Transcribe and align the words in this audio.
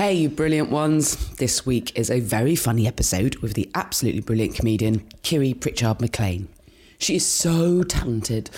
Hey, 0.00 0.14
you 0.14 0.30
brilliant 0.30 0.70
ones. 0.70 1.28
This 1.36 1.66
week 1.66 1.92
is 1.94 2.10
a 2.10 2.20
very 2.20 2.56
funny 2.56 2.86
episode 2.86 3.36
with 3.42 3.52
the 3.52 3.70
absolutely 3.74 4.22
brilliant 4.22 4.54
comedian 4.54 5.06
Kiri 5.22 5.52
Pritchard 5.52 6.00
McLean. 6.00 6.48
She 7.00 7.16
is 7.16 7.26
so 7.26 7.82
talented, 7.82 8.50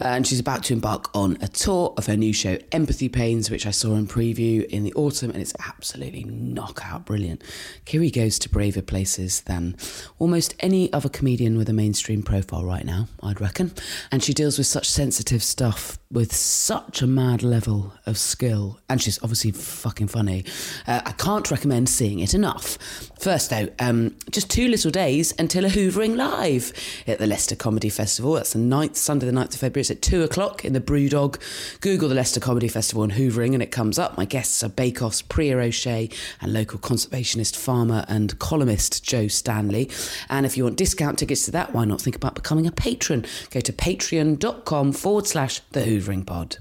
uh, 0.00 0.04
and 0.04 0.26
she's 0.26 0.40
about 0.40 0.64
to 0.64 0.72
embark 0.72 1.14
on 1.14 1.36
a 1.42 1.48
tour 1.48 1.92
of 1.98 2.06
her 2.06 2.16
new 2.16 2.32
show, 2.32 2.56
Empathy 2.72 3.10
Pains, 3.10 3.50
which 3.50 3.66
I 3.66 3.70
saw 3.70 3.94
in 3.94 4.06
preview 4.06 4.64
in 4.64 4.84
the 4.84 4.94
autumn, 4.94 5.30
and 5.30 5.42
it's 5.42 5.52
absolutely 5.66 6.24
knockout 6.24 7.04
brilliant. 7.04 7.42
Kiri 7.84 8.10
goes 8.10 8.38
to 8.38 8.48
braver 8.48 8.80
places 8.80 9.42
than 9.42 9.76
almost 10.18 10.54
any 10.60 10.90
other 10.94 11.10
comedian 11.10 11.58
with 11.58 11.68
a 11.68 11.74
mainstream 11.74 12.22
profile 12.22 12.64
right 12.64 12.86
now, 12.86 13.06
I'd 13.22 13.38
reckon. 13.38 13.72
And 14.10 14.24
she 14.24 14.32
deals 14.32 14.56
with 14.56 14.66
such 14.66 14.88
sensitive 14.88 15.42
stuff 15.42 15.98
with 16.10 16.34
such 16.34 17.02
a 17.02 17.06
mad 17.06 17.42
level 17.42 17.92
of 18.06 18.16
skill, 18.16 18.80
and 18.88 19.00
she's 19.00 19.22
obviously 19.22 19.50
fucking 19.50 20.08
funny. 20.08 20.44
Uh, 20.86 21.02
I 21.04 21.12
can't 21.12 21.50
recommend 21.50 21.90
seeing 21.90 22.18
it 22.20 22.32
enough. 22.32 22.78
First, 23.20 23.50
though, 23.50 23.68
um, 23.78 24.16
just 24.30 24.50
two 24.50 24.68
little 24.68 24.90
days 24.90 25.34
until 25.38 25.66
a 25.66 25.68
Hoovering 25.68 26.16
Live 26.16 26.72
at 27.06 27.18
the 27.18 27.26
Leicester 27.26 27.54
Comedy 27.54 27.89
Festival. 27.90 28.32
That's 28.32 28.52
the 28.52 28.58
9th, 28.58 28.96
Sunday, 28.96 29.26
the 29.26 29.32
9th 29.32 29.54
of 29.54 29.60
February. 29.60 29.82
It's 29.82 29.90
at 29.90 30.02
2 30.02 30.22
o'clock 30.22 30.64
in 30.64 30.72
the 30.72 30.80
Brewdog. 30.80 31.38
Google 31.80 32.08
the 32.08 32.14
Leicester 32.14 32.40
Comedy 32.40 32.68
Festival 32.68 33.02
and 33.02 33.12
Hoovering, 33.12 33.54
and 33.54 33.62
it 33.62 33.70
comes 33.70 33.98
up. 33.98 34.16
My 34.16 34.24
guests 34.24 34.62
are 34.62 34.68
Bake 34.68 35.02
Off's 35.02 35.22
Priya 35.22 35.58
O'Shea 35.58 36.08
and 36.40 36.52
local 36.52 36.78
conservationist, 36.78 37.56
farmer, 37.56 38.04
and 38.08 38.38
columnist 38.38 39.04
Joe 39.04 39.28
Stanley. 39.28 39.90
And 40.28 40.46
if 40.46 40.56
you 40.56 40.64
want 40.64 40.76
discount 40.76 41.18
tickets 41.18 41.44
to 41.44 41.50
that, 41.50 41.72
why 41.72 41.84
not 41.84 42.00
think 42.00 42.16
about 42.16 42.34
becoming 42.34 42.66
a 42.66 42.72
patron? 42.72 43.26
Go 43.50 43.60
to 43.60 43.72
patreon.com 43.72 44.92
forward 44.92 45.26
slash 45.26 45.60
the 45.72 45.80
Hoovering 45.80 46.24
Pod. 46.26 46.58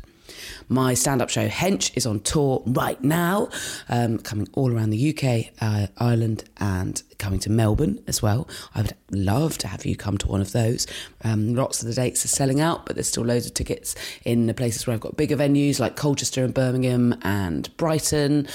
My 0.67 0.93
stand 0.93 1.21
up 1.21 1.29
show 1.29 1.47
Hench 1.47 1.95
is 1.95 2.05
on 2.05 2.19
tour 2.21 2.63
right 2.65 3.01
now, 3.03 3.49
um, 3.89 4.17
coming 4.19 4.47
all 4.53 4.73
around 4.73 4.91
the 4.91 5.09
UK, 5.09 5.51
uh, 5.61 5.87
Ireland, 5.97 6.43
and 6.57 7.01
coming 7.17 7.39
to 7.39 7.49
Melbourne 7.49 7.99
as 8.07 8.21
well. 8.21 8.47
I 8.73 8.81
would 8.81 8.95
love 9.11 9.57
to 9.59 9.67
have 9.67 9.85
you 9.85 9.95
come 9.95 10.17
to 10.19 10.27
one 10.27 10.41
of 10.41 10.51
those. 10.51 10.87
Um, 11.23 11.53
lots 11.55 11.81
of 11.81 11.87
the 11.87 11.93
dates 11.93 12.23
are 12.25 12.29
selling 12.29 12.61
out, 12.61 12.85
but 12.85 12.95
there's 12.95 13.07
still 13.07 13.25
loads 13.25 13.45
of 13.45 13.53
tickets 13.53 13.95
in 14.25 14.47
the 14.47 14.53
places 14.53 14.87
where 14.87 14.93
I've 14.93 15.01
got 15.01 15.17
bigger 15.17 15.35
venues 15.35 15.79
like 15.79 15.95
Colchester 15.95 16.43
and 16.43 16.53
Birmingham 16.53 17.15
and 17.23 17.75
Brighton. 17.77 18.47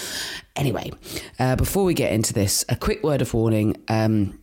Anyway, 0.56 0.92
uh, 1.38 1.56
before 1.56 1.84
we 1.84 1.94
get 1.94 2.12
into 2.12 2.32
this, 2.32 2.64
a 2.68 2.76
quick 2.76 3.02
word 3.02 3.22
of 3.22 3.34
warning. 3.34 3.76
Um, 3.88 4.38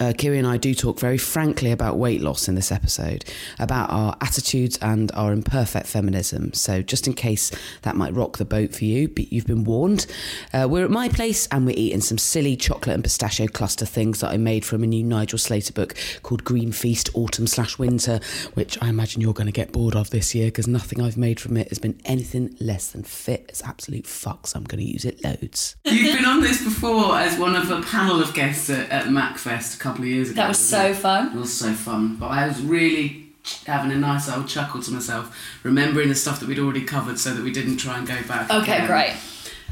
uh, 0.00 0.12
Kiri 0.16 0.38
and 0.38 0.46
I 0.46 0.56
do 0.56 0.74
talk 0.74 0.98
very 0.98 1.18
frankly 1.18 1.70
about 1.70 1.98
weight 1.98 2.20
loss 2.20 2.48
in 2.48 2.54
this 2.54 2.72
episode, 2.72 3.24
about 3.58 3.90
our 3.90 4.16
attitudes 4.20 4.78
and 4.80 5.12
our 5.12 5.32
imperfect 5.32 5.86
feminism. 5.86 6.52
So, 6.54 6.82
just 6.82 7.06
in 7.06 7.12
case 7.12 7.50
that 7.82 7.96
might 7.96 8.14
rock 8.14 8.38
the 8.38 8.44
boat 8.44 8.74
for 8.74 8.84
you, 8.84 9.08
but 9.08 9.32
you've 9.32 9.46
been 9.46 9.64
warned. 9.64 10.06
Uh, 10.52 10.66
we're 10.70 10.84
at 10.84 10.90
my 10.90 11.08
place 11.08 11.46
and 11.48 11.66
we're 11.66 11.76
eating 11.76 12.00
some 12.00 12.18
silly 12.18 12.56
chocolate 12.56 12.94
and 12.94 13.04
pistachio 13.04 13.46
cluster 13.46 13.84
things 13.84 14.20
that 14.20 14.30
I 14.30 14.36
made 14.36 14.64
from 14.64 14.82
a 14.82 14.86
new 14.86 15.04
Nigel 15.04 15.38
Slater 15.38 15.72
book 15.72 15.94
called 16.22 16.44
Green 16.44 16.72
Feast 16.72 17.10
Autumn 17.14 17.46
slash 17.46 17.78
Winter, 17.78 18.20
which 18.54 18.82
I 18.82 18.88
imagine 18.88 19.20
you're 19.20 19.34
going 19.34 19.46
to 19.46 19.52
get 19.52 19.72
bored 19.72 19.96
of 19.96 20.10
this 20.10 20.34
year 20.34 20.46
because 20.46 20.66
nothing 20.66 21.00
I've 21.00 21.16
made 21.16 21.38
from 21.40 21.56
it 21.56 21.68
has 21.68 21.78
been 21.78 22.00
anything 22.04 22.56
less 22.58 22.90
than 22.90 23.02
fit. 23.02 23.46
It's 23.48 23.62
absolute 23.62 24.06
fuck, 24.06 24.46
so 24.46 24.58
I'm 24.58 24.64
going 24.64 24.84
to 24.84 24.90
use 24.90 25.04
it 25.04 25.22
loads. 25.22 25.76
You've 25.84 26.16
been 26.16 26.24
on 26.24 26.40
this 26.40 26.62
before 26.64 27.18
as 27.18 27.38
one 27.38 27.54
of 27.54 27.70
a 27.70 27.82
panel 27.82 28.20
of 28.20 28.32
guests 28.32 28.70
at, 28.70 28.88
at 28.90 29.06
MachFest 29.06 29.73
a 29.74 29.78
couple 29.78 30.02
of 30.02 30.08
years 30.08 30.30
ago. 30.30 30.36
That 30.36 30.48
was 30.48 30.58
so 30.58 30.86
It 30.86 30.96
fun. 30.96 31.36
It 31.36 31.38
was 31.38 31.52
so 31.52 31.72
fun. 31.72 32.16
But 32.16 32.28
I 32.28 32.46
was 32.46 32.62
really 32.62 33.26
having 33.66 33.92
a 33.92 33.96
nice 33.96 34.28
old 34.28 34.48
chuckle 34.48 34.82
to 34.82 34.90
myself, 34.90 35.36
remembering 35.62 36.08
the 36.08 36.14
stuff 36.14 36.40
that 36.40 36.48
we'd 36.48 36.58
already 36.58 36.84
covered 36.84 37.18
so 37.18 37.34
that 37.34 37.44
we 37.44 37.52
didn't 37.52 37.76
try 37.76 37.98
and 37.98 38.06
go 38.06 38.22
back. 38.26 38.50
Okay, 38.50 38.76
again. 38.76 38.86
great. 38.86 39.14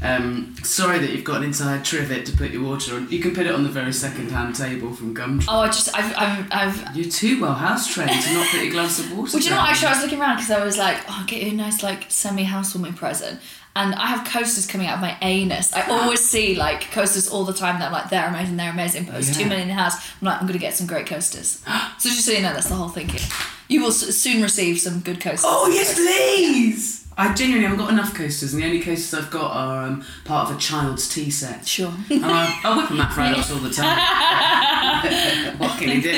Um, 0.01 0.55
sorry 0.63 0.99
that 0.99 1.11
you've 1.11 1.23
got 1.23 1.37
an 1.37 1.43
inside 1.43 1.85
trivet 1.85 2.25
to 2.25 2.35
put 2.35 2.51
your 2.51 2.63
water 2.63 2.95
on. 2.95 3.09
You 3.09 3.19
can 3.19 3.33
put 3.33 3.45
it 3.45 3.53
on 3.53 3.63
the 3.63 3.69
very 3.69 3.93
second-hand 3.93 4.55
table 4.55 4.91
from 4.93 5.15
Gumtree. 5.15 5.45
Oh, 5.47 5.59
I 5.61 5.67
just, 5.67 5.95
I've, 5.95 6.13
I've, 6.17 6.47
I've 6.51 6.95
You're 6.97 7.09
too 7.09 7.39
well 7.41 7.53
house 7.53 7.93
trained 7.93 8.09
to 8.09 8.33
not 8.33 8.47
put 8.49 8.61
your 8.63 8.71
gloves 8.71 8.99
of 8.99 9.11
water 9.11 9.31
well, 9.33 9.39
do 9.39 9.39
you 9.39 9.49
know 9.51 9.57
what? 9.57 9.69
Actually, 9.69 9.87
I 9.87 9.93
was 9.93 10.03
looking 10.03 10.19
around 10.19 10.35
because 10.37 10.51
I 10.51 10.65
was 10.65 10.77
like, 10.77 10.97
oh, 11.07 11.19
I'll 11.19 11.25
get 11.25 11.41
you 11.41 11.51
a 11.51 11.53
nice, 11.53 11.83
like, 11.83 12.05
semi 12.09 12.43
housewarming 12.43 12.93
present. 12.93 13.39
And 13.75 13.95
I 13.95 14.05
have 14.07 14.27
coasters 14.27 14.67
coming 14.67 14.85
out 14.87 14.95
of 14.95 15.01
my 15.01 15.17
anus. 15.23 15.73
I 15.73 15.81
always 15.89 16.19
see, 16.29 16.55
like, 16.55 16.91
coasters 16.91 17.27
all 17.27 17.43
the 17.43 17.53
time 17.53 17.79
that 17.79 17.87
I'm 17.87 17.91
like, 17.91 18.09
they're 18.09 18.27
amazing, 18.27 18.55
they're 18.57 18.71
amazing. 18.71 19.05
But 19.05 19.13
there's 19.13 19.29
Yeah. 19.29 19.43
two 19.43 19.49
million 19.49 19.69
in 19.69 19.75
the 19.75 19.81
house. 19.81 19.95
I'm 20.21 20.25
like, 20.27 20.35
I'm 20.39 20.47
going 20.47 20.53
to 20.53 20.59
get 20.59 20.75
some 20.75 20.85
great 20.85 21.07
coasters. 21.07 21.61
so 21.97 22.09
just 22.09 22.23
so 22.25 22.31
you 22.33 22.41
know, 22.41 22.53
that's 22.53 22.69
the 22.69 22.75
whole 22.75 22.89
thinking. 22.89 23.21
You 23.67 23.81
will 23.81 23.91
soon 23.91 24.43
receive 24.43 24.79
some 24.79 24.99
good 24.99 25.19
coasters. 25.19 25.45
Oh 25.45 25.69
yes, 25.73 25.95
please. 25.95 26.99
I 27.17 27.33
genuinely 27.33 27.67
haven't 27.67 27.77
got 27.83 27.91
enough 27.93 28.13
coasters, 28.15 28.53
and 28.53 28.61
the 28.61 28.65
only 28.67 28.79
coasters 28.81 29.13
I've 29.19 29.29
got 29.31 29.51
are 29.55 29.83
um, 29.87 30.03
part 30.25 30.49
of 30.49 30.57
a 30.57 30.59
child's 30.59 31.07
tea 31.07 31.29
set. 31.29 31.65
Sure. 31.67 31.93
And 32.09 32.25
I, 32.25 32.59
I 32.63 32.75
whip 32.77 32.89
them 32.89 32.99
at 33.01 33.13
Fridays 33.13 33.51
all 33.51 33.59
the 33.59 33.69
time. 33.73 33.97
what 35.59 35.79
can 35.79 35.89
you 35.89 36.01
do? 36.01 36.11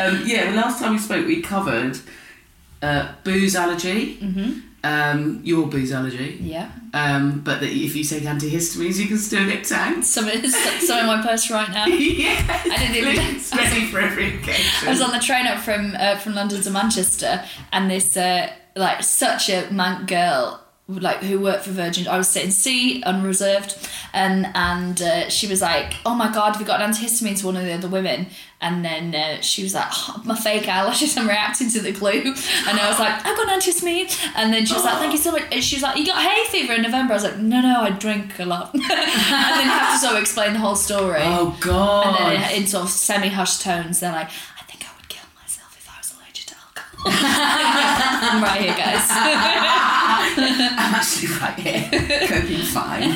Um, 0.00 0.22
yeah, 0.26 0.50
the 0.50 0.56
last 0.56 0.78
time 0.80 0.92
we 0.92 0.98
spoke, 0.98 1.26
we 1.26 1.42
covered 1.42 1.98
uh, 2.82 3.12
booze 3.22 3.54
allergy, 3.54 4.18
um, 4.84 5.40
your 5.42 5.66
booze 5.66 5.92
allergy, 5.92 6.38
Yeah. 6.40 6.68
um, 6.92 7.40
but 7.40 7.60
that 7.60 7.70
if 7.70 7.96
you 7.96 8.04
take 8.04 8.22
antihistamines, 8.24 8.98
you 9.00 9.06
can 9.08 9.18
still 9.18 9.44
get 9.46 9.64
tanked. 9.64 10.04
Some 10.04 10.28
some 10.80 10.98
in 11.00 11.06
my 11.06 11.22
purse 11.26 11.50
right 11.50 11.70
now. 11.70 11.86
yeah, 12.22 12.36
I 12.70 12.76
didn't 12.78 12.96
even- 12.96 13.36
It's 13.36 13.54
ready 13.56 13.86
for 13.86 14.00
every 14.00 14.36
occasion. 14.38 14.88
I 14.88 14.90
was 14.90 15.00
on 15.00 15.10
the 15.10 15.18
train 15.18 15.46
up 15.46 15.58
from 15.60 15.96
uh, 15.98 16.16
from 16.18 16.34
London 16.34 16.60
to 16.62 16.70
Manchester, 16.70 17.42
and 17.72 17.90
this 17.90 18.16
uh, 18.16 18.50
like 18.76 19.02
such 19.02 19.48
a 19.48 19.62
mank 19.72 20.06
girl 20.06 20.60
like 20.86 21.18
who 21.22 21.40
worked 21.40 21.64
for 21.64 21.70
Virgin. 21.70 22.06
I 22.06 22.18
was 22.18 22.28
sitting 22.28 22.50
C 22.50 23.02
unreserved, 23.04 23.76
and 24.12 24.46
and 24.54 25.00
uh, 25.00 25.28
she 25.30 25.46
was 25.46 25.62
like, 25.62 25.94
"Oh 26.04 26.14
my 26.14 26.30
god, 26.32 26.52
have 26.52 26.60
you 26.60 26.66
got 26.66 26.82
an 26.82 26.90
antihistamine?" 26.90 27.38
to 27.40 27.46
one 27.46 27.56
of 27.56 27.64
the 27.64 27.72
other 27.72 27.88
women, 27.88 28.26
and 28.60 28.84
then 28.84 29.14
uh, 29.14 29.40
she 29.40 29.62
was 29.62 29.72
like, 29.74 29.88
oh, 29.90 30.20
"My 30.26 30.36
fake 30.36 30.68
eyelashes, 30.68 31.16
I'm 31.16 31.26
reacting 31.26 31.70
to 31.70 31.80
the 31.80 31.92
glue," 31.92 32.20
and 32.20 32.78
I 32.78 32.88
was 32.90 32.98
like, 33.00 33.14
"I've 33.24 33.36
got 33.36 33.48
an 33.50 33.58
antihistamine," 33.60 34.32
and 34.36 34.52
then 34.52 34.66
she 34.66 34.74
was 34.74 34.84
like, 34.84 34.98
"Thank 34.98 35.12
you 35.12 35.18
so 35.18 35.32
much," 35.32 35.44
and 35.50 35.64
she 35.64 35.76
was 35.76 35.82
like, 35.82 35.96
"You 35.96 36.04
got 36.04 36.22
hay 36.22 36.44
fever 36.50 36.74
in 36.74 36.82
November?" 36.82 37.14
I 37.14 37.16
was 37.16 37.24
like, 37.24 37.38
"No, 37.38 37.62
no, 37.62 37.80
I 37.80 37.90
drink 37.90 38.38
a 38.38 38.44
lot," 38.44 38.74
and 38.74 38.82
then 38.82 38.90
you 39.64 39.70
have 39.72 39.94
to 39.94 39.98
sort 40.06 40.16
of 40.16 40.20
explain 40.20 40.52
the 40.52 40.58
whole 40.58 40.76
story. 40.76 41.22
oh 41.22 41.56
God! 41.60 42.20
And 42.20 42.42
then 42.42 42.60
in 42.60 42.66
sort 42.66 42.84
of 42.84 42.90
semi 42.90 43.28
hushed 43.28 43.62
tones, 43.62 44.00
they're 44.00 44.12
like, 44.12 44.28
I 44.60 44.64
think 44.68 44.84
I 44.84 44.94
would 44.98 45.08
kill 45.08 45.24
myself 45.40 45.74
if 45.78 45.88
I 45.88 45.96
was 45.98 46.12
allergic 46.14 46.44
to 46.48 46.54
alcohol. 46.56 46.93
I'm 47.06 48.42
right 48.42 48.60
here, 48.60 48.74
guys. 48.76 49.06
I'm 50.36 50.94
actually 50.94 51.28
right 51.38 51.58
here, 51.58 52.28
coping 52.28 52.62
fine. 52.64 53.14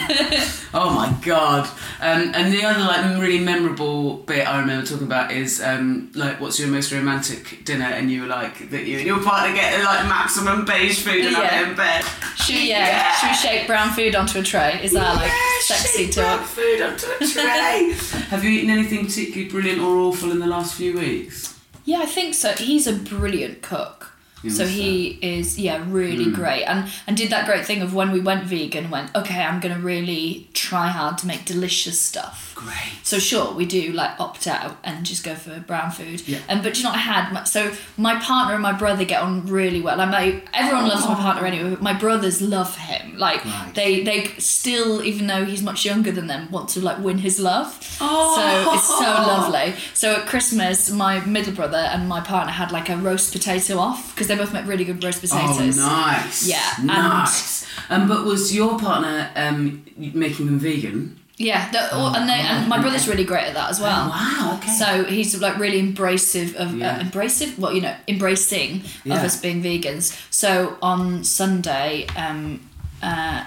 Oh 0.74 0.90
my 0.94 1.16
god! 1.24 1.66
Um, 2.00 2.30
and 2.34 2.52
the 2.52 2.62
other 2.64 2.80
like 2.80 3.18
really 3.20 3.40
memorable 3.42 4.18
bit 4.18 4.46
I 4.46 4.60
remember 4.60 4.86
talking 4.86 5.06
about 5.06 5.32
is 5.32 5.62
um, 5.62 6.10
like, 6.14 6.40
what's 6.40 6.58
your 6.60 6.68
most 6.68 6.92
romantic 6.92 7.64
dinner? 7.64 7.86
And 7.86 8.10
you 8.10 8.22
were 8.22 8.28
like 8.28 8.70
that 8.70 8.84
you 8.84 8.98
and 8.98 9.06
your 9.06 9.20
partner 9.22 9.54
get 9.54 9.82
like 9.84 10.06
maximum 10.06 10.64
beige 10.64 11.02
food 11.02 11.24
and 11.24 11.32
Yeah. 11.32 11.62
it 11.62 11.68
in 11.70 11.74
bed. 11.76 12.04
Should 12.36 12.54
we, 12.56 12.68
yeah, 12.68 13.14
should 13.14 13.30
we 13.30 13.34
shake 13.34 13.66
brown 13.66 13.90
food 13.94 14.14
onto 14.14 14.38
a 14.40 14.42
tray? 14.42 14.78
Is 14.82 14.92
that 14.92 15.16
like 15.16 15.32
sexy 15.62 16.08
talk? 16.08 16.38
brown 16.38 16.44
food 16.46 16.82
onto 16.82 17.06
a 17.06 17.26
tray. 17.26 17.92
have 18.28 18.44
you 18.44 18.50
eaten 18.50 18.70
anything 18.70 19.06
particularly 19.06 19.48
brilliant 19.50 19.80
or 19.80 19.96
awful 19.96 20.30
in 20.30 20.38
the 20.38 20.46
last 20.46 20.74
few 20.74 20.94
weeks? 20.96 21.57
Yeah, 21.88 22.00
I 22.00 22.06
think 22.06 22.34
so. 22.34 22.52
He's 22.52 22.86
a 22.86 22.92
brilliant 22.92 23.62
cook. 23.62 24.12
So 24.46 24.66
he 24.66 25.18
is, 25.22 25.58
yeah, 25.58 25.82
really 25.88 26.24
hmm. 26.24 26.34
great, 26.34 26.64
and 26.64 26.88
and 27.06 27.16
did 27.16 27.30
that 27.30 27.46
great 27.46 27.64
thing 27.64 27.80
of 27.80 27.94
when 27.94 28.12
we 28.12 28.20
went 28.20 28.44
vegan, 28.44 28.90
went 28.90 29.12
okay, 29.16 29.42
I'm 29.42 29.58
gonna 29.58 29.80
really 29.80 30.48
try 30.68 30.88
hard 30.88 31.16
to 31.18 31.26
make 31.26 31.44
delicious 31.44 31.98
stuff. 32.00 32.52
Great. 32.54 32.98
So 33.04 33.18
sure, 33.18 33.52
we 33.54 33.64
do 33.66 33.92
like 33.92 34.18
opt 34.20 34.46
out 34.48 34.76
and 34.82 35.06
just 35.06 35.22
go 35.24 35.34
for 35.34 35.60
brown 35.60 35.90
food. 35.98 36.26
Yeah. 36.26 36.38
And 36.48 36.62
but 36.64 36.76
you 36.76 36.82
know 36.84 36.90
what 36.90 36.98
I 36.98 37.02
had? 37.14 37.32
My- 37.32 37.44
So 37.44 37.60
my 37.96 38.14
partner 38.20 38.54
and 38.54 38.62
my 38.62 38.72
brother 38.72 39.04
get 39.04 39.22
on 39.22 39.46
really 39.46 39.80
well. 39.80 39.96
Like 39.96 40.10
my 40.10 40.24
everyone 40.52 40.88
loves 40.88 41.06
my 41.06 41.14
partner 41.14 41.46
anyway. 41.46 41.70
But 41.70 41.82
my 41.82 41.92
brothers 42.04 42.42
love 42.42 42.76
him. 42.76 43.16
Like 43.16 43.44
Right. 43.44 43.72
they 43.74 44.02
they 44.02 44.20
still, 44.38 45.02
even 45.10 45.26
though 45.28 45.44
he's 45.44 45.62
much 45.62 45.84
younger 45.84 46.10
than 46.18 46.26
them, 46.26 46.50
want 46.50 46.68
to 46.70 46.80
like 46.80 46.98
win 46.98 47.18
his 47.18 47.38
love. 47.38 47.68
Oh. 48.00 48.34
So 48.36 48.74
it's 48.74 48.88
so 48.88 49.10
lovely. 49.32 49.74
So 49.94 50.06
at 50.16 50.26
Christmas, 50.26 50.90
my 50.90 51.20
middle 51.24 51.54
brother 51.54 51.78
and 51.92 52.08
my 52.08 52.20
partner 52.20 52.52
had 52.52 52.72
like 52.72 52.88
a 52.90 52.96
roast 52.96 53.32
potato 53.32 53.78
off 53.78 54.00
because 54.14 54.26
they 54.28 54.36
both 54.36 54.52
make 54.52 54.66
really 54.66 54.84
good 54.84 55.02
roast 55.04 55.20
potatoes. 55.20 55.78
Oh, 55.78 55.86
nice. 55.86 56.46
Yeah, 56.48 56.74
and- 56.78 56.86
Nice. 56.88 57.66
Um, 57.90 58.08
but 58.08 58.24
was 58.24 58.54
your 58.54 58.78
partner 58.78 59.30
um, 59.36 59.84
making 59.96 60.46
them 60.46 60.57
vegan? 60.58 61.18
Yeah, 61.40 61.70
the, 61.70 61.94
all- 61.94 62.16
and 62.16 62.28
they 62.28 62.32
and 62.34 62.68
my 62.68 62.80
brother's 62.80 63.06
really 63.06 63.22
great 63.24 63.44
at 63.44 63.54
that 63.54 63.70
as 63.70 63.78
well. 63.80 64.08
Wow, 64.08 64.58
okay. 64.58 64.72
So 64.72 65.04
he's 65.04 65.40
like 65.40 65.56
really 65.58 65.80
embracive 65.80 66.54
of 66.56 66.74
Yeah. 66.76 66.96
uh, 66.96 67.02
embracive. 67.04 67.56
Well, 67.58 67.72
you 67.72 67.80
know, 67.80 67.94
embracing 68.08 68.82
Yeah. 69.04 69.18
of 69.18 69.22
us 69.24 69.40
being 69.40 69.62
vegans. 69.62 70.20
So 70.30 70.76
on 70.82 71.22
Sunday, 71.22 72.06
um, 72.16 72.68
uh, 73.02 73.44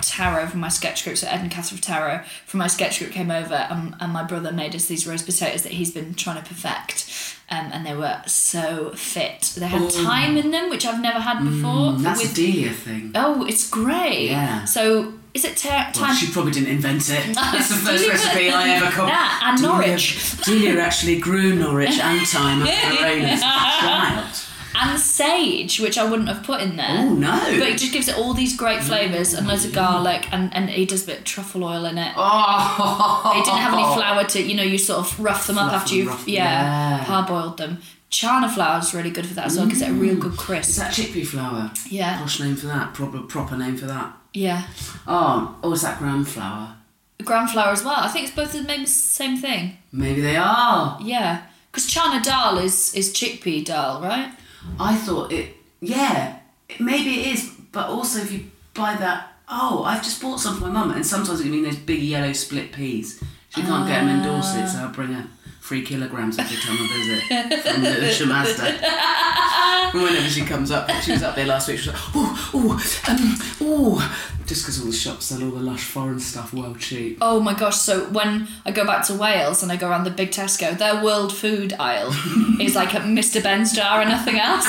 Taro 0.00 0.46
from 0.46 0.60
my 0.60 0.68
sketch 0.68 1.02
group, 1.04 1.16
so 1.16 1.26
Ed 1.26 1.40
and 1.40 1.50
Catherine 1.50 1.80
Taro 1.80 2.22
from 2.46 2.58
my 2.58 2.66
sketch 2.68 2.98
group 3.00 3.10
came 3.10 3.30
over, 3.32 3.54
and, 3.54 3.94
and 4.00 4.12
my 4.12 4.22
brother 4.22 4.52
made 4.52 4.74
us 4.76 4.84
these 4.86 5.04
roast 5.06 5.24
potatoes 5.24 5.62
that 5.62 5.72
he's 5.72 5.90
been 5.92 6.14
trying 6.14 6.40
to 6.40 6.48
perfect. 6.48 7.10
Um, 7.50 7.70
and 7.72 7.84
they 7.86 7.94
were 7.96 8.20
so 8.26 8.92
fit. 8.94 9.52
They 9.56 9.66
had 9.66 9.90
thyme 9.90 10.36
in 10.36 10.50
them, 10.50 10.70
which 10.70 10.86
I've 10.86 11.00
never 11.02 11.18
had 11.20 11.40
before. 11.42 11.92
Mm, 11.92 12.02
That's 12.02 12.22
with- 12.22 12.32
a 12.32 12.34
Delia 12.34 12.70
thing. 12.72 13.12
Oh, 13.14 13.44
it's 13.44 13.68
great. 13.68 14.30
Yeah. 14.30 14.64
So 14.66 15.14
is 15.34 15.44
it 15.44 15.56
ta- 15.56 15.90
Well, 16.00 16.14
she 16.14 16.30
probably 16.32 16.52
didn't 16.52 16.68
invent 16.68 17.10
it. 17.10 17.26
That's 17.34 17.68
the 17.68 17.74
first 17.74 18.08
recipe 18.08 18.50
I 18.50 18.76
ever 18.76 18.86
cooked. 18.86 19.08
That 19.08 19.40
and 19.44 19.58
Delia- 19.60 19.86
Norwich. 19.86 20.40
Delia 20.42 20.80
actually 20.80 21.18
grew 21.18 21.54
Norwich 21.54 21.98
and 21.98 22.26
thyme 22.26 22.62
at 22.62 22.68
her 22.68 23.06
own 23.06 23.22
as 23.22 23.40
a 23.40 23.44
child. 23.44 24.40
and 24.76 24.98
sage, 24.98 25.80
which 25.80 25.98
I 25.98 26.08
wouldn't 26.08 26.28
have 26.28 26.42
put 26.42 26.60
in 26.60 26.76
there. 26.76 26.86
Oh 26.88 27.14
no! 27.14 27.38
But 27.58 27.68
it 27.68 27.78
just 27.78 27.92
gives 27.92 28.08
it 28.08 28.16
all 28.16 28.34
these 28.34 28.56
great 28.56 28.82
flavours 28.82 29.34
and 29.34 29.46
loads 29.46 29.64
of 29.64 29.72
mm. 29.72 29.74
garlic 29.74 30.32
and, 30.32 30.54
and 30.54 30.70
he 30.70 30.84
does 30.84 31.04
a 31.04 31.06
bit 31.06 31.18
of 31.18 31.24
truffle 31.24 31.64
oil 31.64 31.84
in 31.84 31.98
it. 31.98 32.12
oh, 32.16 33.32
It 33.36 33.44
didn't 33.44 33.58
have 33.58 33.74
any 33.74 33.82
flour 33.94 34.24
to, 34.24 34.42
you 34.42 34.54
know, 34.54 34.62
you 34.62 34.78
sort 34.78 35.00
of 35.00 35.18
rough 35.20 35.46
them 35.46 35.58
up 35.58 35.70
Fluff 35.70 35.82
after 35.82 35.94
and 35.94 36.04
you've, 36.04 36.28
yeah, 36.28 36.98
yeah. 36.98 37.04
parboiled 37.04 37.56
them. 37.56 37.78
Chana 38.10 38.52
flour 38.52 38.78
is 38.78 38.94
really 38.94 39.10
good 39.10 39.26
for 39.26 39.34
that 39.34 39.46
as 39.46 39.56
well, 39.56 39.66
gives 39.66 39.82
it 39.82 39.90
a 39.90 39.92
real 39.92 40.14
mm. 40.14 40.20
good 40.20 40.36
crisp. 40.36 40.70
Is 40.70 40.76
that 40.76 40.92
chickpea 40.92 41.26
flour? 41.26 41.72
Yeah. 41.88 42.18
Posh 42.18 42.40
name 42.40 42.56
for 42.56 42.66
that. 42.66 42.94
Proper 42.94 43.20
proper 43.20 43.56
name 43.56 43.76
for 43.76 43.86
that. 43.86 44.16
Yeah. 44.34 44.66
Oh, 45.06 45.56
or 45.62 45.72
is 45.72 45.82
that 45.82 45.98
gram 45.98 46.24
flour? 46.24 46.76
Gram 47.24 47.46
flour 47.48 47.72
as 47.72 47.84
well. 47.84 47.96
I 47.96 48.08
think 48.08 48.26
it's 48.26 48.36
both 48.36 48.52
the 48.52 48.62
maybe 48.62 48.84
same 48.86 49.38
thing. 49.38 49.78
Maybe 49.92 50.20
they 50.20 50.36
are. 50.36 50.98
Yeah. 51.00 51.46
Because 51.70 51.88
chana 51.88 52.22
dal 52.22 52.58
is, 52.58 52.94
is 52.94 53.14
chickpea 53.14 53.64
dal, 53.64 54.02
right? 54.02 54.32
I 54.78 54.96
thought 54.96 55.32
it. 55.32 55.56
Yeah, 55.80 56.38
it, 56.68 56.80
maybe 56.80 57.20
it 57.20 57.26
is. 57.34 57.50
But 57.72 57.88
also, 57.88 58.20
if 58.20 58.32
you 58.32 58.50
buy 58.74 58.96
that, 58.96 59.32
oh, 59.48 59.84
I've 59.84 60.02
just 60.02 60.20
bought 60.20 60.40
some 60.40 60.56
for 60.56 60.66
my 60.66 60.70
mum, 60.70 60.90
and 60.92 61.06
sometimes 61.06 61.40
it 61.40 61.44
can 61.44 61.52
mean 61.52 61.64
those 61.64 61.76
big 61.76 62.00
yellow 62.02 62.32
split 62.32 62.72
peas. 62.72 63.22
She 63.50 63.62
can't 63.62 63.86
get 63.88 64.00
them 64.04 64.08
in 64.08 64.24
Dorset, 64.24 64.68
so 64.68 64.78
I'll 64.78 64.88
bring 64.88 65.12
her 65.12 65.26
three 65.64 65.80
kilograms 65.80 66.38
every 66.38 66.58
time 66.58 66.76
I 66.78 66.86
visit 66.92 67.62
from 67.62 67.82
the 67.82 67.88
Shamazda. 68.12 69.94
Whenever 69.94 70.28
she 70.28 70.42
comes 70.42 70.70
up, 70.70 70.90
she 71.00 71.12
was 71.12 71.22
up 71.22 71.34
there 71.36 71.46
last 71.46 71.68
week. 71.68 71.78
She 71.78 71.88
was 71.88 71.98
like, 71.98 72.10
oh, 72.14 72.50
oh, 72.52 72.72
um, 73.08 73.38
oh, 73.62 74.16
just 74.44 74.62
because 74.62 74.78
all 74.80 74.86
the 74.88 74.92
shops 74.92 75.24
sell 75.24 75.42
all 75.42 75.52
the 75.52 75.62
lush 75.62 75.84
foreign 75.84 76.20
stuff 76.20 76.52
well 76.52 76.74
cheap. 76.74 77.16
Oh 77.22 77.40
my 77.40 77.54
gosh, 77.54 77.76
so 77.76 78.04
when 78.10 78.46
I 78.66 78.72
go 78.72 78.84
back 78.84 79.06
to 79.06 79.14
Wales 79.14 79.62
and 79.62 79.72
I 79.72 79.76
go 79.76 79.88
around 79.88 80.04
the 80.04 80.10
big 80.10 80.32
Tesco, 80.32 80.76
their 80.76 81.02
world 81.02 81.34
food 81.34 81.72
aisle 81.78 82.08
is 82.60 82.74
like 82.74 82.92
a 82.92 82.98
Mr. 82.98 83.42
Ben's 83.42 83.72
jar 83.72 84.02
and 84.02 84.10
nothing 84.10 84.38
else. 84.38 84.66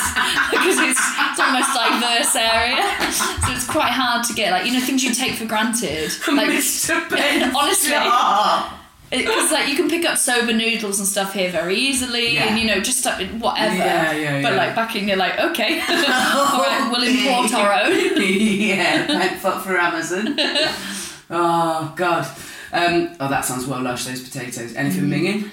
because 0.50 0.78
it's, 0.78 0.98
it's 0.98 1.40
almost 1.40 1.74
diverse 1.74 2.36
area. 2.36 3.12
So 3.12 3.52
it's 3.52 3.68
quite 3.68 3.92
hard 3.92 4.24
to 4.28 4.32
get, 4.32 4.50
like, 4.50 4.64
you 4.64 4.72
know, 4.72 4.80
things 4.80 5.04
you 5.04 5.12
take 5.12 5.34
for 5.34 5.44
granted. 5.44 6.10
Like, 6.26 6.48
Mr. 6.48 7.06
Ben's 7.10 7.54
honestly. 7.54 7.90
jar. 7.90 8.75
Because 9.18 9.52
like 9.52 9.68
you 9.68 9.76
can 9.76 9.88
pick 9.88 10.04
up 10.04 10.18
soba 10.18 10.52
noodles 10.52 10.98
and 10.98 11.08
stuff 11.08 11.32
here 11.34 11.50
very 11.50 11.74
easily, 11.76 12.34
Yeah. 12.34 12.44
and 12.46 12.58
you 12.58 12.66
know 12.66 12.80
just 12.80 12.98
stuff 12.98 13.20
whatever. 13.40 13.74
Yeah, 13.74 14.12
yeah, 14.12 14.42
But 14.42 14.54
like 14.54 14.74
back 14.74 14.94
in, 14.96 15.06
you're 15.08 15.16
like, 15.16 15.38
okay, 15.38 15.80
all 15.88 16.62
right, 16.62 16.88
we'll 16.90 17.02
import 17.02 17.54
our 17.54 17.72
own. 17.84 18.22
yeah, 18.22 19.06
thank 19.06 19.38
fuck 19.40 19.62
for 19.64 19.76
Amazon. 19.76 20.36
oh 21.30 21.92
God. 21.96 22.26
Um, 22.72 23.16
oh, 23.20 23.28
that 23.28 23.44
sounds 23.44 23.66
well 23.66 23.80
lush. 23.82 24.04
Those 24.04 24.22
potatoes. 24.28 24.74
Anything 24.74 25.04
minging? 25.04 25.50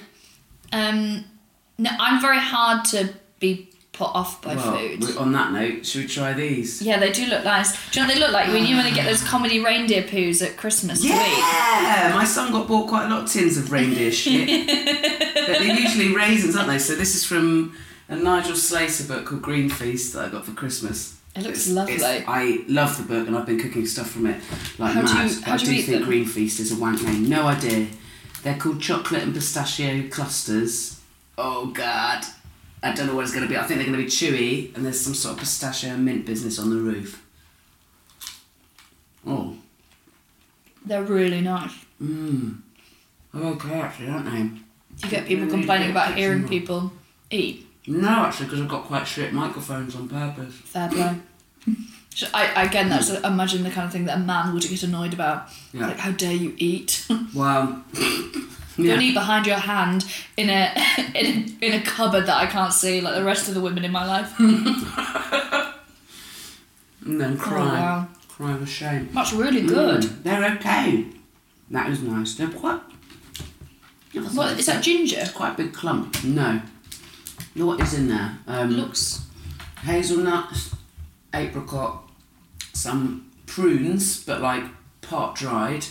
Um, 0.71 1.23
no, 1.77 1.89
I'm 1.99 2.21
very 2.21 2.39
hard 2.39 2.85
to 2.85 3.13
be 3.39 3.69
put 3.93 4.09
off 4.13 4.41
by 4.41 4.55
well, 4.55 4.75
food. 4.77 5.17
on 5.17 5.31
that 5.33 5.51
note, 5.53 5.85
should 5.85 6.01
we 6.01 6.07
try 6.07 6.33
these? 6.33 6.81
Yeah, 6.81 6.97
they 6.99 7.11
do 7.11 7.27
look 7.27 7.43
nice. 7.43 7.71
Do 7.91 7.99
you 7.99 8.05
know 8.05 8.09
what 8.09 8.15
they 8.15 8.19
look 8.19 8.33
like 8.33 8.47
when 8.47 8.65
you 8.65 8.75
when 8.75 8.85
they 8.85 8.91
get 8.93 9.05
those 9.05 9.23
comedy 9.23 9.63
reindeer 9.63 10.01
poos 10.03 10.45
at 10.45 10.57
Christmas 10.57 11.01
to? 11.01 11.07
Yeah, 11.07 12.11
my 12.13 12.25
son 12.25 12.51
got 12.51 12.67
bought 12.67 12.87
quite 12.89 13.05
a 13.05 13.09
lot 13.09 13.23
of 13.23 13.31
tins 13.31 13.57
of 13.57 13.71
reindeer 13.71 14.11
shit. 14.11 14.47
but 15.35 15.45
they're 15.59 15.79
usually 15.79 16.13
raisins, 16.15 16.55
aren't 16.55 16.69
they? 16.69 16.79
So 16.79 16.95
this 16.95 17.15
is 17.15 17.23
from 17.23 17.75
a 18.09 18.15
Nigel 18.15 18.55
Slater 18.55 19.03
book 19.05 19.25
called 19.25 19.41
Green 19.43 19.69
Feast 19.69 20.13
that 20.13 20.25
I 20.25 20.29
got 20.29 20.45
for 20.45 20.51
Christmas. 20.53 21.19
It 21.35 21.43
looks 21.43 21.67
It's- 21.67 21.69
lovely. 21.69 21.93
it's- 21.95 22.23
I 22.27 22.63
love 22.67 22.97
the 22.97 23.03
book 23.03 23.27
and 23.27 23.35
I've 23.37 23.45
been 23.45 23.59
cooking 23.59 23.85
stuff 23.87 24.09
from 24.11 24.25
it 24.27 24.41
like 24.77 24.93
How 24.93 25.01
do 25.01 25.13
mad. 25.13 25.29
you- 25.31 25.35
but 25.39 25.43
how 25.47 25.53
I 25.53 25.57
do 25.57 25.65
do 25.65 25.75
you 25.75 25.81
think 25.83 25.99
them? 25.99 26.07
Green 26.07 26.25
Feast 26.25 26.59
is 26.59 26.71
a 26.71 26.75
wank 26.75 27.01
name. 27.03 27.27
No 27.29 27.47
idea. 27.47 27.87
They're 28.43 28.57
called 28.57 28.81
chocolate 28.81 29.23
and 29.23 29.33
pistachio 29.33 30.07
clusters. 30.09 30.99
Oh 31.37 31.67
god. 31.67 32.25
I 32.83 32.93
don't 32.93 33.07
know 33.07 33.15
what 33.15 33.23
it's 33.23 33.33
going 33.33 33.43
to 33.43 33.49
be. 33.49 33.57
I 33.57 33.63
think 33.63 33.79
they're 33.79 33.87
going 33.87 33.97
to 33.97 34.03
be 34.03 34.09
chewy 34.09 34.75
and 34.75 34.85
there's 34.85 34.99
some 34.99 35.13
sort 35.13 35.33
of 35.33 35.39
pistachio 35.39 35.91
and 35.91 36.05
mint 36.05 36.25
business 36.25 36.59
on 36.59 36.69
the 36.69 36.75
roof. 36.75 37.25
Oh. 39.25 39.55
They're 40.85 41.03
really 41.03 41.41
nice. 41.41 41.71
Mmm. 42.01 42.59
Oh 43.33 43.53
okay, 43.53 43.73
actually, 43.75 44.09
aren't 44.09 44.25
they? 44.25 44.43
Do 44.43 45.07
you 45.07 45.09
get 45.09 45.25
people 45.25 45.45
Really 45.45 45.57
complaining 45.57 45.91
about 45.91 46.15
hearing 46.15 46.47
people 46.47 46.91
eat? 47.31 47.65
No, 47.87 48.09
actually, 48.09 48.45
because 48.47 48.61
I've 48.61 48.67
got 48.67 48.83
quite 48.83 49.05
shit 49.05 49.33
microphones 49.33 49.95
on 49.95 50.07
purpose. 50.07 50.53
Fair 50.53 50.89
play. 50.89 51.15
So 52.15 52.27
I, 52.31 52.65
again, 52.65 52.89
that's 52.89 53.09
hmm. 53.09 53.25
imagine 53.25 53.63
the 53.63 53.71
kind 53.71 53.87
of 53.87 53.91
thing 53.91 54.05
that 54.05 54.17
a 54.17 54.19
man 54.19 54.53
would 54.53 54.61
get 54.61 54.83
annoyed 54.83 55.13
about. 55.13 55.49
Yeah. 55.73 55.87
Like, 55.87 55.97
how 55.97 56.11
dare 56.11 56.33
you 56.33 56.53
eat? 56.57 57.07
Well, 57.33 57.83
Don't 58.77 59.01
eat 59.01 59.13
behind 59.13 59.45
your 59.45 59.57
hand 59.57 60.03
in 60.35 60.49
a, 60.49 60.73
in 61.15 61.25
a 61.25 61.65
in 61.65 61.73
a 61.73 61.81
cupboard 61.83 62.25
that 62.25 62.37
I 62.37 62.47
can't 62.47 62.73
see, 62.73 63.01
like 63.01 63.15
the 63.15 63.23
rest 63.23 63.47
of 63.47 63.53
the 63.53 63.61
women 63.61 63.85
in 63.85 63.91
my 63.91 64.05
life. 64.05 64.33
and 64.39 64.75
then 67.21 67.37
cry. 67.37 67.61
Oh, 67.61 67.65
wow. 67.65 68.07
Cry 68.27 68.55
with 68.55 68.69
shame. 68.69 69.09
That's 69.13 69.31
really 69.33 69.61
good. 69.61 70.01
Mm, 70.01 70.23
they're 70.23 70.51
okay. 70.55 71.05
That 71.69 71.89
is 71.89 72.01
nice. 72.01 72.35
They're 72.35 72.47
quite. 72.49 72.81
What 74.33 74.59
is 74.59 74.65
that 74.67 74.83
ginger? 74.83 75.17
It's 75.19 75.31
quite 75.31 75.53
a 75.53 75.57
big 75.57 75.73
clump. 75.73 76.23
No. 76.23 76.61
What 77.55 77.79
is 77.81 77.93
in 77.93 78.07
there? 78.09 78.37
Um, 78.47 78.71
Looks 78.71 79.25
hazelnuts, 79.83 80.75
apricot, 81.33 82.09
some 82.73 83.31
prunes, 83.45 84.23
but 84.23 84.41
like 84.41 84.63
part 85.01 85.35
dried. 85.35 85.85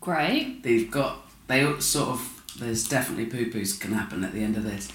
great. 0.00 0.62
They've 0.62 0.90
got 0.90 1.27
they 1.48 1.78
sort 1.80 2.10
of. 2.10 2.34
There's 2.58 2.88
definitely 2.88 3.26
poo 3.26 3.50
poos 3.50 3.78
can 3.78 3.92
happen 3.92 4.24
at 4.24 4.32
the 4.32 4.42
end 4.42 4.56
of 4.56 4.64
this, 4.64 4.88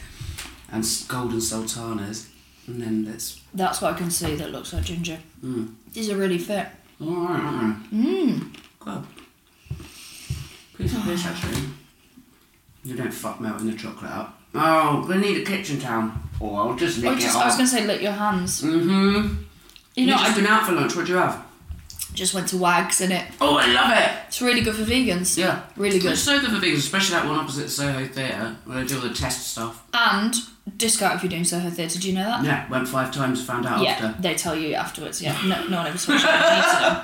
and 0.72 0.86
golden 1.08 1.40
sultanas, 1.40 2.30
and 2.68 2.82
then 2.82 3.06
there's. 3.06 3.40
That's 3.54 3.82
what 3.82 3.94
I 3.94 3.98
can 3.98 4.10
see 4.12 4.36
that 4.36 4.52
looks 4.52 4.74
like 4.74 4.84
ginger. 4.84 5.20
Hmm. 5.42 5.68
These 5.94 6.10
are 6.10 6.18
really 6.18 6.40
fit. 6.40 6.68
All 7.02 7.08
right, 7.28 7.40
aren't 7.40 7.92
they? 7.92 7.98
Mmm. 7.98 8.56
God. 8.80 9.06
Piece 10.78 10.94
of 10.96 11.04
fish 11.06 11.26
actually. 11.26 11.70
You 12.84 12.96
don't 12.96 13.14
fuck 13.14 13.40
melting 13.40 13.72
the 13.72 13.78
chocolate 13.78 14.12
up. 14.12 14.40
Oh, 14.56 15.06
we 15.08 15.18
need 15.18 15.42
a 15.42 15.46
kitchen 15.46 15.80
towel. 15.80 16.12
Or 16.40 16.60
I'll 16.62 16.76
just 16.76 16.98
lick 17.00 17.12
Oh, 17.12 17.16
it 17.16 17.26
off. 17.28 17.36
I 17.38 17.46
was 17.46 17.56
going 17.56 17.70
to 17.70 17.76
say, 17.76 17.88
lick 17.88 18.02
your 18.02 18.12
hands. 18.12 18.62
Mm-hmm. 18.62 19.36
You 19.96 20.06
know, 20.08 20.18
just 20.18 20.32
I 20.32 20.36
been 20.36 20.46
out 20.48 20.66
for 20.66 20.74
lunch. 20.74 20.94
What'd 20.96 21.10
you 21.10 21.16
have? 21.16 21.44
Just 22.14 22.34
went 22.34 22.48
to 22.50 22.58
Wags 22.58 23.02
in 23.02 23.12
it. 23.12 23.26
Oh, 23.42 23.58
I 23.58 23.68
love 23.74 23.92
it. 23.98 24.10
It's 24.28 24.42
really 24.42 24.62
good 24.62 24.76
for 24.76 24.84
vegans. 24.84 25.38
Yeah. 25.38 25.64
Really 25.76 26.00
good. 26.00 26.12
It's 26.14 26.22
so 26.22 26.40
good 26.40 26.50
for 26.52 26.58
vegans, 26.58 26.78
especially 26.78 27.16
that 27.16 27.26
one 27.28 27.38
opposite 27.40 27.70
Soho 27.70 28.06
Theatre 28.06 28.56
where 28.66 28.80
they 28.82 28.86
do 28.88 28.96
all 28.98 29.02
the 29.02 29.14
test 29.14 29.52
stuff. 29.52 29.84
And 29.94 30.34
discount 30.78 31.16
if 31.16 31.24
you're 31.24 31.30
doing 31.32 31.44
Soho 31.44 31.70
Theatre. 31.70 32.00
Do 32.00 32.08
you 32.10 32.16
know 32.16 32.24
that? 32.26 32.44
Yeah, 32.46 32.70
went 32.70 32.88
five 32.88 33.12
times, 33.14 33.44
found 33.44 33.66
out 33.66 33.82
Yeah, 33.82 33.92
after. 33.92 34.22
they 34.22 34.36
tell 34.36 34.56
you 34.56 34.74
afterwards. 34.76 35.22
Yeah, 35.22 35.38
no, 35.46 35.68
no 35.68 35.78
one 35.78 35.88
ever 35.88 35.98
switches. 35.98 36.26
I 36.28 37.02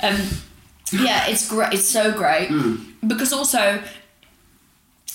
need 0.00 0.08
to 0.10 0.18
know. 0.18 0.22
Um, 0.24 1.04
yeah, 1.06 1.26
it's 1.28 1.48
great. 1.48 1.72
It's 1.74 1.88
so 1.88 2.12
great 2.12 2.48
Mm. 2.48 2.94
because 3.06 3.32
also 3.32 3.82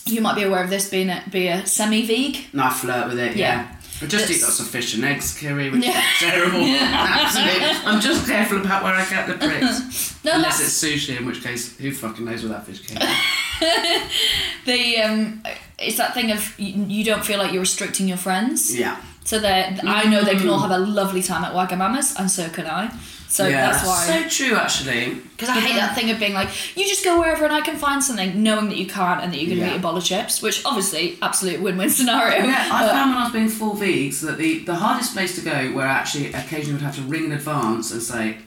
you 0.05 0.21
might 0.21 0.35
be 0.35 0.43
aware 0.43 0.63
of 0.63 0.69
this 0.69 0.89
being 0.89 1.09
a, 1.09 1.21
be 1.29 1.47
a 1.47 1.65
semi-veg. 1.65 2.47
No, 2.53 2.63
I 2.65 2.69
flirt 2.69 3.07
with 3.09 3.19
it, 3.19 3.35
Yeah. 3.35 3.61
yeah. 3.63 3.75
I 4.01 4.05
just 4.05 4.29
eat 4.29 4.41
lots 4.43 4.59
of 4.59 4.67
fish 4.67 4.93
and 4.95 5.03
eggs, 5.05 5.35
Kiri, 5.37 5.69
which 5.71 5.83
Yeah. 5.85 5.99
is 5.99 6.19
terrible. 6.19 6.59
Absolutely. 6.65 7.67
I'm 7.85 7.99
just 7.99 8.27
careful 8.27 8.59
about 8.61 8.83
where 8.83 8.93
I 8.93 9.09
get 9.09 9.27
the 9.27 9.33
pricks. 9.33 10.13
No, 10.23 10.33
Unless 10.33 10.59
that's 10.59 10.83
it's 10.83 11.07
sushi, 11.07 11.17
in 11.17 11.25
which 11.25 11.41
case, 11.41 11.77
who 11.77 11.89
fucking 11.93 12.25
knows 12.25 12.43
where 12.43 12.51
that 12.51 12.65
fish 12.65 12.85
came 12.85 12.97
from? 12.97 13.07
the 14.65 14.97
um. 15.01 15.43
It's 15.79 15.95
that 15.97 16.13
thing 16.13 16.31
of 16.31 16.59
you, 16.59 16.83
you 16.85 17.03
don't 17.05 17.23
feel 17.23 17.37
like 17.37 17.51
you're 17.53 17.61
restricting 17.61 18.07
your 18.09 18.17
friends. 18.17 18.77
Yeah. 18.77 18.97
So 19.23 19.39
that 19.39 19.79
I 19.85 20.03
know 20.03 20.23
they 20.23 20.35
can 20.35 20.49
all 20.49 20.59
have 20.59 20.71
a 20.71 20.77
lovely 20.79 21.21
time 21.21 21.43
at 21.45 21.53
Wagamama's, 21.53 22.15
and 22.17 22.29
so 22.29 22.49
can 22.49 22.65
I. 22.65 22.91
So 23.29 23.45
yeah, 23.47 23.71
that's 23.71 23.85
why. 23.85 24.05
It's 24.25 24.35
so 24.37 24.45
true, 24.47 24.55
actually. 24.57 25.15
Because 25.15 25.49
I 25.49 25.59
hate 25.59 25.75
that 25.75 25.95
thing 25.95 26.09
of 26.11 26.17
being 26.19 26.33
like, 26.33 26.47
you 26.77 26.87
just 26.87 27.03
go 27.03 27.19
wherever 27.19 27.43
and 27.43 27.53
I 27.53 27.61
can 27.61 27.75
find 27.77 28.03
something, 28.03 28.41
knowing 28.41 28.69
that 28.69 28.77
you 28.77 28.87
can't 28.87 29.21
and 29.21 29.31
that 29.33 29.37
you're 29.37 29.47
going 29.47 29.59
to 29.59 29.65
Yeah. 29.65 29.73
eat 29.73 29.77
a 29.77 29.81
bowl 29.81 29.97
of 29.97 30.03
chips, 30.03 30.41
which 30.41 30.63
obviously, 30.65 31.17
absolute 31.21 31.61
win-win 31.61 31.89
scenario. 31.99 32.43
Yeah, 32.45 32.69
I 32.71 32.87
found 32.87 33.11
when 33.11 33.19
I 33.19 33.23
was 33.25 33.33
being 33.33 33.49
full 33.49 33.73
vegs 33.73 34.21
that 34.21 34.37
the, 34.37 34.59
the 34.59 34.75
hardest 34.75 35.13
place 35.13 35.35
to 35.35 35.41
go 35.41 35.73
where 35.75 35.85
I 35.87 35.91
actually 35.93 36.27
occasionally 36.33 36.73
would 36.73 36.81
have 36.81 36.95
to 36.95 37.01
ring 37.01 37.25
in 37.25 37.31
advance 37.33 37.91
and 37.91 38.01
say, 38.01 38.37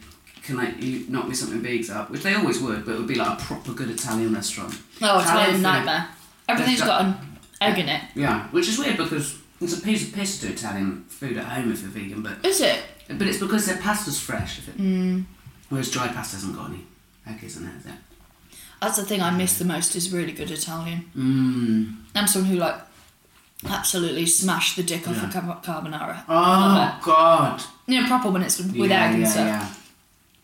can 0.43 0.59
I 0.59 0.71
you 0.77 1.05
knock 1.09 1.29
me 1.29 1.35
something 1.35 1.61
vegs 1.61 1.91
up? 1.91 2.11
Which 2.11 2.23
they 2.23 2.35
always 2.35 2.59
would, 2.61 2.85
but 2.87 2.93
it 2.95 2.99
would 2.99 3.07
be 3.07 3.15
like 3.17 3.39
a 3.39 3.43
proper 3.43 3.73
good 3.73 3.91
Italian 3.91 4.35
restaurant. 4.35 4.75
Oh, 5.03 5.19
it's 5.21 5.29
Italian 5.29 5.57
a 5.57 5.59
nightmare. 5.59 6.09
Everything's 6.49 6.79
They've 6.81 6.89
got 6.89 7.03
got- 7.03 7.23
an 7.23 7.39
egg 7.61 7.79
in 7.79 7.89
it. 7.89 8.03
Yeah, 8.15 8.49
which 8.49 8.67
is 8.67 8.79
weird 8.79 8.97
because 8.97 9.37
it's 9.61 9.79
a 9.79 9.83
piece 9.83 10.09
of 10.09 10.15
piss 10.15 10.41
to 10.41 10.47
do 10.49 10.53
Italian 10.55 11.05
food 11.09 11.37
at 11.37 11.45
home 11.45 11.71
if 11.71 11.83
you're 11.83 11.91
vegan, 11.91 12.23
but 12.23 12.45
Is 12.45 12.63
it? 12.63 12.81
But 13.19 13.27
it's 13.27 13.39
because 13.39 13.67
their 13.67 13.77
pasta's 13.79 14.19
fresh. 14.21 14.61
Mm. 14.61 15.25
Whereas 15.69 15.91
dry 15.91 16.09
pasta 16.09 16.37
hasn't 16.37 16.57
got 16.57 16.71
any 16.71 16.85
egg, 17.27 17.43
isn't 17.45 17.65
it? 17.67 17.77
Is 17.79 17.87
it? 17.87 17.93
That's 18.81 18.97
the 18.97 19.05
thing 19.05 19.21
I 19.21 19.31
miss 19.31 19.59
the 19.59 19.65
most 19.65 19.95
is 19.95 20.11
really 20.13 20.33
good 20.33 20.51
Italian. 20.51 21.11
Mmm. 21.17 21.97
I'm 22.15 22.27
someone 22.27 22.51
who 22.51 22.57
like 22.57 22.77
absolutely 23.69 24.27
smashed 24.27 24.77
the 24.77 24.83
dick 24.83 25.07
off 25.07 25.17
Yeah. 25.17 25.29
a 25.29 25.55
carbonara. 25.61 26.25
Oh 26.29 26.99
God. 27.05 27.63
You 27.87 28.01
know, 28.01 28.07
proper 28.09 28.31
when 28.31 28.43
it's 28.43 28.59
with 28.59 28.75
yeah, 28.75 29.05
egg 29.07 29.15
and 29.15 29.23
yeah, 29.23 29.29
stuff. 29.29 29.77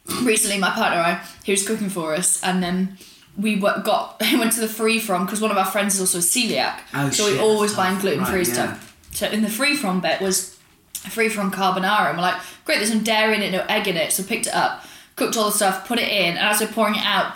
yeah. 0.08 0.24
recently 0.24 0.58
my 0.58 0.70
partner 0.70 0.98
and 0.98 1.16
I 1.16 1.24
he 1.44 1.52
was 1.52 1.66
cooking 1.66 1.88
for 1.88 2.14
us 2.14 2.42
and 2.42 2.62
then 2.62 2.98
we 3.38 3.56
got 3.56 4.20
went 4.34 4.52
to 4.52 4.60
the 4.60 4.68
free 4.68 4.98
from 5.00 5.24
because 5.24 5.40
one 5.40 5.50
of 5.50 5.56
our 5.56 5.64
friends 5.66 5.94
is 5.94 6.00
also 6.00 6.18
a 6.18 6.20
celiac 6.20 6.80
Oh, 6.94 7.10
so 7.10 7.30
we 7.32 7.38
always 7.38 7.74
buying 7.74 7.98
gluten 7.98 8.24
free 8.26 8.38
Right, 8.38 8.46
stuff 8.46 8.96
so 9.12 9.26
in 9.28 9.42
the 9.42 9.48
free 9.50 9.76
from 9.76 10.00
bit 10.00 10.20
was 10.20 10.55
free 11.10 11.28
from 11.28 11.50
carbonara 11.50 12.08
and 12.08 12.16
we're 12.18 12.22
like 12.22 12.40
great 12.64 12.76
there's 12.78 12.90
some 12.90 13.02
dairy 13.04 13.34
in 13.36 13.42
it 13.42 13.50
no 13.52 13.64
egg 13.68 13.86
in 13.88 13.96
it 13.96 14.12
so 14.12 14.22
picked 14.22 14.46
it 14.46 14.54
up 14.54 14.84
cooked 15.16 15.36
all 15.36 15.46
the 15.46 15.52
stuff 15.52 15.86
put 15.88 15.98
it 15.98 16.08
in 16.08 16.30
and 16.36 16.38
as 16.38 16.60
we're 16.60 16.66
pouring 16.68 16.94
it 16.94 17.02
out 17.04 17.34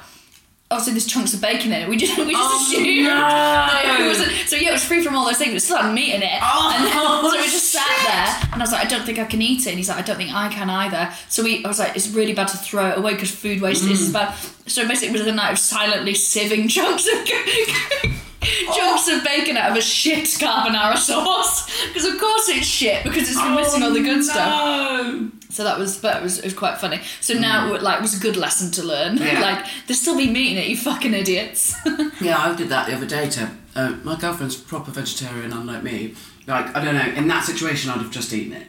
obviously 0.73 0.93
there's 0.93 1.07
chunks 1.07 1.35
of 1.35 1.41
bacon 1.41 1.73
in 1.73 1.83
it 1.83 1.89
we 1.89 1.97
just 1.97 2.17
we 2.17 2.31
just 2.31 2.37
Oh, 2.37 2.65
assumed 2.73 3.05
no. 3.05 3.11
that 3.11 3.97
it 4.01 4.07
wasn't 4.07 4.31
so 4.49 4.55
yeah 4.57 4.69
it 4.69 4.73
was 4.73 4.85
free 4.85 5.03
from 5.03 5.17
all 5.17 5.25
those 5.25 5.37
things 5.39 5.51
but 5.51 5.57
it 5.57 5.61
still 5.61 5.79
had 5.79 5.93
meat 5.95 6.15
in 6.15 6.23
it 6.23 6.39
Oh, 6.43 6.73
and 6.77 6.85
then, 6.87 6.93
so 7.33 7.37
we 7.39 7.43
just 7.45 7.73
sat 7.73 7.87
there 8.07 8.51
and 8.53 8.63
I 8.63 8.65
was 8.65 8.71
like, 8.73 8.85
I 8.87 8.89
don't 8.89 9.05
think 9.05 9.19
I 9.19 9.25
can 9.25 9.41
eat 9.43 9.67
it. 9.67 9.71
And 9.71 9.79
he's 9.79 9.89
like, 9.89 9.99
I 9.99 10.03
don't 10.03 10.17
think 10.17 10.33
I 10.35 10.49
can 10.49 10.69
either. 10.71 11.13
So 11.29 11.43
we, 11.45 11.65
I 11.65 11.69
was 11.69 11.79
like, 11.79 11.95
it's 11.97 12.09
really 12.11 12.33
bad 12.33 12.49
to 12.49 12.57
throw 12.57 12.91
it 12.91 12.99
away 12.99 13.13
because 13.15 13.31
food 13.31 13.61
waste 13.61 13.85
Mm. 13.85 13.91
is 13.93 14.13
bad. 14.13 14.35
So 14.67 14.87
basically, 14.89 15.09
it 15.17 15.19
was 15.19 15.27
a 15.29 15.33
night 15.33 15.53
of 15.53 15.59
silently 15.59 16.13
sieving 16.15 16.69
chunks 16.69 17.07
of 17.07 17.25
chunks 18.77 19.09
of 19.09 19.25
bacon 19.25 19.57
out 19.57 19.71
of 19.73 19.77
a 19.77 19.81
shit 19.83 20.25
carbonara 20.27 20.97
sauce. 20.97 21.67
Because 21.89 22.05
of 22.05 22.19
course 22.21 22.49
it's 22.49 22.67
shit 22.67 23.03
because 23.05 23.29
it's 23.31 23.41
been 23.41 23.55
missing 23.55 23.83
all 23.83 23.93
the 23.93 24.03
good 24.03 24.25
stuff. 24.25 25.31
So 25.51 25.65
that 25.65 25.79
was, 25.79 25.99
but 25.99 26.17
it 26.19 26.23
was, 26.23 26.39
it 26.39 26.45
was 26.45 26.55
quite 26.55 26.79
funny. 26.79 27.01
So 27.21 27.35
now, 27.35 27.77
like, 27.81 27.99
it 27.99 28.03
was 28.03 28.17
a 28.17 28.21
good 28.23 28.37
lesson 28.37 28.71
to 28.73 28.85
learn. 28.85 29.19
Mm. 29.19 29.33
Yeah. 29.33 29.41
like, 29.57 29.67
there's 29.89 30.01
still 30.01 30.17
be 30.17 30.31
meat 30.31 30.53
in 30.53 30.59
it, 30.59 30.69
you 30.69 30.77
fucking 30.77 31.13
idiots. 31.15 31.75
Yeah, 32.21 32.39
I 32.39 32.55
did 32.55 32.69
that 32.69 32.87
the 32.87 32.95
other 32.95 33.07
day 33.07 33.29
to 33.31 33.51
uh, 33.75 33.97
my 34.05 34.15
girlfriend's 34.15 34.55
proper 34.55 34.91
vegetarian, 34.91 35.53
unlike 35.53 35.83
me. 35.83 36.15
Like, 36.47 36.75
I 36.77 36.85
don't 36.85 36.95
know, 36.95 37.07
in 37.17 37.27
that 37.29 37.45
situation, 37.45 37.91
I'd 37.91 37.99
have 37.99 38.11
just 38.11 38.33
eaten 38.33 38.53
it, 38.53 38.69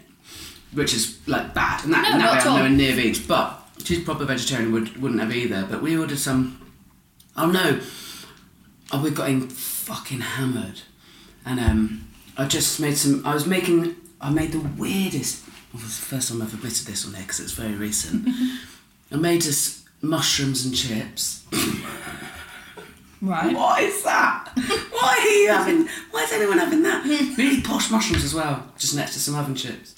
which 0.73 0.93
is 0.93 1.19
like 1.27 1.53
bad. 1.53 1.83
And 1.83 1.93
that, 1.93 2.03
No, 2.03 2.11
in 2.15 2.19
not 2.19 2.25
that 2.25 2.31
way, 2.31 2.38
at 2.39 2.45
I'm 2.45 2.51
all. 2.51 2.57
nowhere 2.57 2.69
near 2.71 2.95
veg. 2.95 3.27
But 3.27 3.59
she's 3.83 4.03
proper 4.03 4.25
vegetarian, 4.25 4.71
would, 4.71 5.01
wouldn't 5.01 5.19
have 5.19 5.33
either. 5.35 5.67
But 5.69 5.81
we 5.81 5.97
ordered 5.97 6.17
some. 6.17 6.57
Oh 7.35 7.50
no! 7.51 7.79
Oh, 8.91 9.01
we 9.03 9.11
got 9.11 9.29
in 9.29 9.50
fucking 9.91 10.21
hammered. 10.21 10.81
And 11.45 11.60
um, 11.60 12.07
I 12.38 12.48
just 12.48 12.79
made 12.79 12.98
some. 12.98 13.25
I 13.25 13.33
was 13.33 13.45
making. 13.45 13.95
I 14.21 14.29
made 14.29 14.51
the 14.53 14.60
weirdest. 14.60 15.45
Well, 15.74 15.81
it 15.81 15.86
was 15.86 16.00
the 16.00 16.05
first 16.05 16.29
time 16.29 16.41
I've 16.41 16.50
ever 16.50 16.57
admitted 16.57 16.86
this 16.88 17.05
on 17.05 17.13
here 17.13 17.24
because 17.24 17.39
it's 17.39 17.53
very 17.53 17.74
recent. 17.74 18.27
I 19.12 19.15
made 19.17 19.41
us 19.45 19.83
mushrooms 20.01 20.65
and 20.65 20.75
chips. 20.75 21.45
right. 23.21 23.53
What 23.55 23.83
is 23.83 24.03
that? 24.03 24.50
Why 24.91 25.17
are 25.19 25.29
you 25.29 25.50
having? 25.50 25.89
Why 26.12 26.24
is 26.24 26.31
anyone 26.31 26.57
having 26.57 26.83
that? 26.83 27.03
really 27.38 27.62
posh 27.62 27.91
mushrooms 27.91 28.24
as 28.24 28.33
well, 28.33 28.71
just 28.77 28.95
next 28.95 29.13
to 29.13 29.19
some 29.19 29.36
oven 29.36 29.55
chips. 29.55 29.95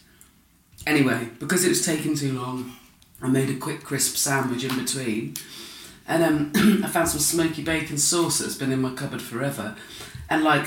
Anyway, 0.87 1.29
because 1.39 1.63
it 1.65 1.69
was 1.69 1.85
taking 1.85 2.15
too 2.15 2.33
long, 2.33 2.75
I 3.21 3.27
made 3.27 3.49
a 3.49 3.55
quick 3.55 3.83
crisp 3.83 4.17
sandwich 4.17 4.63
in 4.63 4.77
between, 4.77 5.35
and 6.07 6.23
um, 6.23 6.51
I 6.83 6.87
found 6.87 7.07
some 7.09 7.19
smoky 7.19 7.63
bacon 7.63 7.97
sauce 7.97 8.39
that's 8.39 8.55
been 8.55 8.71
in 8.71 8.81
my 8.81 8.93
cupboard 8.93 9.21
forever, 9.21 9.75
and 10.29 10.43
like. 10.43 10.65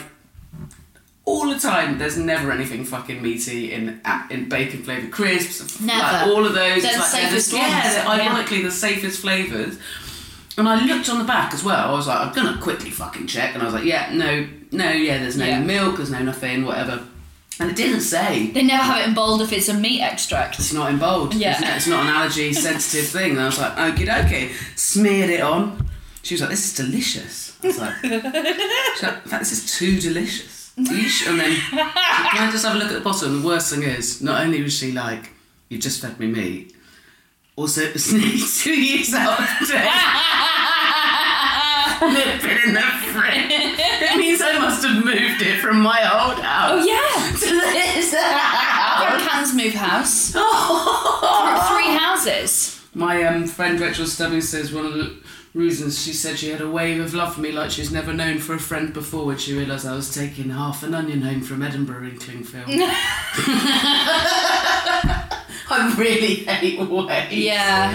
All 1.29 1.49
the 1.53 1.59
time, 1.59 1.99
there's 1.99 2.17
never 2.17 2.53
anything 2.53 2.85
fucking 2.85 3.21
meaty 3.21 3.73
in 3.73 4.01
in 4.31 4.49
bacon 4.49 4.85
flavoured 4.85 5.11
crisps. 5.11 5.81
Never. 5.81 6.01
Like, 6.01 6.27
all 6.29 6.47
of 6.47 6.55
those. 6.55 6.83
They're 6.85 6.93
it's 6.93 6.95
the 6.95 6.99
like, 7.01 7.09
safest 7.11 7.51
they're 7.51 7.61
the, 7.61 7.67
Yeah, 7.67 7.83
they're 7.83 8.05
yeah. 8.05 8.27
ironically 8.29 8.63
the 8.63 8.71
safest 8.71 9.21
flavours. 9.23 9.77
And 10.57 10.69
I 10.69 10.85
looked 10.85 11.09
on 11.09 11.19
the 11.19 11.25
back 11.25 11.53
as 11.53 11.65
well. 11.65 11.89
I 11.91 11.93
was 11.97 12.07
like, 12.07 12.29
I'm 12.29 12.33
gonna 12.33 12.63
quickly 12.63 12.91
fucking 12.91 13.27
check. 13.27 13.55
And 13.55 13.63
I 13.63 13.65
was 13.65 13.75
like, 13.75 13.83
yeah, 13.83 14.13
no, 14.15 14.47
no, 14.71 14.89
yeah, 14.93 15.19
there's 15.19 15.37
no 15.37 15.47
Yeah. 15.47 15.61
milk, 15.61 15.97
there's 15.97 16.13
no 16.13 16.21
nothing, 16.23 16.65
whatever. 16.65 17.03
And 17.59 17.71
it 17.71 17.77
didn't 17.77 18.03
say. 18.03 18.49
They 18.49 18.63
never 18.63 18.83
have 18.83 19.01
it 19.01 19.09
in 19.09 19.15
bold 19.15 19.41
if 19.41 19.51
it's 19.53 19.69
a 19.69 19.75
meat 19.75 20.03
extract. 20.03 20.59
It's 20.59 20.73
not 20.75 20.91
in 20.91 20.99
bold. 20.99 21.35
Yeah. 21.35 21.53
It's 21.53 21.61
not, 21.61 21.77
it's 21.77 21.87
not 21.87 22.07
an 22.07 22.13
allergy 22.15 22.53
sensitive 22.69 23.07
thing. 23.09 23.33
And 23.33 23.41
I 23.41 23.47
was 23.47 23.59
like, 23.59 23.73
okie 23.77 24.07
dokie. 24.07 24.53
Smeared 24.79 25.31
it 25.31 25.41
on. 25.41 25.89
She 26.23 26.35
was 26.35 26.41
like, 26.43 26.51
this 26.51 26.67
is 26.67 26.75
delicious. 26.87 27.57
I 27.63 27.67
was 27.67 27.79
like, 27.79 28.03
like, 28.05 28.15
in 28.15 29.01
fact, 29.31 29.41
this 29.41 29.53
is 29.53 29.79
too 29.79 29.99
delicious. 30.01 30.73
And 30.77 30.87
then, 30.87 31.57
can 31.71 31.91
I 32.49 32.49
just 32.53 32.67
have 32.67 32.77
a 32.77 32.79
look 32.79 32.89
at 32.89 32.95
the 32.95 33.01
bottom? 33.01 33.41
The 33.41 33.47
worst 33.47 33.73
thing 33.73 33.83
is, 33.85 34.21
not 34.21 34.43
only 34.45 34.63
was 34.63 34.75
she 34.77 34.93
like, 34.93 35.31
you 35.71 35.79
just 35.79 36.03
fed 36.03 36.21
me 36.21 36.27
meat, 36.27 36.75
also 37.57 37.81
it 37.81 37.95
was 37.95 38.13
nearly 38.13 38.39
two 38.39 38.79
years 38.79 39.15
out 39.15 39.41
of 39.41 39.69
date. 39.69 39.89
and 42.03 42.17
it 42.19 42.43
been 42.43 42.69
in 42.69 42.75
the 42.75 42.83
fridge. 43.11 43.47
It 43.49 44.17
means 44.19 44.41
I 44.43 44.59
must 44.59 44.85
have 44.85 45.03
moved 45.03 45.41
it 45.41 45.61
from 45.61 45.81
my 45.81 45.99
old 46.03 46.39
house 46.43 46.73
Oh 46.73 46.85
yeah. 46.85 47.16
Move 49.57 49.75
house. 49.75 50.31
Three 50.33 50.41
houses. 51.97 52.81
My 52.95 53.23
um, 53.25 53.47
friend 53.47 53.79
Rachel 53.81 54.07
Stubbings 54.07 54.49
says 54.49 54.73
one 54.73 54.87
of 54.87 54.95
the 54.95 55.17
reasons 55.55 56.03
she 56.03 56.13
said 56.13 56.39
she 56.39 56.51
had 56.51 56.61
a 56.61 56.69
wave 56.71 57.01
of 57.01 57.15
love 57.15 57.35
for 57.35 57.41
me 57.41 57.51
like 57.51 57.71
she's 57.71 57.91
never 57.91 58.13
known 58.13 58.39
for 58.39 58.55
a 58.55 58.59
friend 58.59 58.93
before 58.93 59.25
when 59.27 59.39
she 59.39 59.55
realised 59.57 59.87
I 59.87 59.95
was 59.95 60.15
taking 60.15 60.51
half 60.51 60.83
an 60.83 60.95
onion 60.95 61.23
home 61.23 61.41
from 61.43 61.63
Edinburgh 61.63 62.05
in 62.05 62.19
Clingfield. 62.19 62.67
I 65.69 65.95
really 65.99 66.37
hate 66.45 66.79
waves. 66.79 67.33
Yeah. 67.33 67.93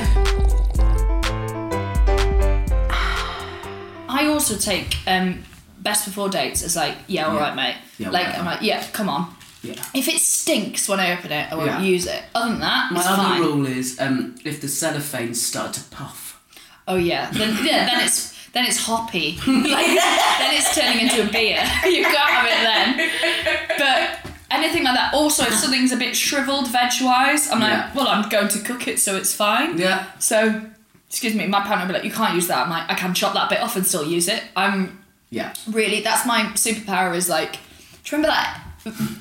I 4.10 4.28
also 4.28 4.56
take 4.58 4.98
um, 5.08 5.44
best 5.80 6.06
before 6.06 6.30
dates 6.30 6.64
as 6.64 6.76
like, 6.76 6.96
yeah, 7.08 7.28
all 7.28 7.34
Yeah. 7.36 7.40
right, 7.40 7.56
mate. 7.56 7.76
Yeah, 7.98 8.10
like, 8.10 8.26
whatever. 8.28 8.40
I'm 8.40 8.46
like, 8.46 8.62
yeah, 8.62 8.84
come 8.92 9.10
on. 9.10 9.34
Yeah. 9.64 9.84
If 9.94 10.08
it 10.08 10.20
stinks 10.20 10.90
when 10.90 11.00
I 11.00 11.16
open 11.18 11.32
it, 11.32 11.52
I 11.52 11.56
won't 11.56 11.68
Yeah. 11.70 11.82
use 11.82 12.08
it. 12.08 12.24
Other 12.34 12.50
than 12.52 12.60
that, 12.62 12.92
My 12.92 13.00
it's 13.00 13.08
other 13.10 13.22
fine. 13.24 13.42
rule 13.42 13.66
is 13.68 14.00
um, 14.00 14.36
if 14.44 14.60
the 14.62 14.68
cellophane 14.68 15.34
start 15.36 15.74
to 15.74 15.82
puff. 15.92 16.42
Oh 16.88 16.96
yeah, 16.96 17.30
then 17.32 17.64
yeah, 17.66 17.86
then 17.86 18.04
it's 18.04 18.32
then 18.54 18.66
it's 18.66 18.78
hoppy. 18.86 19.38
like 19.48 19.86
then 19.86 20.54
it's 20.56 20.74
turning 20.76 21.02
into 21.08 21.28
a 21.28 21.32
beer. 21.32 21.64
You 21.86 22.04
can't 22.04 22.18
have 22.18 22.46
it 22.46 22.62
then. 22.64 23.70
But 23.78 24.32
anything 24.50 24.84
like 24.84 24.96
that. 24.96 25.14
Also, 25.14 25.44
if 25.44 25.54
something's 25.54 25.92
a 25.92 25.98
bit 25.98 26.16
shriveled 26.16 26.68
veg 26.70 26.92
wise, 27.02 27.50
I'm 27.50 27.62
Yeah. 27.62 27.86
like, 27.86 27.96
well, 27.96 28.08
I'm 28.08 28.28
going 28.30 28.48
to 28.50 28.60
cook 28.60 28.88
it, 28.88 29.00
so 29.00 29.16
it's 29.16 29.34
fine. 29.34 29.78
Yeah. 29.78 30.06
So, 30.20 30.62
excuse 31.08 31.36
me, 31.36 31.48
my 31.48 31.62
partner 31.62 31.86
will 31.86 31.88
be 31.88 31.94
like, 31.94 32.04
you 32.04 32.12
can't 32.12 32.34
use 32.36 32.48
that. 32.48 32.64
I'm 32.66 32.70
like, 32.70 32.90
I 32.90 32.96
can 32.96 33.14
chop 33.14 33.34
that 33.36 33.50
bit 33.50 33.62
off 33.62 33.76
and 33.76 33.86
still 33.86 34.04
use 34.06 34.28
it. 34.28 34.44
I'm 34.56 35.00
Yeah. 35.30 35.54
really 35.68 36.02
that's 36.02 36.26
my 36.26 36.42
superpower 36.56 37.16
is 37.16 37.30
like 37.30 37.54
do 37.54 37.58
you 37.58 38.18
remember 38.18 38.30
that 38.36 38.60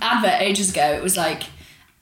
advert 0.01 0.41
ages 0.41 0.71
ago 0.71 0.93
it 0.93 1.03
was 1.03 1.17
like 1.17 1.43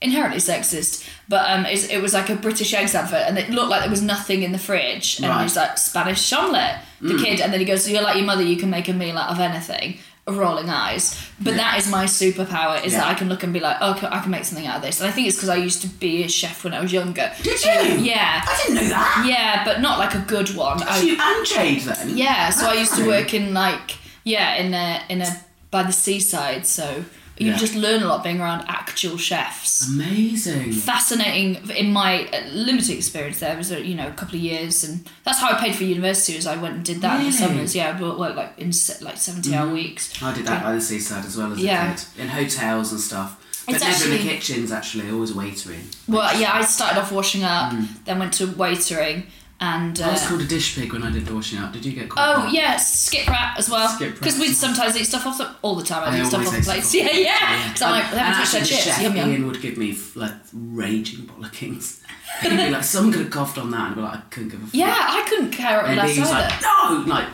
inherently 0.00 0.38
sexist 0.38 1.08
but 1.28 1.48
um 1.50 1.66
it, 1.66 1.90
it 1.90 2.00
was 2.00 2.14
like 2.14 2.30
a 2.30 2.36
british 2.36 2.72
eggs 2.72 2.94
advert 2.94 3.24
and 3.26 3.36
it 3.38 3.50
looked 3.50 3.68
like 3.70 3.80
there 3.80 3.90
was 3.90 4.02
nothing 4.02 4.42
in 4.44 4.52
the 4.52 4.58
fridge 4.58 5.18
and 5.18 5.28
Right. 5.28 5.40
it 5.40 5.44
was 5.44 5.56
like 5.56 5.76
spanish 5.76 6.32
omelette 6.32 6.84
the 7.00 7.16
kid 7.18 7.40
and 7.40 7.52
then 7.52 7.58
he 7.60 7.66
goes 7.66 7.84
so 7.84 7.90
you're 7.90 8.02
like 8.02 8.16
your 8.16 8.24
mother 8.24 8.42
you 8.42 8.56
can 8.56 8.70
make 8.70 8.88
a 8.88 8.92
meal 8.92 9.18
out 9.18 9.30
of 9.30 9.40
anything 9.40 9.98
rolling 10.28 10.68
eyes 10.68 11.18
but 11.40 11.54
that 11.56 11.78
is 11.78 11.90
my 11.90 12.04
superpower 12.04 12.84
is 12.84 12.92
that 12.92 13.06
i 13.06 13.14
can 13.14 13.28
look 13.30 13.42
and 13.42 13.52
be 13.52 13.60
like 13.60 13.78
oh 13.80 13.98
I 14.10 14.20
can 14.20 14.30
make 14.30 14.44
something 14.44 14.66
out 14.66 14.76
of 14.76 14.82
this 14.82 15.00
and 15.00 15.08
i 15.08 15.12
think 15.12 15.26
it's 15.26 15.36
because 15.36 15.48
i 15.48 15.56
used 15.56 15.80
to 15.82 15.88
be 15.88 16.22
a 16.22 16.28
chef 16.28 16.62
when 16.64 16.74
i 16.74 16.80
was 16.80 16.92
younger 16.92 17.32
Did 17.42 17.64
you? 17.64 18.04
yeah 18.04 18.44
I 18.46 18.62
didn't 18.62 18.74
know 18.82 18.88
that. 18.90 19.24
yeah 19.28 19.64
but 19.64 19.80
not 19.80 19.98
like 19.98 20.14
a 20.14 20.20
good 20.28 20.54
one 20.54 20.82
I- 20.82 21.00
you 21.00 21.16
and 21.18 21.46
Jade 21.46 21.80
then? 21.82 22.16
yeah, 22.16 22.50
so 22.50 22.68
I 22.68 22.74
used 22.74 22.94
to 22.96 23.06
work 23.06 23.32
in 23.34 23.54
like 23.54 23.96
yeah 24.22 24.56
in 24.56 24.74
a 24.74 25.02
in 25.08 25.22
a 25.22 25.28
by 25.70 25.82
the 25.82 25.92
seaside. 25.92 26.66
So 26.66 27.04
you 27.40 27.48
Yeah. 27.52 27.56
just 27.56 27.74
learn 27.74 28.02
a 28.02 28.06
lot 28.06 28.22
being 28.24 28.40
around 28.40 28.64
actual 28.68 29.16
chefs. 29.16 29.86
Amazing. 29.88 30.72
Fascinating 30.72 31.68
in 31.76 31.92
my 31.92 32.26
uh, 32.32 32.46
limited 32.52 32.96
experience. 32.96 33.38
There 33.40 33.56
was 33.56 33.70
a 33.70 33.80
you 33.84 33.94
know 33.94 34.08
a 34.08 34.12
couple 34.12 34.36
of 34.36 34.42
years, 34.42 34.84
and 34.84 35.06
that's 35.24 35.38
how 35.40 35.50
I 35.50 35.54
paid 35.60 35.74
for 35.76 35.84
university. 35.84 36.36
Was 36.36 36.46
I 36.46 36.56
went 36.56 36.74
and 36.76 36.84
did 36.84 37.00
that 37.02 37.20
in 37.20 37.26
the 37.26 37.32
Mm-hmm. 37.36 37.44
summers. 37.46 37.74
Yeah, 37.76 37.96
I 37.96 38.00
worked 38.02 38.36
like 38.36 38.52
in 38.58 38.72
like 39.00 39.16
seventy 39.18 39.54
hour 39.54 39.68
weeks. 39.72 40.20
I 40.22 40.34
did 40.34 40.46
that 40.46 40.62
by 40.62 40.74
the 40.74 40.80
seaside 40.80 41.24
as 41.24 41.36
well 41.36 41.52
as 41.52 41.58
Yeah. 41.58 41.92
a 41.92 41.96
kid. 41.96 42.04
In 42.22 42.28
hotels 42.28 42.92
and 42.92 43.00
stuff. 43.00 43.36
But 43.66 43.74
It's 43.76 43.84
never 43.84 44.04
in 44.06 44.10
the 44.26 44.32
kitchens 44.32 44.72
actually, 44.72 45.10
always 45.10 45.32
waitering. 45.32 45.84
Well, 46.08 46.40
yeah, 46.40 46.54
I 46.54 46.62
started 46.64 46.98
off 47.00 47.12
washing 47.12 47.44
up, 47.44 47.72
Mm. 47.72 47.86
then 48.06 48.18
went 48.18 48.32
to 48.34 48.46
waitering, 48.46 49.26
and. 49.60 50.00
I 50.00 50.12
was 50.12 50.24
uh, 50.24 50.28
called 50.28 50.40
a 50.42 50.46
dish 50.46 50.76
pig 50.76 50.92
when 50.92 51.02
I 51.02 51.10
did 51.10 51.26
the 51.26 51.34
washing 51.34 51.58
up. 51.58 51.72
Did 51.72 51.84
you 51.84 51.92
get 51.92 52.08
called 52.08 52.38
Oh 52.38 52.42
that? 52.44 52.52
yeah, 52.52 52.76
skip 52.76 53.26
rat 53.28 53.54
as 53.58 53.68
well. 53.68 53.88
Skip 53.88 54.10
rat. 54.10 54.18
Because 54.20 54.38
we'd 54.38 54.54
sometimes 54.54 54.96
eat 54.96 55.04
stuff 55.04 55.26
off 55.26 55.38
the 55.38 55.54
all 55.62 55.74
the 55.74 55.84
time. 55.84 56.02
I, 56.04 56.16
I 56.16 56.20
eat 56.20 56.26
stuff 56.26 56.46
off 56.46 56.54
the 56.56 56.62
plates. 56.64 56.94
Yeah, 56.94 57.06
off 57.06 57.12
the 57.12 57.20
yeah. 57.22 57.74
I'm 57.82 57.90
like, 57.92 58.04
and 58.12 58.18
haven't 58.20 58.38
touched 58.40 58.52
their 58.52 58.60
the 58.62 58.66
chips. 58.66 58.82
chef 58.84 59.02
Yum 59.02 59.16
yum. 59.16 59.30
Ian 59.30 59.46
would 59.46 59.60
give 59.60 59.76
me 59.76 59.96
like 60.14 60.32
raging 60.52 61.26
bollockings. 61.26 61.97
He'd 62.42 62.50
be 62.50 62.70
like, 62.70 62.84
someone 62.84 63.12
could 63.12 63.22
have 63.22 63.30
coughed 63.32 63.58
on 63.58 63.70
that, 63.72 63.86
and 63.88 63.96
be 63.96 64.02
like, 64.02 64.14
I 64.14 64.20
couldn't 64.30 64.50
give 64.50 64.62
a 64.62 64.66
fuck. 64.66 64.74
Yeah, 64.74 64.94
I 64.96 65.26
couldn't 65.28 65.50
care 65.50 65.84
And 65.84 65.96
less 65.96 66.14
he 66.14 66.20
was 66.20 66.30
either. 66.30 66.48
like, 66.48 66.62
no, 66.62 67.04
like, 67.06 67.28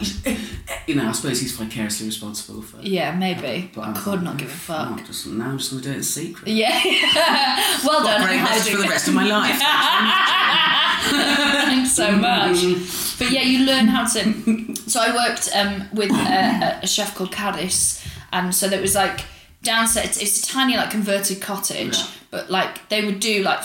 you 0.89 0.95
know, 0.95 1.09
I 1.09 1.13
suppose 1.13 1.41
he's 1.41 1.53
vicariously 1.53 2.07
responsible 2.07 2.63
for. 2.63 2.81
yeah, 2.81 3.15
maybe. 3.15 3.71
But 3.75 3.83
I 3.83 3.93
could 3.93 4.15
like, 4.15 4.23
not 4.23 4.37
give 4.39 4.49
a 4.49 4.53
fuck. 4.53 4.99
"Oh, 5.01 5.05
just, 5.07 5.27
now 5.27 5.51
I'm 5.51 5.59
just 5.59 5.71
gonna 5.73 5.83
do 5.83 5.91
it 5.91 5.97
in 5.97 6.03
secret. 6.03 6.49
Yeah. 6.49 6.73
well 7.85 8.03
done. 8.03 8.25
Great 8.27 8.41
message 8.41 8.73
for 8.73 8.81
the 8.83 8.89
rest 8.89 9.09
of 9.09 9.15
my 9.15 9.27
life. 9.27 9.59
Thanks 11.67 11.93
so 11.93 12.13
much. 12.13 12.63
But 13.19 13.31
yeah, 13.31 13.43
you 13.43 13.67
learn 13.67 13.87
how 13.89 14.07
to. 14.07 14.75
So 14.89 15.01
I 15.01 15.15
worked 15.15 15.51
um, 15.55 15.89
with 15.93 16.11
a, 16.11 16.79
a 16.83 16.87
chef 16.87 17.15
called 17.15 17.33
Caddis, 17.33 18.05
and 18.33 18.55
so 18.55 18.69
there 18.69 18.81
was 18.81 18.95
like 18.95 19.21
downstairs. 19.63 20.07
It's, 20.07 20.23
it's 20.23 20.49
a 20.49 20.53
tiny 20.53 20.77
like 20.77 20.91
converted 20.91 21.41
cottage, 21.43 21.99
Yeah. 21.99 22.07
but 22.31 22.51
like 22.51 22.89
they 22.89 23.05
would 23.05 23.21
do 23.21 23.43
like 23.43 23.63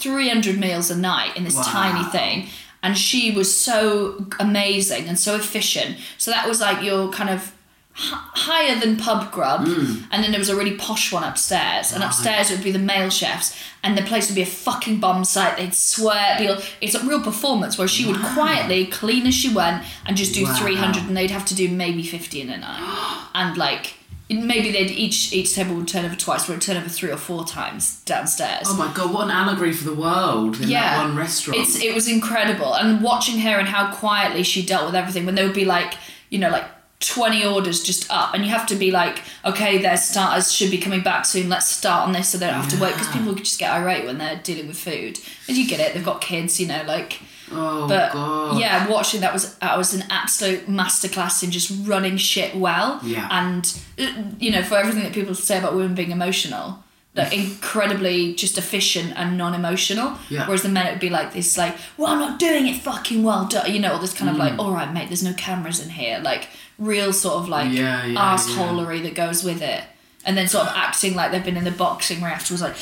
three 0.00 0.28
hundred 0.28 0.58
meals 0.58 0.90
a 0.90 0.96
night 0.96 1.36
in 1.36 1.44
this 1.44 1.54
Wow. 1.56 1.62
tiny 1.62 2.04
thing. 2.10 2.48
And 2.82 2.96
she 2.96 3.30
was 3.30 3.54
so 3.54 4.26
amazing 4.40 5.06
and 5.08 5.18
so 5.18 5.34
efficient. 5.34 5.98
So 6.16 6.30
that 6.30 6.48
was 6.48 6.60
like 6.60 6.82
your 6.82 7.10
kind 7.12 7.28
of 7.28 7.52
h- 7.94 8.14
higher 8.48 8.76
than 8.80 8.96
pub 8.96 9.30
grub, 9.30 9.66
mm. 9.66 10.02
and 10.10 10.24
then 10.24 10.30
there 10.30 10.38
was 10.38 10.48
a 10.48 10.56
really 10.56 10.76
posh 10.76 11.12
one 11.12 11.22
upstairs, 11.22 11.92
and 11.92 12.02
upstairs 12.02 12.50
would 12.50 12.62
be 12.64 12.70
the 12.72 12.78
male 12.78 13.10
chefs, 13.10 13.54
and 13.82 13.98
the 13.98 14.02
place 14.02 14.28
would 14.28 14.34
be 14.34 14.40
a 14.40 14.46
fucking 14.46 14.98
bomb 14.98 15.24
site. 15.24 15.58
They'd 15.58 15.74
swear, 15.74 16.36
be 16.38 16.48
all- 16.48 16.62
it's 16.80 16.94
a 16.94 17.04
real 17.04 17.20
performance 17.20 17.76
where 17.76 17.88
she 17.88 18.06
would 18.06 18.20
quietly 18.34 18.86
clean 18.86 19.26
as 19.26 19.34
she 19.34 19.52
went 19.52 19.84
and 20.06 20.16
just 20.16 20.32
do 20.32 20.44
Wow. 20.44 20.54
three 20.56 20.76
hundred, 20.76 21.02
and 21.02 21.14
they'd 21.14 21.30
have 21.38 21.44
to 21.46 21.54
do 21.54 21.68
maybe 21.68 22.02
fifty 22.02 22.40
in 22.40 22.48
a 22.48 22.56
night, 22.56 23.28
and 23.34 23.58
like. 23.58 23.94
Maybe 24.30 24.70
they'd 24.70 24.92
each 24.92 25.32
each 25.32 25.54
table 25.54 25.74
would 25.74 25.88
turn 25.88 26.04
over 26.04 26.14
twice, 26.14 26.48
or 26.48 26.52
it'd 26.52 26.62
turn 26.62 26.76
over 26.76 26.88
three 26.88 27.10
or 27.10 27.16
four 27.16 27.44
times 27.44 28.00
downstairs 28.04 28.68
Oh 28.68 28.76
my 28.76 28.92
god, 28.94 29.12
what 29.12 29.24
an 29.24 29.32
allegory 29.32 29.72
for 29.72 29.84
the 29.84 29.94
world 29.94 30.60
in 30.60 30.68
that 30.70 31.04
one 31.04 31.16
restaurant. 31.16 31.58
it's 31.60 31.82
it 31.82 31.92
was 31.94 32.08
incredible, 32.08 32.74
and 32.74 33.02
watching 33.02 33.40
her 33.40 33.58
and 33.58 33.66
how 33.68 33.92
quietly 33.92 34.44
she 34.44 34.64
dealt 34.64 34.86
with 34.86 34.94
everything. 34.94 35.26
When 35.26 35.34
there 35.34 35.44
would 35.46 35.54
be 35.54 35.64
like, 35.64 35.94
you 36.28 36.38
know, 36.38 36.50
like 36.50 36.64
twenty 37.00 37.44
orders 37.44 37.82
just 37.82 38.08
up, 38.10 38.32
and 38.34 38.44
you 38.44 38.50
have 38.50 38.66
to 38.66 38.76
be 38.76 38.92
like, 38.92 39.22
okay, 39.44 39.78
their 39.78 39.96
starters 39.96 40.52
should 40.52 40.70
be 40.70 40.78
coming 40.78 41.00
back 41.02 41.24
soon. 41.24 41.48
Let's 41.48 41.66
start 41.66 42.06
on 42.06 42.12
this, 42.12 42.28
so 42.28 42.38
they 42.38 42.46
don't 42.46 42.54
have 42.54 42.70
to 42.70 42.80
wait 42.80 42.92
because 42.92 43.08
people 43.08 43.34
just 43.34 43.58
get 43.58 43.72
irate 43.72 44.04
when 44.04 44.18
they're 44.18 44.40
dealing 44.44 44.68
with 44.68 44.78
food. 44.78 45.18
And 45.48 45.56
you 45.56 45.66
get 45.66 45.80
it; 45.80 45.92
they've 45.92 46.04
got 46.04 46.20
kids, 46.20 46.60
you 46.60 46.68
know, 46.68 46.84
like. 46.86 47.20
Oh 47.52 47.88
But 47.88 48.12
god. 48.12 48.58
yeah, 48.60 48.88
watching 48.88 49.20
that 49.22 49.32
was 49.32 49.54
that 49.58 49.76
was 49.78 49.94
an 49.94 50.04
absolute 50.10 50.66
masterclass 50.68 51.42
in 51.42 51.50
just 51.50 51.70
running 51.86 52.16
shit 52.16 52.54
well. 52.56 53.00
Yeah. 53.02 53.28
And 53.30 53.64
uh, 53.98 54.22
you 54.38 54.50
know, 54.50 54.62
for 54.62 54.76
everything 54.76 55.02
that 55.02 55.12
people 55.12 55.34
say 55.34 55.58
about 55.58 55.74
women 55.74 55.94
being 55.94 56.10
emotional, 56.10 56.82
like 57.14 57.32
incredibly 57.32 58.34
just 58.34 58.56
efficient 58.58 59.12
and 59.16 59.36
non-emotional. 59.36 60.16
Yeah. 60.28 60.46
Whereas 60.46 60.62
the 60.62 60.68
men 60.68 60.86
it 60.86 60.90
would 60.92 61.00
be 61.00 61.10
like 61.10 61.32
this, 61.32 61.58
like, 61.58 61.74
well, 61.96 62.08
I'm 62.12 62.18
not 62.20 62.38
doing 62.38 62.66
it 62.68 62.80
fucking 62.80 63.22
well, 63.24 63.46
done. 63.46 63.72
You 63.72 63.80
know, 63.80 63.92
all 63.94 63.98
this 63.98 64.14
kind 64.14 64.30
of 64.30 64.36
like, 64.36 64.52
Mm. 64.54 64.58
all 64.60 64.72
right, 64.72 64.92
mate, 64.92 65.08
there's 65.08 65.22
no 65.24 65.32
cameras 65.34 65.80
in 65.84 65.90
here, 65.90 66.20
like 66.22 66.48
real 66.78 67.12
sort 67.12 67.34
of 67.42 67.48
like 67.48 67.72
Yeah, 67.72 68.06
yeah, 68.06 68.34
assholery 68.36 69.02
that 69.02 69.14
goes 69.14 69.42
with 69.44 69.60
it. 69.60 69.82
And 70.24 70.36
then 70.36 70.48
sort 70.48 70.66
of 70.66 70.72
acting 70.76 71.14
like 71.14 71.32
they've 71.32 71.44
been 71.44 71.56
in 71.56 71.64
the 71.64 71.70
boxing 71.70 72.22
ring 72.22 72.32
afterwards, 72.32 72.62
like 72.62 72.76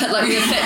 like 0.00 0.28
fit. 0.28 0.62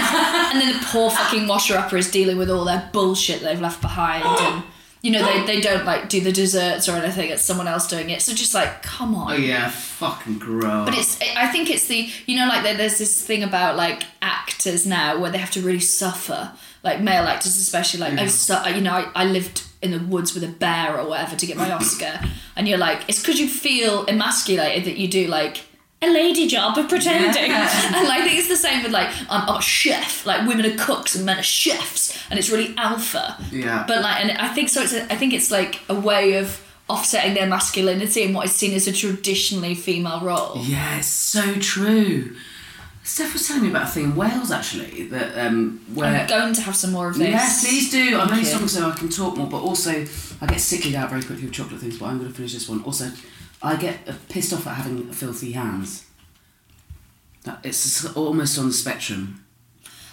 and 0.53 0.61
then 0.61 0.73
the 0.73 0.85
poor 0.87 1.11
fucking 1.11 1.47
washer 1.47 1.77
upper 1.77 1.97
is 1.97 2.11
dealing 2.11 2.37
with 2.38 2.51
all 2.51 2.64
their 2.64 2.88
bullshit 2.93 3.40
they've 3.43 3.61
left 3.61 3.81
behind 3.81 4.25
and 4.25 4.64
you 5.03 5.11
know 5.11 5.25
they, 5.25 5.47
they 5.47 5.61
don't 5.62 5.87
like 5.87 6.09
do 6.11 6.21
the 6.21 6.31
desserts 6.33 6.87
or 6.88 6.93
anything. 6.93 7.31
It's 7.31 7.43
someone 7.43 7.66
else 7.66 7.88
doing 7.88 8.11
it. 8.11 8.21
So 8.21 8.35
just 8.35 8.53
like 8.55 8.83
come 8.83 9.14
on. 9.14 9.33
Oh 9.33 9.37
yeah, 9.37 9.71
fucking 9.71 10.38
gross. 10.38 10.85
but 10.85 10.95
it's 10.99 11.19
i 11.37 11.47
think 11.51 11.71
it's 11.71 11.87
the 11.88 12.09
you 12.27 12.37
know 12.37 12.47
like 12.49 12.62
there's 12.77 12.99
this 12.99 13.25
thing 13.25 13.43
about 13.43 13.77
like 13.77 14.03
actors 14.21 14.87
now 14.87 15.19
where 15.19 15.31
they 15.31 15.38
have 15.38 15.51
to 15.53 15.61
really 15.62 15.81
suffer. 15.81 16.53
Like 16.83 17.01
male 17.01 17.25
actors 17.25 17.57
especially 17.57 18.01
like 18.01 18.19
I 18.19 18.27
su- 18.27 18.75
you 18.75 18.81
know 18.83 18.93
I, 18.93 19.11
I 19.14 19.25
lived 19.25 19.64
in 19.81 19.93
the 19.93 19.99
woods 20.01 20.35
with 20.35 20.45
a 20.45 20.49
bear 20.49 20.99
or 20.99 21.09
whatever 21.09 21.35
to 21.37 21.47
get 21.47 21.57
my 21.57 21.71
oscar. 21.73 22.21
And 22.57 22.69
you're 22.69 22.77
like 22.79 23.09
it's 23.09 23.21
because 23.21 23.40
you 23.40 23.49
feel 23.49 24.05
emasculated 24.07 24.85
that 24.85 24.99
you 24.99 25.09
do 25.09 25.27
like 25.29 25.62
a 26.03 26.09
lady 26.11 26.47
job 26.47 26.79
of 26.79 26.89
pretending 26.89 27.29
and 27.53 28.09
like 28.09 28.21
I 28.21 28.25
think 28.25 28.39
it's 28.39 28.49
the 28.49 28.57
same 28.57 28.83
with 28.83 28.91
like 28.91 29.09
I'm, 29.29 29.47
I'm 29.51 29.57
a 29.59 29.61
chef 29.61 30.25
like 30.25 30.49
women 30.49 30.65
are 30.65 30.77
cooks 30.79 31.15
and 31.15 31.27
men 31.27 31.39
are 31.39 31.43
chefs 31.43 32.17
and 32.31 32.39
it's 32.39 32.49
really 32.49 32.75
alpha 32.79 33.37
Yeah. 33.53 33.85
but 33.87 34.01
like 34.01 34.19
and 34.25 34.31
I 34.39 34.49
think 34.49 34.71
so 34.71 34.81
it's 34.81 34.95
a, 34.95 35.03
I 35.13 35.17
think 35.17 35.35
it's 35.35 35.51
like 35.51 35.81
a 35.91 35.95
way 35.95 36.35
of 36.39 36.59
offsetting 36.89 37.35
their 37.35 37.47
masculinity 37.47 38.23
and 38.25 38.35
what 38.35 38.47
is 38.47 38.53
seen 38.53 38.73
as 38.73 38.87
a 38.89 38.93
traditionally 38.93 39.75
female 39.75 40.21
role 40.21 40.55
Yeah, 40.57 40.97
it's 40.99 41.07
so 41.07 41.55
true. 41.57 42.35
Steph 43.03 43.33
was 43.35 43.47
telling 43.47 43.65
me 43.65 43.69
about 43.71 43.85
a 43.85 43.87
thing 43.91 44.05
in 44.05 44.17
Wales 44.17 44.51
actually 44.51 45.07
that 45.09 45.37
um 45.47 45.81
where 45.93 46.07
I'm 46.19 46.27
going 46.27 46.55
to 46.55 46.63
have 46.63 46.77
some 46.77 46.93
more 46.93 47.09
of 47.11 47.19
this. 47.19 47.29
Yes, 47.29 47.63
please 47.63 47.91
do. 47.91 48.19
I'm 48.19 48.31
only 48.31 48.49
talking 48.51 48.69
so 48.69 48.89
I 48.89 48.95
can 48.95 49.11
talk 49.11 49.37
more, 49.37 49.49
but 49.49 49.61
also 49.63 49.91
I 50.41 50.47
get 50.47 50.61
sickly 50.61 50.97
out 50.97 51.11
very 51.11 51.23
quickly 51.23 51.45
with 51.45 51.53
chocolate 51.53 51.81
things. 51.81 51.99
But 51.99 52.07
I'm 52.07 52.19
going 52.19 52.31
to 52.31 52.35
finish 52.35 52.55
this 52.55 52.69
one. 52.71 52.83
Also, 52.85 53.11
I 53.62 53.77
get 53.77 53.99
pissed 54.29 54.53
off 54.53 54.66
at 54.66 54.75
having 54.77 55.11
filthy 55.12 55.53
hands. 55.53 56.05
That 57.44 57.61
it's 57.64 58.05
almost 58.16 58.59
on 58.59 58.66
the 58.68 58.73
spectrum. 58.73 59.44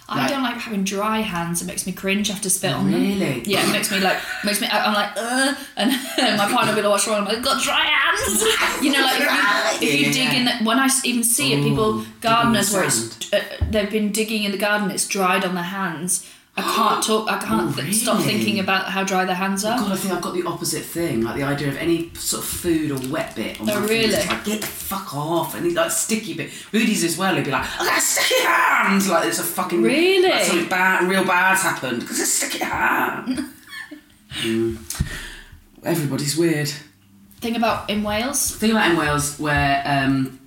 I 0.09 0.19
Like- 0.21 0.29
don't 0.29 0.43
like 0.43 0.55
having 0.57 0.85
dry 0.85 1.19
hands. 1.19 1.61
It 1.61 1.65
makes 1.65 1.85
me 1.85 1.91
cringe 1.91 2.29
after 2.31 2.49
spit 2.49 2.71
on 2.71 2.85
Really? 2.85 3.19
them. 3.19 3.41
Yeah, 3.45 3.67
it 3.67 3.71
makes 3.73 3.91
me 3.91 3.99
like 3.99 4.17
makes 4.45 4.61
me. 4.61 4.67
I'm 4.71 4.93
like, 4.93 5.09
uh, 5.17 5.53
and 5.75 5.91
my 6.37 6.47
partner 6.49 6.71
will 6.71 6.75
be 6.77 6.81
like, 6.83 6.91
"What's 6.91 7.07
wrong?" 7.07 7.19
I'm 7.19 7.25
like, 7.25 7.41
"Got 7.43 7.61
dry 7.61 7.81
hands." 7.83 8.43
You 8.81 8.91
know, 8.93 9.01
like 9.01 9.19
if 9.19 9.81
you, 9.83 9.87
if 9.89 9.99
you 9.99 10.05
Yeah, 10.07 10.11
dig 10.13 10.15
yeah. 10.15 10.33
in. 10.33 10.45
The, 10.45 10.51
when 10.69 10.79
I 10.79 10.87
even 11.03 11.23
see 11.23 11.51
it, 11.53 11.61
people 11.63 12.05
gardeners 12.21 12.71
where 12.73 12.85
it's 12.85 13.33
uh, 13.33 13.41
they've 13.69 13.89
been 13.91 14.11
digging 14.13 14.43
in 14.43 14.51
the 14.51 14.57
garden, 14.57 14.89
it's 14.91 15.07
dried 15.07 15.43
on 15.43 15.55
their 15.55 15.63
hands. 15.63 16.25
I 16.59 16.63
can't 16.63 17.03
talk. 17.03 17.29
I 17.29 17.37
can't 17.37 17.77
Oh, 17.77 17.81
th- 17.81 17.93
stop 17.95 18.21
thinking 18.23 18.59
about 18.59 18.85
how 18.89 19.03
dry 19.03 19.25
their 19.25 19.35
hands 19.35 19.63
are. 19.63 19.77
God, 19.77 19.91
I 19.91 19.95
think 19.95 20.11
I've 20.13 20.21
got 20.23 20.33
the 20.33 20.43
opposite 20.43 20.83
thing. 20.83 21.21
Like 21.21 21.35
the 21.35 21.43
idea 21.43 21.67
of 21.67 21.77
any 21.77 22.11
sort 22.15 22.41
of 22.43 22.49
food 22.49 22.89
or 22.91 23.09
wet 23.11 23.35
bit 23.35 23.61
on 23.61 23.69
Oh, 23.69 23.79
my 23.79 23.85
really? 23.85 24.07
fingers, 24.09 24.27
like 24.27 24.43
get 24.43 24.61
the 24.61 24.67
fuck 24.67 25.13
off. 25.15 25.53
And 25.53 25.71
like 25.75 25.91
sticky 25.91 26.33
bit. 26.33 26.51
Rudy's 26.71 27.03
as 27.03 27.15
well. 27.17 27.35
He'd 27.35 27.45
be 27.45 27.51
like, 27.51 27.63
I 27.79 27.85
got 27.85 28.01
sticky 28.01 28.41
hands. 28.43 29.07
Like 29.07 29.27
it's 29.27 29.37
a 29.39 29.43
fucking 29.43 29.83
Really? 29.83 30.27
Like 30.27 30.45
something 30.45 30.67
bad, 30.67 31.07
real 31.07 31.23
bad's 31.25 31.61
happened 31.61 31.99
because 32.01 32.19
it's 32.19 32.33
sticky 32.33 32.63
hand. 32.65 33.39
Mm. 34.43 34.77
Everybody's 35.83 36.37
weird. 36.37 36.69
Thing 37.39 37.55
about 37.55 37.89
in 37.89 38.03
Wales. 38.03 38.55
thing 38.55 38.71
about 38.71 38.91
in 38.91 38.97
Wales 38.97 39.39
where 39.39 39.81
um, 39.85 40.39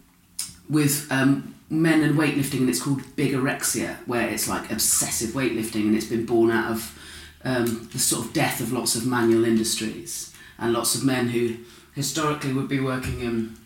with 0.68 1.10
um, 1.10 1.49
men 1.70 2.02
and 2.02 2.18
weightlifting 2.18 2.60
and 2.60 2.68
it's 2.68 2.82
called 2.82 3.00
bigorexia 3.16 3.96
where 4.06 4.28
it's 4.28 4.48
like 4.48 4.70
obsessive 4.72 5.30
weightlifting 5.30 5.82
and 5.82 5.94
it's 5.94 6.06
been 6.06 6.26
born 6.26 6.50
out 6.50 6.72
of 6.72 6.98
um, 7.44 7.88
the 7.92 7.98
sort 7.98 8.26
of 8.26 8.32
death 8.32 8.60
of 8.60 8.72
lots 8.72 8.96
of 8.96 9.06
manual 9.06 9.44
industries. 9.44 10.34
And 10.58 10.72
lots 10.72 10.94
of 10.94 11.04
men 11.04 11.28
who 11.28 11.56
historically 11.94 12.52
would 12.52 12.68
be 12.68 12.80
working 12.80 13.20
in 13.20 13.56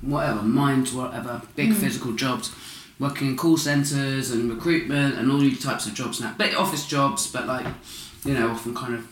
whatever 0.00 0.42
mines 0.42 0.92
whatever 0.92 1.42
big 1.54 1.72
physical 1.72 2.12
jobs 2.12 2.54
working 2.98 3.28
in 3.28 3.36
call 3.36 3.56
centres 3.56 4.30
and 4.30 4.52
recruitment 4.52 5.16
and 5.16 5.30
all 5.30 5.38
these 5.38 5.62
types 5.62 5.86
of 5.86 5.94
jobs 5.94 6.20
now. 6.20 6.34
But 6.36 6.54
office 6.54 6.86
jobs 6.86 7.30
but 7.30 7.46
like 7.46 7.66
you 8.24 8.34
know 8.34 8.50
often 8.50 8.74
kind 8.74 8.94
of 8.94 9.06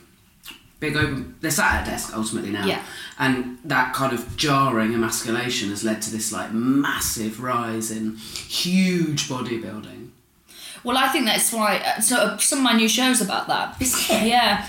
big 0.80 0.96
open 0.96 1.34
they're 1.40 1.50
sat 1.50 1.74
at 1.74 1.86
a 1.86 1.90
desk 1.90 2.12
ultimately 2.16 2.50
now 2.50 2.64
Yeah. 2.66 2.82
and 3.18 3.58
that 3.64 3.92
kind 3.94 4.12
of 4.12 4.36
jarring 4.36 4.94
emasculation 4.94 5.68
has 5.70 5.84
led 5.84 6.00
to 6.02 6.10
this 6.10 6.32
like 6.32 6.52
massive 6.52 7.42
rise 7.42 7.90
in 7.90 8.16
huge 8.16 9.28
bodybuilding 9.28 10.08
Well, 10.82 10.96
I 10.96 11.08
think 11.08 11.26
that's 11.26 11.52
why. 11.52 11.76
uh, 11.78 12.00
So 12.00 12.16
uh, 12.16 12.38
some 12.38 12.58
of 12.60 12.64
my 12.64 12.72
new 12.72 12.88
shows 12.88 13.20
about 13.20 13.46
that? 13.48 13.76
Yeah. 14.10 14.66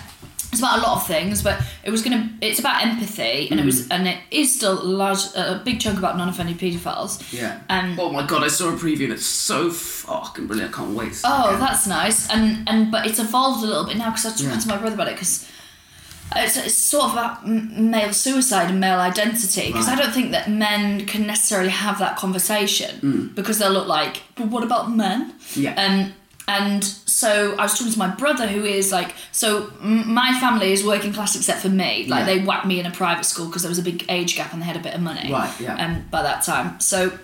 It's 0.52 0.60
about 0.60 0.80
a 0.80 0.82
lot 0.82 0.98
of 0.98 1.08
things, 1.08 1.42
but 1.42 1.62
it 1.86 1.92
was 1.92 2.02
gonna. 2.04 2.30
It's 2.42 2.60
about 2.60 2.84
empathy, 2.86 3.48
and 3.50 3.58
it 3.58 3.66
was, 3.66 3.84
Mm. 3.84 3.92
and 3.96 4.08
it 4.10 4.18
is 4.32 4.54
still 4.54 4.82
a 4.82 4.84
large, 4.84 5.24
a 5.34 5.62
big 5.64 5.80
chunk 5.80 5.98
about 5.98 6.18
non-offending 6.18 6.58
paedophiles. 6.58 7.12
yeah 7.32 7.62
Um, 7.70 7.98
oh 7.98 8.12
my 8.12 8.24
god 8.28 8.44
i 8.44 8.50
saw 8.50 8.68
a 8.68 8.74
preview 8.74 9.06
and 9.06 9.14
it's 9.14 9.26
so 9.26 9.72
fucking 9.72 10.48
brilliant 10.48 10.74
i 10.74 10.78
can't 10.78 10.94
wait 10.94 11.14
to 11.14 11.20
see 11.20 11.28
it 11.28 11.32
Oh, 11.34 11.58
that's 11.58 11.88
nice. 11.88 12.30
And 12.34 12.68
and 12.70 12.92
but 12.92 13.02
it's 13.08 13.20
evolved 13.20 13.64
a 13.64 13.68
little 13.72 13.86
bit 13.86 13.96
now 13.98 14.10
because 14.10 14.26
I 14.26 14.30
was 14.32 14.38
talking 14.42 14.52
Yeah. 14.56 14.60
to 14.66 14.68
my 14.74 14.78
brother 14.82 14.96
about 14.96 15.08
it 15.08 15.16
because 15.16 15.48
it's, 16.36 16.58
it's 16.58 16.74
sort 16.76 17.06
of 17.06 17.12
about 17.14 17.48
male 17.48 18.14
suicide 18.14 18.70
and 18.70 18.80
male 18.80 19.00
identity 19.00 19.68
because 19.68 19.88
I 19.88 19.96
don't 19.96 20.14
think 20.14 20.32
that 20.32 20.50
men 20.50 21.06
can 21.06 21.28
necessarily 21.28 21.70
have 21.72 22.00
that 22.00 22.16
conversation 22.18 23.00
Mm. 23.02 23.36
because 23.36 23.60
they'll 23.60 23.72
look 23.72 23.88
like, 23.88 24.22
but 24.36 24.48
what 24.48 24.64
about 24.64 24.92
men? 24.92 25.34
Yeah. 25.56 25.74
Um, 25.76 26.14
and 26.48 26.84
so 26.84 27.56
I 27.58 27.64
was 27.64 27.78
talking 27.78 27.94
to 27.94 28.00
my 28.00 28.08
brother 28.10 28.48
who 28.48 28.64
is 28.66 28.92
like, 28.92 29.14
so 29.32 29.72
my 29.82 30.38
family 30.40 30.72
is 30.74 30.84
working 30.84 31.14
class 31.14 31.36
except 31.36 31.60
for 31.62 31.70
me. 31.70 32.06
Like 32.08 32.22
Yeah. 32.22 32.26
they 32.26 32.40
whacked 32.44 32.66
me 32.66 32.80
in 32.80 32.86
a 32.86 32.92
private 32.92 33.26
school 33.26 33.46
because 33.48 33.62
there 33.62 33.70
was 33.70 33.80
a 33.80 33.84
big 33.84 34.06
age 34.10 34.36
gap 34.36 34.52
and 34.54 34.62
they 34.62 34.66
had 34.66 34.76
a 34.76 34.80
bit 34.80 34.94
of 34.94 35.02
money. 35.02 35.32
Right, 35.32 35.54
yeah. 35.60 35.76
Um, 35.84 36.06
by 36.12 36.24
that 36.24 36.44
time, 36.44 36.80
so 36.80 37.18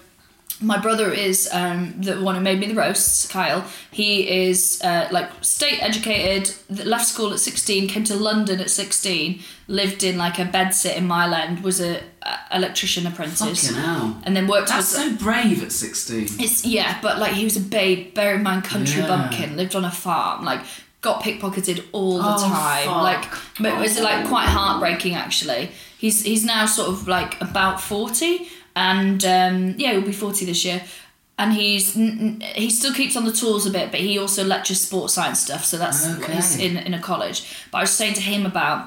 my 0.61 0.77
brother 0.77 1.11
is 1.11 1.47
um, 1.51 1.93
the 2.01 2.19
one 2.21 2.35
who 2.35 2.41
made 2.41 2.59
me 2.59 2.67
the 2.67 2.73
roasts, 2.75 3.27
Kyle. 3.27 3.63
He 3.91 4.27
is 4.47 4.81
uh, 4.83 5.07
like 5.11 5.29
state 5.41 5.81
educated, 5.83 6.53
left 6.85 7.05
school 7.07 7.31
at 7.33 7.39
16, 7.39 7.87
came 7.87 8.03
to 8.05 8.15
London 8.15 8.59
at 8.59 8.69
16, 8.69 9.39
lived 9.67 10.03
in 10.03 10.17
like 10.17 10.39
a 10.39 10.45
bedsit 10.45 10.95
in 10.95 11.05
Mile 11.07 11.33
End, 11.33 11.63
was 11.63 11.79
a, 11.79 12.01
a 12.23 12.37
electrician 12.57 13.05
apprentice. 13.05 13.67
Fucking 13.69 13.81
hell. 13.83 14.19
And 14.23 14.35
then 14.35 14.47
worked 14.47 14.69
that's 14.69 14.95
as 14.97 15.03
so 15.17 15.23
brave 15.23 15.63
at 15.63 15.71
16 15.71 16.23
it's 16.39 16.65
yeah, 16.65 16.99
but 17.01 17.19
like 17.19 17.33
he 17.33 17.43
was 17.43 17.55
a 17.57 17.61
babe, 17.61 18.13
bear 18.13 18.35
in 18.35 18.43
mind 18.43 18.63
country 18.63 19.01
Yeah. 19.01 19.07
bumpkin, 19.07 19.57
lived 19.57 19.75
on 19.75 19.85
a 19.85 19.91
farm, 19.91 20.43
like 20.43 20.61
got 21.01 21.21
pickpocketed 21.21 21.85
all 21.91 22.17
the 22.17 22.23
Oh, 22.35 22.41
time. 22.49 22.85
fuck. 22.87 23.03
Like 23.03 23.25
but 23.59 23.73
it 23.77 23.79
was 23.79 23.99
like 23.99 24.27
quite 24.27 24.47
heartbreaking 24.47 25.13
actually. 25.13 25.69
He's 25.99 26.23
he's 26.23 26.43
now 26.43 26.65
sort 26.65 26.89
of 26.89 27.07
like 27.07 27.39
about 27.41 27.79
forty 27.81 28.47
and 28.77 29.19
um, 29.37 29.55
yeah, 29.81 29.91
he'll 29.93 30.01
be 30.13 30.19
forty 30.25 30.45
this 30.45 30.63
year. 30.65 30.81
And 31.39 31.53
he's 31.53 31.93
he 32.63 32.69
still 32.79 32.93
keeps 32.99 33.15
on 33.15 33.25
the 33.25 33.31
tools 33.41 33.65
a 33.67 33.69
bit, 33.77 33.91
but 33.91 33.99
he 33.99 34.17
also 34.23 34.43
lectures 34.43 34.81
sports 34.81 35.13
science 35.13 35.39
stuff. 35.47 35.63
So 35.65 35.77
that's 35.77 35.99
Okay. 36.07 36.33
he's 36.35 36.57
in 36.65 36.77
in 36.87 36.93
a 36.93 36.99
college. 37.11 37.39
But 37.71 37.77
I 37.79 37.81
was 37.81 37.91
saying 37.91 38.15
to 38.15 38.21
him 38.21 38.45
about 38.53 38.79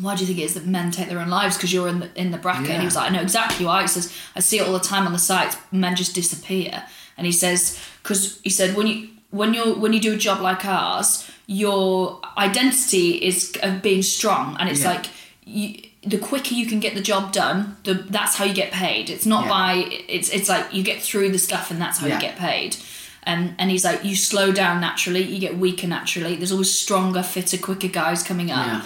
why 0.00 0.14
do 0.14 0.20
you 0.22 0.26
think 0.28 0.38
it 0.38 0.44
is 0.48 0.54
that 0.54 0.66
men 0.66 0.90
take 0.92 1.08
their 1.08 1.18
own 1.24 1.28
lives? 1.40 1.56
Because 1.56 1.72
you're 1.74 1.88
in 1.94 1.98
the 2.02 2.08
in 2.22 2.30
the 2.30 2.38
bracket. 2.38 2.70
And 2.70 2.80
he 2.82 2.86
was 2.90 2.94
like, 2.96 3.10
I 3.10 3.14
know 3.14 3.22
exactly 3.22 3.66
why. 3.66 3.82
He 3.82 3.88
says, 3.88 4.06
I 4.36 4.40
see 4.40 4.58
it 4.60 4.66
all 4.66 4.72
the 4.80 4.88
time 4.92 5.06
on 5.08 5.12
the 5.12 5.18
sites. 5.30 5.56
Men 5.72 5.96
just 5.96 6.14
disappear. 6.14 6.72
And 7.16 7.26
he 7.26 7.32
says, 7.32 7.60
because 8.02 8.40
he 8.44 8.50
said 8.50 8.76
when 8.76 8.86
you 8.86 8.96
when 9.40 9.52
you 9.54 9.64
when 9.82 9.92
you 9.92 10.00
do 10.08 10.12
a 10.14 10.20
job 10.28 10.40
like 10.40 10.64
ours, 10.64 11.08
your 11.48 12.20
identity 12.38 13.08
is 13.30 13.38
of 13.62 13.82
being 13.82 14.02
strong, 14.02 14.56
and 14.58 14.68
it's 14.70 14.82
Yeah. 14.82 14.92
like. 14.94 15.06
You, 15.44 15.68
the 16.04 16.18
quicker 16.18 16.54
you 16.54 16.66
can 16.66 16.80
get 16.80 16.94
the 16.94 17.00
job 17.00 17.32
done, 17.32 17.76
the 17.84 17.94
that's 17.94 18.36
how 18.36 18.44
you 18.44 18.54
get 18.54 18.72
paid. 18.72 19.08
It's 19.08 19.26
not 19.26 19.44
Yeah. 19.44 19.50
by 19.50 19.72
it's 20.08 20.28
it's 20.30 20.48
like 20.48 20.72
you 20.74 20.82
get 20.82 21.00
through 21.02 21.30
the 21.30 21.38
stuff 21.38 21.70
and 21.70 21.80
that's 21.80 21.98
how 21.98 22.06
Yeah. 22.08 22.14
you 22.16 22.20
get 22.20 22.36
paid. 22.36 22.76
And 23.24 23.54
and 23.58 23.70
he's 23.70 23.84
like 23.84 24.04
you 24.04 24.16
slow 24.16 24.50
down 24.50 24.80
naturally, 24.80 25.22
you 25.22 25.38
get 25.38 25.56
weaker 25.58 25.86
naturally. 25.86 26.34
There's 26.34 26.50
always 26.52 26.72
stronger, 26.72 27.22
fitter, 27.22 27.56
quicker 27.56 27.88
guys 27.88 28.22
coming 28.22 28.50
up. 28.50 28.66
yeah 28.66 28.82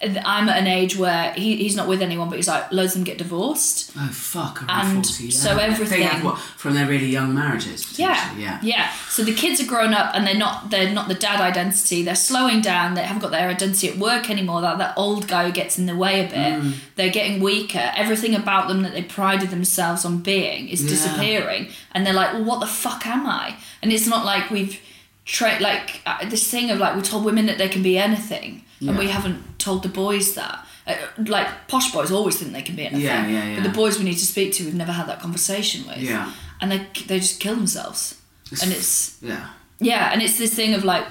I'm 0.00 0.48
at 0.48 0.56
an 0.58 0.66
age 0.66 0.96
where 0.96 1.32
he, 1.34 1.56
he's 1.56 1.76
not 1.76 1.88
with 1.88 2.00
anyone, 2.00 2.30
but 2.30 2.36
he's 2.36 2.48
like 2.48 2.72
loads 2.72 2.92
of 2.92 3.00
them 3.00 3.04
get 3.04 3.18
divorced. 3.18 3.92
oh 3.98 4.08
fuck 4.08 4.64
And 4.66 5.04
40 5.04 5.24
yeah. 5.24 5.30
so 5.30 5.58
everything- 5.58 6.02
have 6.02 6.24
what 6.24 6.38
from 6.38 6.74
their 6.74 6.86
really 6.86 7.06
young 7.08 7.34
marriages 7.34 7.98
Yeah, 7.98 8.34
yeah 8.38 8.58
yeah. 8.62 8.90
So 9.10 9.22
the 9.24 9.34
kids 9.34 9.60
are 9.60 9.66
grown 9.66 9.92
up 9.92 10.14
and 10.14 10.26
they're 10.26 10.34
not 10.38 10.70
they're 10.70 10.90
not 10.92 11.08
the 11.08 11.14
dad 11.14 11.40
identity. 11.42 12.02
They're 12.02 12.14
slowing 12.14 12.62
down. 12.62 12.94
They 12.94 13.02
haven't 13.02 13.20
got 13.20 13.30
their 13.30 13.48
identity 13.50 13.88
at 13.90 13.98
work 13.98 14.30
anymore. 14.30 14.62
That 14.62 14.78
that 14.78 14.94
old 14.96 15.28
guy 15.28 15.50
gets 15.50 15.78
in 15.78 15.84
the 15.84 15.96
way 15.96 16.20
a 16.24 16.28
bit. 16.28 16.62
Mm. 16.62 16.72
They're 16.96 17.10
getting 17.12 17.42
weaker. 17.42 17.92
Everything 17.94 18.34
about 18.34 18.68
them 18.68 18.80
that 18.82 18.92
they 18.92 19.02
prided 19.02 19.50
themselves 19.50 20.04
on 20.06 20.18
being 20.20 20.68
is 20.70 20.82
Yeah. 20.82 20.88
disappearing. 20.90 21.68
And 21.92 22.06
they're 22.06 22.14
like, 22.14 22.32
well, 22.32 22.44
what 22.44 22.60
the 22.60 22.66
fuck 22.66 23.06
am 23.06 23.26
I? 23.26 23.56
And 23.82 23.92
it's 23.92 24.06
not 24.06 24.24
like 24.24 24.50
we've 24.50 24.80
tra- 25.26 25.58
like 25.60 26.00
uh, 26.06 26.26
this 26.30 26.50
thing 26.50 26.70
of 26.70 26.78
like 26.78 26.96
we 26.96 27.02
told 27.02 27.24
women 27.26 27.44
that 27.46 27.58
they 27.58 27.68
can 27.68 27.82
be 27.82 27.98
anything, 27.98 28.62
and 28.80 28.96
we 28.98 29.08
haven't 29.08 29.58
told 29.58 29.82
the 29.82 29.88
boys 29.88 30.34
that. 30.34 30.64
Uh, 30.86 30.94
like 31.26 31.46
posh 31.68 31.92
boys 31.92 32.10
always 32.10 32.38
think 32.38 32.52
they 32.52 32.62
can 32.62 32.74
be 32.74 32.82
anything. 32.86 33.02
Yeah, 33.04 33.26
yeah, 33.26 33.56
But 33.56 33.64
the 33.64 33.74
boys 33.76 33.98
we 33.98 34.04
need 34.04 34.16
to 34.18 34.24
speak 34.24 34.54
to, 34.54 34.64
we've 34.64 34.74
never 34.74 34.92
had 34.92 35.06
that 35.06 35.20
conversation 35.20 35.86
with. 35.86 35.98
Yeah. 35.98 36.32
And 36.62 36.70
they 36.72 36.86
they 37.06 37.18
just 37.20 37.40
kill 37.40 37.56
themselves. 37.56 38.14
and 38.62 38.72
it's 38.72 39.18
yeah 39.22 39.48
yeah, 39.80 40.10
and 40.12 40.22
it's 40.22 40.38
this 40.38 40.54
thing 40.54 40.72
of 40.74 40.84
like 40.84 41.04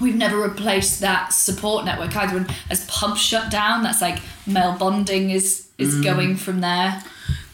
we've 0.00 0.16
never 0.16 0.36
replaced 0.36 1.00
that 1.00 1.32
support 1.32 1.84
network 1.84 2.16
either. 2.16 2.36
And 2.38 2.50
as 2.70 2.84
pubs 2.86 3.20
shut 3.20 3.50
down, 3.52 3.82
that's 3.84 4.02
like 4.02 4.18
male 4.46 4.76
bonding 4.76 5.30
is 5.30 5.68
is 5.78 5.94
Mm. 5.94 6.04
going 6.04 6.36
from 6.36 6.60
there. 6.60 7.02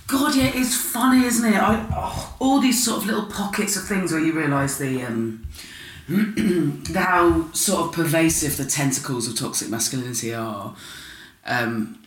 God, 0.07 0.35
yeah, 0.35 0.51
it's 0.55 0.75
funny, 0.75 1.25
isn't 1.27 1.53
it? 1.53 1.57
I, 1.57 1.87
oh, 1.95 2.37
all 2.41 2.59
these 2.61 2.83
sort 2.85 2.99
of 3.03 3.07
little 3.07 3.27
pockets 3.27 3.77
of 3.77 3.85
things 3.85 4.11
where 4.13 4.21
you 4.21 4.33
realise 4.33 4.77
the 4.79 5.05
um, 5.05 5.47
how 6.95 7.51
sort 7.53 7.87
of 7.87 7.93
pervasive 7.93 8.57
the 8.57 8.65
tentacles 8.65 9.29
of 9.29 9.37
toxic 9.37 9.69
masculinity 9.69 10.35
are. 10.35 10.75
Um, 11.47 12.03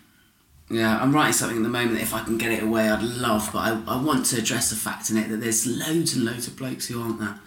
yeah, 0.69 0.99
I'm 1.01 1.13
writing 1.13 1.33
something 1.33 1.57
at 1.57 1.63
the 1.63 1.69
moment. 1.69 2.01
If 2.01 2.13
I 2.13 2.23
can 2.23 2.37
get 2.37 2.51
it 2.51 2.63
away, 2.63 2.89
I'd 2.89 3.03
love, 3.03 3.49
but 3.53 3.59
I, 3.59 3.81
I 3.87 4.01
want 4.01 4.25
to 4.27 4.37
address 4.37 4.69
the 4.69 4.75
fact 4.75 5.09
in 5.09 5.17
it 5.17 5.29
that 5.29 5.37
there's 5.37 5.65
loads 5.67 6.15
and 6.15 6.25
loads 6.25 6.47
of 6.47 6.57
blokes 6.57 6.87
who 6.87 7.01
aren't 7.01 7.19
that, 7.19 7.37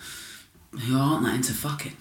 who 0.80 0.98
aren't 0.98 1.24
that 1.24 1.34
into 1.34 1.52
fucking. 1.52 1.96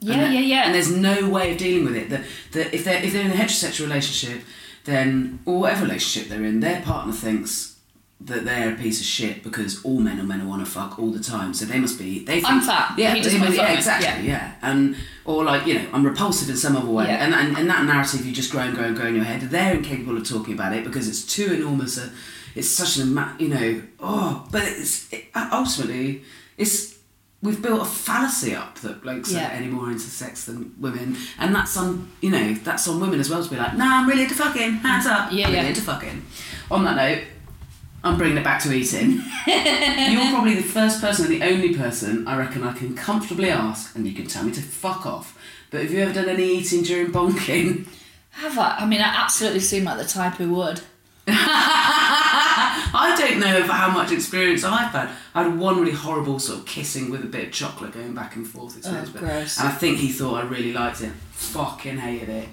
Yeah, 0.00 0.14
And 0.14 0.34
yeah, 0.34 0.40
yeah. 0.40 0.62
And 0.66 0.74
there's 0.74 0.90
no 0.90 1.28
way 1.28 1.52
of 1.52 1.58
dealing 1.58 1.84
with 1.84 1.96
it. 1.96 2.10
That, 2.10 2.24
that 2.52 2.74
if 2.74 2.84
they're 2.84 3.02
if 3.02 3.12
they're 3.12 3.24
in 3.24 3.30
a 3.30 3.34
heterosexual 3.34 3.84
relationship, 3.84 4.44
then 4.84 5.38
or 5.46 5.60
whatever 5.60 5.84
relationship 5.84 6.28
they're 6.28 6.44
in, 6.44 6.60
their 6.60 6.82
partner 6.82 7.12
thinks 7.12 7.75
that 8.18 8.44
they're 8.46 8.72
a 8.72 8.76
piece 8.76 8.98
of 9.00 9.06
shit 9.06 9.42
because 9.42 9.84
all 9.84 10.00
men 10.00 10.18
are 10.18 10.22
men 10.24 10.40
who 10.40 10.48
want 10.48 10.64
to 10.64 10.70
fuck 10.70 10.98
all 10.98 11.10
the 11.10 11.22
time. 11.22 11.52
So 11.52 11.64
they 11.66 11.78
must 11.78 11.98
be. 11.98 12.24
They 12.24 12.40
think, 12.40 12.48
I'm 12.50 12.60
fat. 12.62 12.94
Yeah, 12.96 13.14
He 13.14 13.20
doesn't 13.20 13.40
fuck 13.40 13.54
yeah, 13.54 13.72
exactly. 13.74 14.26
Yeah. 14.26 14.32
Yeah. 14.38 14.54
and 14.62 14.96
or 15.26 15.44
like 15.44 15.66
you 15.66 15.74
know, 15.74 15.86
I'm 15.92 16.04
repulsive 16.04 16.48
in 16.48 16.56
some 16.56 16.76
other 16.76 16.88
way. 16.88 17.06
Yeah. 17.06 17.24
And, 17.24 17.34
and 17.34 17.56
and 17.58 17.68
that 17.68 17.84
narrative 17.84 18.24
you 18.24 18.32
just 18.32 18.50
grow 18.50 18.62
and 18.62 18.74
grow 18.74 18.86
and 18.86 18.96
grow 18.96 19.06
in 19.06 19.16
your 19.16 19.24
head. 19.24 19.42
They're 19.42 19.74
incapable 19.74 20.16
of 20.16 20.26
talking 20.28 20.54
about 20.54 20.72
it 20.72 20.82
because 20.84 21.08
it's 21.08 21.24
too 21.26 21.52
enormous. 21.52 21.98
A, 21.98 22.10
it's 22.54 22.68
such 22.70 22.96
an 22.96 23.08
you 23.38 23.48
know. 23.48 23.82
Oh, 24.00 24.46
but 24.50 24.62
it's 24.64 25.12
it, 25.12 25.26
uh, 25.34 25.48
ultimately 25.52 26.22
it's. 26.56 26.96
We've 27.42 27.60
built 27.60 27.82
a 27.82 27.84
fallacy 27.84 28.54
up 28.56 28.78
that 28.78 29.02
blokes 29.02 29.30
Yeah. 29.30 29.48
are 29.48 29.50
any 29.52 29.66
more 29.68 29.88
into 29.90 30.00
sex 30.04 30.46
than 30.46 30.74
women, 30.80 31.16
and 31.38 31.54
that's 31.54 31.76
on 31.76 32.10
you 32.22 32.30
know 32.30 32.54
that's 32.54 32.88
on 32.88 32.98
women 32.98 33.20
as 33.20 33.28
well 33.28 33.44
to 33.44 33.50
be 33.50 33.56
like, 33.56 33.76
nah, 33.76 33.98
I'm 34.00 34.08
really 34.08 34.22
into 34.22 34.34
fucking, 34.34 34.72
hands 34.76 35.06
up, 35.06 35.30
Yeah, 35.30 35.46
I'm 35.46 35.52
really 35.52 35.64
yeah. 35.64 35.68
into 35.68 35.82
fucking. 35.82 36.24
On 36.70 36.82
that 36.84 36.96
note, 36.96 37.24
I'm 38.04 38.16
bringing 38.18 38.36
it 38.38 38.44
back 38.44 38.62
to 38.62 38.72
eating. 38.72 39.20
You're 39.46 40.30
probably 40.30 40.54
the 40.54 40.62
first 40.62 41.00
person 41.00 41.26
and 41.26 41.34
the 41.34 41.42
only 41.44 41.74
person 41.74 42.26
I 42.28 42.36
reckon 42.38 42.62
I 42.62 42.72
can 42.72 42.94
comfortably 42.94 43.50
ask, 43.50 43.94
and 43.96 44.06
you 44.06 44.12
can 44.14 44.26
tell 44.26 44.44
me 44.44 44.52
to 44.52 44.60
fuck 44.62 45.06
off. 45.06 45.36
But 45.70 45.82
have 45.82 45.90
you 45.92 45.98
ever 46.00 46.12
done 46.12 46.28
any 46.28 46.44
eating 46.58 46.82
during 46.82 47.10
bonking? 47.10 47.86
Have 48.30 48.58
I? 48.58 48.76
I 48.80 48.86
mean, 48.86 49.00
I 49.00 49.06
absolutely 49.08 49.60
seem 49.60 49.84
like 49.84 49.98
the 49.98 50.04
type 50.04 50.34
who 50.34 50.54
would. 50.54 50.80
I 51.28 53.16
don't 53.18 53.40
know 53.40 53.62
how 53.64 53.90
much 53.90 54.12
experience 54.12 54.62
I've 54.62 54.90
had. 54.92 55.10
I 55.34 55.42
had 55.42 55.58
one 55.58 55.78
really 55.80 55.92
horrible 55.92 56.38
sort 56.38 56.60
of 56.60 56.66
kissing 56.66 57.10
with 57.10 57.24
a 57.24 57.26
bit 57.26 57.46
of 57.48 57.52
chocolate 57.52 57.92
going 57.92 58.14
back 58.14 58.36
and 58.36 58.46
forth 58.46 58.76
experience. 58.76 59.10
but- 59.10 59.20
gross. 59.20 59.58
And 59.58 59.68
I 59.68 59.72
think 59.72 59.98
he 59.98 60.08
thought 60.12 60.42
I 60.42 60.46
really 60.46 60.72
liked 60.72 61.00
it. 61.00 61.12
Fucking 61.32 61.98
hated 61.98 62.28
it. 62.28 62.48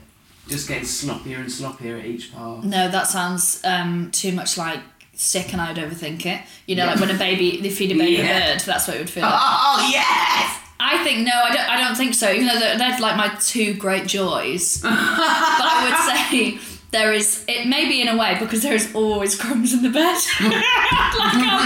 Just 0.47 0.67
getting 0.67 0.84
sloppier 0.84 1.38
and 1.38 1.45
sloppier 1.47 1.99
at 1.99 2.06
each 2.06 2.34
part. 2.34 2.65
No, 2.65 2.89
that 2.89 3.08
sounds 3.08 3.62
um, 3.63 4.12
too 4.12 4.34
much 4.34 4.58
like 4.58 4.79
sick 5.13 5.54
and 5.54 5.62
I'd 5.62 5.78
overthink 5.78 6.26
it. 6.26 6.41
You 6.65 6.76
know, 6.76 6.86
like 6.86 6.99
when 6.99 7.10
a 7.12 7.17
baby, 7.17 7.60
they 7.62 7.69
feed 7.69 7.91
a 7.91 7.95
baby 7.95 8.13
Yeah. 8.21 8.38
a 8.38 8.54
bird, 8.54 8.62
that's 8.62 8.88
what 8.88 8.97
it 8.97 8.99
would 8.99 9.10
feel 9.10 9.23
like. 9.23 9.34
Oh, 9.34 9.78
oh, 9.80 9.89
yes! 9.91 10.60
I 10.80 11.02
think, 11.04 11.19
no, 11.26 11.32
I 11.34 11.54
don't, 11.54 11.69
I 11.69 11.80
don't 11.80 11.95
think 11.95 12.13
so, 12.13 12.32
even 12.32 12.47
though 12.47 12.60
they're, 12.60 12.78
they're 12.78 12.99
like 12.99 13.15
my 13.15 13.30
two 13.39 13.73
great 13.76 14.06
joys. 14.08 14.80
but 14.82 14.89
I 14.91 15.88
would 15.88 15.97
say 16.19 16.60
there 16.91 17.13
is, 17.13 17.45
it 17.47 17.67
may 17.67 17.88
be 17.88 18.02
in 18.02 18.08
a 18.08 18.17
way 18.17 18.36
because 18.39 18.62
there 18.63 18.73
is 18.73 18.93
always 18.93 19.39
crumbs 19.39 19.73
in 19.73 19.82
the 19.82 19.89
bed. 19.89 20.17
like 20.41 21.36
our, 21.36 21.62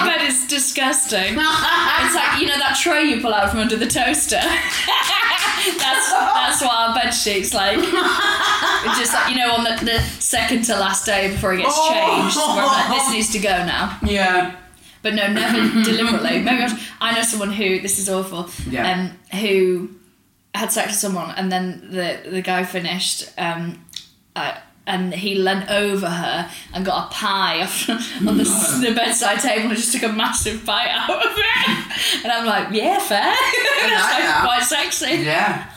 our 0.00 0.06
bed 0.06 0.22
is 0.28 0.46
disgusting. 0.48 1.38
It's 2.04 2.14
like, 2.16 2.40
you 2.40 2.46
know, 2.48 2.58
that 2.58 2.78
tray 2.82 3.04
you 3.04 3.20
pull 3.20 3.32
out 3.32 3.50
from 3.50 3.60
under 3.60 3.76
the 3.76 3.86
toaster. 3.86 4.40
That's 5.78 6.10
that's 6.12 6.60
what 6.62 6.72
our 6.72 6.94
bed 6.94 7.10
sheet's 7.10 7.54
like. 7.54 7.78
Just 8.98 9.12
like, 9.14 9.30
you 9.30 9.36
know, 9.36 9.52
on 9.54 9.64
the, 9.64 9.84
the 9.84 10.00
second 10.20 10.62
to 10.64 10.76
last 10.76 11.06
day 11.06 11.30
before 11.30 11.54
it 11.54 11.58
gets 11.58 11.76
changed, 11.88 12.36
where 12.36 12.64
I'm 12.64 12.90
like, 12.90 12.98
this 12.98 13.10
needs 13.10 13.32
to 13.32 13.38
go 13.38 13.50
now. 13.64 13.98
Yeah. 14.04 14.56
But 15.02 15.14
no, 15.14 15.26
never 15.32 15.82
deliberately. 15.84 16.40
Maybe 16.42 16.62
I, 16.62 16.80
I 17.00 17.14
know 17.14 17.22
someone 17.22 17.52
who 17.52 17.80
this 17.80 17.98
is 17.98 18.08
awful. 18.08 18.48
Yeah. 18.70 18.90
Um, 18.90 19.38
who 19.38 19.90
had 20.54 20.70
sex 20.70 20.88
with 20.88 20.96
someone, 20.96 21.34
and 21.36 21.50
then 21.50 21.88
the 21.90 22.18
the 22.28 22.42
guy 22.42 22.64
finished. 22.64 23.30
Um, 23.38 23.84
uh, 24.36 24.56
and 24.86 25.14
he 25.14 25.36
leant 25.36 25.70
over 25.70 26.08
her 26.08 26.50
and 26.74 26.84
got 26.84 27.06
a 27.06 27.14
pie 27.14 27.62
off 27.62 27.88
on 28.26 28.36
the, 28.36 28.44
the 28.84 28.92
bedside 28.94 29.40
table 29.40 29.68
and 29.68 29.76
just 29.76 29.92
took 29.92 30.02
a 30.02 30.12
massive 30.12 30.64
bite 30.66 30.88
out 30.90 31.24
of 31.24 31.32
it. 31.36 32.24
And 32.24 32.32
I'm 32.32 32.46
like, 32.46 32.68
yeah, 32.72 32.98
fair. 32.98 33.20
That's 33.20 34.12
like 34.12 34.22
that. 34.24 34.40
quite 34.44 34.62
sexy. 34.62 35.22
Yeah. 35.22 35.70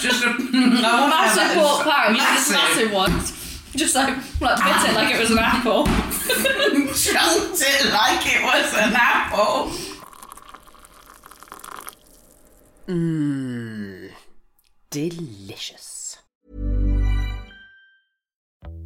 Just 0.00 0.24
a 0.24 0.28
Massive 0.52 1.56
pork 1.56 1.84
pie, 1.84 2.10
you 2.10 2.18
know, 2.18 2.34
this 2.34 2.50
massive 2.50 2.92
ones. 2.92 3.34
Just 3.74 3.94
like, 3.94 4.16
like 4.40 4.56
bit 4.56 4.90
it 4.90 4.94
like 4.94 5.14
it 5.14 5.20
was 5.20 5.30
an 5.30 5.38
apple. 5.38 5.84
Chunked 6.94 7.62
it 7.62 7.92
like 7.92 8.26
it 8.26 8.42
was 8.42 8.74
an 8.74 8.92
apple. 8.96 9.72
Mmm. 12.88 14.10
Delicious. 14.90 15.97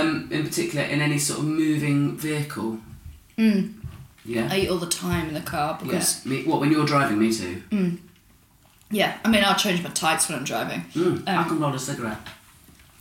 um, 0.00 0.28
in 0.30 0.42
particular, 0.44 0.84
in 0.84 1.00
any 1.00 1.18
sort 1.18 1.40
of 1.40 1.44
moving 1.46 2.16
vehicle? 2.16 2.78
Mm. 3.38 3.74
Yeah. 4.24 4.48
I 4.50 4.58
eat 4.60 4.68
all 4.70 4.78
the 4.78 4.86
time 4.88 5.28
in 5.28 5.34
the 5.34 5.40
car 5.40 5.78
because 5.82 6.24
yeah. 6.24 6.30
Me, 6.32 6.44
what 6.44 6.60
when 6.60 6.70
you're 6.70 6.86
driving? 6.86 7.18
Me 7.18 7.32
too. 7.32 7.62
Yeah, 8.90 9.16
I 9.24 9.28
mean, 9.28 9.42
I'll 9.42 9.56
change 9.56 9.82
my 9.82 9.88
tights 9.90 10.28
when 10.28 10.38
I'm 10.38 10.44
driving. 10.44 10.82
Mm, 10.94 11.26
I 11.26 11.36
Um, 11.36 11.44
can 11.48 11.60
roll 11.60 11.74
a 11.74 11.78
cigarette. 11.78 12.18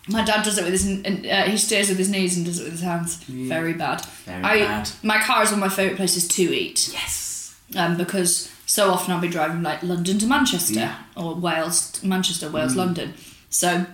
My 0.08 0.24
dad 0.24 0.44
does 0.44 0.58
it 0.58 0.64
with 0.64 0.72
his. 0.74 0.86
and, 0.86 1.26
Uh, 1.26 1.44
he 1.44 1.58
steers 1.58 1.90
with 1.90 1.98
his 1.98 2.10
knees 2.10 2.38
and 2.38 2.46
does 2.46 2.60
it 2.60 2.64
with 2.64 2.72
his 2.74 2.82
hands. 2.82 3.18
Very 3.28 3.74
bad. 3.74 4.02
Very 4.26 4.44
I, 4.44 4.60
bad. 4.60 4.90
My 5.04 5.20
car 5.20 5.44
is 5.44 5.50
one 5.52 5.62
of 5.62 5.70
my 5.70 5.76
favourite 5.76 5.98
places 5.98 6.28
to 6.30 6.42
eat. 6.42 6.90
Yes. 6.94 7.54
Um, 7.76 7.98
because 7.98 8.50
so 8.66 8.92
often 8.92 9.14
I'll 9.14 9.20
be 9.22 9.28
driving 9.28 9.62
like 9.64 9.84
London 9.84 10.18
to 10.20 10.26
Manchester 10.28 10.74
Yeah. 10.80 10.96
or 11.16 11.36
Wales, 11.36 12.02
Manchester, 12.04 12.50
Wales, 12.50 12.74
Mm. 12.74 12.78
London. 12.78 13.14
So, 13.50 13.86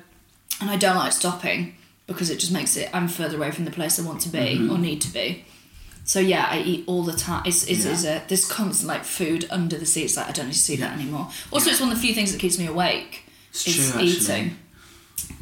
and 0.62 0.70
I 0.70 0.78
don't 0.78 0.96
like 0.96 1.12
stopping 1.14 1.76
because 2.08 2.30
it 2.30 2.38
just 2.40 2.52
makes 2.52 2.76
it. 2.78 2.90
I'm 2.94 3.08
further 3.08 3.38
away 3.38 3.52
from 3.52 3.66
the 3.66 3.72
place 3.72 4.00
I 4.00 4.04
want 4.04 4.22
to 4.22 4.30
be 4.30 4.58
Mhm. 4.60 4.72
or 4.72 4.78
need 4.78 5.02
to 5.02 5.12
be. 5.14 5.46
So 6.06 6.20
yeah, 6.22 6.48
I 6.50 6.60
eat 6.60 6.84
all 6.88 7.04
the 7.04 7.14
time. 7.14 7.44
It's, 7.46 7.66
it's, 7.66 7.84
Yeah. 7.86 7.92
it's 7.92 8.04
a, 8.06 8.24
this 8.30 8.48
constant 8.48 8.88
like 8.88 9.04
food 9.04 9.46
under 9.52 9.78
the 9.78 9.86
seats. 9.86 10.16
Like 10.16 10.30
I 10.30 10.32
don't 10.32 10.46
need 10.48 10.54
to 10.54 10.60
see 10.60 10.78
that 10.78 10.94
anymore. 10.94 11.30
Also, 11.52 11.70
it's 11.70 11.82
one 11.82 11.90
of 11.92 11.96
the 11.96 12.02
few 12.02 12.14
things 12.16 12.32
that 12.32 12.40
keeps 12.40 12.58
me 12.58 12.66
awake. 12.68 13.24
It's 13.52 13.68
is 13.68 13.92
true, 13.92 14.02
eating. 14.02 14.58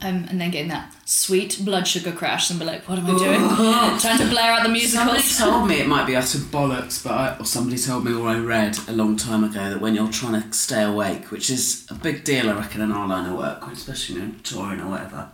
Um, 0.01 0.25
and 0.29 0.39
then 0.41 0.51
getting 0.51 0.69
that 0.69 0.91
sweet 1.05 1.59
blood 1.63 1.85
sugar 1.87 2.11
crash 2.11 2.49
and 2.49 2.57
be 2.57 2.65
like, 2.65 2.87
what 2.89 2.97
am 2.97 3.05
I 3.05 3.17
doing? 3.17 3.39
Trying 3.99 4.17
to 4.19 4.27
blare 4.29 4.53
out 4.53 4.63
the 4.63 4.69
music. 4.69 4.91
Somebody 4.91 5.19
musicals. 5.19 5.49
told 5.51 5.67
me 5.67 5.75
it 5.81 5.87
might 5.87 6.07
be 6.07 6.15
utter 6.15 6.37
bollocks, 6.39 7.03
but 7.03 7.11
I, 7.13 7.37
or 7.37 7.45
somebody 7.45 7.77
told 7.77 8.05
me 8.05 8.13
or 8.13 8.27
I 8.27 8.37
read 8.39 8.77
a 8.87 8.93
long 8.93 9.17
time 9.17 9.43
ago 9.43 9.69
that 9.69 9.81
when 9.81 9.93
you're 9.93 10.11
trying 10.11 10.41
to 10.41 10.51
stay 10.53 10.81
awake, 10.83 11.29
which 11.29 11.49
is 11.49 11.85
a 11.89 11.93
big 11.93 12.23
deal, 12.23 12.49
I 12.49 12.53
reckon, 12.53 12.81
in 12.81 12.91
our 12.91 13.07
line 13.07 13.29
of 13.29 13.37
work, 13.37 13.67
especially 13.71 14.15
you 14.15 14.21
know, 14.23 14.31
touring 14.43 14.79
or 14.79 14.89
whatever, 14.89 15.29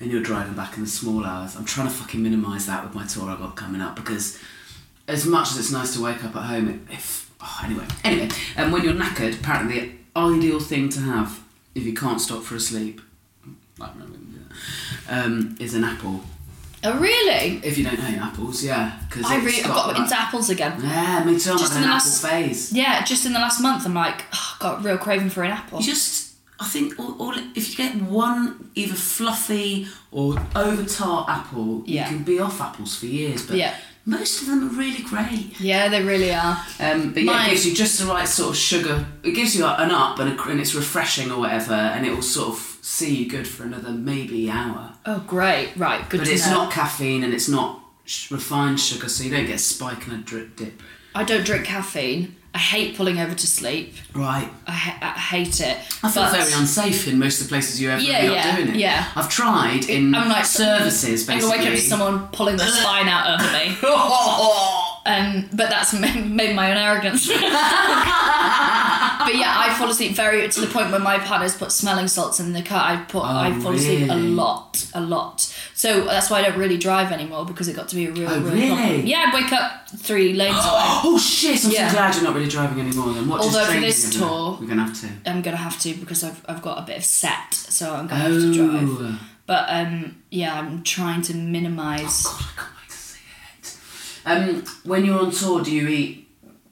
and 0.00 0.10
you're 0.10 0.22
driving 0.22 0.54
back 0.54 0.76
in 0.76 0.82
the 0.84 0.88
small 0.88 1.24
hours. 1.26 1.56
I'm 1.56 1.64
trying 1.64 1.86
to 1.88 1.92
fucking 1.92 2.22
minimise 2.22 2.66
that 2.66 2.82
with 2.84 2.94
my 2.94 3.04
tour 3.06 3.28
I've 3.30 3.38
got 3.38 3.54
coming 3.56 3.80
up 3.80 3.96
because 3.96 4.38
as 5.06 5.26
much 5.26 5.50
as 5.50 5.58
it's 5.58 5.70
nice 5.72 5.94
to 5.94 6.02
wake 6.02 6.24
up 6.24 6.34
at 6.36 6.42
home, 6.44 6.68
it- 6.68 6.92
if 6.94 7.30
oh, 7.40 7.60
anyway, 7.64 7.84
anyway, 8.04 8.28
and 8.56 8.72
when 8.72 8.82
you're 8.84 8.94
knackered, 8.94 9.38
apparently 9.40 9.80
the 9.80 9.92
ideal 10.16 10.58
thing 10.60 10.88
to 10.90 11.00
have 11.00 11.40
if 11.74 11.84
you 11.84 11.94
can't 11.94 12.20
stop 12.20 12.42
for 12.42 12.56
a 12.56 12.60
sleep, 12.60 13.00
like 13.78 13.90
um, 15.08 15.56
is 15.60 15.74
an 15.74 15.84
apple. 15.84 16.20
Oh 16.82 16.98
really? 16.98 17.60
If 17.62 17.76
you 17.76 17.84
don't 17.84 17.98
hate 17.98 18.18
apples, 18.18 18.64
yeah, 18.64 18.98
because 19.08 19.26
I 19.26 19.36
really, 19.36 19.62
I've 19.62 19.68
got 19.68 19.98
into 19.98 20.18
apples 20.18 20.48
again. 20.48 20.80
Yeah, 20.82 21.22
me 21.24 21.38
too. 21.38 21.50
I'm 21.52 21.58
Just 21.58 21.72
in 21.72 21.78
an 21.78 21.82
the 21.82 21.88
apple 21.88 21.92
last- 22.10 22.22
phase. 22.22 22.72
Yeah, 22.72 23.04
just 23.04 23.26
in 23.26 23.32
the 23.34 23.38
last 23.38 23.60
month, 23.60 23.84
I'm 23.84 23.92
like, 23.94 24.24
oh, 24.32 24.56
got 24.60 24.82
real 24.82 24.96
craving 24.96 25.28
for 25.30 25.42
an 25.42 25.50
apple. 25.50 25.80
You 25.80 25.84
just, 25.86 26.19
I 26.60 26.66
think, 26.66 26.98
all, 26.98 27.16
all, 27.20 27.34
if 27.54 27.70
you 27.70 27.76
get 27.76 27.96
one 28.02 28.70
either 28.74 28.94
fluffy 28.94 29.86
or 30.10 30.36
over 30.54 30.84
tart 30.84 31.28
apple, 31.28 31.82
Yeah. 31.86 32.10
you 32.10 32.16
can 32.16 32.24
be 32.24 32.38
off 32.38 32.60
apples 32.60 32.96
for 32.98 33.06
years. 33.06 33.46
But 33.46 33.56
Yeah. 33.56 33.74
most 34.04 34.42
of 34.42 34.48
them 34.48 34.64
are 34.68 34.72
really 34.72 35.02
great. 35.02 35.58
Yeah, 35.58 35.88
they 35.88 36.02
really 36.02 36.34
are. 36.34 36.62
Um, 36.78 37.12
but 37.14 37.22
yeah, 37.22 37.32
Mine- 37.32 37.46
it 37.46 37.50
gives 37.52 37.66
you 37.66 37.74
just 37.74 37.98
the 37.98 38.04
right 38.06 38.28
sort 38.28 38.50
of 38.50 38.56
sugar. 38.56 39.06
It 39.22 39.32
gives 39.32 39.56
you 39.56 39.64
an 39.64 39.90
up 39.90 40.18
and, 40.18 40.38
a, 40.38 40.42
and 40.44 40.60
it's 40.60 40.74
refreshing 40.74 41.30
or 41.32 41.38
whatever, 41.40 41.72
and 41.72 42.06
it 42.06 42.14
will 42.14 42.20
sort 42.22 42.48
of 42.50 42.78
see 42.82 43.14
you 43.16 43.28
good 43.30 43.48
for 43.48 43.62
another 43.64 43.90
maybe 43.92 44.50
hour. 44.50 44.92
Oh, 45.06 45.20
great. 45.26 45.70
Right, 45.76 46.06
good 46.10 46.20
but 46.20 46.28
it's 46.28 46.46
know. 46.46 46.52
not 46.64 46.72
caffeine 46.72 47.24
and 47.24 47.32
it's 47.32 47.48
not 47.48 47.80
refined 48.30 48.78
sugar, 48.80 49.08
so 49.08 49.24
you 49.24 49.30
don't 49.30 49.46
get 49.46 49.54
a 49.56 49.58
spike 49.58 50.06
and 50.06 50.14
a 50.20 50.22
drip 50.22 50.56
dip. 50.56 50.82
I 51.14 51.24
don't 51.24 51.44
drink 51.44 51.64
caffeine. 51.64 52.36
I 52.52 52.58
hate 52.58 52.96
pulling 52.96 53.18
over 53.20 53.32
to 53.34 53.46
sleep. 53.46 53.94
Right. 54.12 54.48
I, 54.66 54.72
ha- 54.72 54.98
I 55.16 55.18
hate 55.20 55.60
it. 55.60 55.76
I 56.02 56.10
feel 56.10 56.24
But- 56.24 56.32
very 56.32 56.52
unsafe 56.52 57.06
in 57.06 57.18
most 57.18 57.40
of 57.40 57.46
the 57.46 57.52
places 57.52 57.80
you 57.80 57.90
ever 57.90 58.02
Yeah, 58.02 58.18
end 58.18 58.28
up 58.28 58.34
yeah, 58.34 58.56
doing 58.56 58.68
it. 58.70 58.76
yeah. 58.76 59.06
I've 59.14 59.28
tried 59.28 59.88
in 59.88 60.14
I'm 60.16 60.28
like 60.28 60.44
services 60.44 61.28
I'm 61.28 61.36
basically. 61.36 61.56
gonna 61.58 61.70
wake 61.70 61.78
up 61.78 61.82
to 61.84 61.88
someone 61.88 62.26
pulling 62.28 62.56
the 62.56 62.66
spine 62.66 63.08
out 63.08 63.26
of 63.40 63.40
me. 63.52 63.76
Um, 65.06 65.48
but 65.54 65.70
that's 65.70 65.94
ma- 65.94 66.12
maybe 66.14 66.52
my 66.52 66.70
own 66.72 66.76
arrogance. 66.76 67.26
but 69.24 69.34
yeah, 69.34 69.52
I 69.56 69.74
fall 69.74 69.88
asleep 69.90 70.12
very 70.12 70.48
to 70.48 70.60
the 70.60 70.66
point 70.66 70.90
where 70.90 71.00
my 71.00 71.18
partner's 71.18 71.56
put 71.56 71.72
smelling 71.72 72.08
salts 72.08 72.40
in 72.40 72.52
the 72.52 72.62
car. 72.62 72.80
I 72.82 72.96
put 73.04 73.22
I 73.22 73.52
fall 73.60 73.72
asleep 73.74 74.08
a 74.08 74.14
Oh, 74.14 74.16
lot, 74.16 74.86
a 74.94 75.00
lot. 75.00 75.40
So 75.74 76.04
that's 76.04 76.30
why 76.30 76.40
I 76.40 76.42
don't 76.42 76.58
really 76.58 76.76
drive 76.78 77.12
anymore 77.12 77.44
because 77.46 77.68
it 77.68 77.74
got 77.76 77.88
to 77.88 77.96
be 77.96 78.06
a 78.06 78.12
real, 78.12 78.28
Oh, 78.30 78.40
real 78.40 78.52
really? 78.52 78.68
problem. 78.68 79.06
Yeah, 79.06 79.24
I'd 79.28 79.34
wake 79.34 79.52
up 79.52 79.88
three 79.96 80.32
lanes 80.34 80.56
away. 80.56 80.64
Oh 81.02 81.18
shit! 81.18 81.64
I'm 81.64 81.70
Yeah. 81.70 81.88
so 81.88 81.94
glad 81.96 82.14
you're 82.14 82.24
not 82.24 82.34
really 82.34 82.48
driving 82.48 82.80
anymore. 82.80 83.12
Then 83.14 83.28
what? 83.28 83.40
Although 83.40 83.60
just 83.60 83.72
for 83.74 83.80
this 83.80 84.18
tour- 84.18 84.58
we're 84.60 84.66
gonna 84.66 84.84
have 84.84 85.00
to. 85.00 85.08
I'm 85.30 85.42
gonna 85.42 85.56
have 85.56 85.80
to 85.80 85.94
because 85.94 86.22
I've 86.24 86.44
I've 86.48 86.62
got 86.62 86.78
a 86.78 86.82
bit 86.82 86.98
of 86.98 87.04
set, 87.04 87.52
so 87.54 87.94
I'm 87.94 88.06
gonna 88.06 88.22
have 88.22 88.32
Oh. 88.32 88.40
to 88.40 88.54
drive. 88.54 89.20
But 89.46 89.66
um, 89.68 90.22
yeah, 90.30 90.58
I'm 90.58 90.82
trying 90.84 91.22
to 91.22 91.34
minimise. 91.34 92.22
God, 92.24 92.34
I 92.40 92.60
can't 92.60 92.70
wait 92.80 92.90
to 92.90 92.96
see 92.96 93.18
it. 93.62 93.76
Um, 94.26 94.64
when 94.84 95.04
you're 95.04 95.18
on 95.18 95.30
tour, 95.32 95.62
do 95.62 95.72
you 95.74 95.88
eat? 95.88 96.28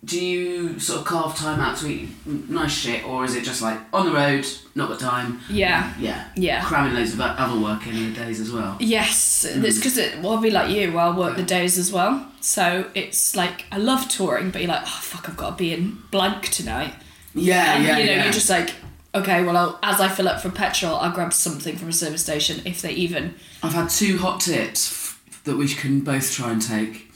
Do 0.09 0.19
you 0.25 0.79
sort 0.79 1.01
of 1.01 1.07
carve 1.07 1.37
time 1.37 1.61
out 1.61 1.77
to 1.79 1.87
eat 1.87 2.09
nice 2.27 2.73
shit, 2.73 3.05
or 3.07 3.25
is 3.27 3.37
it 3.37 3.45
just 3.45 3.61
like 3.61 3.79
on 3.93 4.07
the 4.07 4.13
road, 4.13 4.47
not 4.75 4.89
got 4.89 4.99
time? 5.01 5.41
Yeah. 5.51 5.93
Yeah. 5.99 6.29
Yeah. 6.35 6.65
Cramming 6.65 6.95
loads 6.95 7.13
of 7.13 7.21
other 7.21 7.61
work 7.61 7.87
in 7.87 7.95
your 7.95 8.13
days 8.15 8.41
as 8.41 8.51
well. 8.51 8.77
Yes, 8.81 9.45
Mm. 9.49 9.63
it's 9.65 9.77
because 9.77 9.99
it, 9.99 10.19
well, 10.21 10.33
I'll 10.33 10.41
be 10.41 10.51
like 10.51 10.71
you, 10.75 10.97
I'll 10.97 11.13
work 11.15 11.37
the 11.37 11.43
days 11.43 11.77
as 11.79 11.93
well. 11.93 12.27
So 12.41 12.91
it's 12.95 13.37
like, 13.37 13.67
I 13.71 13.77
love 13.77 14.09
touring, 14.09 14.51
but 14.51 14.63
you're 14.63 14.71
like, 14.71 14.83
oh 14.85 14.99
fuck, 15.03 15.29
I've 15.29 15.37
got 15.37 15.51
to 15.51 15.57
be 15.57 15.75
in 15.75 15.99
blank 16.11 16.49
tonight. 16.49 16.95
Yeah, 17.35 17.75
And, 17.75 17.85
yeah, 17.85 17.99
You 17.99 18.07
know, 18.07 18.13
yeah. 18.13 18.25
you're 18.25 18.33
just 18.33 18.49
like, 18.49 18.71
okay, 19.15 19.45
well, 19.45 19.57
I'll, 19.59 19.79
as 19.83 20.01
I 20.01 20.09
fill 20.09 20.29
up 20.29 20.41
for 20.41 20.49
petrol, 20.51 20.97
I'll 20.97 21.13
grab 21.13 21.33
something 21.35 21.77
from 21.77 21.89
a 21.91 21.93
service 21.93 22.23
station 22.23 22.63
if 22.65 22.81
they 22.81 22.93
even. 22.93 23.35
I've 23.63 23.75
had 23.75 23.91
two 23.91 24.17
hot 24.19 24.41
tips 24.41 25.17
that 25.45 25.57
we 25.57 25.69
can 25.69 26.01
both 26.01 26.33
try 26.33 26.51
and 26.53 26.63
take. 26.63 27.08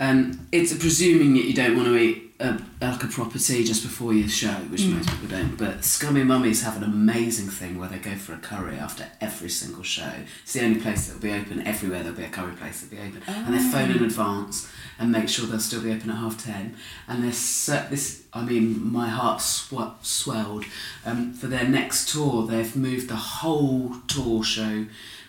Um, 0.00 0.46
it's 0.52 0.72
presuming 0.76 1.34
that 1.34 1.44
you 1.44 1.54
don't 1.54 1.76
want 1.76 1.88
to 1.88 1.96
eat 1.96 2.24
a, 2.40 2.56
like 2.80 3.02
a 3.02 3.08
proper 3.08 3.36
tea 3.36 3.64
just 3.64 3.82
before 3.82 4.14
your 4.14 4.28
show, 4.28 4.52
which 4.70 4.82
Mm. 4.82 4.94
most 4.98 5.08
people 5.10 5.26
don't. 5.28 5.56
But 5.56 5.84
Scummy 5.84 6.22
Mummies 6.22 6.62
have 6.62 6.76
an 6.76 6.84
amazing 6.84 7.48
thing 7.48 7.80
where 7.80 7.88
they 7.88 7.98
go 7.98 8.14
for 8.14 8.32
a 8.32 8.36
curry 8.38 8.76
after 8.76 9.06
every 9.20 9.50
single 9.50 9.82
show. 9.82 10.12
It's 10.44 10.52
the 10.52 10.64
only 10.64 10.80
place 10.80 11.06
that 11.08 11.14
will 11.14 11.20
be 11.22 11.32
open. 11.32 11.66
Everywhere 11.66 12.04
there'll 12.04 12.16
be 12.16 12.22
a 12.22 12.28
curry 12.28 12.52
place 12.54 12.80
that'll 12.80 12.96
be 12.96 13.08
open, 13.08 13.22
and 13.26 13.52
they 13.54 13.58
phone 13.58 13.90
in 13.90 14.04
advance 14.04 14.68
and 15.00 15.10
make 15.10 15.28
sure 15.28 15.46
they'll 15.46 15.58
still 15.58 15.82
be 15.82 15.90
open 15.92 16.10
at 16.10 16.16
half 16.18 16.44
ten. 16.44 16.76
And 17.08 17.24
this, 17.24 17.38
so, 17.38 17.84
this, 17.90 18.22
I 18.32 18.44
mean, 18.44 18.92
my 18.92 19.08
heart 19.08 19.40
sw- 19.42 19.98
swelled. 20.02 20.64
Um, 21.04 21.32
for 21.32 21.48
their 21.48 21.66
next 21.66 22.08
tour, 22.12 22.46
they've 22.46 22.76
moved 22.76 23.08
the 23.08 23.16
whole 23.16 23.96
tour 24.06 24.44
show. 24.44 24.86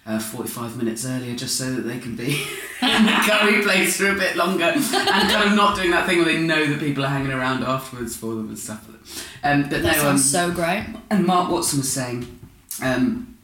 Uh, 0.10 0.17
45 0.17 0.76
minutes 0.76 1.06
earlier 1.06 1.36
just 1.36 1.56
so 1.56 1.72
that 1.72 1.82
they 1.84 2.00
can 2.00 2.15
be 2.15 2.32
in 2.82 3.06
the 3.06 3.12
curry 3.28 3.62
place 3.62 3.95
for 3.95 4.10
a 4.10 4.15
bit 4.15 4.36
longer 4.36 4.63
and 4.63 4.84
kind 4.84 5.50
of 5.52 5.56
not 5.56 5.76
doing 5.76 5.91
that 5.91 6.08
thing 6.08 6.17
where 6.17 6.26
they 6.26 6.39
know 6.41 6.65
that 6.65 6.80
people 6.80 7.06
are 7.06 7.10
hanging 7.10 7.32
around 7.32 7.63
afterwards 7.63 8.15
for 8.15 8.34
them 8.34 8.48
and 8.50 8.58
stuff. 8.58 8.88
Um, 9.43 9.62
but 9.69 9.84
That 9.84 9.84
no, 9.84 9.89
um, 10.10 10.17
sounds 10.17 10.32
so 10.32 10.50
great. 10.52 10.84
and 11.12 11.28
Mark 11.28 11.52
Watson 11.52 11.78
was 11.82 11.91
saying 11.91 12.39
um, 12.82 13.38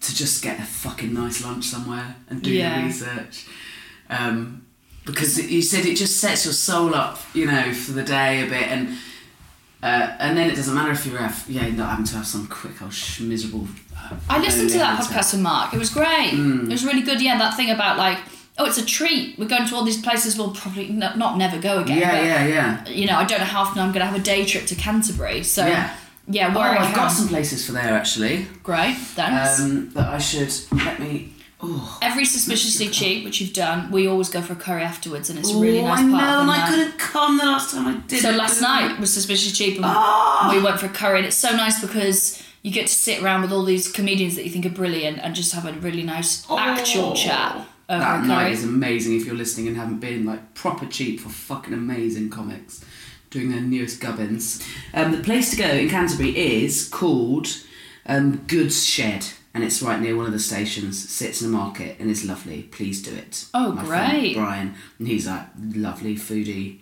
to 0.00 0.14
just 0.14 0.42
get 0.42 0.58
a 0.58 0.62
fucking 0.62 1.12
nice 1.12 1.44
lunch 1.44 1.66
somewhere 1.66 2.16
and 2.30 2.40
do 2.40 2.50
Yeah. 2.50 2.78
your 2.78 2.86
research. 2.86 3.46
Um, 4.08 4.64
because 5.04 5.38
you 5.38 5.60
said 5.60 5.84
it 5.84 5.96
just 5.96 6.18
sets 6.18 6.46
your 6.46 6.54
soul 6.54 6.94
up, 6.94 7.18
you 7.34 7.44
know, 7.44 7.74
for 7.74 7.92
the 7.92 8.02
day 8.02 8.42
a 8.42 8.48
bit, 8.48 8.68
and 8.68 8.96
uh, 9.86 10.16
and 10.18 10.36
then 10.36 10.50
it 10.50 10.56
doesn't 10.56 10.74
matter 10.74 10.92
if 10.92 11.06
you're 11.06 11.18
have, 11.18 11.44
yeah, 11.48 11.68
not 11.70 11.90
having 11.90 12.04
to 12.06 12.16
have 12.16 12.26
some 12.26 12.46
quick 12.48 12.80
old 12.82 12.92
sh- 12.92 13.20
miserable. 13.20 13.66
Uh, 13.96 14.14
I 14.28 14.38
listened 14.40 14.70
to 14.70 14.78
that 14.78 15.00
podcast 15.00 15.32
with 15.32 15.42
Mark. 15.42 15.72
It 15.74 15.78
was 15.78 15.90
great. 15.90 16.32
Mm. 16.32 16.64
It 16.64 16.72
was 16.78 16.84
really 16.84 17.02
good. 17.02 17.20
Yeah, 17.22 17.38
that 17.38 17.56
thing 17.56 17.70
about 17.70 17.96
like, 17.96 18.18
oh, 18.58 18.64
it's 18.66 18.78
a 18.78 18.84
treat. 18.84 19.38
We're 19.38 19.48
going 19.48 19.66
to 19.68 19.74
all 19.74 19.84
these 19.84 20.00
places 20.02 20.36
we'll 20.38 20.52
probably 20.52 20.88
n- 20.88 20.98
not 21.16 21.36
never 21.38 21.58
go 21.58 21.80
again. 21.82 21.98
Yeah, 21.98 22.10
but, 22.12 22.24
yeah, 22.24 22.46
yeah. 22.46 22.88
You 22.88 23.06
know, 23.06 23.16
I 23.16 23.24
don't 23.24 23.38
know 23.38 23.44
how 23.44 23.60
often 23.62 23.80
I'm 23.82 23.92
going 23.92 24.00
to 24.00 24.06
have 24.06 24.18
a 24.20 24.22
day 24.24 24.44
trip 24.44 24.66
to 24.66 24.74
Canterbury. 24.74 25.42
So 25.42 25.66
Yeah. 25.66 25.94
yeah, 26.28 26.52
Oh, 26.54 26.58
where 26.58 26.70
I 26.78 26.86
I've 26.88 26.94
got 26.94 27.08
some 27.08 27.28
places 27.28 27.64
for 27.66 27.72
there 27.72 27.92
actually. 27.94 28.46
Great, 28.62 28.96
thanks. 28.96 29.60
Um, 29.60 29.90
that 29.94 30.08
I 30.08 30.18
should 30.18 30.52
let 30.72 30.98
me. 31.00 31.32
Oh, 31.58 31.98
Every 32.02 32.26
suspiciously 32.26 32.88
cheap, 32.88 33.24
which 33.24 33.40
you've 33.40 33.54
done, 33.54 33.90
we 33.90 34.06
always 34.06 34.28
go 34.28 34.42
for 34.42 34.52
a 34.52 34.56
curry 34.56 34.82
afterwards, 34.82 35.30
and 35.30 35.38
it's 35.38 35.50
a 35.50 35.56
really 35.58 35.80
Oh, 35.80 35.86
nice 35.86 36.00
I 36.00 36.02
part 36.02 36.12
know, 36.12 36.18
of 36.18 36.20
the 36.20 36.40
and 36.42 36.50
I 36.50 36.56
night. 36.58 36.68
couldn't 36.68 36.98
come 36.98 37.38
the 37.38 37.44
last 37.46 37.70
time 37.74 37.86
I 37.86 37.96
did. 38.06 38.20
So 38.20 38.30
it. 38.30 38.36
last 38.36 38.60
night 38.60 39.00
was 39.00 39.12
suspiciously 39.12 39.52
cheap, 39.66 39.76
and 39.76 39.84
Ah! 39.86 40.50
we 40.54 40.62
went 40.62 40.78
for 40.78 40.86
a 40.86 40.90
curry, 40.90 41.16
and 41.18 41.26
it's 41.26 41.36
so 41.36 41.56
nice 41.56 41.80
because 41.80 42.42
you 42.62 42.70
get 42.70 42.88
to 42.88 42.92
sit 42.92 43.22
around 43.22 43.40
with 43.42 43.52
all 43.52 43.62
these 43.64 43.90
comedians 43.90 44.36
that 44.36 44.44
you 44.44 44.50
think 44.50 44.66
are 44.66 44.70
brilliant, 44.70 45.18
and 45.22 45.34
just 45.34 45.54
have 45.54 45.64
a 45.64 45.72
really 45.80 46.02
nice 46.02 46.44
actual 46.50 47.14
chat 47.14 47.54
over 47.56 47.66
Oh. 47.88 47.98
That 48.00 48.24
a 48.24 48.26
night 48.26 48.42
curry. 48.44 48.52
is 48.52 48.64
amazing 48.64 49.16
if 49.16 49.24
you're 49.24 49.34
listening 49.36 49.68
and 49.68 49.76
haven't 49.78 50.00
been 50.00 50.26
like 50.26 50.52
proper 50.54 50.84
cheap 50.86 51.20
for 51.20 51.28
fucking 51.30 51.72
amazing 51.72 52.28
comics 52.30 52.84
doing 53.30 53.50
their 53.50 53.60
newest 53.60 54.00
gubbins. 54.00 54.62
Um, 54.92 55.12
the 55.12 55.18
place 55.22 55.50
to 55.52 55.56
go 55.56 55.64
in 55.68 55.88
Canterbury 55.88 56.36
is 56.36 56.86
called 56.88 57.48
um, 58.06 58.38
Goods 58.46 58.84
Shed 58.84 59.26
and 59.56 59.64
it's 59.64 59.80
right 59.80 59.98
near 59.98 60.14
one 60.14 60.26
of 60.26 60.32
the 60.32 60.38
stations. 60.38 61.08
Sits 61.08 61.40
in 61.40 61.48
a 61.48 61.50
market 61.50 61.96
and 61.98 62.10
is 62.10 62.26
lovely. 62.26 62.64
Please 62.64 63.02
do 63.02 63.14
it. 63.14 63.46
Oh, 63.54 63.72
My 63.72 63.84
great. 63.86 64.34
Brian, 64.34 64.74
and 64.98 65.08
he's 65.08 65.26
like 65.26 65.46
lovely 65.58 66.14
foodie. 66.14 66.80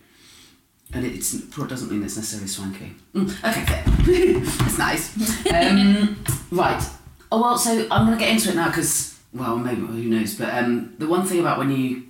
And 0.92 1.06
it's 1.06 1.34
it 1.34 1.68
doesn't 1.68 1.92
mean 1.92 2.02
it's 2.02 2.16
necessarily 2.16 2.48
swanky. 2.48 2.92
Mm, 3.14 3.30
okay. 3.62 4.40
That's 4.58 4.76
nice. 4.78 5.46
Um, 5.52 6.24
right. 6.50 6.82
Oh 7.30 7.40
well, 7.40 7.56
so 7.56 7.86
I'm 7.92 8.06
gonna 8.06 8.18
get 8.18 8.30
into 8.30 8.50
it 8.50 8.56
now 8.56 8.66
because 8.70 9.20
well, 9.32 9.56
maybe 9.56 9.82
who 9.82 10.02
knows. 10.08 10.34
But 10.34 10.52
um, 10.52 10.94
the 10.98 11.06
one 11.06 11.24
thing 11.24 11.38
about 11.38 11.58
when 11.58 11.70
you 11.70 12.02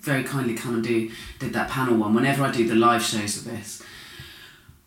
very 0.00 0.24
kindly 0.24 0.54
come 0.54 0.74
and 0.74 0.84
do 0.84 1.10
did 1.38 1.54
that 1.54 1.70
panel 1.70 1.96
one. 1.96 2.12
Whenever 2.14 2.44
I 2.44 2.52
do 2.52 2.68
the 2.68 2.74
live 2.74 3.02
shows 3.02 3.38
of 3.38 3.44
this, 3.44 3.82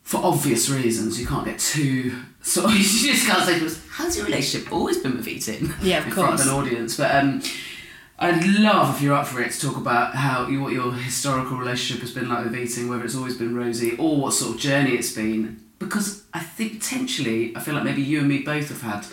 for 0.10 0.17
obvious 0.26 0.72
reasons, 0.72 1.22
you 1.22 1.28
can't 1.28 1.45
get 1.45 1.60
too 1.60 2.15
sort 2.41 2.65
of. 2.65 2.72
You 2.78 3.13
just 3.13 3.28
can't 3.28 3.45
say 3.45 3.60
to 3.60 3.67
us, 3.67 3.80
"How's 3.91 4.17
your 4.17 4.26
relationship 4.26 4.72
always 4.74 4.98
been 4.98 5.15
with 5.15 5.28
eating?" 5.28 5.72
Yeah, 5.84 6.00
of 6.00 6.06
in 6.08 6.12
front 6.13 6.34
of 6.34 6.48
an 6.48 6.52
audience. 6.52 6.98
But 6.98 7.13
um, 7.13 7.43
I'd 8.17 8.43
love 8.43 8.95
if 8.95 9.04
you're 9.04 9.13
up 9.13 9.28
for 9.28 9.39
it 9.39 9.52
to 9.52 9.62
talk 9.62 9.78
about 9.78 10.15
how 10.15 10.48
you, 10.48 10.63
what 10.63 10.74
your 10.74 10.91
historical 10.93 11.58
relationship 11.58 12.02
has 12.02 12.12
been 12.12 12.28
like 12.28 12.43
with 12.43 12.56
eating, 12.56 12.89
whether 12.89 13.06
it's 13.06 13.15
always 13.15 13.38
been 13.38 13.56
rosy 13.56 13.98
or 13.98 14.19
what 14.19 14.34
sort 14.34 14.56
of 14.56 14.60
journey 14.60 14.95
it's 14.95 15.12
been. 15.12 15.63
Because 15.78 16.24
I 16.34 16.39
think 16.39 16.80
potentially, 16.80 17.56
I 17.56 17.60
feel 17.60 17.76
like 17.76 17.84
maybe 17.84 18.02
you 18.02 18.17
and 18.17 18.28
me 18.28 18.39
both 18.39 18.69
have 18.69 18.82
had 18.82 19.06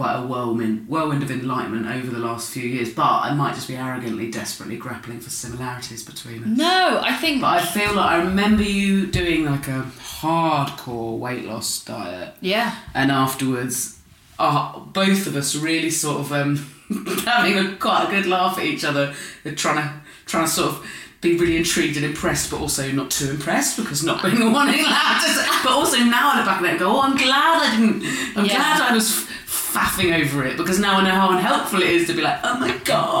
quite 0.00 0.16
a 0.16 0.22
whirlwind, 0.26 0.88
whirlwind 0.88 1.22
of 1.22 1.30
enlightenment 1.30 1.86
over 1.86 2.10
the 2.10 2.18
last 2.18 2.50
few 2.50 2.62
years. 2.62 2.88
But 2.90 3.02
I 3.28 3.34
might 3.34 3.54
just 3.54 3.68
be 3.68 3.76
arrogantly, 3.76 4.30
desperately 4.30 4.78
grappling 4.78 5.20
for 5.20 5.28
similarities 5.28 6.02
between 6.02 6.42
us. 6.42 6.56
No, 6.56 7.00
I 7.04 7.14
think. 7.16 7.42
But 7.42 7.60
I 7.60 7.66
feel 7.66 7.92
like 7.94 8.10
I 8.10 8.16
remember 8.22 8.62
you 8.62 9.06
doing 9.08 9.44
like 9.44 9.68
a 9.68 9.82
hardcore 9.98 11.18
weight 11.18 11.44
loss 11.44 11.84
diet 11.84 12.34
Yeah. 12.40 12.74
and 12.94 13.10
afterwards, 13.10 13.98
uh, 14.38 14.78
both 14.78 15.26
of 15.26 15.36
us 15.36 15.54
really 15.54 15.90
sort 15.90 16.20
of 16.20 16.32
um, 16.32 16.56
having 17.26 17.58
a, 17.58 17.76
quite 17.76 18.06
a 18.08 18.10
good 18.10 18.24
laugh 18.26 18.56
at 18.58 18.64
each 18.64 18.84
other, 18.84 19.14
trying 19.54 19.76
to 19.76 19.92
trying 20.24 20.44
to 20.46 20.50
sort 20.50 20.68
of 20.70 20.86
be 21.20 21.36
really 21.36 21.56
intrigued 21.58 21.96
and 21.96 22.04
impressed, 22.06 22.50
but 22.50 22.60
also 22.60 22.90
not 22.92 23.10
too 23.10 23.28
impressed 23.30 23.76
because 23.76 24.02
not 24.02 24.22
being 24.22 24.38
the 24.38 24.50
one 24.50 24.66
to. 24.68 24.72
say- 24.72 25.46
But 25.62 25.72
also 25.72 25.98
now 25.98 26.32
I 26.32 26.36
look 26.38 26.46
back 26.46 26.62
and 26.62 26.78
go, 26.78 26.96
oh, 26.96 27.02
I'm 27.02 27.16
glad 27.16 27.62
I 27.62 27.76
didn't. 27.76 28.02
I'm 28.36 28.46
Yeah. 28.46 28.56
glad 28.56 28.80
I 28.90 28.94
was 28.94 29.26
faffing 29.46 30.18
over 30.24 30.44
it 30.46 30.56
because 30.56 30.78
now 30.78 30.98
I 30.98 31.04
know 31.04 31.10
how 31.10 31.30
unhelpful 31.36 31.82
it 31.82 31.90
is 31.90 32.06
to 32.08 32.14
be 32.14 32.22
like, 32.22 32.38
oh 32.42 32.58
my 32.58 32.74
god. 32.84 33.19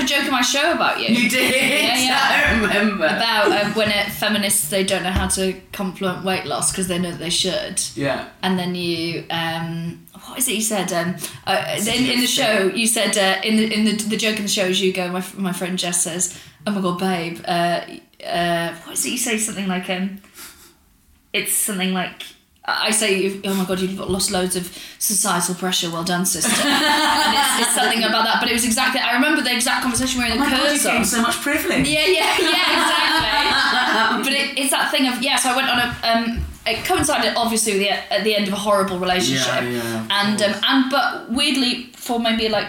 Had 0.00 0.10
a 0.10 0.14
joke 0.14 0.24
in 0.26 0.32
my 0.32 0.40
show 0.40 0.72
about 0.72 0.98
you. 0.98 1.14
You 1.14 1.28
did? 1.28 1.54
Yeah, 1.54 1.98
yeah. 1.98 2.46
I 2.48 2.60
remember. 2.60 3.04
About 3.04 3.52
uh, 3.52 3.70
when 3.72 3.90
it, 3.90 4.06
feminists 4.06 4.70
they 4.70 4.82
don't 4.82 5.02
know 5.02 5.10
how 5.10 5.28
to 5.28 5.52
compliment 5.72 6.24
weight 6.24 6.46
loss 6.46 6.72
because 6.72 6.88
they 6.88 6.98
know 6.98 7.10
that 7.10 7.18
they 7.18 7.28
should. 7.28 7.82
Yeah. 7.94 8.28
And 8.42 8.58
then 8.58 8.74
you, 8.74 9.24
um, 9.30 10.06
what 10.26 10.38
is 10.38 10.48
it 10.48 10.54
you 10.54 10.62
said? 10.62 10.90
Um, 10.92 11.16
uh, 11.46 11.76
in, 11.78 12.06
in 12.06 12.20
the 12.20 12.26
show, 12.26 12.68
you 12.74 12.86
said 12.86 13.18
uh, 13.18 13.42
in 13.46 13.56
the 13.56 13.72
in 13.72 13.84
the, 13.84 13.92
the 13.92 14.16
joke 14.16 14.36
in 14.36 14.44
the 14.44 14.48
show 14.48 14.64
is 14.64 14.80
you 14.80 14.92
go. 14.92 15.10
My, 15.12 15.24
my 15.36 15.52
friend 15.52 15.78
Jess 15.78 16.02
says, 16.02 16.40
"Oh 16.66 16.70
my 16.70 16.80
god, 16.80 16.98
babe, 16.98 17.40
uh, 17.46 17.82
uh, 18.26 18.74
what 18.84 18.94
is 18.94 19.04
it 19.04 19.10
you 19.10 19.18
say? 19.18 19.36
Something 19.36 19.68
like 19.68 19.90
um, 19.90 20.22
it's 21.34 21.52
something 21.52 21.92
like 21.92 22.22
I 22.64 22.90
say, 22.90 23.40
oh 23.44 23.54
my 23.54 23.64
god, 23.64 23.80
you've 23.80 23.98
lost 23.98 24.30
loads 24.30 24.54
of 24.54 24.70
societal 24.98 25.54
pressure. 25.54 25.90
Well 25.90 26.04
done, 26.04 26.24
sister. 26.26 26.50
and 26.64 27.34
it's, 27.34 27.66
it's 27.68 27.74
something 27.74 28.04
about 28.04 28.24
that. 28.24 28.36
But 28.40 28.48
it 28.50 28.52
was 28.52 28.64
exactly. 28.64 29.00
I 29.00 29.14
remember 29.14 29.40
the 29.42 29.52
exact 29.52 29.82
conversation 29.82 30.20
we 30.20 30.28
were 30.28 30.34
in 30.34 30.40
Oh 30.40 30.44
the 30.44 30.50
my 30.50 30.56
God, 30.56 30.62
you're 30.62 30.70
Curzon. 30.72 30.90
getting 30.92 31.04
so 31.06 31.22
much 31.22 31.36
privilege. 31.40 31.88
Yeah, 31.88 32.06
yeah, 32.06 32.36
yeah, 32.38 32.78
exactly. 32.78 34.24
but 34.24 34.32
it, 34.32 34.58
it's 34.58 34.70
that 34.70 34.90
thing 34.90 35.08
of 35.08 35.22
yeah. 35.22 35.36
So 35.36 35.50
I 35.50 35.56
went 35.56 35.68
on 35.68 35.78
a. 35.78 35.96
Um, 36.04 36.44
it 36.66 36.84
coincided 36.84 37.32
obviously 37.36 37.72
with 37.72 37.82
the, 37.82 37.90
at 38.12 38.22
the 38.22 38.36
end 38.36 38.46
of 38.46 38.52
a 38.52 38.56
horrible 38.56 38.98
relationship, 38.98 39.62
Yeah, 39.62 39.70
yeah, 39.70 40.06
and 40.10 40.42
um, 40.42 40.54
and 40.68 40.90
but 40.90 41.30
weirdly 41.30 41.90
for 41.94 42.20
maybe 42.20 42.48
like. 42.48 42.66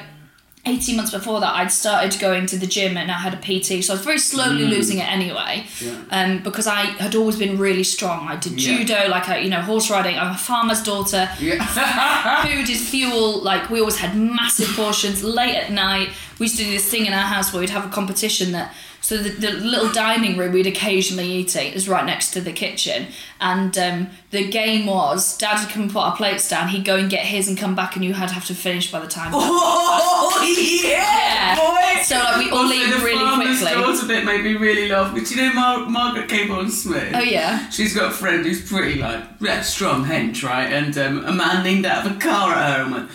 18 0.66 0.96
months 0.96 1.12
before 1.12 1.40
that, 1.40 1.56
I'd 1.56 1.72
started 1.72 2.20
going 2.20 2.46
to 2.46 2.58
the 2.58 2.68
gym 2.68 2.96
and 2.96 3.10
I 3.10 3.16
had 3.16 3.34
a 3.34 3.38
PT, 3.38 3.84
so 3.84 3.94
I 3.94 3.96
was 3.98 4.06
very 4.06 4.20
slowly 4.20 4.64
Mm. 4.66 4.70
losing 4.70 5.00
it 5.00 5.08
anyway. 5.12 5.66
Yeah. 5.80 5.96
Um, 6.12 6.38
because 6.44 6.68
I 6.68 6.82
had 7.00 7.16
always 7.16 7.36
been 7.36 7.58
really 7.58 7.84
strong. 7.84 8.28
I 8.28 8.36
did 8.36 8.62
Yeah. 8.62 8.78
judo, 8.78 9.08
like 9.10 9.28
I, 9.28 9.40
you 9.40 9.50
know, 9.50 9.62
horse 9.62 9.90
riding. 9.90 10.20
I'm 10.20 10.32
a 10.36 10.38
farmer's 10.38 10.84
daughter. 10.84 11.28
Food 11.40 12.70
is 12.70 12.88
fuel. 12.90 13.42
Like 13.42 13.70
we 13.70 13.80
always 13.80 13.98
had 13.98 14.16
massive 14.16 14.68
portions. 14.76 15.24
Late 15.24 15.56
at 15.56 15.72
night, 15.72 16.10
we 16.38 16.46
used 16.46 16.58
to 16.58 16.64
do 16.64 16.72
this 16.72 16.86
thing 16.86 17.06
in 17.08 17.14
our 17.14 17.26
house 17.26 17.52
where 17.52 17.60
we'd 17.62 17.70
have 17.72 17.86
a 17.86 17.90
competition 17.90 18.52
that. 18.52 18.74
So 19.12 19.18
the, 19.18 19.32
the 19.32 19.52
little 19.52 19.92
dining 19.92 20.38
room 20.38 20.54
we'd 20.54 20.68
occasionally 20.68 21.30
eat 21.30 21.54
in 21.58 21.74
is 21.74 21.90
right 21.90 22.06
next 22.06 22.32
to 22.32 22.40
the 22.40 22.54
kitchen, 22.54 23.08
and 23.42 23.78
um, 23.78 24.08
the 24.30 24.50
game 24.50 24.86
was 24.86 25.38
Dad 25.38 25.60
would 25.60 25.70
come 25.70 25.82
and 25.82 25.92
put 25.92 26.00
our 26.00 26.16
plates 26.16 26.48
down. 26.48 26.70
He'd 26.70 26.86
go 26.86 26.96
and 26.96 27.10
get 27.10 27.26
his 27.26 27.50
and 27.50 27.58
come 27.58 27.76
back, 27.76 27.98
and 27.98 28.06
you 28.06 28.14
had 28.14 28.30
to 28.30 28.36
have 28.36 28.46
to 28.46 28.56
finish 28.56 28.90
by 28.90 29.02
the 29.02 29.08
time. 29.10 29.34
Oh 29.36 30.82
yeah, 30.88 31.56
boy! 31.58 32.02
So 32.04 32.16
like 32.16 32.38
we 32.38 32.52
all 32.52 32.60
Also, 32.60 32.74
eat 32.74 32.90
the 32.90 33.04
really 33.04 33.36
quickly. 33.36 33.82
daughter 33.82 34.08
bit 34.08 34.24
made 34.24 34.46
me 34.46 34.54
really 34.56 34.88
laugh. 34.88 35.14
But 35.14 35.30
you 35.30 35.36
know 35.36 35.54
Mar- 35.56 35.90
Margaret 35.90 36.30
Cabourn-Smith? 36.30 37.12
Oh, 37.14 37.20
yeah. 37.20 37.68
She's 37.70 37.94
got 37.94 38.12
a 38.12 38.16
friend 38.16 38.46
who's 38.46 38.66
pretty 38.72 38.96
like 38.98 39.26
yeah, 39.42 39.60
strong 39.62 40.06
hench, 40.06 40.42
right? 40.42 40.72
And 40.72 40.98
um, 40.98 41.26
a 41.26 41.34
man 41.34 41.66
leaned 41.66 41.86
out 41.86 42.06
of 42.06 42.16
a 42.16 42.18
car 42.18 42.54
at 42.54 42.78
her 42.78 42.84
and 42.84 42.92
went, 42.94 43.10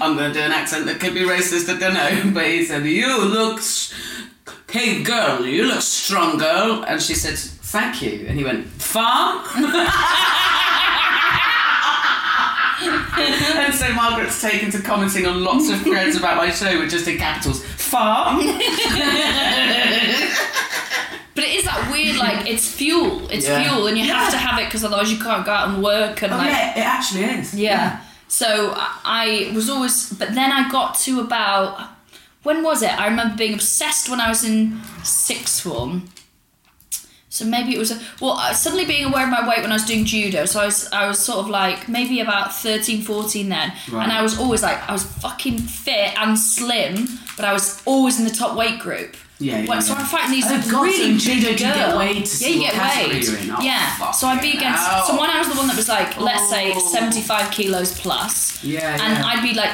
"I'm 0.00 0.16
going 0.16 0.32
to 0.32 0.38
do 0.38 0.44
an 0.44 0.52
accent 0.52 0.86
that 0.86 1.00
could 1.00 1.14
be 1.14 1.22
racist. 1.22 1.68
I 1.68 1.80
don't 1.80 1.94
know." 1.94 2.30
But 2.34 2.46
he 2.46 2.64
said, 2.64 2.86
"You 2.86 3.24
look, 3.24 3.60
hey 4.70 5.02
girl, 5.02 5.44
you 5.46 5.64
look 5.66 5.82
strong, 5.82 6.38
girl." 6.38 6.84
And 6.86 7.00
she 7.02 7.14
said, 7.14 7.36
"Thank 7.38 8.02
you." 8.02 8.26
And 8.28 8.38
he 8.38 8.44
went, 8.44 8.66
"Farm." 8.66 9.44
and 12.82 13.74
so 13.74 13.92
Margaret's 13.92 14.40
taken 14.40 14.70
to 14.70 14.80
commenting 14.82 15.26
on 15.26 15.44
lots 15.44 15.68
of 15.70 15.80
threads 15.82 16.16
about 16.16 16.36
my 16.36 16.50
show 16.50 16.78
with 16.80 16.90
just 16.90 17.06
in 17.08 17.18
capitals 17.18 17.62
farm. 17.64 18.40
But 21.32 21.44
it 21.44 21.54
is 21.54 21.64
that 21.64 21.88
weird, 21.92 22.16
like 22.16 22.46
it's 22.50 22.68
fuel. 22.68 23.28
It's 23.30 23.46
Yeah. 23.46 23.62
fuel, 23.62 23.86
and 23.86 23.96
you 23.96 24.04
have 24.12 24.30
to 24.32 24.36
have 24.36 24.58
it 24.60 24.64
because 24.66 24.84
otherwise 24.84 25.12
you 25.12 25.18
can't 25.22 25.44
go 25.46 25.52
out 25.52 25.68
and 25.68 25.82
work. 25.82 26.22
And 26.22 26.32
Oh, 26.34 26.36
like, 26.36 26.50
yeah, 26.50 26.72
it 26.78 26.84
actually 26.84 27.22
is. 27.24 27.54
Yeah. 27.54 28.00
So 28.28 28.72
I 28.76 29.48
I 29.50 29.54
was 29.54 29.70
always, 29.70 30.12
but 30.12 30.34
then 30.34 30.50
I 30.52 30.68
got 30.68 30.96
to 31.06 31.20
about 31.20 31.78
when 32.42 32.62
was 32.62 32.82
it? 32.82 32.98
I 32.98 33.06
remember 33.08 33.36
being 33.36 33.54
obsessed 33.54 34.08
when 34.08 34.20
I 34.20 34.28
was 34.28 34.44
in 34.44 34.80
sixth 35.04 35.62
form. 35.62 36.08
So 37.32 37.44
maybe 37.44 37.74
it 37.74 37.78
was 37.78 37.92
a, 37.92 38.00
well 38.20 38.36
suddenly 38.54 38.84
being 38.84 39.04
aware 39.04 39.22
of 39.24 39.30
my 39.30 39.48
weight 39.48 39.60
when 39.62 39.70
I 39.70 39.74
was 39.74 39.84
doing 39.84 40.04
judo. 40.04 40.46
So 40.46 40.60
I 40.60 40.64
was 40.66 40.90
I 40.92 41.06
was 41.06 41.18
sort 41.20 41.38
of 41.38 41.48
like 41.48 41.88
maybe 41.88 42.18
about 42.20 42.52
13, 42.54 43.02
14 43.02 43.48
then, 43.48 43.72
Right. 43.90 44.02
and 44.02 44.12
I 44.12 44.20
was 44.22 44.36
always 44.38 44.62
like 44.62 44.78
I 44.88 44.92
was 44.92 45.04
fucking 45.04 45.58
fit 45.58 46.18
and 46.18 46.36
slim, 46.36 47.06
but 47.36 47.44
I 47.44 47.52
was 47.52 47.80
always 47.86 48.18
in 48.18 48.24
the 48.24 48.32
top 48.34 48.56
weight 48.56 48.80
group. 48.80 49.16
Yeah, 49.38 49.60
yeah, 49.60 49.78
So 49.80 49.94
yeah. 49.94 50.00
I'm 50.00 50.06
fighting 50.06 50.32
these 50.32 50.44
Oh, 50.50 50.54
like, 50.54 50.70
God, 50.70 50.82
really 50.82 51.16
judo, 51.16 51.46
big 51.50 51.58
girls. 51.60 52.42
yeah, 52.42 52.48
you 52.48 52.60
get 52.60 52.76
weighed. 53.08 53.24
Oh, 53.50 53.62
yeah. 53.62 54.10
So 54.10 54.26
I'd 54.26 54.42
be 54.42 54.50
against. 54.58 54.82
So 55.06 55.18
when 55.18 55.30
I 55.30 55.38
was 55.38 55.48
the 55.48 55.54
one 55.56 55.66
that 55.68 55.76
was 55.76 55.88
like, 55.88 56.20
let's 56.20 56.50
say 56.50 56.72
Oh. 56.74 56.92
75 56.92 57.50
kilos 57.52 57.98
plus. 57.98 58.62
Yeah, 58.62 58.92
And 59.00 59.00
yeah. 59.18 59.24
I'd 59.24 59.42
be 59.42 59.54
like. 59.54 59.70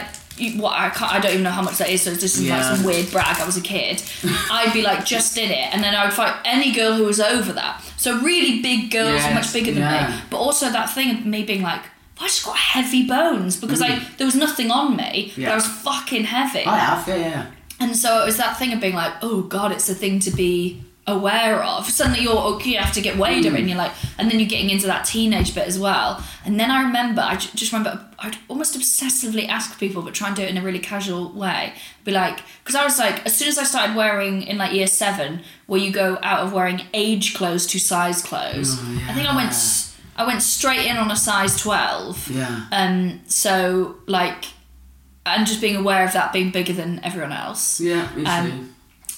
What 0.56 0.74
I 0.74 0.90
can't, 0.90 1.12
I 1.12 1.18
don't 1.20 1.32
even 1.32 1.44
know 1.44 1.50
how 1.50 1.62
much 1.62 1.78
that 1.78 1.88
is. 1.88 2.02
So 2.02 2.10
this 2.10 2.36
is 2.38 2.48
like 2.48 2.62
some 2.62 2.84
weird 2.84 3.10
brag. 3.10 3.40
I 3.40 3.46
was 3.46 3.56
a 3.56 3.60
kid. 3.62 4.02
I'd 4.50 4.72
be 4.72 4.82
like 4.82 5.04
just 5.04 5.38
in 5.38 5.50
it, 5.50 5.72
and 5.74 5.82
then 5.82 5.94
I 5.94 6.04
would 6.04 6.12
fight 6.14 6.34
any 6.44 6.72
girl 6.72 6.92
who 6.94 7.04
was 7.04 7.20
over 7.20 7.52
that. 7.54 7.82
So 7.96 8.18
really 8.20 8.60
big 8.60 8.90
girls, 8.90 9.14
Yes, 9.22 9.34
much 9.34 9.52
bigger 9.52 9.72
than 9.72 9.82
yeah. 9.82 10.10
me. 10.16 10.22
But 10.30 10.38
also 10.38 10.70
that 10.70 10.90
thing 10.90 11.16
of 11.18 11.26
me 11.26 11.42
being 11.44 11.62
like, 11.62 11.80
I 12.20 12.24
just 12.26 12.44
got 12.44 12.56
heavy 12.56 13.06
bones 13.06 13.56
because 13.60 13.80
I 13.82 13.98
there 14.18 14.26
was 14.26 14.36
nothing 14.36 14.70
on 14.70 14.96
me, 14.96 15.32
but 15.36 15.42
Mm. 15.44 15.48
I 15.50 15.54
was 15.54 15.66
fucking 15.66 16.24
heavy. 16.24 16.64
I 16.66 16.76
have, 16.78 17.08
yeah, 17.08 17.16
yeah. 17.16 17.46
And 17.80 17.94
so 17.96 18.22
it 18.22 18.26
was 18.26 18.36
that 18.38 18.58
thing 18.58 18.72
of 18.72 18.80
being 18.80 18.94
like, 18.94 19.12
oh 19.22 19.42
god, 19.42 19.72
it's 19.72 19.88
a 19.88 19.94
thing 19.94 20.18
to 20.20 20.30
be 20.30 20.82
aware 21.08 21.62
of. 21.62 21.88
Suddenly 21.88 22.20
you're 22.22 22.36
okay, 22.54 22.70
you 22.70 22.78
have 22.78 22.92
to 22.94 23.00
get 23.00 23.16
weighed 23.16 23.44
Mm. 23.44 23.56
and 23.58 23.68
you're 23.68 23.78
like, 23.78 23.92
and 24.18 24.28
then 24.30 24.40
you're 24.40 24.48
getting 24.48 24.70
into 24.70 24.86
that 24.88 25.04
teenage 25.04 25.54
bit 25.54 25.66
as 25.68 25.78
well. 25.78 26.20
And 26.44 26.58
then 26.58 26.70
I 26.70 26.82
remember, 26.82 27.22
I 27.22 27.36
just 27.36 27.70
remember, 27.72 28.04
I'd 28.18 28.36
almost 28.48 28.76
obsessively 28.76 29.48
ask 29.48 29.78
people, 29.78 30.02
but 30.02 30.14
try 30.14 30.26
and 30.28 30.36
do 30.36 30.42
it 30.42 30.48
in 30.50 30.56
a 30.56 30.62
really 30.62 30.80
casual 30.80 31.32
way. 31.32 31.74
Be 32.04 32.10
like, 32.12 32.40
because 32.62 32.74
I 32.74 32.82
was 32.84 32.98
like, 32.98 33.24
as 33.24 33.36
soon 33.36 33.48
as 33.48 33.56
I 33.58 33.62
started 33.64 33.94
wearing 33.94 34.42
in 34.42 34.58
like 34.58 34.72
year 34.72 34.88
seven, 34.88 35.42
where 35.66 35.80
you 35.80 35.92
go 35.92 36.18
out 36.22 36.40
of 36.40 36.52
wearing 36.52 36.82
age 36.92 37.34
clothes 37.34 37.66
to 37.68 37.78
size 37.78 38.20
clothes, 38.22 38.76
Oh, 38.78 39.04
I 39.08 39.14
think 39.14 39.28
I 39.28 39.36
went, 39.36 39.54
I 40.16 40.24
went 40.26 40.42
straight 40.42 40.86
in 40.86 40.96
on 40.96 41.10
a 41.10 41.16
size 41.16 41.60
twelve. 41.60 42.28
Yeah. 42.30 42.66
Um, 42.72 43.20
so 43.26 43.96
like, 44.06 44.46
and 45.24 45.46
just 45.46 45.60
being 45.60 45.76
aware 45.76 46.04
of 46.04 46.12
that 46.14 46.32
being 46.32 46.50
bigger 46.50 46.72
than 46.72 47.00
everyone 47.04 47.32
else. 47.32 47.80
Yeah, 47.80 48.08
me. 48.14 48.24
Um, 48.24 48.72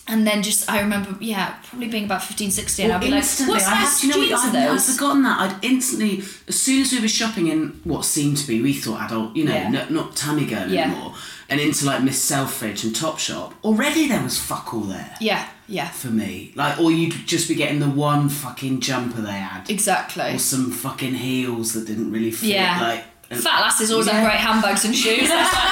and 0.08 0.26
then 0.26 0.42
just, 0.42 0.68
I 0.70 0.80
remember, 0.80 1.16
yeah, 1.20 1.54
probably 1.68 1.88
being 1.88 2.04
about 2.04 2.22
15, 2.24 2.50
16, 2.50 2.88
Well, 2.88 2.96
I'd 2.96 3.00
be 3.00 3.08
like, 3.10 3.18
instantly, 3.18 3.54
what 3.54 3.62
I 3.62 3.84
size 3.84 4.00
to 4.00 4.06
know 4.08 4.18
what- 4.18 4.54
I'd, 4.54 4.68
I'd 4.70 4.82
forgotten 4.82 5.22
that. 5.22 5.40
I'd 5.40 5.64
instantly, 5.64 6.22
as 6.48 6.58
soon 6.58 6.82
as 6.82 6.92
we 6.92 7.00
were 7.00 7.08
shopping 7.08 7.48
in 7.48 7.80
what 7.84 8.04
seemed 8.04 8.36
to 8.38 8.46
be, 8.46 8.60
we 8.62 8.72
thought 8.72 9.02
adult, 9.02 9.36
you 9.36 9.44
know, 9.44 9.54
Yeah. 9.54 9.68
no, 9.68 9.86
not 9.90 10.16
Tammy 10.16 10.46
Girl 10.46 10.68
Yeah. 10.68 10.84
anymore, 10.84 11.14
and 11.50 11.60
into 11.60 11.84
like 11.86 12.02
Miss 12.02 12.20
Selfridge 12.22 12.84
and 12.84 12.94
Topshop. 12.94 13.52
Already 13.64 14.08
there 14.08 14.22
was 14.22 14.38
fuck 14.38 14.72
all 14.74 14.80
there 14.80 15.14
Yeah, 15.20 15.46
yeah, 15.66 15.88
for 15.88 16.08
me. 16.08 16.52
Like, 16.54 16.78
or 16.80 16.90
you'd 16.90 17.26
just 17.26 17.48
be 17.48 17.54
getting 17.54 17.80
the 17.80 17.88
one 17.88 18.28
fucking 18.28 18.80
jumper 18.80 19.20
they 19.22 19.32
had, 19.32 19.68
exactly. 19.70 20.34
or 20.34 20.38
some 20.38 20.70
fucking 20.70 21.14
heels 21.14 21.72
that 21.74 21.86
didn't 21.86 22.10
really 22.12 22.30
fit. 22.30 22.50
Yeah. 22.50 22.78
Like, 22.80 23.04
and- 23.30 23.42
Fat 23.42 23.60
lasses 23.60 23.90
always 23.92 24.06
Yeah. 24.06 24.14
have 24.20 24.24
great 24.24 24.38
handbags 24.40 24.84
and 24.86 24.96
shoes. 24.96 25.28
That's 25.28 25.52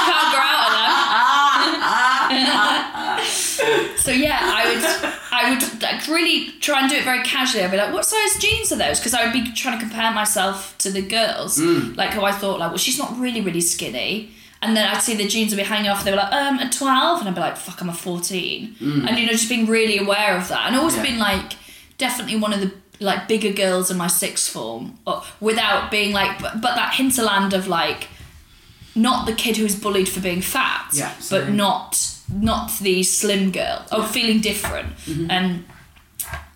you 0.00 0.12
can't 0.12 0.32
grow 0.32 0.42
out 0.42 0.66
of 0.66 0.72
them. 0.72 0.76
so 4.06 4.12
yeah, 4.12 4.38
I 4.40 4.62
would, 4.70 4.84
I 5.40 5.42
would 5.50 5.82
like 5.82 6.06
really 6.08 6.52
try 6.60 6.80
and 6.80 6.88
do 6.90 6.96
it 6.96 7.04
very 7.04 7.22
casually. 7.24 7.62
I'd 7.64 7.70
be 7.70 7.76
like, 7.76 7.92
"What 7.92 8.04
size 8.06 8.38
jeans 8.42 8.72
are 8.72 8.76
those?" 8.84 8.98
Because 9.00 9.14
I 9.14 9.24
would 9.24 9.32
be 9.32 9.52
trying 9.52 9.78
to 9.78 9.84
compare 9.86 10.10
myself 10.12 10.56
to 10.78 10.90
the 10.90 11.02
girls, 11.02 11.58
Mm. 11.58 11.96
like 11.96 12.10
who 12.14 12.22
I 12.22 12.32
thought 12.32 12.58
like, 12.60 12.70
"Well, 12.70 12.78
she's 12.86 12.98
not 12.98 13.18
really, 13.18 13.40
really 13.40 13.60
skinny." 13.74 14.30
And 14.62 14.74
then 14.76 14.88
I'd 14.88 15.02
see 15.02 15.14
the 15.14 15.28
jeans 15.28 15.50
would 15.52 15.58
be 15.58 15.68
hanging 15.74 15.90
off. 15.90 16.02
They 16.04 16.10
were 16.12 16.16
like, 16.16 16.32
um, 16.32 16.58
a 16.58 16.68
twelve, 16.70 17.20
and 17.20 17.28
I'd 17.28 17.34
be 17.34 17.40
like, 17.40 17.56
"Fuck, 17.58 17.80
I'm 17.82 17.90
a 17.90 17.92
14. 17.92 18.76
And 19.06 19.18
you 19.18 19.26
know, 19.26 19.32
just 19.32 19.48
being 19.50 19.66
really 19.66 19.98
aware 19.98 20.36
of 20.36 20.48
that, 20.48 20.66
and 20.66 20.76
always 20.76 20.94
Mm. 20.94 21.04
Yeah. 21.04 21.10
been 21.10 21.18
like, 21.18 21.52
definitely 21.98 22.36
one 22.36 22.52
of 22.54 22.60
the 22.60 22.70
like 22.98 23.28
bigger 23.28 23.52
girls 23.52 23.90
in 23.90 23.96
my 23.98 24.06
sixth 24.06 24.48
form, 24.50 24.98
or, 25.06 25.22
without 25.40 25.90
being 25.90 26.12
like, 26.14 26.40
but, 26.40 26.62
but 26.62 26.74
that 26.76 26.94
hinterland 26.94 27.52
of 27.52 27.68
like, 27.68 28.08
not 28.94 29.26
the 29.26 29.34
kid 29.34 29.58
who's 29.58 29.76
bullied 29.78 30.08
for 30.08 30.20
being 30.20 30.40
fat, 30.40 30.86
Yeah, 30.94 31.12
but 31.30 31.50
not 31.50 31.90
not 32.32 32.70
the 32.80 33.02
slim 33.02 33.50
girl. 33.52 33.84
Oh, 33.92 34.02
feeling 34.06 34.40
different, 34.40 34.96
Mm-hmm. 35.06 35.30
and 35.30 35.64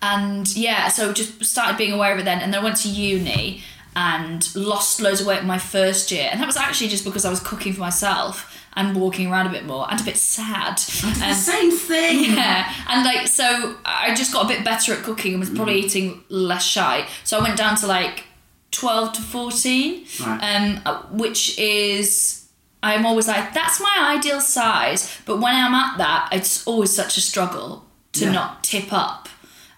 and 0.01 0.55
yeah, 0.55 0.87
so 0.89 1.13
just 1.13 1.43
started 1.45 1.77
being 1.77 1.93
aware 1.93 2.13
of 2.13 2.19
it 2.19 2.25
then, 2.25 2.39
and 2.41 2.53
then 2.53 2.59
I 2.61 2.63
went 2.63 2.77
to 2.77 2.89
uni 2.89 3.63
and 3.95 4.53
lost 4.55 5.01
loads 5.01 5.21
of 5.21 5.27
weight 5.27 5.39
in 5.41 5.47
my 5.47 5.57
first 5.59 6.11
year, 6.11 6.29
and 6.31 6.39
that 6.39 6.45
was 6.47 6.57
actually 6.57 6.89
just 6.89 7.03
because 7.05 7.25
I 7.25 7.29
was 7.29 7.39
cooking 7.39 7.73
for 7.73 7.81
myself 7.81 8.57
and 8.73 8.95
walking 8.95 9.29
around 9.29 9.47
a 9.47 9.49
bit 9.49 9.65
more 9.65 9.85
and 9.91 9.99
a 9.99 10.03
bit 10.03 10.15
sad. 10.17 10.81
And- 11.21 11.35
same 11.35 11.71
thing. 11.71 12.23
yeah, 12.35 12.73
and 12.87 13.03
like 13.05 13.27
so, 13.27 13.75
I 13.85 14.13
just 14.15 14.31
got 14.33 14.45
a 14.45 14.47
bit 14.47 14.63
better 14.63 14.93
at 14.93 15.03
cooking 15.03 15.33
and 15.33 15.39
was 15.39 15.49
probably 15.49 15.81
Mm. 15.81 15.85
eating 15.85 16.23
less 16.29 16.63
shite. 16.65 17.05
So 17.23 17.37
I 17.37 17.41
went 17.43 17.57
down 17.57 17.75
to 17.77 17.87
like 17.87 18.23
twelve 18.71 19.13
to 19.13 19.21
fourteen, 19.21 20.05
Right. 20.25 20.39
um, 20.55 20.81
uh, 20.85 21.01
which 21.11 21.57
is 21.59 22.40
I'm 22.83 23.05
always 23.05 23.27
like 23.27 23.53
that's 23.53 23.79
my 23.81 24.15
ideal 24.17 24.41
size. 24.41 25.15
But 25.25 25.37
when 25.37 25.53
I'm 25.55 25.73
at 25.73 25.97
that, 25.97 26.29
it's 26.31 26.65
always 26.65 26.93
such 26.95 27.17
a 27.17 27.21
struggle 27.21 27.85
to 28.13 28.25
Yeah. 28.25 28.31
not 28.31 28.63
tip 28.63 28.91
up. 28.91 29.29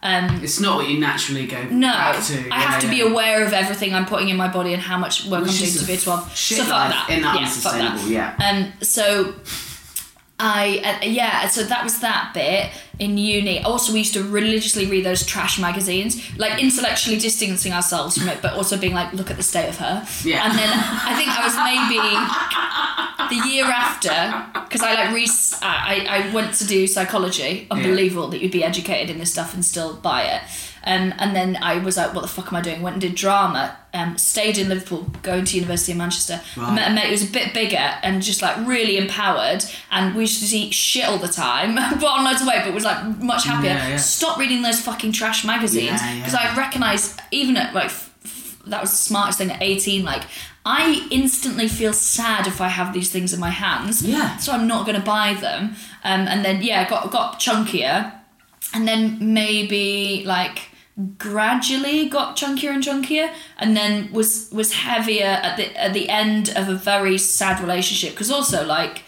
Um, 0.01 0.41
It's 0.43 0.59
not 0.59 0.75
what 0.77 0.89
you 0.89 0.99
naturally 0.99 1.45
go 1.47 1.63
no, 1.69 1.87
back 1.87 2.21
to. 2.25 2.49
I 2.51 2.59
have 2.59 2.73
yeah, 2.73 2.79
to 2.79 2.87
be 2.89 2.97
yeah. 2.97 3.05
aware 3.11 3.45
of 3.45 3.53
everything 3.53 3.93
I'm 3.95 4.05
putting 4.05 4.27
in 4.27 4.35
my 4.35 4.49
body 4.49 4.73
and 4.73 4.81
how 4.81 4.97
much 4.97 5.25
work 5.25 5.43
Which 5.43 5.51
I'm 5.53 5.57
doing 5.59 5.77
to 5.79 5.85
be 5.85 5.93
a 5.93 5.97
12. 5.97 6.35
shit 6.35 6.57
like 6.59 6.67
life 6.67 6.89
that. 6.91 7.09
in 7.09 7.21
that 7.21 7.39
yeah, 7.39 7.47
fuck 7.47 7.73
that. 7.73 8.07
yeah. 8.07 8.35
Um, 8.45 8.73
so 8.81 9.33
I, 10.39 10.99
uh, 11.01 11.05
yeah, 11.05 11.47
so 11.47 11.63
that 11.63 11.83
was 11.85 11.99
that 11.99 12.31
bit 12.33 12.71
in 12.99 13.17
uni. 13.17 13.61
Also, 13.63 13.91
we 13.91 13.99
used 13.99 14.13
to 14.13 14.23
religiously 14.23 14.85
read 14.85 15.05
those 15.05 15.25
trash 15.25 15.59
magazines, 15.59 16.21
like 16.37 16.61
intellectually 16.61 17.17
distancing 17.17 17.73
ourselves 17.73 18.17
from 18.17 18.29
it, 18.29 18.41
but 18.41 18.53
also 18.53 18.77
being 18.77 18.93
like, 18.93 19.11
look 19.13 19.31
at 19.31 19.37
the 19.37 19.43
state 19.43 19.67
of 19.67 19.77
her. 19.77 20.05
Yeah. 20.23 20.47
And 20.47 20.57
then 20.57 20.69
I 20.71 21.15
think 21.15 21.29
I 21.29 21.43
was 21.43 21.55
maybe, 21.57 21.99
the 23.29 23.47
year 23.49 23.65
after, 23.65 24.61
because 24.65 24.81
I 24.81 24.93
like 24.93 25.13
re- 25.13 25.27
I, 25.61 26.27
I 26.29 26.33
went 26.33 26.53
to 26.55 26.67
do 26.67 26.87
psychology. 26.87 27.67
Unbelievable 27.71 28.27
that 28.29 28.41
you'd 28.41 28.51
be 28.51 28.63
educated 28.63 29.09
in 29.09 29.17
this 29.17 29.31
stuff 29.31 29.53
and 29.53 29.63
still 29.63 29.95
buy 29.95 30.23
it. 30.23 30.41
Um, 30.85 31.13
and 31.17 31.33
then 31.35 31.57
I 31.61 31.77
was 31.77 31.95
like, 31.95 32.13
what 32.13 32.21
the 32.21 32.27
fuck 32.27 32.47
am 32.47 32.57
I 32.57 32.61
doing? 32.61 32.81
Went 32.81 32.95
and 32.95 33.01
did 33.01 33.15
drama. 33.15 33.77
Um, 33.93 34.17
stayed 34.17 34.57
in 34.57 34.69
Liverpool, 34.69 35.03
going 35.21 35.45
to 35.45 35.55
University 35.55 35.91
of 35.93 35.97
Manchester. 35.99 36.41
I 36.57 36.73
met 36.73 36.91
a 36.91 36.93
mate 36.93 37.05
who 37.05 37.11
was 37.11 37.29
a 37.29 37.31
bit 37.31 37.53
bigger 37.53 37.77
and 37.77 38.21
just 38.21 38.41
like 38.41 38.57
really 38.67 38.97
empowered. 38.97 39.63
And 39.91 40.15
we 40.15 40.23
used 40.23 40.49
to 40.49 40.57
eat 40.57 40.73
shit 40.73 41.05
all 41.05 41.19
the 41.19 41.27
time, 41.27 41.75
put 41.99 42.03
on 42.03 42.25
loads 42.25 42.41
of 42.41 42.47
weight, 42.47 42.63
but 42.65 42.73
was 42.73 42.82
like 42.83 43.19
much 43.19 43.45
happier. 43.45 43.71
Yeah, 43.71 43.87
yeah. 43.89 43.97
Stop 43.97 44.37
reading 44.37 44.61
those 44.61 44.79
fucking 44.81 45.11
trash 45.11 45.43
magazines 45.45 46.01
because 46.01 46.33
I 46.35 46.55
recognise 46.55 47.17
even 47.31 47.57
at 47.57 47.73
like 47.73 47.85
f- 47.85 48.13
f- 48.25 48.59
that 48.67 48.81
was 48.81 48.91
the 48.91 48.97
smartest 48.97 49.37
thing 49.39 49.51
at 49.51 49.61
18 49.61 50.03
like 50.05 50.23
I 50.65 51.05
instantly 51.11 51.67
feel 51.67 51.91
sad 51.93 52.47
if 52.47 52.61
I 52.61 52.69
have 52.69 52.93
these 52.93 53.11
things 53.11 53.33
in 53.33 53.39
my 53.39 53.49
hands. 53.49 54.01
Yeah. 54.01 54.37
So 54.37 54.53
I'm 54.53 54.65
not 54.65 54.85
going 54.85 54.97
to 54.97 55.05
buy 55.05 55.33
them. 55.33 55.75
Um, 56.05 56.27
and 56.27 56.45
then 56.45 56.61
yeah, 56.61 56.87
got 56.89 57.11
got 57.11 57.39
chunkier, 57.39 58.13
and 58.73 58.87
then 58.87 59.33
maybe 59.33 60.23
like 60.25 60.69
gradually 61.17 62.07
got 62.07 62.37
chunkier 62.37 62.69
and 62.71 62.83
chunkier, 62.83 63.33
and 63.57 63.75
then 63.75 64.11
was 64.13 64.49
was 64.53 64.73
heavier 64.73 65.25
at 65.43 65.57
the 65.57 65.75
at 65.77 65.93
the 65.93 66.07
end 66.09 66.49
of 66.55 66.69
a 66.69 66.75
very 66.75 67.17
sad 67.17 67.59
relationship 67.59 68.11
because 68.11 68.31
also 68.31 68.65
like. 68.65 69.03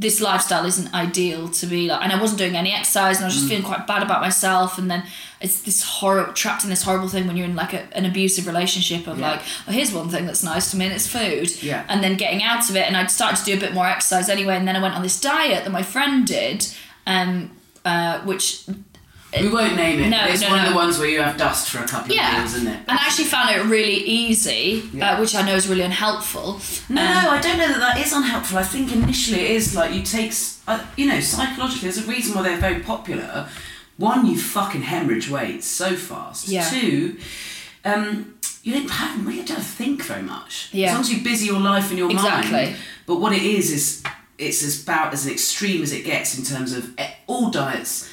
This 0.00 0.20
lifestyle 0.20 0.64
isn't 0.64 0.94
ideal 0.94 1.48
to 1.48 1.66
be 1.66 1.88
like, 1.88 2.02
and 2.04 2.12
I 2.12 2.20
wasn't 2.20 2.38
doing 2.38 2.56
any 2.56 2.72
exercise, 2.72 3.16
and 3.16 3.24
I 3.24 3.28
was 3.28 3.34
just 3.34 3.48
feeling 3.48 3.64
quite 3.64 3.86
bad 3.86 4.02
about 4.02 4.20
myself. 4.20 4.78
And 4.78 4.88
then 4.90 5.02
it's 5.40 5.60
this 5.62 5.82
horror 5.82 6.26
trapped 6.34 6.62
in 6.64 6.70
this 6.70 6.82
horrible 6.84 7.08
thing 7.08 7.26
when 7.26 7.36
you're 7.36 7.46
in 7.46 7.56
like 7.56 7.72
a, 7.72 7.82
an 7.96 8.04
abusive 8.04 8.46
relationship 8.46 9.06
of 9.08 9.18
Yeah. 9.18 9.30
like, 9.30 9.40
oh, 9.66 9.72
here's 9.72 9.92
one 9.92 10.08
thing 10.08 10.24
that's 10.26 10.44
nice 10.44 10.70
to 10.70 10.76
me, 10.76 10.84
and 10.86 10.94
it's 10.94 11.06
food 11.08 11.50
Yeah. 11.62 11.84
and 11.88 12.02
then 12.04 12.16
getting 12.16 12.42
out 12.42 12.68
of 12.70 12.76
it 12.76 12.86
and 12.86 12.96
I'd 12.96 13.10
started 13.10 13.38
to 13.38 13.44
do 13.44 13.54
a 13.56 13.60
bit 13.60 13.72
more 13.74 13.86
exercise 13.88 14.28
anyway 14.28 14.56
and 14.56 14.66
then 14.68 14.76
I 14.76 14.82
went 14.82 14.94
on 14.94 15.02
this 15.02 15.20
diet 15.20 15.64
that 15.64 15.70
my 15.70 15.82
friend 15.82 16.26
did 16.26 16.66
um 17.06 17.50
uh 17.84 18.18
which 18.20 18.64
We 19.38 19.48
won't 19.48 19.76
name 19.76 20.00
it. 20.00 20.08
No, 20.08 20.24
it's 20.26 20.40
no, 20.40 20.48
one 20.50 20.60
of 20.64 20.68
the 20.70 20.74
ones 20.74 20.98
where 20.98 21.08
you 21.08 21.20
have 21.20 21.36
dust 21.36 21.68
for 21.68 21.78
a 21.84 21.86
couple 21.86 22.12
of 22.12 22.16
years, 22.16 22.54
isn't 22.54 22.66
it? 22.66 22.80
and 22.88 22.98
I 22.98 23.02
actually 23.02 23.26
found 23.26 23.50
it 23.54 23.62
really 23.66 23.96
easy 23.96 24.88
Yeah. 24.92 25.12
uh, 25.16 25.20
which 25.20 25.34
I 25.34 25.42
know 25.42 25.54
is 25.54 25.68
really 25.68 25.82
unhelpful 25.82 26.60
No, 26.88 27.02
Um, 27.02 27.24
no, 27.24 27.30
I 27.30 27.40
don't 27.40 27.58
know 27.58 27.68
that 27.68 27.78
that 27.80 27.98
is 27.98 28.12
unhelpful. 28.12 28.56
I 28.58 28.62
think 28.62 28.90
initially 28.90 29.40
it 29.40 29.50
is 29.50 29.74
like 29.76 29.92
you 29.92 30.02
take, 30.02 30.32
uh, 30.66 30.80
you 30.96 31.06
know, 31.06 31.20
psychologically, 31.20 31.90
there's 31.90 31.98
a 32.06 32.10
reason 32.10 32.34
why 32.34 32.42
they're 32.42 32.56
very 32.56 32.80
popular. 32.80 33.48
One, 33.98 34.24
you 34.26 34.38
fucking 34.40 34.82
hemorrhage 34.82 35.28
weight 35.28 35.62
so 35.62 35.94
fast. 35.94 36.48
Yeah. 36.48 36.68
Two, 36.68 37.18
um, 37.84 38.34
you 38.62 38.72
don't 38.74 38.88
have 38.90 39.26
really 39.26 39.44
don't 39.44 39.60
think 39.62 40.02
very 40.04 40.22
much. 40.22 40.68
Yeah. 40.72 40.86
As 40.88 40.92
long 40.94 41.00
as 41.02 41.12
you 41.12 41.22
busy 41.22 41.46
your 41.46 41.60
life 41.60 41.90
and 41.90 41.98
your 41.98 42.10
Exactly. 42.10 42.52
mind. 42.52 42.76
But 43.06 43.16
what 43.16 43.32
it 43.34 43.42
is 43.42 43.70
is 43.70 44.02
it's 44.38 44.62
as 44.62 44.82
about 44.82 45.12
as 45.12 45.26
extreme 45.26 45.82
as 45.82 45.92
it 45.92 46.04
gets 46.04 46.38
in 46.38 46.44
terms 46.44 46.72
of 46.72 46.92
eh, 46.96 47.10
all 47.26 47.50
diets. 47.50 48.08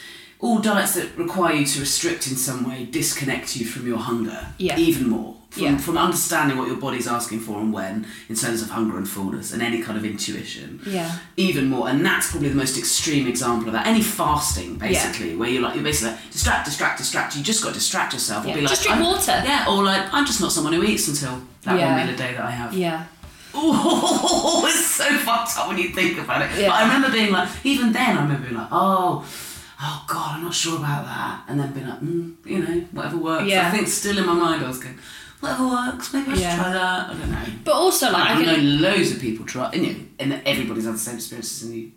All 0.45 0.59
diets 0.59 0.93
that 0.93 1.07
require 1.17 1.55
you 1.55 1.65
to 1.65 1.79
restrict 1.79 2.27
in 2.27 2.35
some 2.35 2.69
way 2.69 2.85
disconnect 2.85 3.55
you 3.57 3.65
from 3.65 3.87
your 3.87 3.97
hunger 3.97 4.39
Yeah. 4.59 4.77
even 4.77 5.09
more. 5.09 5.33
From, 5.49 5.63
Yeah. 5.63 5.77
from 5.77 5.97
understanding 5.97 6.55
what 6.59 6.67
your 6.67 6.75
body's 6.77 7.07
asking 7.07 7.39
for 7.39 7.55
and 7.61 7.71
when 7.73 8.05
in 8.29 8.35
terms 8.35 8.61
of 8.61 8.69
hunger 8.69 8.95
and 8.97 9.07
fullness 9.15 9.53
and 9.53 9.61
any 9.69 9.79
kind 9.81 9.97
of 9.97 10.03
intuition 10.05 10.81
Yeah. 10.85 11.09
even 11.37 11.63
more 11.73 11.87
and 11.89 12.05
that's 12.05 12.29
probably 12.29 12.49
the 12.49 12.55
most 12.65 12.77
extreme 12.77 13.25
example 13.33 13.67
of 13.69 13.73
that 13.73 13.87
any 13.87 14.03
fasting 14.03 14.75
basically 14.75 15.31
where 15.39 15.49
you're 15.49 15.63
like 15.63 15.73
you're 15.75 15.83
basically 15.91 16.11
like 16.11 16.31
distract 16.31 16.65
distract 16.65 16.97
distract 16.99 17.35
you 17.37 17.41
just 17.51 17.63
got 17.63 17.69
to 17.69 17.79
distract 17.81 18.13
yourself 18.13 18.43
or 18.45 18.49
Yeah. 18.49 18.55
be 18.55 18.61
like 18.61 18.69
Just 18.75 18.83
drink 18.83 19.01
water. 19.01 19.37
yeah 19.51 19.65
or 19.69 19.77
like 19.91 20.03
I'm 20.13 20.25
just 20.31 20.41
not 20.41 20.51
someone 20.51 20.73
who 20.73 20.83
eats 20.83 21.07
until 21.07 21.41
that 21.63 21.79
Yeah. 21.79 21.85
one 21.95 22.05
meal 22.05 22.13
a 22.13 22.17
day 22.17 22.31
that 22.37 22.45
I 22.45 22.51
have 22.51 22.71
yeah 22.73 23.03
Oh, 23.57 24.65
it's 24.69 24.85
so 24.99 25.05
fucked 25.19 25.57
up 25.57 25.69
when 25.69 25.77
you 25.77 25.87
think 25.89 26.17
about 26.19 26.41
it. 26.41 26.49
Yeah. 26.59 26.67
But 26.67 26.75
I 26.75 26.81
remember 26.83 27.09
being 27.09 27.31
like, 27.31 27.47
even 27.63 27.93
then, 27.93 28.17
I 28.17 28.21
remember 28.23 28.43
being 28.49 28.57
like, 28.57 28.67
oh, 28.69 29.23
oh 29.88 29.99
God, 30.07 30.29
I'm 30.36 30.43
not 30.43 30.53
sure 30.53 30.77
about 30.77 31.05
that. 31.05 31.43
And 31.47 31.59
then 31.59 31.71
being 31.73 31.88
like, 31.88 32.01
mm, 32.01 32.36
you 32.45 32.59
know, 32.59 32.77
whatever 32.91 33.17
works. 33.17 33.47
Yeah. 33.47 33.67
I 33.67 33.71
think 33.71 33.88
still 33.88 34.17
in 34.17 34.25
my 34.25 34.33
mind, 34.33 34.63
I 34.63 34.67
was 34.67 34.79
going, 34.83 34.97
whatever 35.41 35.67
works, 35.67 36.13
maybe 36.13 36.31
I 36.31 36.33
should 36.33 36.41
Yeah. 36.41 36.55
try 36.61 36.73
that. 36.73 37.09
I 37.09 37.13
don't 37.13 37.31
know. 37.31 37.45
but 37.63 37.73
also 37.73 38.11
like 38.11 38.29
I 38.29 38.33
I 38.33 38.41
know 38.45 38.55
can 38.55 38.81
loads 38.81 39.11
of 39.13 39.19
people 39.21 39.45
try, 39.45 39.69
and, 39.73 39.86
you 39.86 39.93
know, 39.93 39.99
and 40.19 40.41
everybody's 40.45 40.86
had 40.86 40.95
the 40.95 40.99
same 40.99 41.15
experiences, 41.15 41.63
and 41.63 41.75
you 41.75 41.91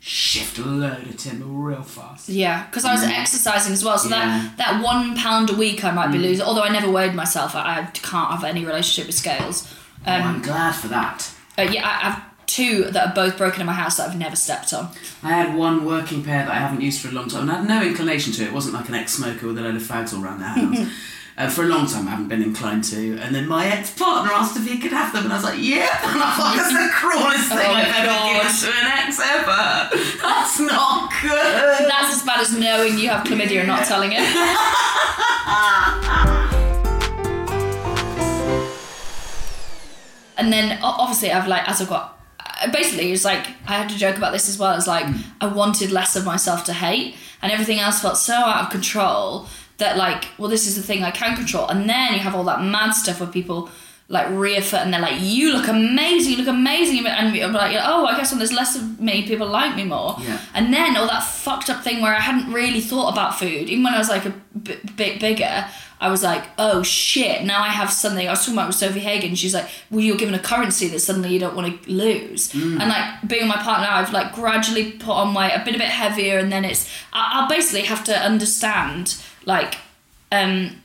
shift 0.00 0.58
a 0.58 0.62
load 0.64 1.06
of 1.06 1.16
timber 1.16 1.44
real 1.46 1.82
fast. 1.82 2.28
yeah 2.28 2.66
because 2.66 2.84
I 2.84 2.92
was 2.92 3.04
exercising 3.04 3.72
as 3.72 3.84
well 3.84 3.96
so 3.98 4.08
Mm. 4.08 4.10
Yeah. 4.10 4.40
Mm. 4.40 4.56
that 4.56 4.58
that 4.58 4.82
one 4.82 5.16
pound 5.16 5.48
a 5.50 5.54
week 5.54 5.84
I 5.84 5.92
might 5.92 6.10
be 6.10 6.18
losing 6.18 6.44
although 6.44 6.62
I 6.64 6.70
never 6.70 6.90
weighed 6.90 7.14
myself 7.14 7.54
I, 7.54 7.60
I 7.80 7.84
can't 8.10 8.30
have 8.32 8.42
any 8.42 8.64
relationship 8.64 9.06
with 9.06 9.14
scales 9.16 9.72
Oh, 10.04 10.10
I'm 10.10 10.36
um, 10.36 10.42
glad 10.42 10.72
for 10.74 10.88
that. 10.88 11.30
uh, 11.56 11.62
yeah 11.62 11.86
I, 11.88 12.08
I've 12.08 12.20
two 12.46 12.84
that 12.90 13.08
are 13.08 13.14
both 13.14 13.36
broken 13.38 13.60
in 13.60 13.66
my 13.66 13.72
house 13.72 13.96
that 13.96 14.08
I've 14.10 14.18
never 14.18 14.36
stepped 14.36 14.72
on 14.72 14.88
I 15.22 15.30
had 15.30 15.54
one 15.56 15.84
working 15.84 16.22
pair 16.24 16.44
that 16.44 16.50
I 16.50 16.58
haven't 16.58 16.80
used 16.80 17.00
for 17.00 17.08
a 17.08 17.12
long 17.12 17.28
time, 17.28 17.42
and 17.42 17.50
I 17.50 17.54
had 17.60 17.68
no 17.68 17.82
inclination 17.82 18.32
to 18.34 18.42
it. 18.42 18.48
It 18.48 18.52
wasn't 18.52 18.74
like 18.74 18.88
an 18.88 18.94
ex-smoker 18.96 19.46
with 19.46 19.58
a 19.58 19.62
load 19.62 19.76
of 19.76 19.82
fags 19.82 20.12
all 20.12 20.22
around 20.24 20.40
the 20.40 20.44
house. 20.46 20.90
uh, 21.38 21.48
for 21.48 21.62
a 21.62 21.66
long 21.66 21.86
time, 21.86 22.08
I 22.08 22.10
haven't 22.10 22.28
been 22.28 22.42
inclined 22.42 22.82
to. 22.84 23.16
And 23.18 23.32
then 23.34 23.46
my 23.46 23.66
ex-partner 23.66 24.32
asked 24.32 24.56
if 24.56 24.66
he 24.66 24.78
could 24.78 24.90
have 24.92 25.12
them, 25.12 25.24
and 25.24 25.32
I 25.32 25.36
was 25.36 25.44
like, 25.44 25.58
"Yeah." 25.60 25.86
And 26.12 26.20
I 26.22 26.34
thought 26.36 26.56
that's 26.56 26.72
the 26.72 26.90
cruelest 26.92 27.48
thing 27.48 27.58
Oh, 27.70 27.74
I've 27.74 27.86
ever 27.86 28.06
God. 28.06 28.32
given 28.34 28.52
to 28.58 28.68
an 28.80 28.86
ex 28.98 29.20
ever. 29.20 29.62
That's 30.22 30.58
not 30.60 31.12
good. 31.22 31.88
That's 31.88 32.16
as 32.16 32.22
bad 32.24 32.40
as 32.40 32.52
knowing 32.58 32.98
you 32.98 33.08
have 33.10 33.24
chlamydia 33.24 33.60
and 33.60 33.68
not 33.68 33.84
telling 33.86 34.10
it. 34.12 34.20
and 40.36 40.52
then 40.52 40.78
obviously 40.82 41.30
I've 41.30 41.46
like 41.48 41.68
as 41.68 41.80
I've 41.80 41.88
got 41.88 42.11
basically 42.70 43.12
it's 43.12 43.24
like 43.24 43.46
I 43.66 43.74
had 43.74 43.88
to 43.88 43.96
joke 43.96 44.16
about 44.16 44.32
this 44.32 44.48
as 44.48 44.58
well. 44.58 44.76
It's 44.76 44.86
like 44.86 45.06
I 45.40 45.46
wanted 45.46 45.90
less 45.90 46.16
of 46.16 46.24
myself 46.24 46.64
to 46.64 46.72
hate, 46.72 47.16
and 47.40 47.50
everything 47.50 47.78
else 47.78 48.00
felt 48.00 48.16
so 48.16 48.34
out 48.34 48.64
of 48.64 48.70
control 48.70 49.46
that 49.78 49.96
like 49.96 50.26
well 50.38 50.48
this 50.48 50.66
is 50.66 50.76
the 50.76 50.82
thing 50.82 51.02
I 51.02 51.10
can 51.10 51.34
control, 51.36 51.66
and 51.68 51.88
then 51.88 52.12
you 52.14 52.20
have 52.20 52.34
all 52.34 52.44
that 52.44 52.62
mad 52.62 52.92
stuff 52.92 53.20
where 53.20 53.28
people 53.28 53.70
like 54.08 54.28
reaffirm 54.30 54.82
and 54.82 54.92
they're 54.92 55.00
like 55.00 55.20
you 55.20 55.52
look 55.54 55.68
amazing, 55.68 56.32
you 56.32 56.38
look 56.38 56.48
amazing, 56.48 57.06
and 57.06 57.34
I'm 57.34 57.52
like 57.52 57.76
oh 57.80 58.04
I 58.06 58.16
guess 58.16 58.30
when 58.30 58.38
there's 58.38 58.52
less 58.52 58.76
of 58.76 59.00
me, 59.00 59.26
people 59.26 59.46
like 59.46 59.74
me 59.74 59.84
more. 59.84 60.16
Yeah. 60.20 60.38
And 60.54 60.72
then 60.72 60.96
all 60.96 61.06
that 61.06 61.22
fucked 61.24 61.70
up 61.70 61.82
thing 61.82 62.02
where 62.02 62.14
I 62.14 62.20
hadn't 62.20 62.52
really 62.52 62.80
thought 62.80 63.12
about 63.12 63.38
food, 63.38 63.68
even 63.70 63.84
when 63.84 63.94
I 63.94 63.98
was 63.98 64.08
like 64.08 64.26
a 64.26 64.34
b- 64.58 64.78
bit 64.96 65.18
bigger, 65.18 65.66
I 66.02 66.10
was 66.10 66.22
like, 66.22 66.44
oh 66.58 66.82
shit, 66.82 67.44
now 67.44 67.62
I 67.62 67.68
have 67.68 67.90
something. 67.90 68.26
I 68.26 68.32
was 68.32 68.40
talking 68.40 68.54
about 68.54 68.66
with 68.66 68.76
Sofie 68.76 69.00
Hagen. 69.00 69.34
She's 69.36 69.54
like, 69.54 69.68
well, 69.90 70.00
you're 70.00 70.16
given 70.16 70.34
a 70.34 70.38
currency 70.38 70.88
that 70.88 70.98
suddenly 70.98 71.30
you 71.32 71.38
don't 71.38 71.54
want 71.56 71.82
to 71.84 71.90
lose. 71.90 72.52
And 72.54 72.76
like 72.78 73.06
being 73.26 73.46
my 73.48 73.56
partner, 73.56 73.86
I've 73.88 74.12
like 74.12 74.34
gradually 74.34 74.92
put 74.92 75.12
on 75.14 75.32
weight. 75.32 75.52
I've 75.52 75.64
been 75.64 75.76
a 75.76 75.78
bit 75.78 75.88
heavier, 75.88 76.38
and 76.38 76.50
then 76.52 76.64
it's 76.64 76.90
I- 77.12 77.30
I'll 77.40 77.48
basically 77.48 77.82
have 77.82 78.02
to 78.04 78.14
understand 78.18 79.16
like. 79.46 79.76
um 80.32 80.81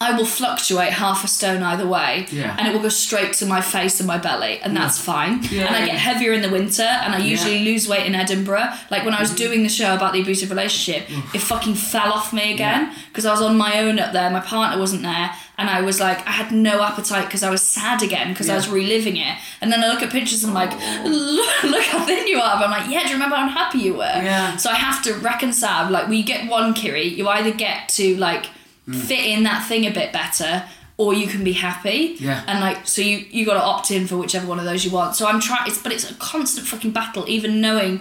I 0.00 0.16
will 0.16 0.26
fluctuate 0.26 0.92
half 0.92 1.24
a 1.24 1.28
stone 1.28 1.60
either 1.60 1.86
way, 1.86 2.28
Yeah. 2.30 2.54
and 2.56 2.68
it 2.68 2.72
will 2.72 2.80
go 2.80 2.88
straight 2.88 3.32
to 3.34 3.46
my 3.46 3.60
face 3.60 3.98
and 3.98 4.06
my 4.06 4.16
belly, 4.16 4.60
and 4.62 4.76
that's 4.76 4.96
fine. 4.96 5.42
Yeah. 5.50 5.66
And 5.66 5.74
I 5.74 5.86
get 5.86 5.96
heavier 5.96 6.32
in 6.32 6.42
the 6.42 6.50
winter, 6.50 6.84
and 6.84 7.14
I 7.14 7.18
usually 7.18 7.64
lose 7.64 7.88
weight 7.88 8.06
in 8.06 8.14
Edinburgh. 8.14 8.72
Like 8.90 9.04
when 9.04 9.12
I 9.12 9.20
was 9.20 9.30
mm-hmm. 9.30 9.38
doing 9.38 9.62
the 9.64 9.68
show 9.68 9.94
about 9.94 10.12
the 10.12 10.20
abusive 10.20 10.50
relationship, 10.50 11.10
it 11.34 11.40
fucking 11.40 11.74
fell 11.74 12.12
off 12.12 12.32
me 12.32 12.52
again 12.54 12.94
because 13.08 13.26
I 13.26 13.32
was 13.32 13.42
on 13.42 13.58
my 13.58 13.80
own 13.80 13.98
up 13.98 14.12
there. 14.12 14.30
My 14.30 14.40
partner 14.40 14.78
wasn't 14.78 15.02
there, 15.02 15.30
and 15.58 15.68
I 15.68 15.80
was 15.80 15.98
like, 15.98 16.24
I 16.24 16.30
had 16.30 16.52
no 16.52 16.80
appetite 16.80 17.26
because 17.26 17.42
I 17.42 17.50
was 17.50 17.62
sad 17.62 18.00
again 18.00 18.28
because 18.32 18.48
I 18.48 18.54
was 18.54 18.68
reliving 18.68 19.16
it. 19.16 19.36
And 19.60 19.72
then 19.72 19.82
I 19.82 19.88
look 19.88 20.02
at 20.02 20.10
pictures 20.12 20.44
and 20.44 20.56
I'm 20.56 20.68
like, 20.68 20.78
oh. 20.80 21.08
look, 21.08 21.62
look 21.72 21.82
how 21.82 22.06
thin 22.06 22.28
you 22.28 22.38
are. 22.38 22.56
But 22.56 22.66
I'm 22.66 22.70
like, 22.70 22.88
yeah, 22.88 23.02
do 23.02 23.08
you 23.08 23.14
remember 23.14 23.34
how 23.34 23.42
unhappy 23.42 23.78
you 23.78 23.94
were? 23.94 24.04
Yeah. 24.04 24.56
So 24.56 24.70
I 24.70 24.76
have 24.76 25.02
to 25.02 25.14
reconcile. 25.14 25.90
Like, 25.90 26.04
when 26.06 26.16
you 26.16 26.22
get 26.22 26.48
one 26.48 26.74
Kiri, 26.74 27.08
you 27.08 27.26
either 27.28 27.50
get 27.50 27.88
to 27.90 28.16
like 28.18 28.46
fit 28.92 29.24
in 29.24 29.42
that 29.44 29.66
thing 29.68 29.84
a 29.86 29.90
bit 29.90 30.12
better. 30.12 30.64
Or 31.00 31.14
you 31.14 31.28
can 31.28 31.44
be 31.44 31.52
happy, 31.52 32.16
Yeah. 32.18 32.42
and 32.48 32.58
like 32.58 32.88
so 32.88 33.02
you 33.02 33.18
you 33.30 33.46
got 33.46 33.54
to 33.54 33.62
opt 33.62 33.92
in 33.92 34.08
for 34.08 34.16
whichever 34.16 34.48
one 34.48 34.58
of 34.58 34.64
those 34.64 34.84
you 34.84 34.90
want. 34.90 35.14
So 35.14 35.28
I'm 35.28 35.40
trying, 35.40 35.68
it's 35.68 35.78
but 35.80 35.92
it's 35.92 36.10
a 36.10 36.14
constant 36.14 36.66
fucking 36.66 36.90
battle. 36.90 37.24
Even 37.28 37.60
knowing 37.60 38.00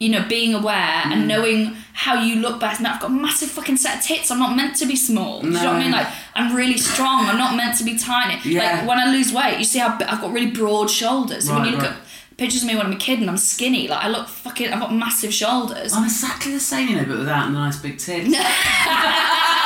you 0.00 0.08
know, 0.08 0.24
being 0.28 0.54
aware 0.54 1.02
Mm. 1.04 1.12
and 1.12 1.28
knowing 1.28 1.76
how 1.92 2.14
you 2.22 2.36
look 2.36 2.60
best. 2.60 2.80
Now 2.80 2.94
I've 2.94 3.00
got 3.00 3.10
a 3.10 3.12
massive 3.12 3.50
fucking 3.50 3.76
set 3.78 3.98
of 3.98 4.04
tits. 4.04 4.30
I'm 4.30 4.38
not 4.38 4.54
meant 4.56 4.76
to 4.76 4.86
be 4.86 4.94
small. 4.96 5.40
Do 5.42 5.48
you 5.48 5.52
know 5.54 5.64
what 5.64 5.74
I 5.74 5.78
mean? 5.82 5.90
Like 5.90 6.06
I'm 6.36 6.54
really 6.56 6.78
strong. 6.78 7.26
I'm 7.26 7.36
not 7.36 7.56
meant 7.56 7.76
to 7.78 7.84
be 7.84 7.98
tiny. 7.98 8.38
Yeah. 8.44 8.60
Like 8.78 8.88
when 8.88 8.98
I 9.00 9.10
lose 9.10 9.32
weight, 9.32 9.58
you 9.58 9.64
see 9.64 9.80
how 9.80 9.88
I've 10.00 10.20
got 10.22 10.32
really 10.32 10.52
broad 10.52 10.88
shoulders. 10.88 11.48
And 11.48 11.56
when 11.58 11.64
you 11.66 11.72
look 11.72 11.82
right. 11.82 11.90
at 11.92 11.98
pictures 12.38 12.62
of 12.62 12.68
me 12.68 12.76
when 12.76 12.86
I'm 12.86 12.92
a 12.92 12.96
kid 12.96 13.18
and 13.18 13.28
I'm 13.28 13.36
skinny, 13.36 13.88
like 13.88 14.02
I 14.04 14.08
look 14.08 14.28
fucking. 14.28 14.72
I've 14.72 14.80
got 14.80 14.94
massive 14.94 15.34
shoulders. 15.34 15.92
I'm 15.92 16.04
exactly 16.04 16.52
the 16.52 16.60
same, 16.60 16.88
you 16.88 16.96
know, 16.96 17.04
but 17.04 17.18
without 17.18 17.48
a 17.48 17.50
nice 17.50 17.76
big 17.80 17.98
tits. 17.98 18.34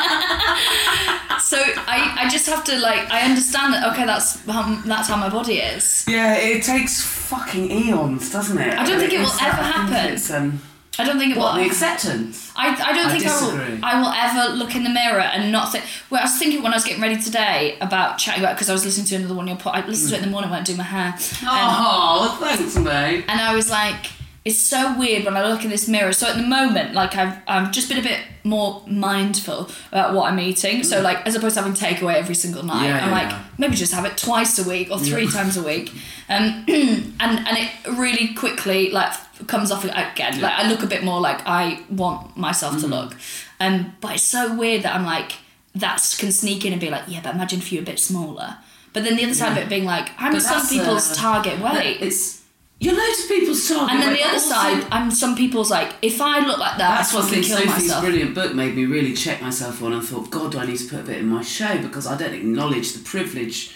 So 1.40 1.56
I, 1.58 2.14
I 2.20 2.28
just 2.28 2.46
have 2.46 2.62
to 2.64 2.78
like 2.78 3.10
I 3.10 3.22
understand 3.22 3.72
that 3.74 3.92
okay 3.92 4.04
that's 4.04 4.38
how 4.46 4.80
that's 4.84 5.08
how 5.08 5.16
my 5.16 5.28
body 5.28 5.54
is. 5.58 6.04
Yeah, 6.06 6.34
it 6.36 6.62
takes 6.62 7.02
fucking 7.02 7.70
eons, 7.70 8.30
doesn't 8.30 8.58
it? 8.58 8.76
I 8.78 8.84
don't 8.84 9.00
think 9.00 9.12
it 9.12 9.18
will 9.18 9.26
It's 9.26 9.42
ever 9.42 9.56
that- 9.56 9.74
I 9.76 9.86
think 9.86 10.20
happen. 10.20 10.36
Um, 10.52 10.62
I 10.98 11.04
don't 11.04 11.18
think 11.18 11.34
it 11.34 11.38
What 11.38 11.54
will. 11.54 11.62
the 11.62 11.66
acceptance? 11.70 12.52
I, 12.56 12.68
I 12.68 12.92
don't 12.92 13.06
I 13.06 13.18
think 13.18 13.24
I 13.26 13.40
will, 13.40 13.84
I 13.84 14.00
will 14.00 14.12
ever 14.12 14.54
look 14.56 14.74
in 14.76 14.82
the 14.84 14.90
mirror 14.90 15.20
and 15.20 15.50
not 15.50 15.72
think. 15.72 15.84
Well, 16.10 16.20
I 16.20 16.24
was 16.24 16.38
thinking 16.38 16.62
when 16.62 16.72
I 16.72 16.76
was 16.76 16.84
getting 16.84 17.00
ready 17.00 17.20
today 17.20 17.78
about 17.80 18.18
chatting 18.18 18.42
about 18.44 18.56
because 18.56 18.68
I 18.68 18.72
was 18.74 18.84
listening 18.84 19.06
to 19.06 19.14
another 19.16 19.34
one 19.34 19.46
of 19.46 19.48
your 19.48 19.58
pod. 19.58 19.76
I 19.82 19.86
listened 19.86 20.10
to 20.10 20.16
it 20.16 20.18
in 20.18 20.24
the 20.26 20.30
morning 20.30 20.50
when 20.50 20.60
I 20.60 20.62
do 20.62 20.76
my 20.76 20.82
hair. 20.84 21.14
And- 21.14 21.24
Oh, 21.42 22.36
thanks, 22.40 22.76
mate. 22.76 23.24
and 23.28 23.40
I 23.40 23.54
was 23.54 23.70
like, 23.70 24.06
it's 24.44 24.58
so 24.58 24.98
weird 24.98 25.24
when 25.24 25.36
I 25.36 25.46
look 25.46 25.64
in 25.64 25.70
this 25.70 25.86
mirror. 25.86 26.12
So 26.12 26.26
at 26.26 26.36
the 26.36 26.42
moment, 26.42 26.94
like 26.94 27.14
I've 27.16 27.38
I've 27.46 27.70
just 27.72 27.88
been 27.88 27.98
a 27.98 28.02
bit 28.02 28.20
more 28.42 28.82
mindful 28.86 29.68
about 29.92 30.14
what 30.14 30.30
I'm 30.32 30.40
eating. 30.40 30.82
So 30.82 31.00
like 31.02 31.26
as 31.26 31.34
opposed 31.34 31.56
to 31.56 31.62
having 31.62 31.76
takeaway 31.76 32.14
every 32.14 32.34
single 32.34 32.62
night, 32.64 32.86
Mm. 32.86 32.88
Yeah, 32.88 33.04
I'm 33.04 33.08
yeah, 33.10 33.14
like 33.14 33.30
yeah. 33.30 33.44
maybe 33.58 33.76
just 33.76 33.92
have 33.92 34.06
it 34.06 34.16
twice 34.16 34.58
a 34.58 34.68
week 34.68 34.90
or 34.90 34.98
three 34.98 35.28
times 35.28 35.56
a 35.58 35.62
week. 35.62 35.92
Um, 36.28 36.64
and 36.68 37.14
and 37.20 37.58
it 37.58 37.70
really 37.98 38.32
quickly 38.34 38.90
like 38.90 39.12
comes 39.46 39.70
off 39.70 39.84
again. 39.84 40.40
Like 40.40 40.54
I 40.54 40.68
look 40.68 40.82
a 40.82 40.86
bit 40.86 41.02
more 41.04 41.20
like 41.20 41.40
I 41.46 41.82
want 41.90 42.36
myself 42.36 42.76
Mm. 42.76 42.80
to 42.80 42.86
look. 42.86 43.16
Um, 43.60 43.94
but 44.00 44.14
it's 44.14 44.22
so 44.24 44.54
weird 44.56 44.82
that 44.84 44.94
I'm 44.94 45.04
like 45.04 45.32
that 45.74 46.16
can 46.18 46.32
sneak 46.32 46.64
in 46.64 46.72
and 46.72 46.80
be 46.80 46.88
like, 46.90 47.04
yeah, 47.08 47.20
but 47.22 47.34
imagine 47.34 47.58
if 47.60 47.70
you 47.72 47.78
were 47.78 47.82
a 47.82 47.86
bit 47.86 47.98
smaller. 48.00 48.56
But 48.92 49.04
then 49.04 49.16
the 49.16 49.24
other 49.24 49.34
side 49.34 49.52
of 49.52 49.58
it 49.58 49.68
being 49.68 49.84
like, 49.84 50.10
I'm 50.18 50.32
But 50.32 50.42
some 50.42 50.66
people's 50.66 51.12
uh, 51.12 51.14
target 51.14 51.60
weight. 51.60 51.98
It's 52.00 52.39
you're 52.80 52.94
loads 52.96 53.20
of 53.22 53.28
people's 53.28 53.68
target 53.68 53.90
And 53.94 54.02
then 54.02 54.12
the 54.14 54.22
other 54.24 54.32
also- 54.34 54.48
side, 54.54 54.86
I'm 54.90 55.10
some 55.10 55.36
people's 55.36 55.70
like, 55.70 55.92
if 56.02 56.20
I 56.20 56.40
look 56.46 56.58
like 56.58 56.78
that, 56.78 56.96
That's 56.96 57.12
I 57.12 57.16
what 57.16 57.24
I 57.26 57.28
think 57.28 57.44
Sofie's 57.44 57.66
myself. 57.68 58.02
brilliant 58.02 58.34
book 58.34 58.54
made 58.54 58.74
me 58.74 58.86
really 58.86 59.12
check 59.14 59.40
myself 59.42 59.82
on 59.82 59.92
and 59.92 60.02
thought, 60.02 60.30
God, 60.30 60.52
do 60.52 60.58
I 60.58 60.66
need 60.66 60.78
to 60.78 60.88
put 60.88 61.00
a 61.00 61.02
bit 61.02 61.18
in 61.18 61.26
my 61.28 61.42
show 61.42 61.78
because 61.82 62.06
I 62.06 62.16
don't 62.16 62.32
acknowledge 62.34 62.92
the 62.94 63.04
privilege 63.04 63.72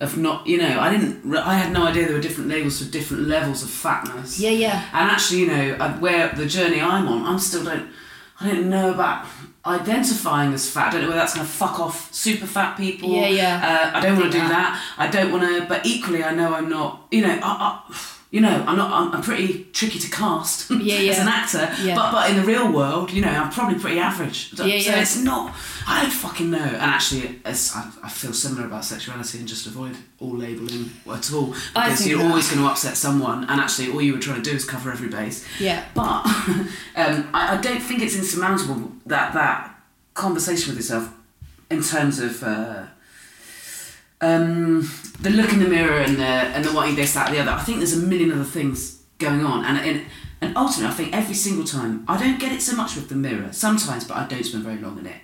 of 0.00 0.18
not, 0.18 0.44
you 0.48 0.58
know, 0.58 0.80
I 0.80 0.90
didn't, 0.90 1.32
I 1.36 1.54
had 1.54 1.72
no 1.72 1.86
idea 1.86 2.06
there 2.06 2.16
were 2.16 2.20
different 2.20 2.50
labels 2.50 2.82
for 2.84 2.90
different 2.90 3.28
levels 3.28 3.62
of 3.62 3.70
fatness. 3.70 4.40
Yeah, 4.40 4.50
yeah. 4.50 4.86
And 4.92 5.08
actually, 5.08 5.40
you 5.42 5.46
know, 5.46 5.76
uh, 5.78 5.92
where 5.98 6.30
the 6.30 6.44
journey 6.46 6.80
I'm 6.80 7.06
on, 7.06 7.24
I'm 7.24 7.38
still 7.38 7.62
don't, 7.64 7.88
I 8.40 8.48
don't 8.50 8.68
know 8.68 8.90
about 8.92 9.24
identifying 9.64 10.52
as 10.52 10.68
fat. 10.68 10.88
I 10.88 10.90
don't 10.92 11.02
know 11.02 11.08
whether 11.08 11.20
that's 11.20 11.34
going 11.34 11.46
to 11.46 11.52
fuck 11.52 11.78
off 11.78 12.12
super 12.12 12.46
fat 12.46 12.76
people. 12.76 13.10
Yeah, 13.10 13.28
yeah. 13.28 13.90
Uh, 13.94 13.98
I 13.98 14.00
don't 14.02 14.18
want 14.18 14.32
to 14.32 14.38
do 14.38 14.42
that. 14.48 14.48
that. 14.48 14.82
I 14.98 15.06
don't 15.08 15.30
want 15.30 15.44
to, 15.44 15.66
but 15.68 15.86
equally, 15.86 16.24
I 16.24 16.34
know 16.34 16.52
I'm 16.54 16.68
not, 16.68 17.06
you 17.12 17.22
know, 17.22 17.38
I, 17.42 17.82
I, 17.88 17.94
you 18.32 18.40
know, 18.40 18.64
I'm 18.66 18.76
not, 18.78 18.90
I'm, 18.90 19.14
I'm 19.14 19.22
pretty 19.22 19.64
tricky 19.72 19.98
to 19.98 20.10
cast 20.10 20.70
Yeah, 20.70 21.10
as 21.12 21.18
an 21.18 21.28
actor. 21.28 21.70
Yeah. 21.84 21.94
But, 21.94 22.12
but 22.12 22.30
in 22.30 22.36
the 22.38 22.42
real 22.44 22.72
world, 22.72 23.12
you 23.12 23.20
know, 23.20 23.28
I'm 23.28 23.50
probably 23.52 23.78
pretty 23.78 24.00
average. 24.00 24.54
So 24.56 24.64
Yeah, 24.64 24.76
yeah. 24.76 25.00
it's 25.02 25.18
not, 25.18 25.54
I 25.86 26.02
don't 26.02 26.10
fucking 26.10 26.50
know. 26.50 26.58
And 26.64 26.76
actually, 26.96 27.40
it's, 27.44 27.76
I, 27.76 27.90
I 28.02 28.08
feel 28.08 28.32
similar 28.32 28.66
about 28.66 28.86
sexuality 28.86 29.38
and 29.38 29.46
just 29.46 29.66
avoid 29.66 29.94
all 30.18 30.34
labelling 30.34 30.90
at 31.12 31.30
all. 31.32 31.54
Because 31.74 32.08
you're 32.08 32.18
that- 32.20 32.30
always 32.30 32.48
going 32.50 32.62
to 32.62 32.68
upset 32.70 32.96
someone. 32.96 33.42
And 33.44 33.60
actually, 33.60 33.92
all 33.92 34.00
you 34.00 34.14
were 34.14 34.18
trying 34.18 34.42
to 34.42 34.50
do 34.50 34.56
is 34.56 34.64
cover 34.64 34.90
every 34.90 35.08
base. 35.10 35.46
Yeah. 35.60 35.84
But 35.94 36.24
um, 36.96 37.28
I, 37.34 37.58
I 37.58 37.60
don't 37.60 37.82
think 37.82 38.00
it's 38.00 38.16
insurmountable 38.16 38.92
that 39.06 39.34
that 39.34 39.78
conversation 40.14 40.70
with 40.70 40.78
yourself 40.78 41.12
in 41.70 41.82
terms 41.82 42.18
of 42.18 42.42
uh, 42.42 42.84
um, 44.22 44.88
the 45.20 45.30
look 45.30 45.52
in 45.52 45.58
the 45.58 45.68
mirror 45.68 45.98
and 45.98 46.16
the 46.16 46.22
and 46.22 46.64
the 46.64 46.72
wanting 46.72 46.94
this 46.94 47.12
that 47.14 47.30
the 47.30 47.40
other. 47.40 47.50
I 47.50 47.60
think 47.60 47.78
there's 47.78 47.92
a 47.92 48.06
million 48.06 48.32
other 48.32 48.44
things 48.44 49.02
going 49.18 49.44
on, 49.44 49.64
and 49.64 49.78
and 49.78 50.06
and 50.40 50.56
ultimately, 50.56 50.92
I 50.92 50.96
think 50.96 51.14
every 51.14 51.34
single 51.34 51.64
time 51.64 52.04
I 52.08 52.18
don't 52.18 52.38
get 52.38 52.52
it 52.52 52.62
so 52.62 52.76
much 52.76 52.94
with 52.94 53.08
the 53.08 53.16
mirror 53.16 53.52
sometimes, 53.52 54.04
but 54.04 54.16
I 54.16 54.26
don't 54.26 54.44
spend 54.44 54.64
very 54.64 54.78
long 54.78 54.98
in 54.98 55.06
it. 55.06 55.20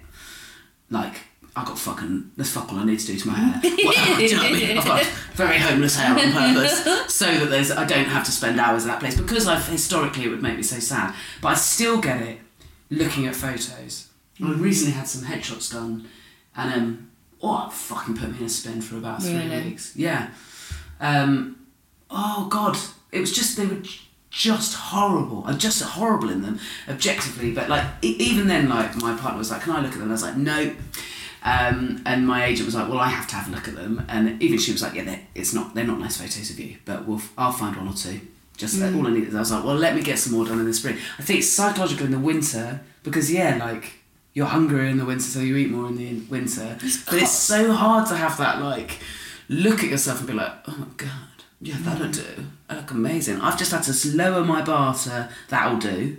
Like. 0.90 1.14
I've 1.56 1.66
got 1.66 1.76
fucking, 1.76 2.30
there's 2.36 2.52
fuck 2.52 2.72
all 2.72 2.78
I 2.78 2.84
need 2.84 3.00
to 3.00 3.06
do 3.06 3.18
to 3.18 3.26
my 3.26 3.34
hair. 3.34 3.60
Do 3.62 3.68
you 3.68 4.36
know 4.36 4.42
what 4.44 4.52
I 4.52 4.52
mean? 4.52 4.78
I've 4.78 4.84
got 4.84 5.04
very 5.34 5.58
homeless 5.58 5.96
hair 5.96 6.16
on 6.16 6.32
purpose 6.32 7.12
so 7.12 7.26
that 7.26 7.50
there's, 7.50 7.72
I 7.72 7.84
don't 7.84 8.04
have 8.04 8.24
to 8.26 8.30
spend 8.30 8.60
hours 8.60 8.84
in 8.84 8.90
that 8.90 9.00
place 9.00 9.16
because 9.20 9.48
I've 9.48 9.66
historically 9.66 10.26
it 10.26 10.28
would 10.28 10.40
make 10.40 10.56
me 10.56 10.62
so 10.62 10.78
sad. 10.78 11.16
But 11.42 11.48
I 11.48 11.54
still 11.54 12.00
get 12.00 12.22
it 12.22 12.38
looking 12.90 13.26
at 13.26 13.34
photos. 13.34 14.06
I 14.40 14.52
recently 14.52 14.92
had 14.92 15.08
some 15.08 15.28
headshots 15.28 15.72
done 15.72 16.06
and 16.54 16.74
um, 16.74 17.07
oh, 17.42 17.68
fucking 17.70 18.16
put 18.16 18.30
me 18.32 18.38
in 18.38 18.44
a 18.44 18.48
spin 18.48 18.80
for 18.80 18.96
about 18.96 19.22
three 19.22 19.36
Really? 19.36 19.64
weeks. 19.64 19.92
Yeah. 19.96 20.28
Um, 21.00 21.56
oh 22.10 22.48
god, 22.50 22.76
it 23.12 23.20
was 23.20 23.32
just 23.34 23.56
they 23.56 23.66
were 23.66 23.82
just 24.30 24.74
horrible. 24.74 25.42
I'm 25.46 25.58
just 25.58 25.82
horrible 25.82 26.30
in 26.30 26.42
them 26.42 26.58
objectively, 26.88 27.52
but 27.52 27.68
like 27.68 27.84
e- 28.02 28.16
even 28.18 28.48
then, 28.48 28.68
like 28.68 28.96
my 28.96 29.16
partner 29.16 29.38
was 29.38 29.50
like, 29.50 29.62
"Can 29.62 29.72
I 29.74 29.80
look 29.80 29.92
at 29.92 29.98
them?" 29.98 30.08
I 30.08 30.12
was 30.12 30.22
like, 30.22 30.36
"No." 30.36 30.74
Um, 31.42 32.02
and 32.04 32.26
my 32.26 32.44
agent 32.44 32.66
was 32.66 32.74
like, 32.74 32.88
"Well, 32.88 32.98
I 32.98 33.08
have 33.08 33.26
to 33.28 33.36
have 33.36 33.48
a 33.48 33.52
look 33.52 33.68
at 33.68 33.76
them," 33.76 34.04
and 34.08 34.42
even 34.42 34.58
she 34.58 34.72
was 34.72 34.82
like, 34.82 34.94
"Yeah, 34.94 35.04
they're, 35.04 35.20
it's 35.34 35.54
not 35.54 35.74
they're 35.74 35.86
not 35.86 36.00
nice 36.00 36.16
photos 36.16 36.50
of 36.50 36.58
you, 36.58 36.76
but 36.84 37.06
we'll 37.06 37.22
I'll 37.38 37.52
find 37.52 37.76
one 37.76 37.88
or 37.88 37.94
two. 37.94 38.20
Just 38.56 38.76
Mm. 38.80 38.96
all 38.98 39.06
I 39.06 39.10
need." 39.12 39.28
is." 39.28 39.34
I 39.34 39.38
was 39.38 39.52
like, 39.52 39.64
"Well, 39.64 39.76
let 39.76 39.94
me 39.94 40.02
get 40.02 40.18
some 40.18 40.32
more 40.32 40.44
done 40.44 40.58
in 40.58 40.66
the 40.66 40.74
spring." 40.74 40.96
I 41.18 41.22
think 41.22 41.38
it's 41.38 41.48
psychological 41.48 42.06
in 42.06 42.12
the 42.12 42.18
winter 42.18 42.80
because 43.04 43.30
yeah, 43.32 43.56
like 43.58 43.92
you're 44.38 44.46
hungrier 44.46 44.84
in 44.84 44.98
the 44.98 45.04
winter, 45.04 45.24
so 45.34 45.40
you 45.40 45.56
eat 45.56 45.70
more 45.70 45.88
in 45.88 45.96
the 45.96 46.20
winter. 46.30 46.76
But 47.06 47.14
it's 47.22 47.32
so 47.32 47.72
hard 47.72 48.06
to 48.08 48.16
have 48.16 48.38
that 48.38 48.60
like 48.62 49.00
look 49.48 49.82
at 49.82 49.90
yourself 49.90 50.18
and 50.20 50.28
be 50.28 50.32
like, 50.34 50.52
"Oh 50.68 50.76
my 50.78 50.86
god, 50.96 51.10
yeah, 51.60 51.74
that'll 51.80 52.08
do. 52.10 52.46
I 52.70 52.76
look 52.76 52.90
amazing." 52.92 53.40
I've 53.40 53.58
just 53.58 53.72
had 53.72 53.82
to 53.82 54.16
lower 54.16 54.44
my 54.44 54.62
bar 54.62 54.94
to 55.04 55.28
that'll 55.48 55.78
do, 55.78 56.16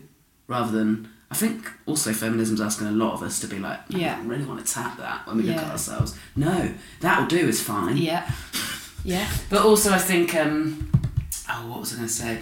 rather 0.47 0.72
than. 0.78 1.09
I 1.32 1.36
think 1.36 1.72
also 1.86 2.11
feminism's 2.11 2.59
asking 2.59 2.88
a 2.88 2.91
lot 2.91 3.13
of 3.13 3.22
us 3.22 3.39
to 3.41 3.47
be 3.47 3.59
like, 3.59 3.80
"I 3.93 3.97
Yeah. 3.97 4.15
don't 4.17 4.28
really 4.28 4.45
want 4.45 4.65
to 4.65 4.74
tap 4.74 4.97
that 4.97 5.26
when 5.28 5.38
we 5.38 5.43
look 5.43 5.57
at 5.57 5.72
ourselves. 5.72 6.15
No, 6.36 6.72
that'll 7.01 7.28
do 7.28 7.47
is 7.47 7.61
fine. 7.61 7.97
Yeah. 7.97 8.30
Yeah. 9.05 9.28
But 9.49 9.61
also, 9.63 9.91
I 9.91 9.97
think, 9.97 10.36
um, 10.36 10.91
oh, 11.60 11.68
what 11.70 11.80
was 11.82 11.93
I 11.93 11.97
going 11.97 12.07
to 12.07 12.14
say? 12.14 12.41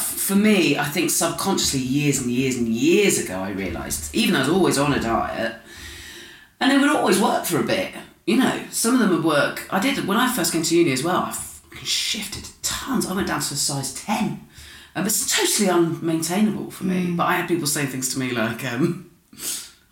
For 0.00 0.34
me, 0.36 0.76
I 0.78 0.84
think 0.84 1.10
subconsciously, 1.10 1.80
years 1.80 2.20
and 2.20 2.30
years 2.30 2.56
and 2.56 2.68
years 2.68 3.18
ago, 3.24 3.38
I 3.40 3.50
realised, 3.50 4.14
even 4.14 4.32
though 4.34 4.40
I 4.40 4.42
was 4.42 4.48
always 4.50 4.78
on 4.78 4.92
a 4.94 5.00
diet, 5.00 5.56
and 6.60 6.72
it 6.72 6.80
would 6.80 6.90
always 6.90 7.20
work 7.20 7.44
for 7.44 7.58
a 7.58 7.64
bit. 7.64 7.92
You 8.26 8.36
know, 8.36 8.64
some 8.70 8.94
of 8.94 9.00
them 9.00 9.10
would 9.10 9.24
work. 9.24 9.66
I 9.70 9.80
did 9.80 10.06
when 10.06 10.16
I 10.16 10.32
first 10.32 10.52
came 10.52 10.62
to 10.62 10.76
uni 10.76 10.92
as 10.92 11.02
well. 11.02 11.22
I 11.24 11.84
shifted 11.84 12.48
tons. 12.62 13.06
I 13.06 13.14
went 13.14 13.26
down 13.28 13.40
to 13.40 13.54
a 13.54 13.56
size 13.56 13.94
ten. 13.94 14.46
Um, 14.94 15.06
it's 15.06 15.34
totally 15.34 15.68
unmaintainable 15.68 16.70
for 16.72 16.84
me. 16.84 17.12
But 17.16 17.24
I 17.24 17.32
had 17.34 17.48
people 17.48 17.66
say 17.66 17.86
things 17.86 18.12
to 18.14 18.20
me 18.20 18.30
like, 18.30 18.64
um, 18.70 19.10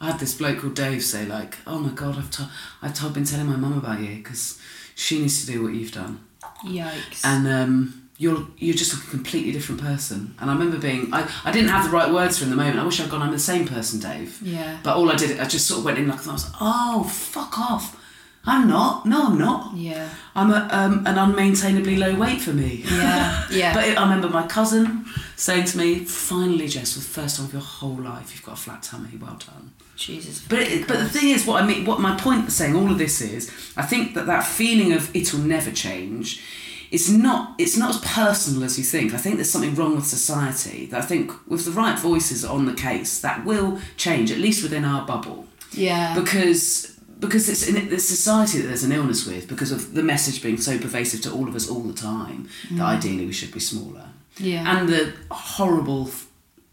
I 0.00 0.12
had 0.12 0.20
this 0.20 0.34
bloke 0.34 0.60
called 0.60 0.74
Dave 0.76 1.02
say 1.02 1.26
like, 1.26 1.56
"Oh 1.66 1.78
my 1.80 1.90
god, 1.90 2.18
I've 2.18 2.30
to- 2.32 2.50
I've 2.82 3.14
been 3.14 3.24
telling 3.24 3.46
my 3.48 3.56
mum 3.56 3.76
about 3.76 4.00
you 4.00 4.16
because 4.16 4.58
she 4.94 5.18
needs 5.20 5.40
to 5.44 5.50
do 5.52 5.62
what 5.64 5.72
you've 5.74 5.92
done." 5.92 6.20
Yikes. 6.64 7.24
and 7.24 7.48
um, 7.48 8.09
you're 8.20 8.46
you're 8.58 8.76
just 8.76 8.92
a 8.92 9.10
completely 9.10 9.50
different 9.50 9.80
person. 9.80 10.34
And 10.38 10.50
I 10.50 10.52
remember 10.52 10.78
being 10.78 11.08
I, 11.12 11.26
I 11.42 11.50
didn't 11.50 11.70
have 11.70 11.84
the 11.86 11.90
right 11.90 12.12
words 12.12 12.36
for 12.38 12.44
in 12.44 12.50
the 12.50 12.56
moment. 12.56 12.78
I 12.78 12.84
wish 12.84 13.00
I'd 13.00 13.10
gone. 13.10 13.22
I'm 13.22 13.32
the 13.32 13.38
same 13.38 13.66
person, 13.66 13.98
Dave. 13.98 14.38
Yeah. 14.42 14.78
But 14.82 14.96
all 14.96 15.10
I 15.10 15.16
did, 15.16 15.40
I 15.40 15.46
just 15.46 15.66
sort 15.66 15.78
of 15.78 15.84
went 15.86 15.98
in 15.98 16.06
like 16.06 16.26
I 16.28 16.32
was. 16.32 16.44
like, 16.44 16.56
Oh, 16.60 17.04
fuck 17.04 17.58
off! 17.58 17.96
I'm 18.44 18.68
not. 18.68 19.06
No, 19.06 19.28
I'm 19.28 19.38
not. 19.38 19.74
Yeah. 19.74 20.06
I'm 20.34 20.50
a, 20.50 20.68
um, 20.70 21.06
an 21.06 21.16
unmaintainably 21.16 21.98
low 21.98 22.14
weight 22.14 22.42
for 22.42 22.52
me. 22.52 22.84
Yeah, 22.90 23.46
yeah. 23.50 23.74
but 23.74 23.84
I 23.84 24.02
remember 24.02 24.28
my 24.28 24.46
cousin 24.46 25.06
saying 25.36 25.64
to 25.66 25.78
me, 25.78 26.04
"Finally, 26.04 26.68
Jess, 26.68 26.92
for 26.92 26.98
the 26.98 27.04
first 27.06 27.36
time 27.38 27.46
of 27.46 27.54
your 27.54 27.62
whole 27.62 28.00
life, 28.02 28.34
you've 28.34 28.44
got 28.44 28.52
a 28.52 28.60
flat 28.60 28.82
tummy. 28.82 29.16
Well 29.18 29.38
done." 29.46 29.72
Jesus. 29.96 30.44
But 30.46 30.60
it, 30.60 30.86
but 30.86 30.98
the 30.98 31.08
thing 31.08 31.30
is, 31.30 31.46
what 31.46 31.62
I 31.62 31.66
mean, 31.66 31.86
what 31.86 32.00
my 32.00 32.16
point 32.18 32.52
saying 32.52 32.76
all 32.76 32.90
of 32.90 32.98
this 32.98 33.22
is, 33.22 33.50
I 33.78 33.82
think 33.82 34.14
that 34.14 34.26
that 34.26 34.44
feeling 34.44 34.92
of 34.92 35.14
it'll 35.16 35.40
never 35.40 35.70
change, 35.70 36.42
it's 36.90 37.08
not 37.08 37.54
it's 37.58 37.76
not 37.76 37.90
as 37.90 37.98
personal 38.00 38.64
as 38.64 38.76
you 38.78 38.84
think. 38.84 39.14
I 39.14 39.16
think 39.18 39.36
there's 39.36 39.50
something 39.50 39.74
wrong 39.74 39.94
with 39.96 40.06
society. 40.06 40.86
That 40.86 41.02
I 41.02 41.06
think 41.06 41.30
with 41.48 41.64
the 41.64 41.70
right 41.72 41.98
voices 41.98 42.44
on 42.44 42.66
the 42.66 42.74
case, 42.74 43.20
that 43.20 43.44
will 43.44 43.78
change 43.96 44.30
at 44.32 44.38
least 44.38 44.62
within 44.62 44.84
our 44.84 45.06
bubble, 45.06 45.46
Yeah. 45.72 46.14
because 46.20 46.96
because 47.20 47.48
it's 47.50 47.66
in 47.68 47.88
the 47.90 47.98
society 48.00 48.58
that 48.60 48.68
there's 48.68 48.82
an 48.84 48.92
illness 48.92 49.26
with 49.26 49.46
because 49.46 49.70
of 49.72 49.92
the 49.94 50.02
message 50.02 50.42
being 50.42 50.56
so 50.58 50.78
pervasive 50.78 51.20
to 51.22 51.30
all 51.30 51.46
of 51.48 51.54
us 51.54 51.68
all 51.68 51.82
the 51.82 51.92
time 51.92 52.48
that 52.70 52.78
Mm. 52.82 52.96
ideally 52.96 53.26
we 53.26 53.32
should 53.32 53.52
be 53.52 53.60
smaller, 53.60 54.06
Yeah. 54.38 54.64
and 54.78 54.88
the 54.88 55.12
horrible 55.30 56.08
f- 56.08 56.26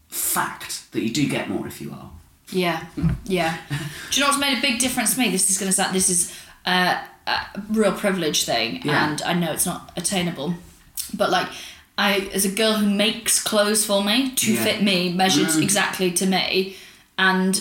fact 0.08 0.90
that 0.92 1.02
you 1.02 1.10
do 1.10 1.28
get 1.28 1.48
more 1.48 1.66
if 1.66 1.80
you 1.80 1.90
are. 1.92 2.10
Yeah, 2.50 2.82
yeah. 3.26 3.58
Do 3.68 3.76
you 4.14 4.20
know 4.22 4.28
what's 4.28 4.40
made 4.40 4.56
a 4.58 4.60
big 4.60 4.78
difference 4.80 5.14
to 5.14 5.20
me? 5.20 5.30
This 5.30 5.50
is 5.50 5.58
going 5.58 5.68
to 5.68 5.72
sound. 5.76 5.94
This 5.94 6.08
is 6.08 6.32
uh, 6.64 6.96
a 7.28 7.62
real 7.70 7.92
privilege 7.92 8.44
thing, 8.44 8.80
Yeah. 8.84 9.08
and 9.10 9.22
I 9.22 9.32
know 9.34 9.52
it's 9.52 9.66
not 9.66 9.92
attainable, 9.96 10.54
but 11.14 11.30
like. 11.30 11.48
I, 12.00 12.28
as 12.32 12.44
a 12.44 12.48
girl 12.48 12.74
who 12.74 12.88
makes 12.88 13.42
clothes 13.42 13.84
for 13.84 14.04
me 14.04 14.30
to 14.30 14.52
Yeah. 14.52 14.62
fit 14.62 14.82
me, 14.84 15.12
measured 15.12 15.48
Mm. 15.48 15.62
exactly 15.64 16.12
to 16.12 16.26
me, 16.26 16.76
and 17.18 17.60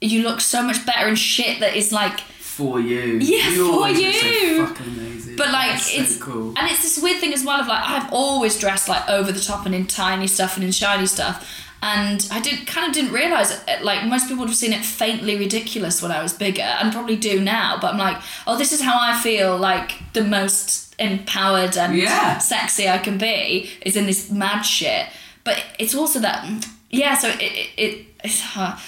you 0.00 0.22
look 0.22 0.40
so 0.40 0.62
much 0.62 0.86
better 0.86 1.06
in 1.08 1.14
shit 1.14 1.60
that 1.60 1.76
is 1.76 1.92
like 1.92 2.20
For 2.40 2.80
you, 2.80 3.18
Yeah, 3.20 3.50
you 3.50 3.70
for 3.74 3.88
you. 3.90 4.12
So 4.14 4.66
fucking 4.68 4.86
amazing. 4.94 5.36
But 5.36 5.50
like 5.50 5.72
That's 5.72 5.92
so 5.94 6.00
it's 6.00 6.16
cool. 6.16 6.54
and 6.56 6.70
it's 6.70 6.80
this 6.80 6.96
weird 7.02 7.20
thing 7.20 7.34
as 7.34 7.44
well 7.44 7.60
of 7.60 7.66
like 7.66 7.82
I've 7.86 8.10
always 8.14 8.58
dressed 8.58 8.88
like 8.88 9.06
over 9.10 9.30
the 9.30 9.42
top 9.42 9.66
and 9.66 9.74
in 9.74 9.84
tiny 9.86 10.26
stuff 10.26 10.56
and 10.56 10.64
in 10.64 10.72
shiny 10.72 11.06
stuff. 11.06 11.46
And 11.82 12.26
I 12.32 12.40
did 12.40 12.66
kind 12.66 12.86
of 12.88 12.92
didn't 12.94 13.12
realize 13.12 13.50
it. 13.68 13.82
Like 13.82 14.04
most 14.06 14.24
people 14.28 14.40
would 14.40 14.48
have 14.48 14.56
seen 14.56 14.72
it 14.72 14.84
faintly 14.84 15.36
ridiculous 15.36 16.02
when 16.02 16.10
I 16.10 16.22
was 16.22 16.32
bigger, 16.32 16.62
and 16.62 16.92
probably 16.92 17.16
do 17.16 17.40
now. 17.40 17.78
But 17.80 17.92
I'm 17.92 17.98
like, 17.98 18.16
oh, 18.46 18.56
this 18.58 18.72
is 18.72 18.80
how 18.82 18.98
I 18.98 19.18
feel 19.20 19.56
like 19.56 19.92
the 20.12 20.24
most 20.24 20.94
empowered 20.98 21.76
and 21.76 21.96
Yeah. 21.96 22.38
sexy 22.38 22.88
I 22.88 22.98
can 22.98 23.18
be 23.18 23.70
is 23.82 23.96
in 23.96 24.06
this 24.06 24.30
mad 24.30 24.62
shit. 24.62 25.06
But 25.44 25.62
it's 25.78 25.94
also 25.94 26.18
that 26.20 26.66
yeah, 26.90 27.14
so 27.16 27.28
it, 27.28 27.42
it, 27.42 27.70
it 27.76 28.06
it's 28.24 28.40
hard. 28.40 28.78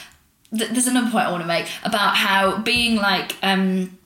Th- 0.57 0.70
There's 0.70 0.86
another 0.86 1.11
point 1.11 1.26
I 1.26 1.30
want 1.30 1.43
to 1.43 1.49
make 1.49 1.66
about 1.84 2.16
how 2.16 2.59
being 2.59 2.97
like, 2.97 3.36
um, 3.43 3.97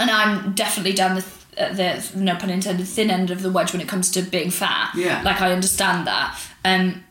and 0.00 0.10
I'm 0.10 0.52
definitely 0.54 0.92
down 0.92 1.14
the, 1.14 1.22
th- 1.22 1.70
uh, 1.70 1.72
the 1.74 2.18
no 2.18 2.34
pun 2.36 2.50
intended 2.50 2.86
thin 2.86 3.10
end 3.10 3.30
of 3.30 3.42
the 3.42 3.50
wedge 3.50 3.72
when 3.72 3.80
it 3.80 3.88
comes 3.88 4.10
to 4.12 4.22
being 4.22 4.50
fat. 4.50 4.90
Yeah. 4.96 5.22
Like 5.22 5.40
I 5.40 5.52
understand 5.52 6.06
that. 6.08 6.38
Um, 6.64 7.04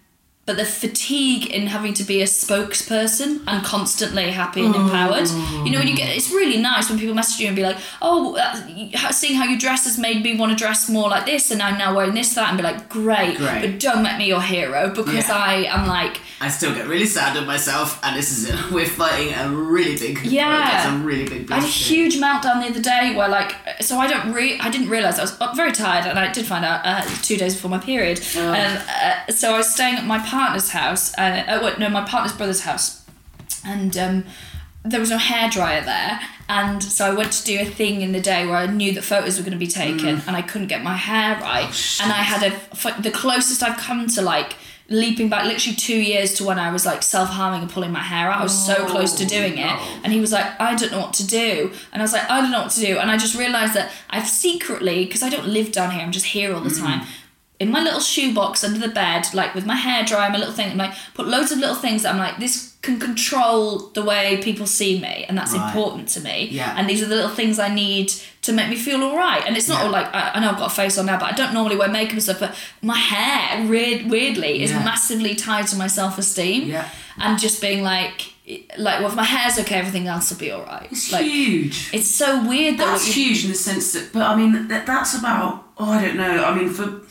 but 0.48 0.56
the 0.58 0.66
fatigue 0.66 1.46
in 1.52 1.68
having 1.68 1.94
to 1.94 2.04
be 2.04 2.22
a 2.22 2.26
spokesperson 2.26 3.42
and 3.48 3.64
constantly 3.64 4.32
happy 4.32 4.66
and 4.66 4.74
empowered. 4.76 5.28
You 5.66 5.72
know, 5.72 5.80
when 5.80 5.88
you 5.88 5.96
get 5.96 6.16
it's 6.16 6.32
really 6.32 6.58
nice 6.62 6.90
when 6.90 6.98
people 6.98 7.14
message 7.16 7.40
you 7.42 7.48
and 7.48 7.56
be 7.56 7.64
like, 7.64 7.78
"Oh, 8.02 8.36
uh, 8.36 9.12
seeing 9.12 9.36
how 9.36 9.46
you 9.46 9.60
dress 9.60 9.84
has 9.86 9.98
made 9.98 10.24
me 10.24 10.38
want 10.38 10.52
to 10.52 10.56
dress 10.58 10.90
more 10.90 11.10
like 11.10 11.26
this, 11.26 11.52
and 11.52 11.62
I'm 11.62 11.78
now 11.78 11.96
wearing 11.96 12.14
this, 12.14 12.34
that," 12.36 12.50
and 12.50 12.58
be 12.58 12.64
like, 12.64 12.90
"Great, 12.90 13.38
Great. 13.38 13.62
but 13.62 13.80
don't 13.80 14.02
make 14.04 14.18
me 14.18 14.28
your 14.28 14.42
hero 14.42 14.90
because 14.90 15.28
Yeah. 15.28 15.36
I 15.36 15.54
am 15.70 15.88
like." 15.88 16.22
I 16.40 16.50
still 16.50 16.74
get 16.74 16.88
really 16.88 17.08
sad 17.08 17.36
at 17.36 17.46
myself, 17.48 18.00
and 18.04 18.16
this 18.16 18.32
is 18.32 18.50
it. 18.50 18.72
We're 18.72 18.86
fighting 18.86 19.34
a 19.34 19.50
really 19.50 19.98
big, 19.98 20.24
Yeah. 20.24 20.78
it's 20.78 20.88
a 20.88 20.98
really 21.06 21.28
big. 21.28 21.52
I 21.52 21.56
had 21.56 21.64
a 21.64 21.68
huge 21.68 22.16
meltdown 22.20 22.62
the 22.62 22.70
other 22.70 22.82
day 22.82 23.14
where 23.16 23.28
like 23.28 23.54
so 23.82 23.98
I 23.98 24.08
don't 24.08 24.32
re- 24.34 24.60
I 24.60 24.70
didn't 24.70 24.90
realize 24.90 25.20
I 25.20 25.24
was 25.24 25.38
uh, 25.42 25.52
very 25.56 25.72
tired 25.72 26.06
and 26.06 26.18
I 26.20 26.32
did 26.32 26.46
find 26.46 26.64
out 26.64 26.82
uh, 26.86 27.02
two 27.22 27.38
days 27.38 27.56
before 27.56 27.72
my 27.72 27.80
period. 27.80 28.22
Oh. 28.36 28.48
Um, 28.54 28.78
uh, 29.02 29.32
so 29.32 29.54
I 29.56 29.58
was 29.58 29.74
staying 29.74 29.96
at 29.96 30.06
my 30.06 30.20
partner's 30.38 30.70
house. 30.70 31.18
Uh, 31.18 31.44
uh, 31.48 31.60
wait, 31.64 31.80
no, 31.80 31.90
my 31.90 32.06
partner's 32.06 32.36
brother's 32.38 32.62
house, 32.62 33.04
and 33.66 33.98
um, 33.98 34.24
there 34.86 35.00
was 35.00 35.10
no 35.10 35.18
hairdryer 35.18 35.84
there. 35.84 36.20
And 36.50 36.82
so 36.82 37.06
I 37.06 37.14
went 37.14 37.34
to 37.34 37.44
do 37.44 37.60
a 37.60 37.66
thing 37.66 38.02
in 38.02 38.12
the 38.14 38.22
day 38.22 38.46
where 38.46 38.56
I 38.56 38.68
knew 38.68 38.94
that 38.94 39.04
photos 39.04 39.38
were 39.38 39.44
going 39.44 39.60
to 39.60 39.66
be 39.68 39.74
taken, 39.84 40.22
and 40.28 40.36
I 40.36 40.42
couldn't 40.42 40.68
get 40.68 40.84
my 40.84 40.96
hair 40.96 41.40
right. 41.42 41.68
and 42.02 42.12
I 42.12 42.22
had 42.32 42.42
a 42.54 43.02
the 43.02 43.12
closest 43.12 43.64
I've 43.64 43.78
come 43.78 44.08
to 44.08 44.22
like 44.22 44.56
leaping 44.90 45.28
back 45.28 45.44
literally 45.44 45.76
two 45.76 46.00
years 46.12 46.34
to 46.36 46.46
when 46.46 46.58
I 46.58 46.72
was 46.72 46.86
like 46.86 47.04
self 47.04 47.30
harming 47.30 47.64
and 47.64 47.70
pulling 47.70 47.92
my 47.92 48.06
hair 48.14 48.30
out. 48.32 48.40
I 48.40 48.44
was 48.44 48.66
so 48.66 48.86
close 48.86 49.14
to 49.16 49.26
doing 49.26 49.58
it, 49.58 49.76
and 50.04 50.14
he 50.14 50.20
was 50.22 50.32
like, 50.32 50.48
"I 50.62 50.76
don't 50.76 50.92
know 50.92 51.02
what 51.06 51.14
to 51.16 51.28
do," 51.28 51.72
and 51.92 52.02
I 52.02 52.04
was 52.04 52.14
like, 52.14 52.30
"I 52.30 52.40
don't 52.42 52.52
know 52.52 52.62
what 52.62 52.72
to 52.72 52.86
do," 52.90 52.98
and 53.00 53.12
I 53.12 53.18
just 53.18 53.36
realised 53.36 53.74
that 53.74 53.92
I've 54.10 54.28
secretly 54.28 55.06
because 55.06 55.24
I 55.24 55.30
don't 55.30 55.48
live 55.48 55.72
down 55.72 55.92
here, 55.92 56.04
I'm 56.04 56.14
just 56.20 56.28
here 56.38 56.54
all 56.54 56.62
the 56.62 56.78
time. 56.86 57.02
In 57.60 57.72
my 57.72 57.82
little 57.82 58.00
shoebox 58.00 58.64
under 58.64 58.78
the 58.80 58.94
bed, 58.94 59.26
like 59.34 59.56
with 59.56 59.66
my 59.66 59.76
hair 59.76 60.06
dry, 60.06 60.30
my 60.30 60.38
little 60.38 60.54
thing, 60.54 60.72
I'm 60.72 60.78
like 60.78 60.94
put 61.16 61.28
loads 61.28 61.52
of 61.52 61.58
little 61.58 61.76
things 61.76 62.04
that 62.04 62.14
I'm 62.14 62.20
like, 62.20 62.38
this 62.38 62.76
can 62.84 63.00
control 63.00 63.80
the 63.96 64.04
way 64.04 64.38
people 64.44 64.68
see 64.68 65.00
me, 65.00 65.26
and 65.28 65.36
that's 65.38 65.54
Right. 65.54 65.66
important 65.68 66.08
to 66.10 66.20
me. 66.22 66.50
Yeah. 66.52 66.76
And 66.78 66.88
these 66.88 67.02
are 67.02 67.08
the 67.08 67.16
little 67.16 67.32
things 67.32 67.58
I 67.58 67.74
need 67.74 68.10
to 68.44 68.54
make 68.54 68.70
me 68.70 68.76
feel 68.76 69.04
all 69.04 69.18
right. 69.18 69.44
And 69.46 69.58
it's 69.58 69.68
not 69.68 69.82
all 69.84 69.90
like 69.90 70.06
I, 70.14 70.32
I 70.36 70.40
know 70.40 70.52
I've 70.52 70.58
got 70.58 70.72
a 70.72 70.76
face 70.76 70.98
on 71.00 71.08
now, 71.08 71.18
but 71.20 71.34
I 71.34 71.36
don't 71.36 71.54
normally 71.54 71.76
wear 71.76 71.88
makeup 71.90 72.14
and 72.14 72.24
stuff. 72.24 72.40
But 72.40 72.56
my 72.84 72.96
hair, 72.98 73.68
weird, 73.68 74.10
weirdly, 74.10 74.62
is 74.64 74.70
Yeah. 74.72 74.84
massively 74.86 75.34
tied 75.34 75.68
to 75.68 75.76
my 75.78 75.88
self 75.88 76.18
esteem. 76.20 76.70
Yeah. 76.70 76.88
And 77.20 77.40
just 77.40 77.60
being 77.60 77.82
like, 77.82 78.34
like, 78.78 79.00
well, 79.00 79.08
if 79.10 79.16
my 79.16 79.24
hair's 79.24 79.58
okay, 79.60 79.76
everything 79.80 80.08
else 80.08 80.30
will 80.32 80.38
be 80.38 80.52
all 80.52 80.64
right. 80.64 80.88
It's 80.92 81.12
like, 81.12 81.26
huge. 81.26 81.90
It's 81.92 82.10
so 82.10 82.48
weird 82.48 82.78
though. 82.78 82.86
That's 82.86 83.08
huge 83.14 83.44
in 83.46 83.50
the 83.50 83.58
sense 83.58 83.92
that, 83.94 84.14
but 84.14 84.22
I 84.22 84.36
mean, 84.36 84.68
that, 84.68 84.86
that's 84.86 85.16
about. 85.18 85.64
Oh, 85.80 85.90
I 85.92 86.02
don't 86.06 86.16
know. 86.18 86.44
I 86.46 86.56
mean, 86.56 86.70
for 86.70 87.02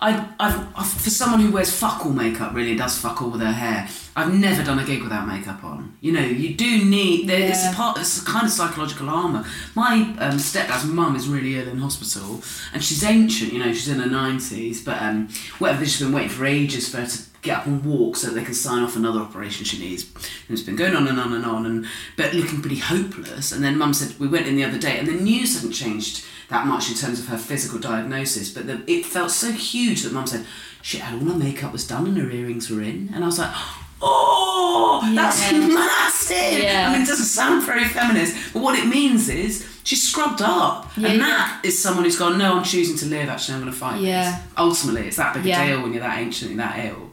I, 0.00 0.28
I've, 0.38 0.76
I've 0.76 0.88
for 0.88 1.10
someone 1.10 1.40
who 1.40 1.50
wears 1.50 1.76
fuck 1.76 2.06
all 2.06 2.12
makeup, 2.12 2.54
really 2.54 2.76
does 2.76 2.98
fuck 2.98 3.20
all 3.20 3.30
with 3.30 3.40
her 3.40 3.52
hair. 3.52 3.88
I've 4.18 4.34
never 4.34 4.62
done 4.64 4.78
a 4.78 4.84
gig 4.84 5.02
without 5.02 5.26
makeup 5.26 5.62
on. 5.62 5.96
You 6.00 6.12
know, 6.12 6.20
you 6.42 6.54
do 6.54 6.84
need. 6.84 7.28
there 7.28 7.40
It's 7.48 7.62
Yeah. 7.64 7.72
a 7.72 7.74
part. 7.74 7.98
It's 7.98 8.20
a 8.20 8.24
kind 8.24 8.44
of 8.46 8.52
psychological 8.52 9.08
armor. 9.08 9.44
My 9.74 9.92
um, 10.18 10.38
stepdad's 10.38 10.84
mum 10.84 11.14
is 11.16 11.28
really 11.28 11.56
ill 11.58 11.68
in 11.68 11.78
hospital, 11.78 12.42
and 12.72 12.82
she's 12.82 13.02
ancient. 13.04 13.52
You 13.52 13.60
know, 13.60 13.72
she's 13.72 13.88
in 13.88 14.00
her 14.00 14.10
nineties, 14.10 14.82
but 14.82 15.00
um, 15.00 15.28
whatever. 15.58 15.84
They've 15.84 15.98
been 16.00 16.12
waiting 16.12 16.30
for 16.30 16.44
ages 16.46 16.88
for 16.88 16.98
her 16.98 17.06
to 17.06 17.18
get 17.40 17.58
up 17.58 17.66
and 17.66 17.84
walk 17.84 18.16
so 18.16 18.30
they 18.30 18.42
can 18.42 18.52
sign 18.54 18.82
off 18.82 18.96
another 18.96 19.20
operation 19.20 19.64
she 19.64 19.78
needs. 19.78 20.02
And 20.48 20.50
it's 20.58 20.62
been 20.62 20.74
going 20.74 20.96
on 20.96 21.06
and 21.06 21.20
on 21.20 21.32
and 21.32 21.44
on, 21.44 21.66
and 21.66 21.86
but 22.16 22.34
looking 22.34 22.60
pretty 22.60 22.78
hopeless. 22.78 23.52
And 23.52 23.62
then 23.62 23.78
mum 23.78 23.94
said 23.94 24.18
we 24.18 24.26
went 24.28 24.46
in 24.48 24.56
the 24.56 24.64
other 24.64 24.78
day, 24.78 24.98
and 24.98 25.06
the 25.06 25.12
news 25.12 25.54
hadn't 25.54 25.72
changed 25.72 26.24
that 26.48 26.66
much 26.66 26.90
in 26.90 26.96
terms 26.96 27.20
of 27.20 27.28
her 27.28 27.38
physical 27.38 27.78
diagnosis, 27.78 28.50
but 28.50 28.66
the, 28.66 28.82
it 28.90 29.04
felt 29.04 29.30
so 29.30 29.52
huge 29.52 30.02
that 30.02 30.12
mum 30.12 30.26
said, 30.26 30.44
"Shit, 30.82 31.04
all 31.04 31.18
her 31.20 31.34
makeup 31.38 31.72
was 31.72 31.86
done 31.86 32.06
and 32.06 32.16
her 32.18 32.30
earrings 32.30 32.70
were 32.70 32.82
in," 32.82 33.10
and 33.14 33.22
I 33.22 33.26
was 33.26 33.38
like. 33.38 33.50
Oh, 33.54 33.84
Oh, 34.00 35.00
that's 35.14 35.50
Yeah. 35.50 35.58
massive! 35.58 36.62
Yeah. 36.62 36.86
I 36.88 36.92
mean, 36.92 37.02
it 37.02 37.06
doesn't 37.08 37.26
sound 37.26 37.64
very 37.64 37.84
feminist, 37.84 38.36
but 38.52 38.62
what 38.62 38.78
it 38.78 38.86
means 38.86 39.28
is 39.28 39.66
she's 39.82 40.06
scrubbed 40.08 40.40
up, 40.42 40.90
Yeah, 40.96 41.08
and 41.08 41.20
that 41.20 41.60
is 41.64 41.80
someone 41.82 42.04
who's 42.04 42.16
gone. 42.18 42.38
No, 42.38 42.56
I'm 42.58 42.64
choosing 42.64 42.96
to 42.98 43.06
live. 43.06 43.28
Actually, 43.28 43.54
I'm 43.56 43.60
going 43.62 43.72
to 43.72 43.78
fight. 43.78 44.00
Yeah. 44.00 44.30
this." 44.30 44.40
Ultimately, 44.56 45.08
it's 45.08 45.16
that 45.16 45.34
big 45.34 45.46
a 45.46 45.66
deal 45.66 45.82
when 45.82 45.92
you're 45.92 46.02
that 46.02 46.18
ancient 46.18 46.52
and 46.52 46.60
that 46.60 46.78
ill. 46.84 47.10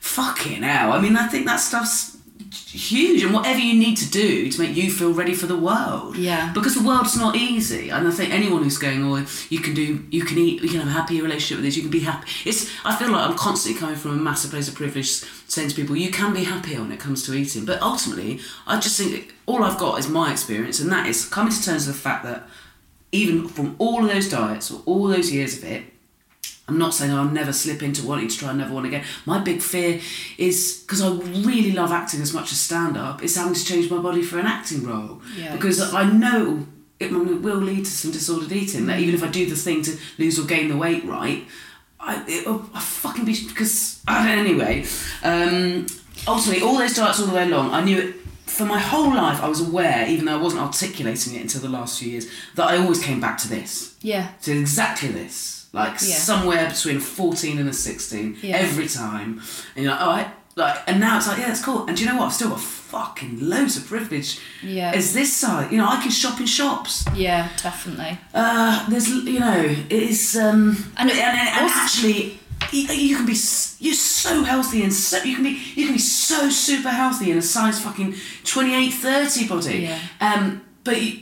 Fucking 0.00 0.62
hell! 0.62 0.92
I 0.92 1.00
mean, 1.00 1.16
I 1.16 1.26
think 1.28 1.46
that 1.46 1.56
stuff's 1.60 2.11
huge, 2.52 3.22
and 3.22 3.32
whatever 3.34 3.58
you 3.58 3.78
need 3.78 3.96
to 3.96 4.10
do 4.10 4.50
to 4.50 4.60
make 4.60 4.76
you 4.76 4.90
feel 4.90 5.12
ready 5.12 5.34
for 5.34 5.46
the 5.46 5.56
world. 5.56 6.16
Yeah. 6.16 6.52
Because 6.52 6.74
the 6.74 6.82
world's 6.82 7.16
not 7.16 7.36
easy, 7.36 7.90
and 7.90 8.06
I 8.06 8.10
think 8.10 8.32
anyone 8.32 8.62
who's 8.62 8.78
going, 8.78 9.04
"Oh, 9.04 9.24
you 9.48 9.60
can 9.60 9.74
do, 9.74 10.04
you 10.10 10.24
can 10.24 10.38
eat, 10.38 10.62
you 10.62 10.68
can 10.68 10.80
have 10.80 10.88
a 10.88 10.92
happy 10.92 11.20
relationship 11.20 11.58
with 11.58 11.64
this, 11.64 11.76
you 11.76 11.82
can 11.82 11.90
be 11.90 12.00
happy." 12.00 12.28
It's. 12.44 12.70
I 12.84 12.94
feel 12.96 13.10
like 13.10 13.28
I'm 13.28 13.36
constantly 13.36 13.80
coming 13.80 13.96
from 13.96 14.12
a 14.12 14.22
massive 14.22 14.50
place 14.50 14.68
of 14.68 14.74
privilege, 14.74 15.22
saying 15.48 15.68
to 15.70 15.74
people, 15.74 15.96
"You 15.96 16.10
can 16.10 16.32
be 16.32 16.44
happier 16.44 16.80
when 16.80 16.92
it 16.92 17.00
comes 17.00 17.22
to 17.24 17.34
eating," 17.34 17.64
but 17.64 17.80
ultimately, 17.82 18.40
I 18.66 18.78
just 18.78 18.98
think 18.98 19.34
all 19.46 19.64
I've 19.64 19.78
got 19.78 19.98
is 19.98 20.08
my 20.08 20.32
experience, 20.32 20.80
and 20.80 20.90
that 20.92 21.06
is 21.06 21.24
coming 21.24 21.52
to 21.52 21.62
terms 21.62 21.86
with 21.86 21.96
the 21.96 22.02
fact 22.02 22.24
that 22.24 22.48
even 23.12 23.46
from 23.46 23.76
all 23.78 24.02
of 24.02 24.10
those 24.10 24.28
diets 24.28 24.70
or 24.70 24.80
all 24.86 25.06
those 25.06 25.30
years 25.30 25.58
of 25.58 25.64
it, 25.64 25.91
I'm 26.72 26.78
not 26.78 26.94
saying 26.94 27.12
I'll 27.12 27.26
never 27.26 27.52
slip 27.52 27.82
into 27.82 28.06
wanting 28.06 28.28
to 28.28 28.38
try 28.38 28.50
another 28.50 28.72
one 28.72 28.86
again. 28.86 29.04
My 29.26 29.38
big 29.38 29.60
fear 29.60 30.00
is 30.38 30.82
because 30.86 31.02
I 31.02 31.10
really 31.10 31.72
love 31.72 31.92
acting 31.92 32.22
as 32.22 32.32
much 32.32 32.50
as 32.50 32.58
stand 32.58 32.96
up, 32.96 33.22
is 33.22 33.36
having 33.36 33.52
to 33.52 33.64
change 33.64 33.90
my 33.90 33.98
body 33.98 34.22
for 34.22 34.38
an 34.38 34.46
acting 34.46 34.86
role. 34.86 35.20
Yeah. 35.36 35.54
Because 35.54 35.92
I 35.92 36.10
know 36.10 36.66
it 36.98 37.12
will 37.12 37.58
lead 37.58 37.84
to 37.84 37.90
some 37.90 38.10
disordered 38.10 38.52
eating. 38.52 38.86
That 38.86 39.00
even 39.00 39.14
if 39.14 39.22
I 39.22 39.28
do 39.28 39.44
the 39.44 39.54
thing 39.56 39.82
to 39.82 39.98
lose 40.18 40.38
or 40.38 40.44
gain 40.46 40.68
the 40.68 40.76
weight 40.78 41.04
right, 41.04 41.44
I, 42.00 42.24
it'll 42.26 42.64
I 42.72 42.80
fucking 42.80 43.26
be 43.26 43.36
because 43.48 44.02
I 44.08 44.26
don't 44.26 44.38
anyway. 44.46 44.86
Um, 45.22 45.86
ultimately, 46.26 46.62
all 46.62 46.78
those 46.78 46.94
diets 46.96 47.20
all 47.20 47.26
the 47.26 47.34
way 47.34 47.44
along, 47.44 47.72
I 47.72 47.84
knew 47.84 47.98
it. 47.98 48.14
For 48.46 48.64
my 48.66 48.78
whole 48.78 49.14
life, 49.14 49.42
I 49.42 49.48
was 49.48 49.60
aware, 49.66 50.06
even 50.08 50.24
though 50.26 50.38
I 50.38 50.42
wasn't 50.42 50.62
articulating 50.62 51.34
it 51.36 51.40
until 51.42 51.62
the 51.62 51.70
last 51.70 51.98
few 51.98 52.10
years, 52.10 52.26
that 52.54 52.66
I 52.66 52.76
always 52.76 53.02
came 53.02 53.18
back 53.18 53.38
to 53.38 53.48
this 53.48 53.94
Yeah. 54.02 54.32
to 54.42 54.52
exactly 54.58 55.08
this, 55.08 55.51
like 55.72 55.92
Yeah. 56.02 56.16
somewhere 56.16 56.68
between 56.68 57.00
fourteen 57.00 57.58
and 57.58 57.68
a 57.68 57.72
sixteen 57.72 58.36
Yeah. 58.42 58.56
every 58.56 58.88
time. 58.88 59.40
And 59.74 59.84
you're 59.84 59.92
like, 59.92 60.00
all 60.02 60.08
right, 60.16 60.28
like, 60.54 60.76
and 60.86 61.00
now 61.00 61.16
it's 61.16 61.26
like, 61.28 61.38
yeah, 61.38 61.50
it's 61.50 61.64
cool. 61.64 61.86
And 61.86 61.96
do 61.96 62.02
you 62.04 62.08
know 62.10 62.16
what? 62.18 62.26
I've 62.26 62.34
still 62.34 62.50
got 62.50 62.60
fucking 62.60 63.38
loads 63.40 63.76
of 63.78 63.86
privilege. 63.86 64.38
Yeah. 64.62 64.92
As 64.94 65.14
this 65.14 65.34
side, 65.34 65.72
you 65.72 65.78
know, 65.78 65.88
I 65.88 66.00
can 66.02 66.10
shop 66.10 66.38
in 66.40 66.46
shops. 66.46 67.04
Yeah, 67.14 67.48
definitely. 67.62 68.18
Uh, 68.34 68.86
there's, 68.90 69.08
you 69.08 69.40
know, 69.40 69.60
it 69.88 69.90
is, 70.10 70.36
um, 70.36 70.76
And 70.98 71.08
it- 71.10 71.16
and, 71.16 71.36
and 71.58 71.70
actually. 71.70 72.38
You 72.70 72.86
you 72.94 73.16
can 73.16 73.26
be 73.26 73.36
you're 73.80 73.92
so 73.94 74.44
healthy 74.44 74.82
and 74.84 74.92
so 74.94 75.16
you 75.24 75.34
can 75.34 75.42
be 75.44 75.60
you 75.74 75.84
can 75.86 75.94
be 75.94 75.98
so 75.98 76.48
super 76.48 76.88
healthy 76.90 77.30
in 77.32 77.36
a 77.38 77.42
size 77.42 77.80
fucking 77.80 78.14
28 78.44 78.90
30 78.94 79.48
body 79.48 79.78
Yeah. 79.80 79.98
um 80.20 80.62
but 80.84 81.02
you, 81.02 81.12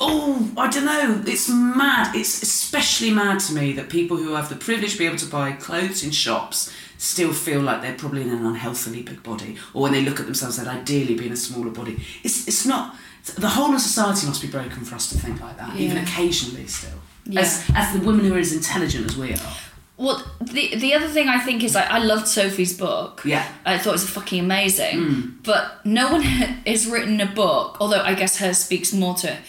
oh 0.00 0.50
I 0.56 0.68
don't 0.70 0.84
know 0.86 1.22
it's 1.26 1.48
mad 1.48 2.14
it's 2.16 2.42
especially 2.42 3.10
mad 3.10 3.40
to 3.40 3.52
me 3.54 3.72
that 3.74 3.88
people 3.90 4.16
who 4.16 4.34
have 4.34 4.48
the 4.48 4.56
privilege 4.56 4.92
to 4.92 4.98
be 4.98 5.06
able 5.06 5.18
to 5.18 5.26
buy 5.26 5.52
clothes 5.52 6.02
in 6.02 6.10
shops 6.10 6.72
still 6.98 7.32
feel 7.32 7.60
like 7.60 7.82
they're 7.82 7.94
probably 7.94 8.22
in 8.22 8.30
an 8.30 8.44
unhealthily 8.44 9.02
big 9.02 9.22
body 9.22 9.56
or 9.74 9.82
when 9.82 9.92
they 9.92 10.02
look 10.02 10.18
at 10.20 10.26
themselves 10.26 10.56
they'd 10.56 10.68
ideally 10.68 11.14
be 11.14 11.26
in 11.26 11.32
a 11.32 11.36
smaller 11.36 11.70
body 11.70 11.98
it's 12.22 12.46
it's 12.48 12.64
not 12.66 12.94
the 13.36 13.48
whole 13.48 13.74
of 13.74 13.80
society 13.80 14.26
must 14.26 14.40
be 14.42 14.48
broken 14.48 14.84
for 14.84 14.94
us 14.94 15.10
to 15.10 15.18
think 15.18 15.40
like 15.40 15.56
that 15.58 15.76
even 15.76 15.98
occasionally 15.98 16.66
still 16.66 16.98
Yeah. 17.26 17.40
as, 17.40 17.64
as 17.74 17.92
the 17.92 18.00
women 18.06 18.24
who 18.24 18.34
are 18.34 18.38
as 18.38 18.52
intelligent 18.52 19.06
as 19.06 19.16
we 19.16 19.34
are 19.34 19.52
Well, 19.98 20.18
the 20.40 20.74
the 20.76 20.94
other 20.96 21.08
thing 21.08 21.28
I 21.28 21.38
think 21.46 21.62
is 21.62 21.74
like 21.74 21.90
I 21.90 21.98
loved 21.98 22.26
Sofie's 22.26 22.72
book. 22.84 23.20
Yeah. 23.24 23.44
I 23.66 23.76
thought 23.78 23.90
it 23.94 24.00
was 24.00 24.08
fucking 24.08 24.40
amazing. 24.48 24.96
Hmm. 24.98 25.20
But 25.50 25.64
no 25.84 26.04
one 26.14 26.22
has 26.72 26.86
written 26.86 27.20
a 27.20 27.26
book, 27.26 27.76
although 27.80 28.00
I 28.10 28.14
guess 28.14 28.38
hers 28.38 28.56
speaks 28.58 28.92
more 28.94 29.14
to 29.22 29.26
it, 29.34 29.40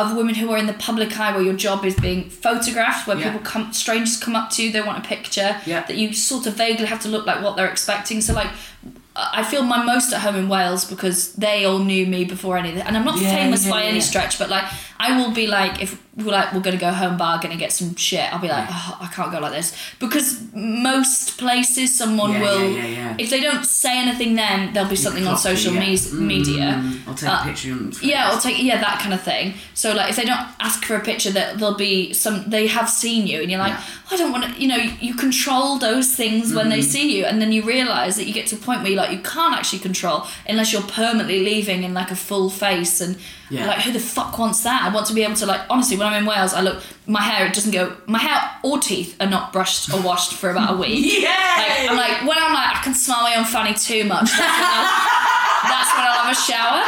of 0.00 0.16
women 0.16 0.34
who 0.40 0.46
are 0.52 0.58
in 0.58 0.66
the 0.66 0.78
public 0.88 1.10
eye 1.18 1.32
where 1.34 1.42
your 1.48 1.54
job 1.66 1.84
is 1.90 1.94
being 2.08 2.22
photographed, 2.46 3.06
where 3.06 3.16
Yeah. 3.18 3.24
people 3.32 3.40
come 3.52 3.72
strangers 3.72 4.16
come 4.24 4.36
up 4.40 4.50
to 4.54 4.62
you, 4.62 4.68
they 4.72 4.82
want 4.82 4.98
a 5.04 5.06
picture. 5.14 5.50
Yeah. 5.64 5.82
That 5.88 5.96
you 5.96 6.12
sort 6.12 6.46
of 6.46 6.52
vaguely 6.54 6.86
have 6.86 7.00
to 7.06 7.08
look 7.08 7.24
like 7.30 7.42
what 7.44 7.56
they're 7.56 7.72
expecting. 7.76 8.20
So 8.20 8.32
like 8.34 8.50
I 9.18 9.42
feel 9.44 9.62
my 9.62 9.82
most 9.82 10.12
at 10.12 10.20
home 10.20 10.36
in 10.36 10.46
Wales 10.46 10.84
because 10.84 11.32
they 11.44 11.64
all 11.64 11.78
knew 11.78 12.04
me 12.06 12.20
before 12.26 12.58
anything. 12.58 12.82
And 12.82 12.94
I'm 12.98 13.04
not 13.06 13.18
Yeah, 13.18 13.30
famous 13.34 13.66
by 13.66 13.82
any 13.84 14.00
stretch, 14.10 14.38
but 14.38 14.50
like 14.50 14.64
I 14.98 15.18
will 15.18 15.32
be 15.32 15.46
like, 15.46 15.82
if 15.82 16.00
we're 16.16 16.32
like 16.32 16.52
we're 16.54 16.60
gonna 16.60 16.78
go 16.78 16.90
home 16.92 17.18
bargain 17.18 17.50
and 17.50 17.60
get 17.60 17.72
some 17.72 17.94
shit, 17.94 18.32
I'll 18.32 18.40
be 18.40 18.48
like, 18.48 18.66
oh, 18.70 18.98
I 19.02 19.06
can't 19.08 19.30
go 19.30 19.38
like 19.38 19.52
this 19.52 19.76
because 19.98 20.40
most 20.54 21.36
places 21.38 21.96
someone 21.96 22.30
Yeah, 22.32 22.40
will, 22.40 22.70
yeah, 22.70 22.86
yeah, 22.86 23.16
if 23.18 23.28
they 23.28 23.40
don't 23.40 23.64
say 23.66 23.98
anything, 23.98 24.34
then 24.34 24.72
there'll 24.72 24.88
be 24.88 24.96
something 24.96 25.26
on 25.26 25.36
social 25.36 25.74
yeah. 25.74 25.80
mes- 25.80 26.12
media. 26.12 26.80
Mm, 26.82 27.06
I'll 27.08 27.14
take 27.14 27.28
Uh, 27.28 27.38
a 27.42 27.44
picture 27.44 27.72
and 27.72 28.02
Yeah, 28.02 28.34
or 28.34 28.40
take 28.40 28.62
yeah 28.62 28.80
that 28.80 28.98
kind 29.00 29.12
of 29.12 29.22
thing. 29.22 29.54
So 29.74 29.92
like 29.94 30.08
if 30.10 30.16
they 30.16 30.24
don't 30.24 30.46
ask 30.60 30.84
for 30.84 30.96
a 30.96 31.00
picture, 31.00 31.30
that 31.32 31.58
there'll 31.58 31.74
be 31.76 32.12
some 32.14 32.44
they 32.48 32.66
have 32.68 32.88
seen 32.88 33.26
you, 33.26 33.42
and 33.42 33.50
you're 33.50 33.60
like. 33.60 33.74
"Oh, 33.76 34.14
I 34.14 34.16
don't 34.16 34.30
want 34.30 34.44
to. 34.44 34.60
You 34.62 34.68
know, 34.68 34.76
you 35.00 35.14
control 35.16 35.78
those 35.78 36.14
things 36.14 36.54
when 36.54 36.68
they 36.68 36.78
Mhm. 36.78 36.84
see 36.94 37.16
you, 37.18 37.24
and 37.24 37.42
then 37.42 37.50
you 37.50 37.62
realize 37.64 38.14
that 38.16 38.26
you 38.28 38.32
get 38.32 38.46
to 38.50 38.54
a 38.54 38.58
point 38.58 38.82
where 38.82 38.90
you 38.92 38.96
like 38.96 39.10
you 39.10 39.18
can't 39.18 39.52
actually 39.58 39.80
control 39.80 40.18
unless 40.48 40.72
you're 40.72 40.82
permanently 40.82 41.40
leaving 41.44 41.82
in 41.82 41.92
like 41.92 42.10
a 42.12 42.16
full 42.16 42.48
face 42.48 43.00
and. 43.00 43.16
Like 43.48 43.82
who 43.82 43.92
the 43.92 44.00
fuck 44.00 44.36
wants 44.40 44.64
that? 44.64 44.85
I 44.86 44.90
want 44.94 45.06
to 45.08 45.14
be 45.14 45.22
able 45.24 45.34
to 45.36 45.46
like 45.46 45.62
honestly 45.68 45.96
when 45.96 46.06
I'm 46.06 46.14
in 46.22 46.26
Wales 46.26 46.52
I 46.54 46.60
look 46.62 46.80
my 47.06 47.20
hair 47.22 47.46
it 47.46 47.54
doesn't 47.54 47.72
go 47.72 47.96
my 48.06 48.18
hair 48.18 48.40
or 48.62 48.78
teeth 48.78 49.16
are 49.20 49.26
not 49.28 49.52
brushed 49.52 49.90
or 49.92 50.00
washed 50.02 50.32
for 50.34 50.50
about 50.50 50.74
a 50.74 50.76
week. 50.78 51.22
yeah. 51.22 51.56
Like 51.58 51.90
I'm 51.90 51.96
like 51.96 52.20
when 52.28 52.38
I'm 52.38 52.52
like 52.54 52.76
I 52.76 52.80
can 52.84 52.94
smell 52.94 53.22
my 53.22 53.34
own 53.36 53.44
fanny 53.44 53.74
too 53.74 54.04
much. 54.04 54.30
That's 54.30 54.58
when 54.58 54.78
I'll, 54.78 54.90
that's 55.70 55.90
when 55.94 56.04
I'll 56.06 56.22
have 56.22 56.32
a 56.32 56.34
shower. 56.48 56.82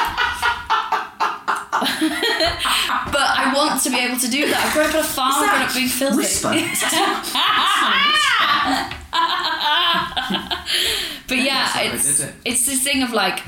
but 1.78 3.26
I 3.40 3.52
want 3.54 3.82
to 3.82 3.90
be 3.90 3.98
able 3.98 4.18
to 4.18 4.28
do 4.30 4.48
that. 4.48 4.66
I 4.66 4.72
grew 4.72 4.82
up 4.82 4.94
on 4.94 5.00
a 5.00 5.04
farm, 5.04 5.32
I 5.34 5.56
grew 5.56 5.64
up 5.66 5.74
being 5.74 5.88
filthy. 5.88 6.16
whisper? 6.16 6.52
Is 6.54 6.82
but 11.28 11.36
yeah, 11.38 11.64
That's 11.64 11.72
how 11.72 11.80
I 11.80 11.82
it's 11.94 12.18
did 12.18 12.28
it. 12.28 12.34
it's 12.44 12.66
this 12.66 12.82
thing 12.82 13.02
of 13.02 13.12
like 13.12 13.40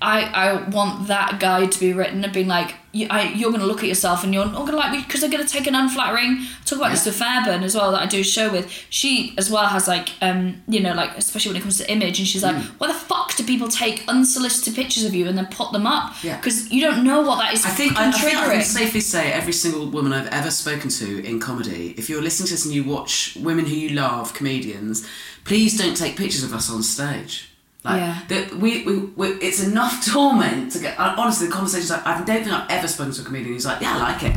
I 0.00 0.22
I 0.22 0.68
want 0.70 1.08
that 1.08 1.40
guide 1.40 1.72
to 1.72 1.80
be 1.80 1.92
written 1.92 2.22
and 2.24 2.32
being 2.32 2.46
like 2.46 2.74
you, 2.92 3.06
I, 3.10 3.28
you're 3.34 3.50
going 3.50 3.60
to 3.60 3.66
look 3.66 3.80
at 3.80 3.88
yourself 3.88 4.24
and 4.24 4.32
you're 4.32 4.46
not 4.46 4.54
going 4.60 4.70
to 4.70 4.76
like 4.76 4.92
me 4.92 5.02
because 5.02 5.20
they're 5.20 5.28
going 5.30 5.44
to 5.46 5.52
take 5.52 5.66
an 5.66 5.74
unflattering. 5.74 6.46
Talk 6.64 6.78
about 6.78 6.90
this 6.92 7.04
with 7.04 7.16
Fairburn 7.16 7.62
as 7.62 7.74
well 7.74 7.92
that 7.92 8.00
I 8.02 8.06
do 8.06 8.20
a 8.20 8.24
show 8.24 8.50
with. 8.50 8.70
She 8.88 9.34
as 9.36 9.50
well 9.50 9.66
has 9.66 9.86
like 9.88 10.10
um 10.22 10.62
you 10.68 10.80
know 10.80 10.94
like 10.94 11.16
especially 11.18 11.50
when 11.52 11.56
it 11.60 11.62
comes 11.62 11.78
to 11.78 11.90
image 11.92 12.18
and 12.18 12.26
she's 12.28 12.42
like 12.42 12.56
Mm. 12.56 12.64
why 12.78 12.86
the 12.86 12.94
fuck 12.94 13.34
do 13.36 13.44
people 13.44 13.68
take 13.68 14.04
unsolicited 14.08 14.74
pictures 14.74 15.04
of 15.04 15.14
you 15.14 15.26
and 15.28 15.36
then 15.36 15.46
put 15.46 15.72
them 15.72 15.86
up? 15.86 16.14
Yeah. 16.24 16.36
Because 16.36 16.70
you 16.72 16.80
don't 16.80 17.04
know 17.04 17.20
what 17.20 17.38
that 17.40 17.52
is. 17.54 17.66
I 17.66 17.70
think 17.70 17.96
I, 17.98 18.08
I 18.08 18.12
think 18.12 18.36
I 18.38 18.52
can 18.54 18.62
safely 18.62 19.00
say 19.00 19.32
every 19.32 19.52
single 19.52 19.86
woman 19.90 20.12
I've 20.12 20.28
ever 20.28 20.50
spoken 20.50 20.90
to 20.90 21.24
in 21.24 21.40
comedy, 21.40 21.94
if 21.98 22.08
you're 22.08 22.22
listening 22.22 22.46
to 22.48 22.54
this 22.54 22.64
and 22.64 22.72
you 22.74 22.84
watch 22.84 23.36
women 23.40 23.66
who 23.66 23.74
you 23.74 23.90
love, 23.90 24.32
comedians, 24.32 25.06
please 25.44 25.76
don't 25.76 25.96
take 25.96 26.16
pictures 26.16 26.42
of 26.44 26.54
us 26.54 26.70
on 26.70 26.82
stage. 26.82 27.50
Like, 27.88 28.00
Yeah. 28.00 28.20
that 28.28 28.54
we, 28.54 28.84
we, 28.84 28.96
we, 29.16 29.28
it's 29.40 29.62
enough 29.62 30.04
torment 30.12 30.72
to 30.72 30.78
get. 30.80 30.98
Honestly, 30.98 31.46
the 31.48 31.52
conversations 31.52 31.90
I, 31.90 32.02
I 32.04 32.24
don't 32.24 32.42
think 32.44 32.52
I've 32.52 32.70
ever 32.70 32.88
spoken 32.88 33.12
to 33.14 33.22
a 33.22 33.24
comedian 33.24 33.54
who's 33.54 33.66
like, 33.66 33.80
"Yeah, 33.80 33.96
I 33.96 33.98
like 34.12 34.22
it." 34.22 34.36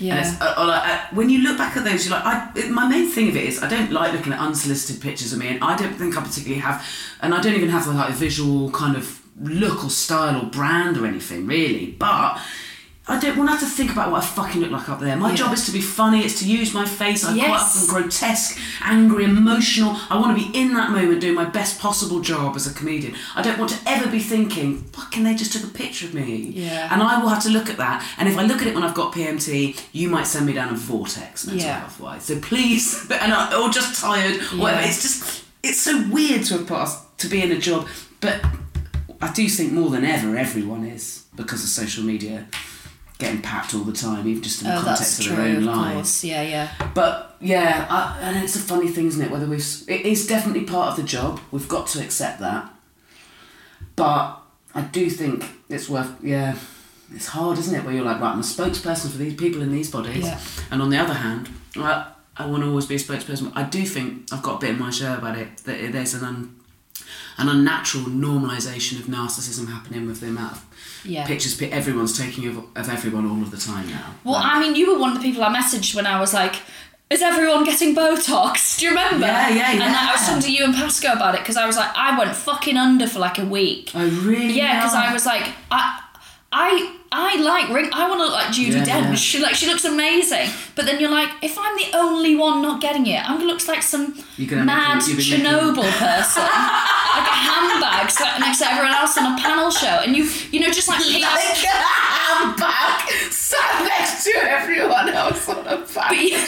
Yeah. 0.00 0.36
Uh, 0.40 0.54
or 0.60 0.66
like, 0.66 0.88
uh, 0.88 1.00
when 1.12 1.30
you 1.30 1.38
look 1.42 1.56
back 1.56 1.76
at 1.76 1.84
those, 1.84 2.04
you're 2.06 2.14
like, 2.16 2.24
I, 2.26 2.50
it, 2.56 2.70
my 2.70 2.88
main 2.88 3.08
thing 3.10 3.28
of 3.28 3.36
it 3.36 3.44
is 3.44 3.62
I 3.62 3.68
don't 3.68 3.90
like 3.92 4.12
looking 4.12 4.32
at 4.32 4.38
unsolicited 4.40 5.02
pictures 5.02 5.32
of 5.32 5.38
me, 5.38 5.48
and 5.48 5.62
I 5.62 5.76
don't 5.76 5.94
think 5.94 6.16
I 6.16 6.20
particularly 6.22 6.60
have, 6.60 6.84
and 7.20 7.34
I 7.34 7.40
don't 7.40 7.54
even 7.54 7.68
have 7.70 7.86
like 7.86 8.10
a 8.10 8.12
visual 8.12 8.70
kind 8.70 8.96
of 8.96 9.20
look 9.40 9.84
or 9.84 9.90
style 9.90 10.40
or 10.40 10.46
brand 10.50 10.96
or 10.96 11.06
anything 11.06 11.46
really, 11.46 11.86
but. 11.98 12.38
I 13.06 13.20
don't 13.20 13.36
want 13.36 13.50
to 13.50 13.56
have 13.56 13.60
to 13.60 13.66
think 13.66 13.92
about 13.92 14.10
what 14.10 14.22
I 14.22 14.26
fucking 14.26 14.62
look 14.62 14.70
like 14.70 14.88
up 14.88 14.98
there. 14.98 15.14
My 15.14 15.28
Yeah. 15.30 15.36
job 15.36 15.52
is 15.52 15.66
to 15.66 15.72
be 15.72 15.82
funny, 15.82 16.24
it's 16.24 16.38
to 16.38 16.46
use 16.46 16.72
my 16.72 16.86
face. 16.86 17.22
I'm 17.22 17.36
quite 17.38 17.48
Yes. 17.48 17.60
often 17.76 17.86
grotesque, 17.88 18.56
angry, 18.82 19.24
emotional. 19.24 20.00
I 20.08 20.16
want 20.16 20.34
to 20.38 20.42
be 20.42 20.58
in 20.58 20.72
that 20.72 20.90
moment 20.90 21.20
doing 21.20 21.34
my 21.34 21.44
best 21.44 21.78
possible 21.78 22.20
job 22.20 22.56
as 22.56 22.66
a 22.66 22.72
comedian. 22.72 23.14
I 23.36 23.42
don't 23.42 23.58
want 23.58 23.70
to 23.72 23.78
ever 23.86 24.06
be 24.08 24.20
thinking, 24.20 24.84
fucking, 24.92 25.22
they 25.22 25.34
just 25.34 25.52
took 25.52 25.64
a 25.64 25.66
picture 25.66 26.06
of 26.06 26.14
me. 26.14 26.50
Yeah. 26.56 26.88
And 26.90 27.02
I 27.02 27.18
will 27.20 27.28
have 27.28 27.42
to 27.42 27.50
look 27.50 27.68
at 27.68 27.76
that. 27.76 28.02
And 28.16 28.26
if 28.26 28.38
I 28.38 28.42
look 28.42 28.62
at 28.62 28.68
it 28.68 28.74
when 28.74 28.82
I've 28.84 28.94
got 28.94 29.12
PMT, 29.12 29.76
you 29.92 30.08
might 30.08 30.26
send 30.26 30.46
me 30.46 30.54
down 30.54 30.70
a 30.72 30.76
vortex 30.76 31.44
mental 31.46 31.62
Yeah. 31.62 31.80
health 31.80 32.00
wise. 32.00 32.24
So 32.24 32.36
please, 32.38 33.06
and 33.20 33.34
I, 33.34 33.54
or 33.54 33.68
just 33.68 34.00
tired, 34.00 34.40
whatever. 34.56 34.80
Yeah. 34.80 34.88
It's 34.88 35.02
just, 35.02 35.42
it's 35.62 35.80
so 35.82 36.00
weird 36.08 36.44
to 36.46 36.54
have 36.56 36.72
us, 36.72 36.96
to 37.18 37.28
be 37.28 37.42
in 37.42 37.52
a 37.52 37.58
job. 37.58 37.86
But 38.22 38.42
I 39.20 39.28
do 39.28 39.46
think 39.50 39.72
more 39.72 39.90
than 39.90 40.06
ever, 40.06 40.38
everyone 40.38 40.86
is 40.86 41.24
because 41.36 41.62
of 41.62 41.68
social 41.68 42.02
media 42.02 42.46
getting 43.24 43.42
packed 43.42 43.74
all 43.74 43.82
the 43.84 43.92
time, 43.92 44.26
even 44.28 44.42
just 44.42 44.62
in 44.62 44.68
the 44.68 44.76
Oh, 44.76 44.82
context 44.82 45.20
of 45.20 45.26
true. 45.26 45.36
their 45.36 45.44
own 45.46 45.56
Of 45.56 45.62
lives. 45.64 45.94
course, 45.94 46.24
yeah, 46.24 46.42
yeah. 46.42 46.88
But 46.94 47.36
yeah, 47.40 47.86
I, 47.90 48.18
and 48.20 48.44
it's 48.44 48.56
a 48.56 48.60
funny 48.60 48.88
thing, 48.88 49.06
isn't 49.06 49.22
it? 49.22 49.30
Whether 49.30 49.46
we've 49.46 49.66
it 49.88 50.02
is 50.06 50.26
definitely 50.26 50.64
part 50.64 50.90
of 50.90 50.96
the 50.96 51.02
job. 51.02 51.40
We've 51.50 51.68
got 51.68 51.86
to 51.88 52.02
accept 52.02 52.40
that. 52.40 52.70
But 53.96 54.40
I 54.74 54.82
do 54.82 55.08
think 55.10 55.44
it's 55.68 55.88
worth. 55.88 56.12
Yeah, 56.22 56.56
it's 57.14 57.28
hard, 57.28 57.58
isn't 57.58 57.74
it? 57.74 57.84
Where 57.84 57.94
you're 57.94 58.04
like, 58.04 58.20
right, 58.20 58.32
I'm 58.32 58.40
a 58.40 58.42
spokesperson 58.42 59.10
for 59.10 59.18
these 59.18 59.34
people 59.34 59.62
in 59.62 59.70
these 59.72 59.90
bodies, 59.90 60.24
Yeah. 60.24 60.40
and 60.70 60.82
on 60.82 60.90
the 60.90 60.98
other 60.98 61.14
hand, 61.14 61.48
I, 61.76 62.10
I 62.36 62.46
want 62.46 62.62
to 62.64 62.68
always 62.68 62.86
be 62.86 62.96
a 62.96 62.98
spokesperson. 62.98 63.52
I 63.54 63.62
do 63.64 63.84
think 63.84 64.32
I've 64.32 64.42
got 64.42 64.56
a 64.56 64.58
bit 64.60 64.70
in 64.70 64.78
my 64.80 64.90
show 64.90 65.14
about 65.14 65.38
it 65.38 65.58
that 65.58 65.92
there's 65.92 66.14
an 66.14 66.24
un, 66.24 66.56
an 67.38 67.48
unnatural 67.48 68.04
normalisation 68.04 68.98
of 69.00 69.06
narcissism 69.06 69.68
happening 69.68 70.06
with 70.06 70.20
the 70.20 70.28
amount 70.28 70.52
of 70.52 70.64
Yeah. 71.04 71.26
pictures 71.26 71.60
everyone's 71.60 72.16
taking 72.16 72.46
of, 72.48 72.56
of 72.76 72.88
everyone 72.88 73.28
all 73.30 73.42
of 73.42 73.50
the 73.50 73.56
time 73.58 73.88
now. 73.88 74.14
Well, 74.24 74.36
I 74.36 74.58
mean, 74.60 74.74
you 74.76 74.92
were 74.92 74.98
one 74.98 75.12
of 75.12 75.18
the 75.18 75.22
people 75.22 75.42
I 75.44 75.52
messaged 75.54 75.94
when 75.94 76.06
I 76.06 76.18
was 76.20 76.32
like, 76.32 76.54
"Is 77.10 77.20
everyone 77.22 77.64
getting 77.64 77.94
Botox?" 77.94 78.78
Do 78.78 78.84
you 78.86 78.90
remember? 78.90 79.26
Yeah, 79.26 79.48
yeah, 79.50 79.70
And 79.72 79.82
I 79.82 80.12
was 80.12 80.26
talking 80.26 80.42
to 80.42 80.52
you 80.52 80.64
and 80.64 80.74
Pascoe 80.74 81.12
about 81.12 81.34
it 81.34 81.40
because 81.42 81.56
I 81.56 81.66
was 81.66 81.76
like, 81.76 81.90
I 81.96 82.18
went 82.18 82.34
fucking 82.34 82.76
under 82.76 83.06
for 83.06 83.18
like 83.18 83.38
a 83.38 83.44
week. 83.44 83.90
I 83.94 84.04
really 84.04 84.54
Yeah, 84.54 84.78
because 84.80 84.94
I 84.94 85.12
was 85.12 85.26
like, 85.26 85.46
I, 85.70 86.00
I, 86.56 86.94
I 87.10 87.42
like 87.42 87.68
ring. 87.74 87.90
I 87.92 88.08
want 88.08 88.20
to 88.20 88.24
look 88.26 88.32
like 88.32 88.46
Judi 88.54 88.74
Yeah, 88.78 88.84
Dench. 88.84 89.16
She 89.16 89.40
like 89.40 89.56
she 89.56 89.66
looks 89.66 89.84
amazing. 89.84 90.48
But 90.76 90.86
then 90.86 91.00
you're 91.00 91.10
like, 91.10 91.28
if 91.42 91.58
I'm 91.58 91.76
the 91.76 91.90
only 91.98 92.36
one 92.36 92.62
not 92.62 92.80
getting 92.80 93.06
it, 93.08 93.18
I'm 93.28 93.38
gonna 93.38 93.50
look 93.52 93.66
like 93.66 93.82
some 93.82 94.14
mad 94.38 95.02
you've 95.06 95.18
making- 95.18 95.40
Chernobyl 95.44 95.82
person, 95.98 96.42
like 96.44 97.26
a 97.26 97.36
handbag 97.48 98.08
sat 98.08 98.38
next 98.38 98.58
to 98.58 98.66
everyone 98.70 98.94
else 98.94 99.18
on 99.18 99.34
a 99.34 99.42
panel 99.42 99.70
show, 99.70 99.86
and 100.06 100.14
you, 100.16 100.30
you 100.52 100.60
know, 100.60 100.70
just 100.70 100.86
like 100.88 101.00
Like 101.00 101.64
a 101.64 101.90
handbag 102.22 103.10
sat 103.32 103.82
next 103.90 104.24
to 104.24 104.32
everyone 104.44 105.08
else 105.08 105.48
on 105.48 105.66
a 105.66 105.76
but 105.94 106.12
you, 106.16 106.38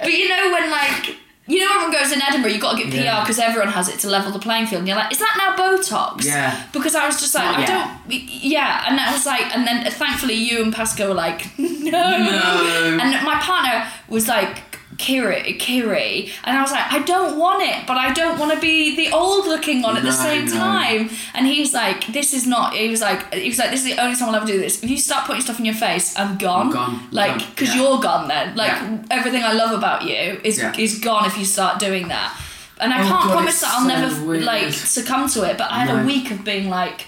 but 0.00 0.12
you 0.12 0.28
know 0.28 0.52
when 0.52 0.70
like 0.70 1.16
you 1.48 1.58
know 1.60 1.68
everyone 1.74 1.92
goes 1.92 2.12
in 2.12 2.20
Edinburgh, 2.22 2.50
you've 2.52 2.60
got 2.60 2.76
to 2.76 2.82
get 2.84 2.90
PR 2.92 2.96
Yeah. 2.98 3.20
because 3.24 3.38
everyone 3.38 3.68
has 3.72 3.88
it 3.88 3.98
to 4.00 4.08
level 4.08 4.30
the 4.30 4.38
playing 4.38 4.66
field. 4.66 4.80
And 4.80 4.88
you're 4.88 4.96
like, 4.96 5.10
is 5.10 5.18
that 5.18 5.34
now 5.38 5.56
Botox? 5.56 6.24
Yeah. 6.24 6.62
Because 6.72 6.94
I 6.94 7.06
was 7.06 7.18
just 7.18 7.34
like, 7.34 7.44
Not 7.44 7.56
I 7.56 7.60
yet. 7.60 7.68
don't. 7.68 8.22
Yeah, 8.44 8.84
and 8.86 9.00
I 9.00 9.12
was 9.12 9.24
like, 9.26 9.54
and 9.56 9.66
then 9.66 9.90
thankfully 9.90 10.34
you 10.34 10.62
and 10.62 10.72
Pascoe 10.72 11.08
were 11.08 11.14
like, 11.14 11.46
no. 11.58 11.66
No. 11.90 12.98
And 13.00 13.24
my 13.24 13.36
partner 13.40 13.88
was 14.08 14.28
like. 14.28 14.62
Kiri, 14.98 15.54
Kiri, 15.54 16.30
and 16.44 16.58
I 16.58 16.60
was 16.60 16.72
like, 16.72 16.92
I 16.92 16.98
don't 17.04 17.38
want 17.38 17.62
it, 17.62 17.86
but 17.86 17.96
I 17.96 18.12
don't 18.12 18.36
want 18.38 18.52
to 18.52 18.60
be 18.60 18.96
the 18.96 19.12
old 19.14 19.46
looking 19.46 19.80
one 19.80 19.96
at 19.96 20.02
the 20.02 20.10
No, 20.10 20.14
same 20.16 20.44
no. 20.46 20.52
time. 20.52 21.08
And 21.34 21.46
he's 21.46 21.72
like, 21.72 22.06
this 22.08 22.34
is 22.34 22.46
not. 22.46 22.74
He 22.74 22.88
was 22.88 23.00
like, 23.00 23.32
he 23.32 23.48
was 23.48 23.58
like, 23.58 23.70
this 23.70 23.80
is 23.86 23.94
the 23.94 24.02
only 24.02 24.16
time 24.16 24.28
I'll 24.30 24.34
ever 24.36 24.46
do 24.46 24.58
this. 24.58 24.82
If 24.82 24.90
you 24.90 24.98
start 24.98 25.24
putting 25.26 25.40
stuff 25.42 25.58
in 25.60 25.64
your 25.64 25.74
face, 25.74 26.18
I'm 26.18 26.36
gone. 26.36 26.66
I'm 26.66 26.72
gone. 26.72 27.08
Like, 27.12 27.38
because 27.50 27.74
Yeah. 27.74 27.82
you're 27.82 28.00
gone 28.00 28.26
then. 28.28 28.56
Like 28.56 28.72
Yeah. 28.72 28.98
everything 29.10 29.44
I 29.44 29.52
love 29.52 29.70
about 29.72 30.02
you 30.02 30.40
is 30.44 30.58
Yeah. 30.58 30.74
is 30.76 30.98
gone 30.98 31.24
if 31.26 31.38
you 31.38 31.44
start 31.44 31.78
doing 31.78 32.08
that. 32.08 32.34
And 32.80 32.92
I 32.92 32.98
Oh, 33.02 33.08
can't 33.08 33.24
God, 33.24 33.32
promise 33.32 33.60
that 33.60 33.70
I'll 33.74 33.82
so 33.82 33.86
never 33.88 34.24
weird. 34.24 34.44
like 34.44 34.72
succumb 34.72 35.28
to 35.30 35.42
it. 35.44 35.56
But 35.58 35.70
I 35.70 35.78
had 35.84 35.90
a 36.02 36.04
week 36.04 36.30
of 36.30 36.44
being 36.44 36.68
like, 36.70 37.06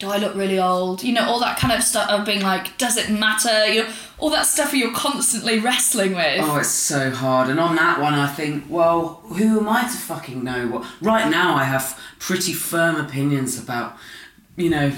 do 0.00 0.10
I 0.10 0.16
look 0.16 0.34
really 0.34 0.58
old? 0.58 1.04
You 1.04 1.12
know, 1.12 1.26
all 1.28 1.38
that 1.40 1.58
kind 1.58 1.72
of 1.72 1.82
stuff 1.84 2.08
of 2.10 2.24
being 2.24 2.40
like, 2.42 2.76
does 2.78 2.96
it 2.96 3.10
matter? 3.10 3.66
You 3.68 3.82
know, 3.84 3.92
all 4.18 4.30
that 4.30 4.46
stuff 4.46 4.72
you're 4.74 4.92
constantly 4.94 5.58
wrestling 5.60 6.14
with. 6.16 6.40
Oh, 6.42 6.56
it's 6.56 6.68
so 6.70 7.10
hard. 7.10 7.48
And 7.50 7.60
on 7.60 7.76
that 7.76 8.00
one, 8.00 8.14
I 8.14 8.26
think, 8.26 8.64
well, 8.68 9.20
who 9.36 9.60
am 9.60 9.68
I 9.68 9.82
to 9.82 9.88
fucking 9.88 10.42
know 10.42 10.66
what? 10.68 10.86
Right 11.02 11.30
now, 11.30 11.54
I 11.54 11.64
have 11.64 11.98
pretty 12.18 12.52
firm 12.54 12.96
opinions 12.96 13.58
about, 13.62 13.96
you 14.56 14.70
know, 14.70 14.90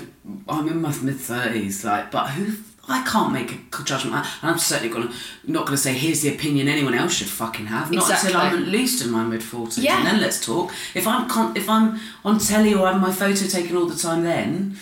I'm 0.48 0.68
in 0.68 0.80
my 0.80 0.96
mid 1.02 1.16
thirties, 1.18 1.84
like, 1.84 2.10
but 2.10 2.30
who? 2.30 2.54
I 2.88 3.04
can't 3.04 3.32
make 3.32 3.52
a 3.52 3.84
judgment, 3.84 4.26
and 4.42 4.50
I'm 4.50 4.58
certainly 4.58 4.92
gonna 4.92 5.12
not 5.46 5.66
gonna 5.66 5.76
say 5.76 5.94
here's 5.94 6.20
the 6.22 6.34
opinion 6.34 6.66
anyone 6.66 6.94
else 6.94 7.14
should 7.14 7.28
fucking 7.28 7.66
have. 7.66 7.92
Not 7.92 8.02
Exactly. 8.02 8.32
until 8.32 8.40
I'm 8.44 8.62
at 8.64 8.68
least 8.68 9.04
in 9.04 9.10
my 9.12 9.22
mid 9.22 9.40
forties, 9.42 9.78
Yeah. 9.84 9.98
and 9.98 10.06
then 10.08 10.20
let's 10.20 10.44
talk. 10.44 10.72
If 10.92 11.06
I'm 11.06 11.28
con- 11.28 11.56
if 11.56 11.68
I'm 11.68 12.00
on 12.24 12.40
telly 12.40 12.74
or 12.74 12.86
having 12.88 13.00
my 13.00 13.12
photo 13.12 13.46
taken 13.46 13.76
all 13.76 13.86
the 13.86 13.96
time, 13.96 14.24
then. 14.24 14.76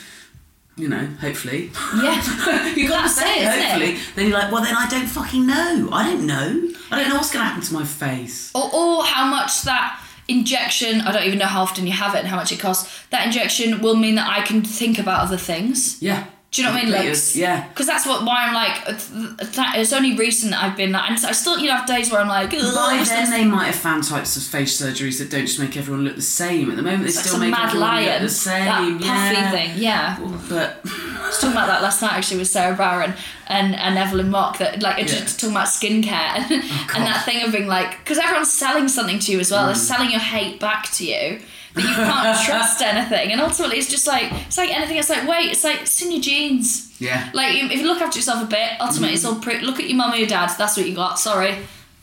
You 0.80 0.88
know, 0.88 1.06
hopefully. 1.20 1.70
Yeah. 1.96 2.72
you 2.74 2.88
got 2.88 3.02
to 3.02 3.08
say 3.08 3.40
it, 3.42 3.48
isn't 3.48 3.58
it? 3.60 3.64
hopefully. 3.70 3.98
Then 4.16 4.28
you're 4.28 4.38
like, 4.38 4.50
well, 4.50 4.62
then 4.62 4.74
I 4.74 4.88
don't 4.88 5.06
fucking 5.06 5.46
know. 5.46 5.88
I 5.92 6.04
don't 6.10 6.26
know. 6.26 6.72
I 6.90 6.98
don't 6.98 7.08
know 7.10 7.16
what's 7.16 7.32
going 7.32 7.44
to 7.44 7.48
happen 7.48 7.62
to 7.62 7.74
my 7.74 7.84
face. 7.84 8.50
or, 8.54 8.68
or 8.74 9.04
how 9.04 9.26
much 9.30 9.62
that 9.62 10.00
injection 10.28 11.00
i 11.00 11.10
don't 11.10 11.24
even 11.24 11.40
know 11.40 11.46
how 11.46 11.60
often 11.62 11.84
you 11.88 11.92
have 11.92 12.14
it 12.14 12.18
and 12.20 12.28
how 12.28 12.36
much 12.36 12.52
it 12.52 12.60
costs 12.60 13.02
that 13.10 13.26
injection 13.26 13.80
will 13.82 13.96
mean 13.96 14.14
that 14.14 14.28
i 14.30 14.40
can 14.42 14.62
think 14.62 14.96
about 14.96 15.18
other 15.20 15.36
things 15.36 16.00
Yeah. 16.00 16.26
Do 16.50 16.62
you 16.62 16.66
know 16.66 16.74
what 16.74 16.82
I 16.82 16.84
mean? 16.84 16.92
Like, 16.92 17.34
yeah. 17.36 17.68
Because 17.68 17.86
that's 17.86 18.04
what 18.06 18.24
why 18.24 18.46
I'm 18.46 18.54
like. 18.54 18.84
that- 18.84 19.74
It's 19.76 19.92
only 19.92 20.16
recent 20.16 20.50
that 20.50 20.64
I've 20.64 20.76
been 20.76 20.90
like, 20.90 21.08
and 21.08 21.24
I 21.24 21.32
still 21.32 21.58
you 21.58 21.68
know 21.68 21.76
have 21.76 21.86
days 21.86 22.10
where 22.10 22.20
I'm 22.20 22.28
like. 22.28 22.52
"Ugh, 22.52 22.74
By 22.74 23.04
then, 23.04 23.30
they 23.30 23.44
might 23.44 23.66
have 23.66 23.76
found 23.76 24.02
types 24.02 24.36
of 24.36 24.42
face 24.42 24.80
surgeries 24.80 25.18
that 25.18 25.30
don't 25.30 25.46
just 25.46 25.60
make 25.60 25.76
everyone 25.76 26.04
look 26.04 26.16
the 26.16 26.22
same. 26.22 26.70
At 26.70 26.76
the 26.76 26.82
moment, 26.82 27.04
they 27.04 27.10
still 27.10 27.38
make 27.38 27.56
everyone 27.56 27.88
lion, 27.88 28.12
look 28.14 28.22
the 28.22 28.28
same. 28.28 28.64
that 28.64 29.00
puffy 29.00 29.04
yeah. 29.04 29.50
thing, 29.50 29.70
yeah. 29.76 30.18
But 30.48 30.84
was 31.30 31.38
talking 31.38 31.56
about 31.56 31.68
that 31.68 31.82
last 31.82 32.02
night 32.02 32.12
actually 32.12 32.38
with 32.38 32.48
Sara 32.48 32.76
Barron 32.76 33.14
and, 33.46 33.74
and 33.74 33.96
Evelyn 33.98 34.30
Mok 34.30 34.58
that 34.58 34.82
like 34.82 34.98
Yeah. 34.98 35.04
just 35.06 35.40
talking 35.40 35.54
about 35.54 35.68
skincare 35.68 36.10
oh, 36.10 36.46
and, 36.50 36.52
and 36.94 37.06
that 37.06 37.24
thing 37.24 37.42
of 37.42 37.52
being 37.52 37.66
like 37.66 37.98
because 37.98 38.18
everyone's 38.18 38.52
selling 38.52 38.88
something 38.88 39.18
to 39.20 39.32
you 39.32 39.40
as 39.40 39.50
well 39.50 39.66
they're 39.66 39.74
mm. 39.74 39.78
selling 39.78 40.10
your 40.10 40.20
hate 40.20 40.60
back 40.60 40.90
to 40.92 41.06
you 41.06 41.40
that 41.74 41.82
you 41.82 41.94
can't 41.94 42.38
trust 42.46 42.82
anything. 42.82 43.32
And 43.32 43.40
ultimately 43.40 43.78
it's 43.78 43.88
just 43.88 44.06
like 44.06 44.32
it's 44.46 44.58
like 44.58 44.70
anything. 44.70 44.96
It's 44.96 45.10
like 45.10 45.28
wait 45.28 45.50
it's 45.50 45.64
like 45.64 45.82
it's 45.82 46.02
in 46.02 46.12
your 46.12 46.20
genes. 46.20 46.88
Yeah. 47.00 47.30
like 47.32 47.54
if 47.54 47.80
you 47.80 47.86
look 47.86 48.02
after 48.02 48.18
yourself 48.18 48.42
a 48.42 48.46
bit 48.46 48.72
ultimately 48.78 49.14
it's 49.14 49.24
all 49.24 49.36
mm. 49.36 49.42
pretty 49.42 49.64
look 49.64 49.80
at 49.80 49.88
your 49.88 49.96
mum 49.96 50.12
or 50.12 50.16
your 50.16 50.28
dad. 50.28 50.52
That's 50.58 50.76
what 50.76 50.86
you 50.86 50.94
got. 50.94 51.18
Sorry. 51.18 51.58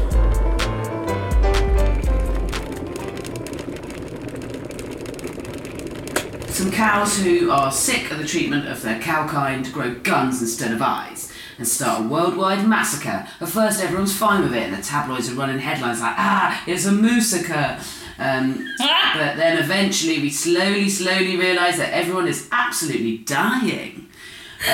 Some 6.49 6.71
cows 6.71 7.17
who 7.17 7.49
are 7.49 7.71
sick 7.71 8.11
of 8.11 8.19
the 8.19 8.25
treatment 8.25 8.67
of 8.67 8.81
their 8.81 8.99
cow 8.99 9.27
kind 9.27 9.71
grow 9.73 9.95
guns 9.95 10.41
instead 10.41 10.71
of 10.71 10.81
eyes 10.81 11.30
and 11.61 11.67
start 11.67 12.03
a 12.03 12.07
worldwide 12.07 12.67
massacre. 12.67 13.27
At 13.39 13.47
first, 13.47 13.83
everyone's 13.83 14.17
fine 14.17 14.41
with 14.41 14.55
it, 14.55 14.63
and 14.63 14.73
the 14.73 14.81
tabloids 14.81 15.29
are 15.29 15.35
running 15.35 15.59
headlines 15.59 16.01
like, 16.01 16.15
ah, 16.17 16.63
it's 16.65 16.87
a 16.87 16.91
massacre. 16.91 17.79
Um, 18.17 18.67
but 19.15 19.37
then 19.37 19.59
eventually, 19.59 20.19
we 20.19 20.31
slowly, 20.31 20.89
slowly 20.89 21.37
realise 21.37 21.77
that 21.77 21.93
everyone 21.93 22.27
is 22.27 22.49
absolutely 22.51 23.19
dying. 23.19 24.09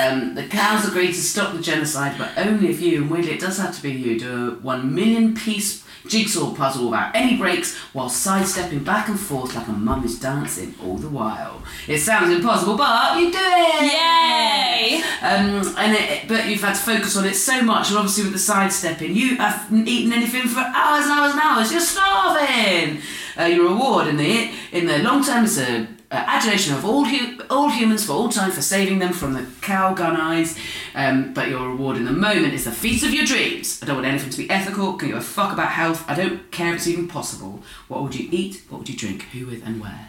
Um, 0.00 0.34
the 0.34 0.46
cows 0.46 0.88
agree 0.88 1.08
to 1.08 1.12
stop 1.12 1.54
the 1.54 1.60
genocide, 1.60 2.16
but 2.16 2.30
only 2.38 2.70
if 2.70 2.80
you, 2.80 3.02
and 3.02 3.10
weirdly 3.10 3.32
it 3.32 3.40
does 3.40 3.58
have 3.58 3.76
to 3.76 3.82
be 3.82 3.92
you, 3.92 4.18
do 4.18 4.48
a 4.48 4.50
one 4.54 4.94
million 4.94 5.34
piece 5.34 5.86
jigsaw 6.08 6.54
puzzle 6.54 6.86
without 6.86 7.14
any 7.14 7.36
breaks 7.36 7.76
while 7.92 8.08
sidestepping 8.08 8.84
back 8.84 9.08
and 9.08 9.18
forth 9.18 9.54
like 9.54 9.68
a 9.68 9.72
mum 9.72 10.04
is 10.04 10.18
dancing 10.18 10.74
all 10.82 10.96
the 10.96 11.08
while. 11.08 11.62
It 11.86 11.98
sounds 11.98 12.34
impossible, 12.34 12.76
but 12.76 13.18
you 13.18 13.30
do 13.30 13.38
it! 13.38 13.82
Yay! 13.82 15.02
Um, 15.22 15.74
and 15.76 15.94
it, 15.94 16.28
but 16.28 16.46
you've 16.46 16.62
had 16.62 16.74
to 16.74 16.80
focus 16.80 17.16
on 17.16 17.26
it 17.26 17.34
so 17.34 17.62
much, 17.62 17.88
and 17.88 17.98
obviously 17.98 18.24
with 18.24 18.32
the 18.32 18.38
sidestepping, 18.38 19.14
you 19.14 19.36
haven't 19.36 19.88
eaten 19.88 20.12
anything 20.12 20.48
for 20.48 20.60
hours 20.60 21.04
and 21.04 21.12
hours 21.12 21.32
and 21.32 21.40
hours. 21.40 21.72
You're 21.72 21.80
starving. 21.80 23.00
Uh, 23.38 23.44
your 23.44 23.68
reward 23.68 24.08
in 24.08 24.16
the 24.16 24.50
in 24.72 24.86
the 24.86 24.98
long 24.98 25.24
term 25.24 25.44
is 25.44 25.58
a 25.58 25.86
uh, 26.10 26.24
adulation 26.26 26.74
of 26.74 26.84
all 26.84 27.04
hu- 27.04 27.40
all 27.50 27.68
humans 27.68 28.04
for 28.06 28.12
all 28.12 28.28
time 28.28 28.50
for 28.50 28.62
saving 28.62 28.98
them 28.98 29.12
from 29.12 29.34
the 29.34 29.46
cow 29.60 29.92
gun 29.94 30.16
eyes. 30.16 30.58
Um, 30.94 31.34
but 31.34 31.48
your 31.48 31.68
reward 31.68 31.96
in 31.96 32.04
the 32.04 32.12
moment 32.12 32.54
is 32.54 32.64
the 32.64 32.72
feast 32.72 33.04
of 33.04 33.12
your 33.12 33.26
dreams. 33.26 33.80
I 33.82 33.86
don't 33.86 33.96
want 33.96 34.06
anything 34.08 34.30
to 34.30 34.38
be 34.38 34.48
ethical. 34.50 34.94
Can 34.94 35.08
you 35.10 35.16
a 35.16 35.20
fuck 35.20 35.52
about 35.52 35.68
health? 35.68 36.04
I 36.08 36.14
don't 36.14 36.50
care 36.50 36.70
if 36.70 36.76
it's 36.76 36.86
even 36.86 37.08
possible. 37.08 37.62
What 37.88 38.02
would 38.02 38.14
you 38.14 38.28
eat? 38.32 38.62
What 38.68 38.78
would 38.78 38.88
you 38.88 38.96
drink? 38.96 39.22
Who 39.32 39.46
with 39.46 39.66
and 39.66 39.80
where? 39.80 40.08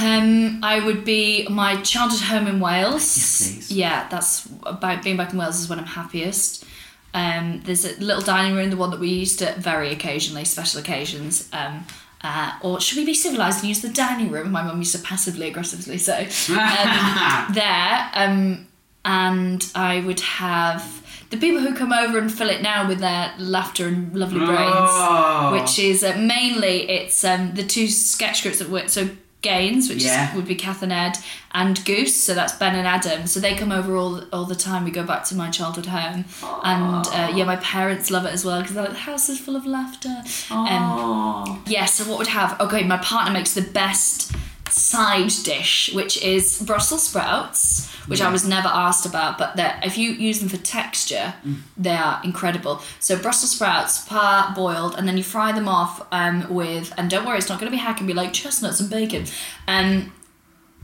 Um, 0.00 0.62
I 0.62 0.84
would 0.84 1.04
be 1.04 1.46
my 1.48 1.80
childhood 1.80 2.20
home 2.20 2.46
in 2.46 2.60
Wales. 2.60 3.16
Yes, 3.16 3.38
please. 3.54 3.72
Yeah, 3.72 4.06
that's 4.10 4.46
about 4.64 5.02
being 5.02 5.16
back 5.16 5.32
in 5.32 5.38
Wales 5.38 5.58
is 5.60 5.68
when 5.70 5.78
I'm 5.78 5.86
happiest. 5.86 6.66
Um, 7.14 7.62
there's 7.64 7.86
a 7.86 7.98
little 7.98 8.22
dining 8.22 8.54
room, 8.54 8.68
the 8.68 8.76
one 8.76 8.90
that 8.90 9.00
we 9.00 9.08
used 9.08 9.40
at 9.40 9.56
very 9.56 9.90
occasionally, 9.90 10.44
special 10.44 10.78
occasions. 10.80 11.48
Um, 11.54 11.86
uh, 12.22 12.52
or 12.62 12.80
should 12.80 12.98
we 12.98 13.04
be 13.04 13.14
civilized 13.14 13.60
and 13.60 13.68
use 13.68 13.80
the 13.80 13.88
dining 13.88 14.30
room? 14.30 14.50
My 14.50 14.62
mum 14.62 14.78
used 14.78 14.94
to 14.96 15.02
passively 15.02 15.48
aggressively 15.48 15.98
so 15.98 16.14
um, 16.16 16.26
there. 17.54 18.10
Um, 18.14 18.66
and 19.04 19.64
I 19.74 20.00
would 20.00 20.20
have 20.20 21.02
the 21.30 21.36
people 21.36 21.60
who 21.60 21.74
come 21.74 21.92
over 21.92 22.18
and 22.18 22.32
fill 22.32 22.50
it 22.50 22.62
now 22.62 22.88
with 22.88 22.98
their 23.00 23.32
laughter 23.38 23.86
and 23.86 24.14
lovely 24.14 24.40
brains, 24.40 24.58
Oh. 24.60 25.50
which 25.52 25.78
is 25.78 26.02
uh, 26.02 26.16
mainly 26.18 26.88
it's 26.90 27.22
um, 27.24 27.54
the 27.54 27.62
two 27.64 27.86
sketch 27.88 28.42
groups 28.42 28.58
that 28.58 28.68
work. 28.68 28.88
So 28.88 29.08
Gaines, 29.40 29.88
which 29.88 30.02
Yeah. 30.02 30.30
is, 30.30 30.34
would 30.36 30.46
be 30.48 30.56
Kath 30.56 30.82
and 30.82 30.92
Ed, 30.92 31.16
and 31.52 31.84
Goose, 31.84 32.22
so 32.24 32.34
that's 32.34 32.54
Ben 32.54 32.74
and 32.74 32.88
Adam. 32.88 33.26
So 33.28 33.38
they 33.38 33.54
come 33.54 33.70
over 33.70 33.94
all 33.96 34.22
all 34.32 34.44
the 34.44 34.56
time. 34.56 34.84
We 34.84 34.90
go 34.90 35.04
back 35.04 35.24
to 35.26 35.36
my 35.36 35.48
childhood 35.50 35.86
home, 35.86 36.24
and 36.64 37.06
uh, 37.06 37.32
yeah, 37.34 37.44
my 37.44 37.56
parents 37.56 38.10
love 38.10 38.24
it 38.26 38.32
as 38.32 38.44
well 38.44 38.60
because 38.60 38.74
like 38.76 38.88
the 38.90 38.96
house 38.96 39.28
is 39.28 39.38
full 39.38 39.54
of 39.54 39.64
laughter. 39.64 40.22
Um, 40.50 41.62
yeah, 41.66 41.84
so 41.84 42.04
what 42.08 42.18
would 42.18 42.26
have? 42.28 42.60
Okay, 42.60 42.82
my 42.84 42.96
partner 42.98 43.32
makes 43.32 43.54
the 43.54 43.62
best 43.62 44.32
side 44.72 45.30
dish, 45.44 45.90
which 45.94 46.22
is 46.22 46.62
Brussels 46.62 47.08
sprouts, 47.08 47.88
which 48.06 48.22
I 48.22 48.30
was 48.30 48.48
never 48.48 48.68
asked 48.68 49.04
about, 49.04 49.36
but 49.36 49.56
that 49.56 49.84
if 49.84 49.98
you 49.98 50.12
use 50.12 50.40
them 50.40 50.48
for 50.48 50.56
texture, 50.56 51.34
they 51.76 51.94
are 51.94 52.20
incredible. 52.24 52.80
So 53.00 53.18
Brussels 53.18 53.50
sprouts, 53.50 54.04
par 54.06 54.52
boiled, 54.54 54.94
and 54.96 55.06
then 55.06 55.16
you 55.18 55.22
fry 55.22 55.52
them 55.52 55.68
off 55.68 56.06
um, 56.10 56.48
with, 56.48 56.92
and 56.96 57.10
don't 57.10 57.26
worry, 57.26 57.38
it's 57.38 57.50
not 57.50 57.60
going 57.60 57.70
to 57.70 57.76
be 57.76 57.82
hack 57.82 57.98
and 57.98 58.06
be 58.06 58.14
like 58.14 58.32
chestnuts 58.32 58.80
and 58.80 58.88
bacon. 58.88 59.26
Um, 59.66 60.12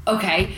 okay. 0.06 0.54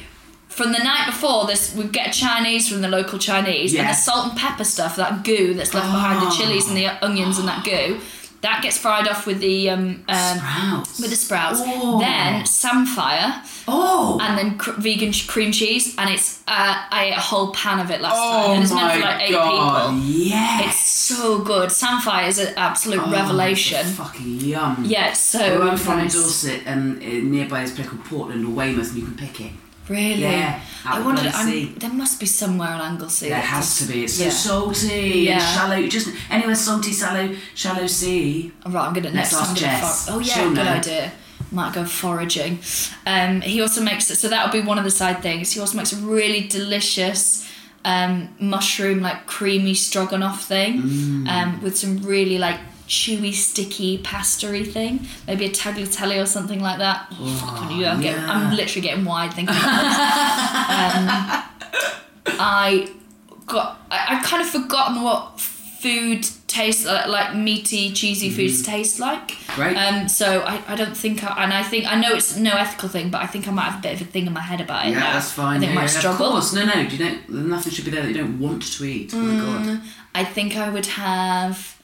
From 0.49 0.73
the 0.73 0.79
night 0.79 1.07
before, 1.07 1.47
this 1.47 1.75
we 1.75 1.85
get 1.85 2.13
Chinese 2.13 2.69
from 2.69 2.81
the 2.81 2.89
local 2.89 3.19
Chinese, 3.19 3.75
and 3.75 3.89
the 3.91 3.95
salt 3.95 4.29
and 4.31 4.39
pepper 4.39 4.65
stuff, 4.65 4.97
that 4.97 5.23
goo 5.23 5.55
that's 5.55 5.75
left 5.75 5.87
behind, 5.87 6.21
the 6.27 6.31
chilies 6.35 6.67
and 6.67 6.77
the 6.77 6.87
onions 7.05 7.39
and 7.39 7.47
that 7.47 7.63
goo, 7.65 8.01
that 8.43 8.63
gets 8.63 8.79
fried 8.79 9.09
off 9.09 9.27
with 9.27 9.41
the 9.41 9.71
um, 9.71 10.05
um 10.09 10.39
Sprouts. 10.39 11.01
with 11.01 11.11
the 11.11 11.17
sprouts. 11.17 11.61
Oh. 11.63 11.99
Then 11.99 12.45
samphire, 12.47 13.43
Oh! 13.69 14.19
and 14.23 14.39
then 14.39 14.59
cr- 14.59 14.73
vegan 14.81 15.11
ch- 15.13 15.27
cream 15.27 15.51
cheese, 15.53 15.95
and 15.99 16.09
it's 16.11 16.41
uh, 16.47 16.85
I 16.91 17.07
ate 17.07 17.17
a 17.17 17.21
whole 17.21 17.53
pan 17.53 17.81
of 17.81 17.91
it 17.91 18.01
last 18.01 18.17
Oh 18.17 18.47
time, 18.47 18.55
and 18.55 18.63
it's 18.63 18.73
meant 18.73 18.93
for 18.95 19.01
like 19.01 19.23
eight 19.23 19.33
god! 19.33 19.91
people. 19.91 20.01
Yes. 20.09 20.67
It's 20.67 20.81
so 20.81 21.39
good. 21.41 21.71
Samphire 21.71 22.29
is 22.29 22.39
an 22.39 22.55
absolute 22.57 23.01
Oh, 23.05 23.11
revelation. 23.11 23.85
fucking 23.87 24.41
yum. 24.41 24.85
Yeah, 24.87 25.11
it's 25.11 25.21
so 25.21 25.39
Where 25.61 25.69
I'm 25.71 25.77
from. 25.77 26.01
Dorset, 26.07 26.63
and 26.67 27.03
uh, 27.03 27.07
nearby 27.07 27.63
is 27.63 27.73
a 27.73 27.75
place 27.75 27.89
called 27.89 28.05
Portland 28.05 28.45
or 28.45 28.51
Weymouth, 28.51 28.91
and 28.91 28.99
you 28.99 29.05
can 29.07 29.17
pick 29.17 29.41
it. 29.41 29.53
Really? 29.89 30.23
Yeah, 30.23 30.61
I 30.85 30.99
the 30.99 31.05
wondered. 31.05 31.23
bloody 31.23 31.37
I'm- 31.37 31.47
sea. 31.49 31.75
There 31.79 31.93
must 31.93 32.19
be 32.21 32.27
somewhere 32.27 32.75
in 32.75 32.81
Anglesey. 32.81 33.29
There 33.29 33.41
has 33.41 33.79
to 33.79 33.85
be. 33.87 34.05
It's 34.05 34.19
yeah. 34.19 34.31
so 34.31 34.73
salty 34.73 35.27
Yeah. 35.29 35.35
and 35.35 35.43
shallow. 35.55 35.87
Just 35.87 36.09
anywhere 36.31 36.55
salty, 36.57 36.93
shallow, 36.93 37.35
shallow 37.55 37.87
sea. 37.87 38.53
Right, 38.65 38.87
I'm 38.87 38.93
gonna 38.95 39.11
Let's 39.11 39.15
next 39.15 39.31
time. 39.33 39.41
I'm 39.43 39.55
gonna 39.55 39.61
Jess. 39.61 40.07
for- 40.07 40.13
oh 40.15 40.19
yeah, 40.19 40.35
She'll 40.35 40.49
good 40.55 40.65
know. 40.65 40.73
idea. 40.73 41.13
Might 41.53 41.73
go 41.75 41.85
foraging. 41.85 42.59
Um, 43.07 43.41
he 43.41 43.61
also 43.61 43.81
makes 43.81 44.07
so 44.07 44.29
that 44.29 44.45
would 44.45 44.53
be 44.61 44.67
one 44.67 44.79
of 44.79 44.85
the 44.85 44.91
side 44.91 45.23
things. 45.23 45.53
He 45.53 45.61
also 45.61 45.77
makes 45.77 45.93
a 45.93 45.97
really 45.97 46.41
delicious 46.49 47.47
um, 47.85 48.29
mushroom 48.41 49.01
like 49.01 49.27
creamy 49.27 49.75
stroganoff 49.75 50.45
thing 50.49 50.83
Mm. 50.83 51.29
um, 51.29 51.63
with 51.63 51.79
some 51.79 51.99
really 51.99 52.37
like 52.39 52.59
chewy, 52.89 53.33
sticky 53.33 53.99
pastry 53.99 54.65
thing. 54.65 55.07
Maybe 55.27 55.47
a 55.47 55.51
tagliatelle 55.51 56.23
or 56.23 56.27
something 56.27 56.61
like 56.61 56.79
that. 56.79 57.07
Oh, 57.13 57.35
fucking 57.47 57.77
you, 57.79 57.87
I'm, 57.87 58.01
getting. 58.01 58.23
I'm 58.25 58.55
literally 58.57 58.87
getting 58.87 59.05
wide 59.05 59.33
thinking 59.35 59.57
about 59.57 59.83
this. 59.83 61.57
um, 62.27 62.37
I 62.41 62.89
got 63.47 63.81
I, 63.91 64.17
I've 64.17 64.25
kind 64.25 64.43
of 64.43 64.49
forgotten 64.49 65.03
what 65.03 65.41
food 65.41 66.27
tastes 66.49 66.85
like, 66.87 67.07
like 67.07 67.37
meaty 67.37 67.93
cheesy 67.93 68.31
foods 68.31 68.63
taste 68.63 68.99
like. 68.99 69.33
Right. 69.57 69.77
um 69.77 70.09
so 70.09 70.41
I, 70.41 70.63
I 70.69 70.75
don't 70.75 70.97
think 70.97 71.23
I, 71.23 71.45
and 71.45 71.53
I 71.53 71.63
think 71.63 71.87
I 71.87 72.01
know 72.01 72.13
it's 72.15 72.37
no 72.37 72.51
ethical 72.53 72.89
thing 72.89 73.11
but 73.11 73.23
I 73.23 73.27
think 73.27 73.47
I 73.47 73.53
might 73.53 73.65
have 73.71 73.79
a 73.79 73.83
bit 73.83 74.01
of 74.01 74.07
a 74.09 74.11
thing 74.11 74.27
in 74.27 74.33
my 74.33 74.41
head 74.41 74.61
about 74.61 74.87
it 74.87 74.91
Yeah, 74.91 75.01
now. 75.01 75.13
that's 75.15 75.31
fine. 75.33 75.59
I 75.59 75.61
think 75.61 75.73
yeah, 75.73 75.79
I 75.79 75.83
might 75.83 75.93
yeah, 75.93 75.99
struggle 75.99 76.27
Of 76.27 76.33
course, 76.33 76.53
no, 76.55 76.65
no. 76.65 76.89
Do 76.89 76.97
you 76.97 77.05
know 77.05 77.19
nothing 77.29 77.73
should 77.73 77.85
be 77.85 77.91
there 77.91 78.03
that 78.03 78.09
you 78.09 78.15
don't 78.15 78.39
want 78.41 78.63
to 78.65 78.85
eat? 78.85 79.13
Oh 79.15 79.19
my 79.19 79.65
god. 79.65 79.81
I 80.15 80.25
think 80.25 80.57
I 80.57 80.71
would 80.71 80.87
have 80.87 81.76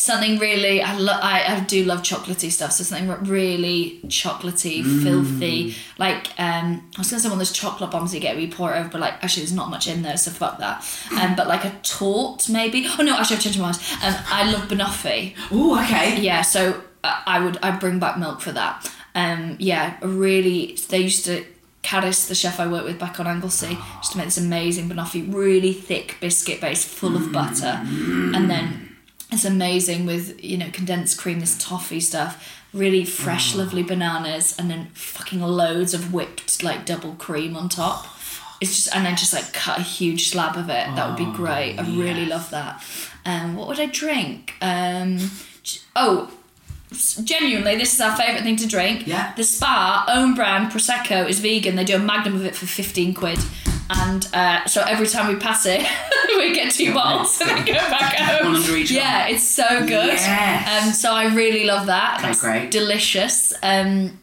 something 0.00 0.38
really 0.38 0.80
I, 0.80 0.96
lo- 0.96 1.18
I 1.34 1.56
I 1.56 1.60
do 1.60 1.84
love 1.84 2.02
chocolatey 2.02 2.50
stuff 2.52 2.72
so 2.72 2.84
something 2.84 3.08
really 3.28 4.00
chocolatey 4.06 4.82
Mm. 4.84 5.02
filthy 5.02 5.74
like 5.98 6.28
um 6.38 6.88
I 6.96 6.98
was 7.00 7.10
gonna 7.10 7.20
say 7.20 7.28
one 7.28 7.32
of 7.32 7.38
those 7.38 7.52
chocolate 7.52 7.90
bombs 7.90 8.14
you 8.14 8.20
get 8.20 8.34
where 8.36 8.44
you 8.44 8.52
pour 8.52 8.72
it 8.74 8.78
over 8.78 8.88
but 8.90 9.00
like 9.00 9.14
actually 9.24 9.42
there's 9.42 9.52
not 9.62 9.70
much 9.70 9.88
in 9.88 10.02
there 10.02 10.16
so 10.16 10.30
fuck 10.30 10.58
that. 10.58 10.76
Um 11.20 11.34
but 11.34 11.48
like 11.48 11.64
a 11.64 11.72
tort 11.82 12.48
maybe? 12.48 12.86
Oh 12.98 13.02
no 13.02 13.16
actually 13.16 13.36
I've 13.36 13.42
changed 13.42 13.58
my 13.58 13.66
mind. 13.72 13.78
Um 14.04 14.14
I 14.38 14.50
love 14.52 14.68
banoffee. 14.68 15.34
Oh, 15.50 15.80
okay. 15.82 16.20
yeah 16.20 16.42
so 16.42 16.60
uh, 17.02 17.20
I 17.26 17.40
would 17.44 17.56
I 17.62 17.70
bring 17.72 17.98
back 17.98 18.18
milk 18.18 18.40
for 18.40 18.52
that. 18.52 18.74
Um 19.16 19.56
yeah 19.58 19.96
really 20.02 20.78
they 20.90 21.00
used 21.00 21.24
to 21.24 21.44
Caddis, 21.82 22.28
the 22.28 22.34
chef 22.34 22.60
I 22.60 22.66
work 22.68 22.84
with 22.84 22.98
back 22.98 23.18
on 23.18 23.26
Anglesey, 23.26 23.78
used 23.98 24.12
to 24.12 24.18
make 24.18 24.26
this 24.26 24.36
amazing 24.36 24.88
banoffee, 24.90 25.32
really 25.32 25.72
thick 25.72 26.16
biscuit 26.20 26.60
base 26.60 26.84
full 26.84 27.16
of 27.16 27.32
butter, 27.32 27.80
and 28.36 28.50
then 28.50 28.87
it's 29.30 29.44
amazing 29.44 30.06
with 30.06 30.42
you 30.42 30.56
know 30.56 30.70
condensed 30.72 31.18
cream, 31.18 31.40
this 31.40 31.56
toffee 31.58 32.00
stuff, 32.00 32.62
really 32.72 33.04
fresh, 33.04 33.54
lovely 33.54 33.82
bananas, 33.82 34.56
and 34.58 34.70
then 34.70 34.88
fucking 34.94 35.40
loads 35.40 35.94
of 35.94 36.12
whipped 36.12 36.62
like 36.62 36.86
double 36.86 37.14
cream 37.14 37.56
on 37.56 37.68
top. 37.68 38.06
It's 38.60 38.74
just 38.74 38.94
and 38.94 39.04
then 39.04 39.16
just 39.16 39.32
like 39.32 39.52
cut 39.52 39.78
a 39.78 39.82
huge 39.82 40.30
slab 40.30 40.56
of 40.56 40.68
it. 40.68 40.86
That 40.96 41.08
would 41.08 41.18
be 41.18 41.36
great. 41.36 41.78
I 41.78 41.82
really 41.82 42.26
love 42.26 42.50
that. 42.50 42.84
Um, 43.24 43.54
what 43.54 43.68
would 43.68 43.78
I 43.78 43.86
drink? 43.86 44.54
Um, 44.60 45.18
oh, 45.94 46.32
genuinely, 47.22 47.76
this 47.76 47.94
is 47.94 48.00
our 48.00 48.16
favourite 48.16 48.42
thing 48.42 48.56
to 48.56 48.66
drink. 48.66 49.06
Yeah. 49.06 49.34
The 49.34 49.44
Spa 49.44 50.06
own 50.08 50.34
brand 50.34 50.72
prosecco 50.72 51.28
is 51.28 51.38
vegan. 51.40 51.76
They 51.76 51.84
do 51.84 51.96
a 51.96 52.00
magnum 52.00 52.34
of 52.34 52.44
it 52.44 52.56
for 52.56 52.66
fifteen 52.66 53.14
quid. 53.14 53.38
And 53.90 54.28
uh, 54.34 54.66
so 54.66 54.82
every 54.86 55.06
time 55.06 55.28
we 55.32 55.40
pass 55.40 55.64
it, 55.66 55.80
we 56.36 56.54
get 56.54 56.72
two 56.72 56.92
bottles 56.92 57.40
and 57.40 57.50
then 57.50 57.64
go 57.64 57.72
back 57.72 58.14
home. 58.16 58.52
One 58.52 58.56
under 58.62 58.76
each 58.76 58.90
Yeah, 58.90 59.22
arm. 59.24 59.34
it's 59.34 59.44
so 59.46 59.80
good. 59.80 60.06
Yes. 60.06 60.86
Um, 60.86 60.92
so 60.92 61.12
I 61.12 61.34
really 61.34 61.64
love 61.64 61.86
that. 61.86 62.18
Okay, 62.18 62.26
That's 62.28 62.40
great. 62.40 62.70
delicious. 62.70 63.54
Um, 63.62 64.18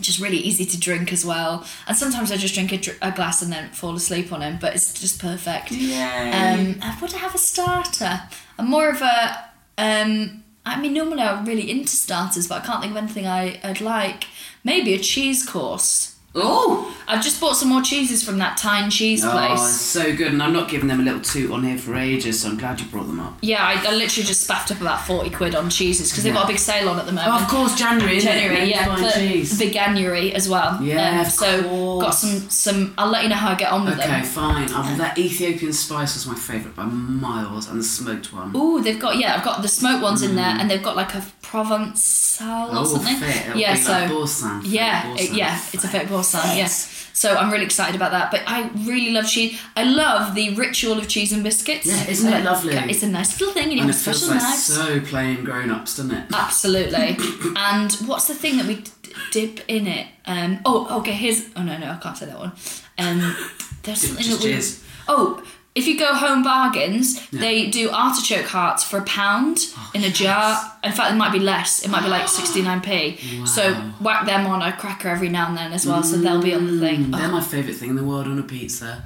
just 0.00 0.20
really 0.20 0.36
easy 0.38 0.64
to 0.64 0.78
drink 0.78 1.12
as 1.12 1.24
well. 1.24 1.64
And 1.86 1.96
sometimes 1.96 2.30
I 2.32 2.36
just 2.36 2.54
drink 2.54 2.72
a, 2.72 3.08
a 3.08 3.12
glass 3.12 3.42
and 3.42 3.52
then 3.52 3.70
fall 3.70 3.94
asleep 3.96 4.32
on 4.32 4.42
him, 4.42 4.58
but 4.60 4.74
it's 4.74 4.92
just 5.00 5.20
perfect. 5.20 5.72
Yeah. 5.72 6.56
Um, 6.58 6.76
I 6.82 6.96
would 7.00 7.12
have 7.12 7.34
a 7.34 7.38
starter. 7.38 8.20
I'm 8.58 8.68
more 8.70 8.88
of 8.90 9.00
a. 9.02 9.44
Um, 9.76 10.44
I 10.66 10.80
mean, 10.80 10.92
normally 10.92 11.22
I'm 11.22 11.44
really 11.46 11.70
into 11.70 11.88
starters, 11.96 12.46
but 12.46 12.62
I 12.62 12.66
can't 12.66 12.80
think 12.82 12.90
of 12.92 12.96
anything 12.98 13.26
I, 13.26 13.58
I'd 13.64 13.80
like. 13.80 14.24
Maybe 14.64 14.92
a 14.94 14.98
cheese 14.98 15.44
course. 15.48 16.16
Oh, 16.34 16.94
I've 17.08 17.24
just 17.24 17.40
bought 17.40 17.54
some 17.56 17.70
more 17.70 17.80
cheeses 17.80 18.22
from 18.22 18.36
that 18.38 18.58
Tyne 18.58 18.90
cheese 18.90 19.22
place. 19.22 19.32
oh, 19.34 19.46
place. 19.46 19.60
it's 19.60 19.80
so 19.80 20.14
good, 20.14 20.28
and 20.32 20.42
I'm 20.42 20.52
not 20.52 20.68
giving 20.68 20.86
them 20.88 21.00
a 21.00 21.02
little 21.02 21.22
toot 21.22 21.50
on 21.50 21.62
here 21.64 21.78
for 21.78 21.94
ages, 21.96 22.42
so 22.42 22.50
I'm 22.50 22.58
glad 22.58 22.78
you 22.78 22.86
brought 22.88 23.06
them 23.06 23.18
up. 23.18 23.38
Yeah, 23.40 23.64
I, 23.66 23.72
I 23.72 23.92
literally 23.94 24.26
just 24.26 24.42
spaffed 24.42 24.70
up 24.70 24.80
about 24.82 25.06
40 25.06 25.30
quid 25.30 25.54
on 25.54 25.70
cheeses 25.70 26.10
because 26.10 26.24
they've 26.24 26.34
got 26.34 26.44
a 26.44 26.48
big 26.48 26.58
sale 26.58 26.90
on 26.90 26.98
at 26.98 27.06
the 27.06 27.12
moment. 27.12 27.32
Oh, 27.32 27.42
of 27.42 27.48
course, 27.48 27.74
January, 27.78 28.18
isn't 28.18 28.30
it? 28.30 28.40
January, 28.40 28.68
yeah. 28.70 29.10
cheese. 29.12 29.58
Veganuary 29.58 30.32
as 30.34 30.50
well. 30.50 30.76
Um, 30.76 30.84
Yeah, 30.84 31.22
of 31.22 31.32
So 31.32 31.62
course. 31.62 32.04
got 32.04 32.10
some, 32.10 32.50
some, 32.50 32.94
I'll 32.98 33.10
let 33.10 33.22
you 33.22 33.30
know 33.30 33.34
how 33.36 33.52
I 33.52 33.54
get 33.54 33.72
on 33.72 33.86
with 33.86 33.94
Okay, 33.98 34.06
them. 34.06 34.20
Okay, 34.20 34.28
fine. 34.28 34.68
Oh, 34.70 34.94
that 34.98 35.16
Ethiopian 35.18 35.72
spice 35.72 36.14
was 36.14 36.26
my 36.26 36.34
favourite 36.34 36.76
by 36.76 36.84
miles, 36.84 37.68
and 37.70 37.80
the 37.80 37.84
smoked 37.84 38.34
one. 38.34 38.52
Oh, 38.54 38.80
they've 38.82 39.00
got, 39.00 39.16
yeah, 39.16 39.34
I've 39.34 39.44
got 39.44 39.62
the 39.62 39.68
smoked 39.68 40.02
ones 40.02 40.20
in 40.22 40.36
there 40.36 40.44
and 40.58 40.70
they've 40.70 40.82
got 40.82 40.94
like 40.94 41.14
a 41.14 41.24
Provençal 41.42 42.68
or 42.68 42.78
Oh, 42.80 42.84
something. 42.84 43.16
fit. 43.16 43.46
It'll 43.48 43.58
yeah, 43.58 43.74
so. 43.74 43.92
like 43.92 44.10
Boursin, 44.10 44.60
fit 44.60 44.70
yeah, 44.70 45.14
it- 45.16 45.32
yeah, 45.32 45.58
it's 45.72 45.84
a 45.84 45.88
fake 46.22 46.42
Boursin, 46.42 46.58
yeah. 46.58 46.66
So 47.12 47.34
I'm 47.34 47.50
really 47.50 47.64
excited 47.64 47.96
about 47.96 48.12
that. 48.12 48.30
But 48.30 48.42
I 48.46 48.70
really 48.86 49.10
love 49.12 49.26
cheese. 49.26 49.60
I 49.76 49.82
love 49.84 50.34
the 50.36 50.54
ritual 50.54 50.98
of 50.98 51.08
cheese 51.08 51.32
and 51.32 51.42
biscuits. 51.42 51.86
Yeah, 51.86 52.06
isn't 52.08 52.32
it 52.32 52.40
Uh, 52.46 52.50
lovely? 52.52 52.74
It's 52.76 53.02
a 53.02 53.08
nice 53.08 53.40
little 53.40 53.52
thing 53.54 53.64
and 53.64 53.72
you 53.72 53.80
And 53.80 53.90
have 53.90 53.98
it 54.00 54.04
feels 54.04 54.24
special 54.24 54.46
like 54.46 54.56
so 54.56 55.00
plain 55.00 55.42
grown 55.44 55.70
ups, 55.70 55.96
doesn't 55.96 56.14
it? 56.14 56.24
Absolutely. 56.32 57.16
and 57.56 57.92
what's 58.06 58.28
the 58.28 58.34
thing 58.34 58.56
that 58.58 58.66
we 58.66 58.76
d- 58.76 58.90
dip 59.32 59.60
in 59.68 59.86
it? 59.88 60.06
Um, 60.26 60.60
oh, 60.64 60.98
okay. 61.00 61.12
Here's. 61.12 61.46
Oh 61.56 61.62
no, 61.62 61.76
no, 61.76 61.90
I 61.90 61.96
can't 61.96 62.16
say 62.16 62.26
that 62.26 62.38
one. 62.38 62.52
Um, 62.98 63.36
there's 63.82 64.00
something 64.02 64.28
that 64.30 64.44
we. 64.44 64.60
Oh, 65.08 65.42
if 65.74 65.86
you 65.86 65.96
go 65.98 66.14
home 66.14 66.42
bargains, 66.42 67.28
they 67.30 67.66
do 67.70 67.88
artichoke 67.90 68.46
hearts 68.46 68.82
for 68.82 68.98
a 68.98 69.02
pound 69.04 69.58
Oh, 69.76 69.90
in 69.94 70.02
a 70.02 70.10
jar. 70.10 70.60
In 70.82 70.90
fact, 70.92 71.12
it 71.12 71.16
might 71.16 71.30
be 71.32 71.38
less. 71.38 71.84
It 71.84 71.88
might 71.88 72.02
be 72.02 72.08
like 72.08 72.26
69p. 72.26 73.46
So 73.46 73.74
whack 74.00 74.26
them 74.26 74.46
on 74.46 74.60
a 74.62 74.72
cracker 74.72 75.08
every 75.08 75.28
now 75.28 75.48
and 75.48 75.56
then 75.56 75.72
as 75.72 75.86
well, 75.86 76.02
so 76.02 76.16
they'll 76.16 76.42
be 76.42 76.52
on 76.54 76.66
the 76.66 76.80
thing. 76.80 77.04
Mm, 77.06 77.16
they're 77.16 77.28
Oh, 77.28 77.32
my 77.32 77.40
favourite 77.42 77.76
thing 77.76 77.90
in 77.90 77.96
the 77.96 78.04
world 78.04 78.26
on 78.26 78.38
a 78.38 78.42
pizza. 78.42 79.04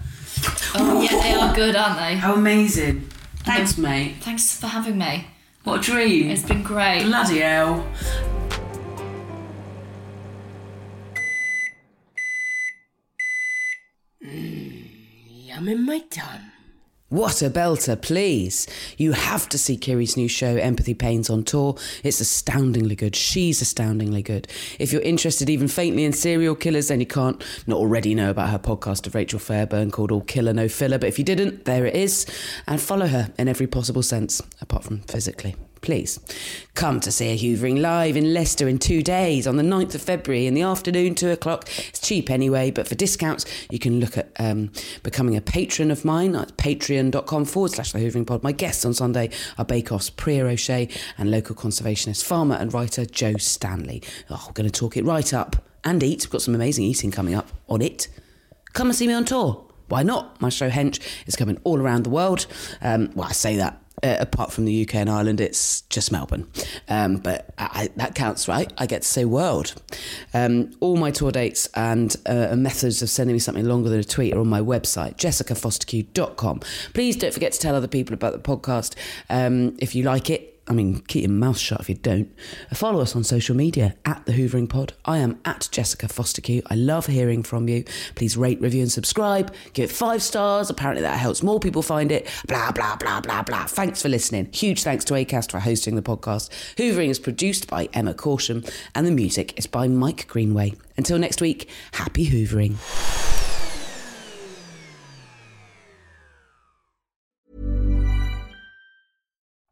oh, 0.75 1.03
yeah, 1.03 1.21
they 1.23 1.35
are 1.35 1.55
good, 1.55 1.77
aren't 1.77 1.99
they? 1.99 2.15
How 2.17 2.35
amazing. 2.35 3.09
Thanks, 3.45 3.77
mate. 3.77 4.17
Thanks 4.21 4.59
for 4.59 4.69
having 4.69 4.97
me. 4.99 5.27
What 5.65 5.81
a 5.81 5.83
dream. 5.83 6.31
It's 6.31 6.43
been 6.45 6.63
great. 6.63 7.05
Bloody 7.05 7.41
hell. 7.41 7.87
Mmm, 14.23 14.85
yum 15.49 15.69
in 15.69 15.85
my 15.85 15.99
tum. 16.11 16.52
What 17.13 17.43
a 17.43 17.51
belter, 17.51 18.01
please. 18.01 18.67
You 18.97 19.13
have 19.13 19.47
to 19.51 19.59
see 19.59 19.77
Kiri's 19.77 20.17
new 20.17 20.29
show, 20.29 20.57
Empathy 20.57 20.95
Pains 20.95 21.29
on 21.29 21.45
Tour. 21.45 21.77
It's 22.03 22.21
astoundingly 22.21 22.97
good. 22.97 23.15
She's 23.15 23.61
astoundingly 23.61 24.23
good. 24.23 24.49
If 24.79 24.95
you're 24.95 25.03
interested 25.03 25.51
even 25.51 25.69
faintly 25.69 26.07
in 26.07 26.15
serial 26.15 26.55
killers, 26.55 26.89
then 26.89 27.01
you 27.01 27.07
can't 27.07 27.45
not 27.67 27.77
already 27.77 28.15
know 28.15 28.31
about 28.31 28.49
her 28.49 28.59
podcast 28.59 29.07
of 29.07 29.15
Rachel 29.15 29.39
Fairburn 29.39 29.91
called 29.91 30.11
All 30.11 30.23
Killer 30.23 30.55
No 30.55 30.69
Filler. 30.69 30.97
But 30.97 31.11
if 31.11 31.19
you 31.19 31.25
didn't, 31.27 31.67
there 31.67 31.85
it 31.85 31.95
is. 31.95 32.25
And 32.67 32.81
follow 32.81 33.07
her 33.07 33.31
in 33.39 33.47
every 33.47 33.67
possible 33.67 34.03
sense, 34.03 34.41
apart 34.63 34.85
from 34.85 35.01
physically. 35.01 35.55
Please 35.83 36.21
come 36.75 37.01
to 37.01 37.11
see 37.11 37.31
a 37.31 37.37
hoovering 37.37 37.81
live 37.81 38.17
in 38.17 38.33
Leicester 38.33 38.69
in 38.69 38.79
two 38.79 39.03
days 39.03 39.49
on 39.49 39.57
the 39.57 39.65
9th 39.65 39.97
of 39.97 40.01
February 40.01 40.47
in 40.47 40.55
the 40.55 40.63
afternoon, 40.63 41.17
two 41.17 41.31
o'clock. 41.31 41.69
It's 41.89 42.01
cheap 42.01 42.31
anyway, 42.31 42.71
but 42.71 42.87
for 42.87 42.95
discounts, 42.95 43.45
you 43.69 43.81
can 43.81 43.99
look 43.99 44.17
at 44.17 44.31
um, 44.39 44.71
becoming 45.03 45.37
a 45.37 45.41
patron 45.41 45.91
of 45.91 46.05
mine 46.05 46.37
at 46.37 46.57
patreon.com 46.57 47.45
forward 47.47 47.73
slash 47.73 47.91
the 47.91 47.99
hoovering 47.99 48.25
pod. 48.25 48.45
My 48.45 48.53
guests 48.53 48.85
on 48.85 48.95
Sunday 48.95 49.31
are 49.59 49.65
Bake 49.65 49.91
Off's 49.91 50.09
Priya 50.09 50.47
O'Shea 50.47 50.89
and 51.19 51.33
local 51.33 51.57
conservationist, 51.57 52.23
farmer, 52.23 52.55
and 52.55 52.73
writer 52.73 53.05
Joe 53.05 53.37
Stanley. 53.39 54.05
Oh, 54.31 54.45
we're 54.47 54.53
going 54.53 54.71
to 54.71 54.81
talk 54.81 54.97
it 54.97 55.05
right 55.05 55.35
up 55.35 55.57
and 55.83 56.01
eat. 56.01 56.27
We've 56.27 56.31
got 56.31 56.43
some 56.43 56.55
amazing 56.55 56.85
eating 56.85 57.11
coming 57.11 57.35
up 57.35 57.49
on 57.69 57.83
it. 57.83 58.07
Come 58.73 58.87
and 58.87 58.97
see 58.97 59.09
me 59.09 59.15
on 59.15 59.25
tour. 59.25 59.67
Why 59.89 60.05
not? 60.05 60.41
My 60.41 60.49
show 60.49 60.71
Hench 60.71 61.01
is 61.27 61.35
coming 61.35 61.61
all 61.65 61.81
around 61.81 62.05
the 62.05 62.11
world. 62.11 62.47
Um, 62.81 63.11
well, 63.17 63.29
I 63.29 63.33
say 63.33 63.57
that. 63.57 63.82
Uh, 64.03 64.17
apart 64.19 64.53
from 64.53 64.65
the 64.65 64.83
UK 64.83 64.97
and 64.97 65.11
Ireland, 65.11 65.41
it's 65.41 65.83
just 65.83 66.11
Melbourne. 66.11 66.49
Um, 66.89 67.19
but 67.19 67.53
I, 67.59 67.69
I, 67.73 67.89
that 67.97 68.15
counts, 68.15 68.49
right? 68.49 68.73
I 68.79 68.87
get 68.87 69.03
to 69.03 69.09
say 69.09 69.25
world. 69.25 69.75
Um, 70.35 70.73
all 70.81 70.97
my 70.97 71.11
tour 71.11 71.31
dates 71.31 71.69
and 71.75 72.17
uh, 72.27 72.57
methods 72.57 73.03
of 73.03 73.11
sending 73.11 73.35
me 73.35 73.39
something 73.39 73.65
longer 73.67 73.91
than 73.91 74.01
a 74.01 74.05
tweet 74.05 74.35
are 74.35 74.41
on 74.41 74.49
my 74.49 74.61
website, 74.61 75.17
jessicafostekew.com. 75.19 76.61
Please 76.95 77.17
don't 77.17 77.35
forget 77.35 77.53
to 77.53 77.61
tell 77.61 77.75
other 77.75 77.87
people 77.87 78.15
about 78.15 78.33
the 78.33 78.39
podcast 78.39 78.97
um, 79.31 79.77
if 79.79 79.95
you 79.95 80.03
like 80.03 80.31
it. 80.31 80.52
I 80.69 80.73
mean, 80.75 81.01
keep 81.09 81.23
your 81.23 81.33
mouth 81.33 81.59
shut 81.59 81.81
if 81.81 81.89
you 81.89 81.97
don't. 81.97 82.33
Uh, 82.71 82.75
follow 82.75 83.01
us 83.01 83.17
on 83.17 83.25
social 83.25 83.57
media 83.57 83.97
at 84.05 84.25
The 84.27 84.33
Hoovering 84.33 84.69
Pod. 84.69 84.95
I 85.05 85.19
am 85.19 85.41
at 85.45 85.69
Jessica 85.73 86.07
Fostekew. 86.07 86.63
I 86.71 86.77
love 86.77 87.07
hearing 87.07 87.43
from 87.43 87.69
you. 87.69 87.85
Please 88.15 88.37
rate, 88.37 88.61
review, 88.61 88.83
and 88.83 88.93
subscribe. 88.93 89.53
Give 89.73 89.91
it 89.91 89.93
five 89.93 90.23
stars. 90.23 90.71
Apparently, 90.71 91.03
that 91.03 91.19
helps 91.19 91.43
more 91.43 91.59
people 91.59 91.83
find 91.83 92.13
it. 92.13 92.29
Blah, 92.47 92.71
blah, 92.71 92.97
blah, 92.97 93.21
blah, 93.21 93.43
blah. 93.43 93.67
Thanks 93.67 94.03
for 94.03 94.09
listening. 94.09 94.51
Huge 94.53 94.83
thanks 94.83 95.05
to 95.07 95.15
ACAST 95.15 95.51
for 95.51 95.59
hosting 95.59 95.97
the 95.97 96.03
podcast. 96.03 96.49
Hoovering 96.77 97.09
is 97.09 97.19
produced 97.19 97.67
by 97.69 97.89
Emma 97.93 98.15
Caution, 98.15 98.65
and 98.95 99.05
the 99.07 99.11
music 99.11 99.59
is 99.59 99.67
by 99.67 99.89
Mike 99.89 100.29
Greenway. 100.29 100.75
Until 100.97 101.19
next 101.19 101.41
week, 101.41 101.69
happy 101.93 102.27
Hoovering. 102.27 103.52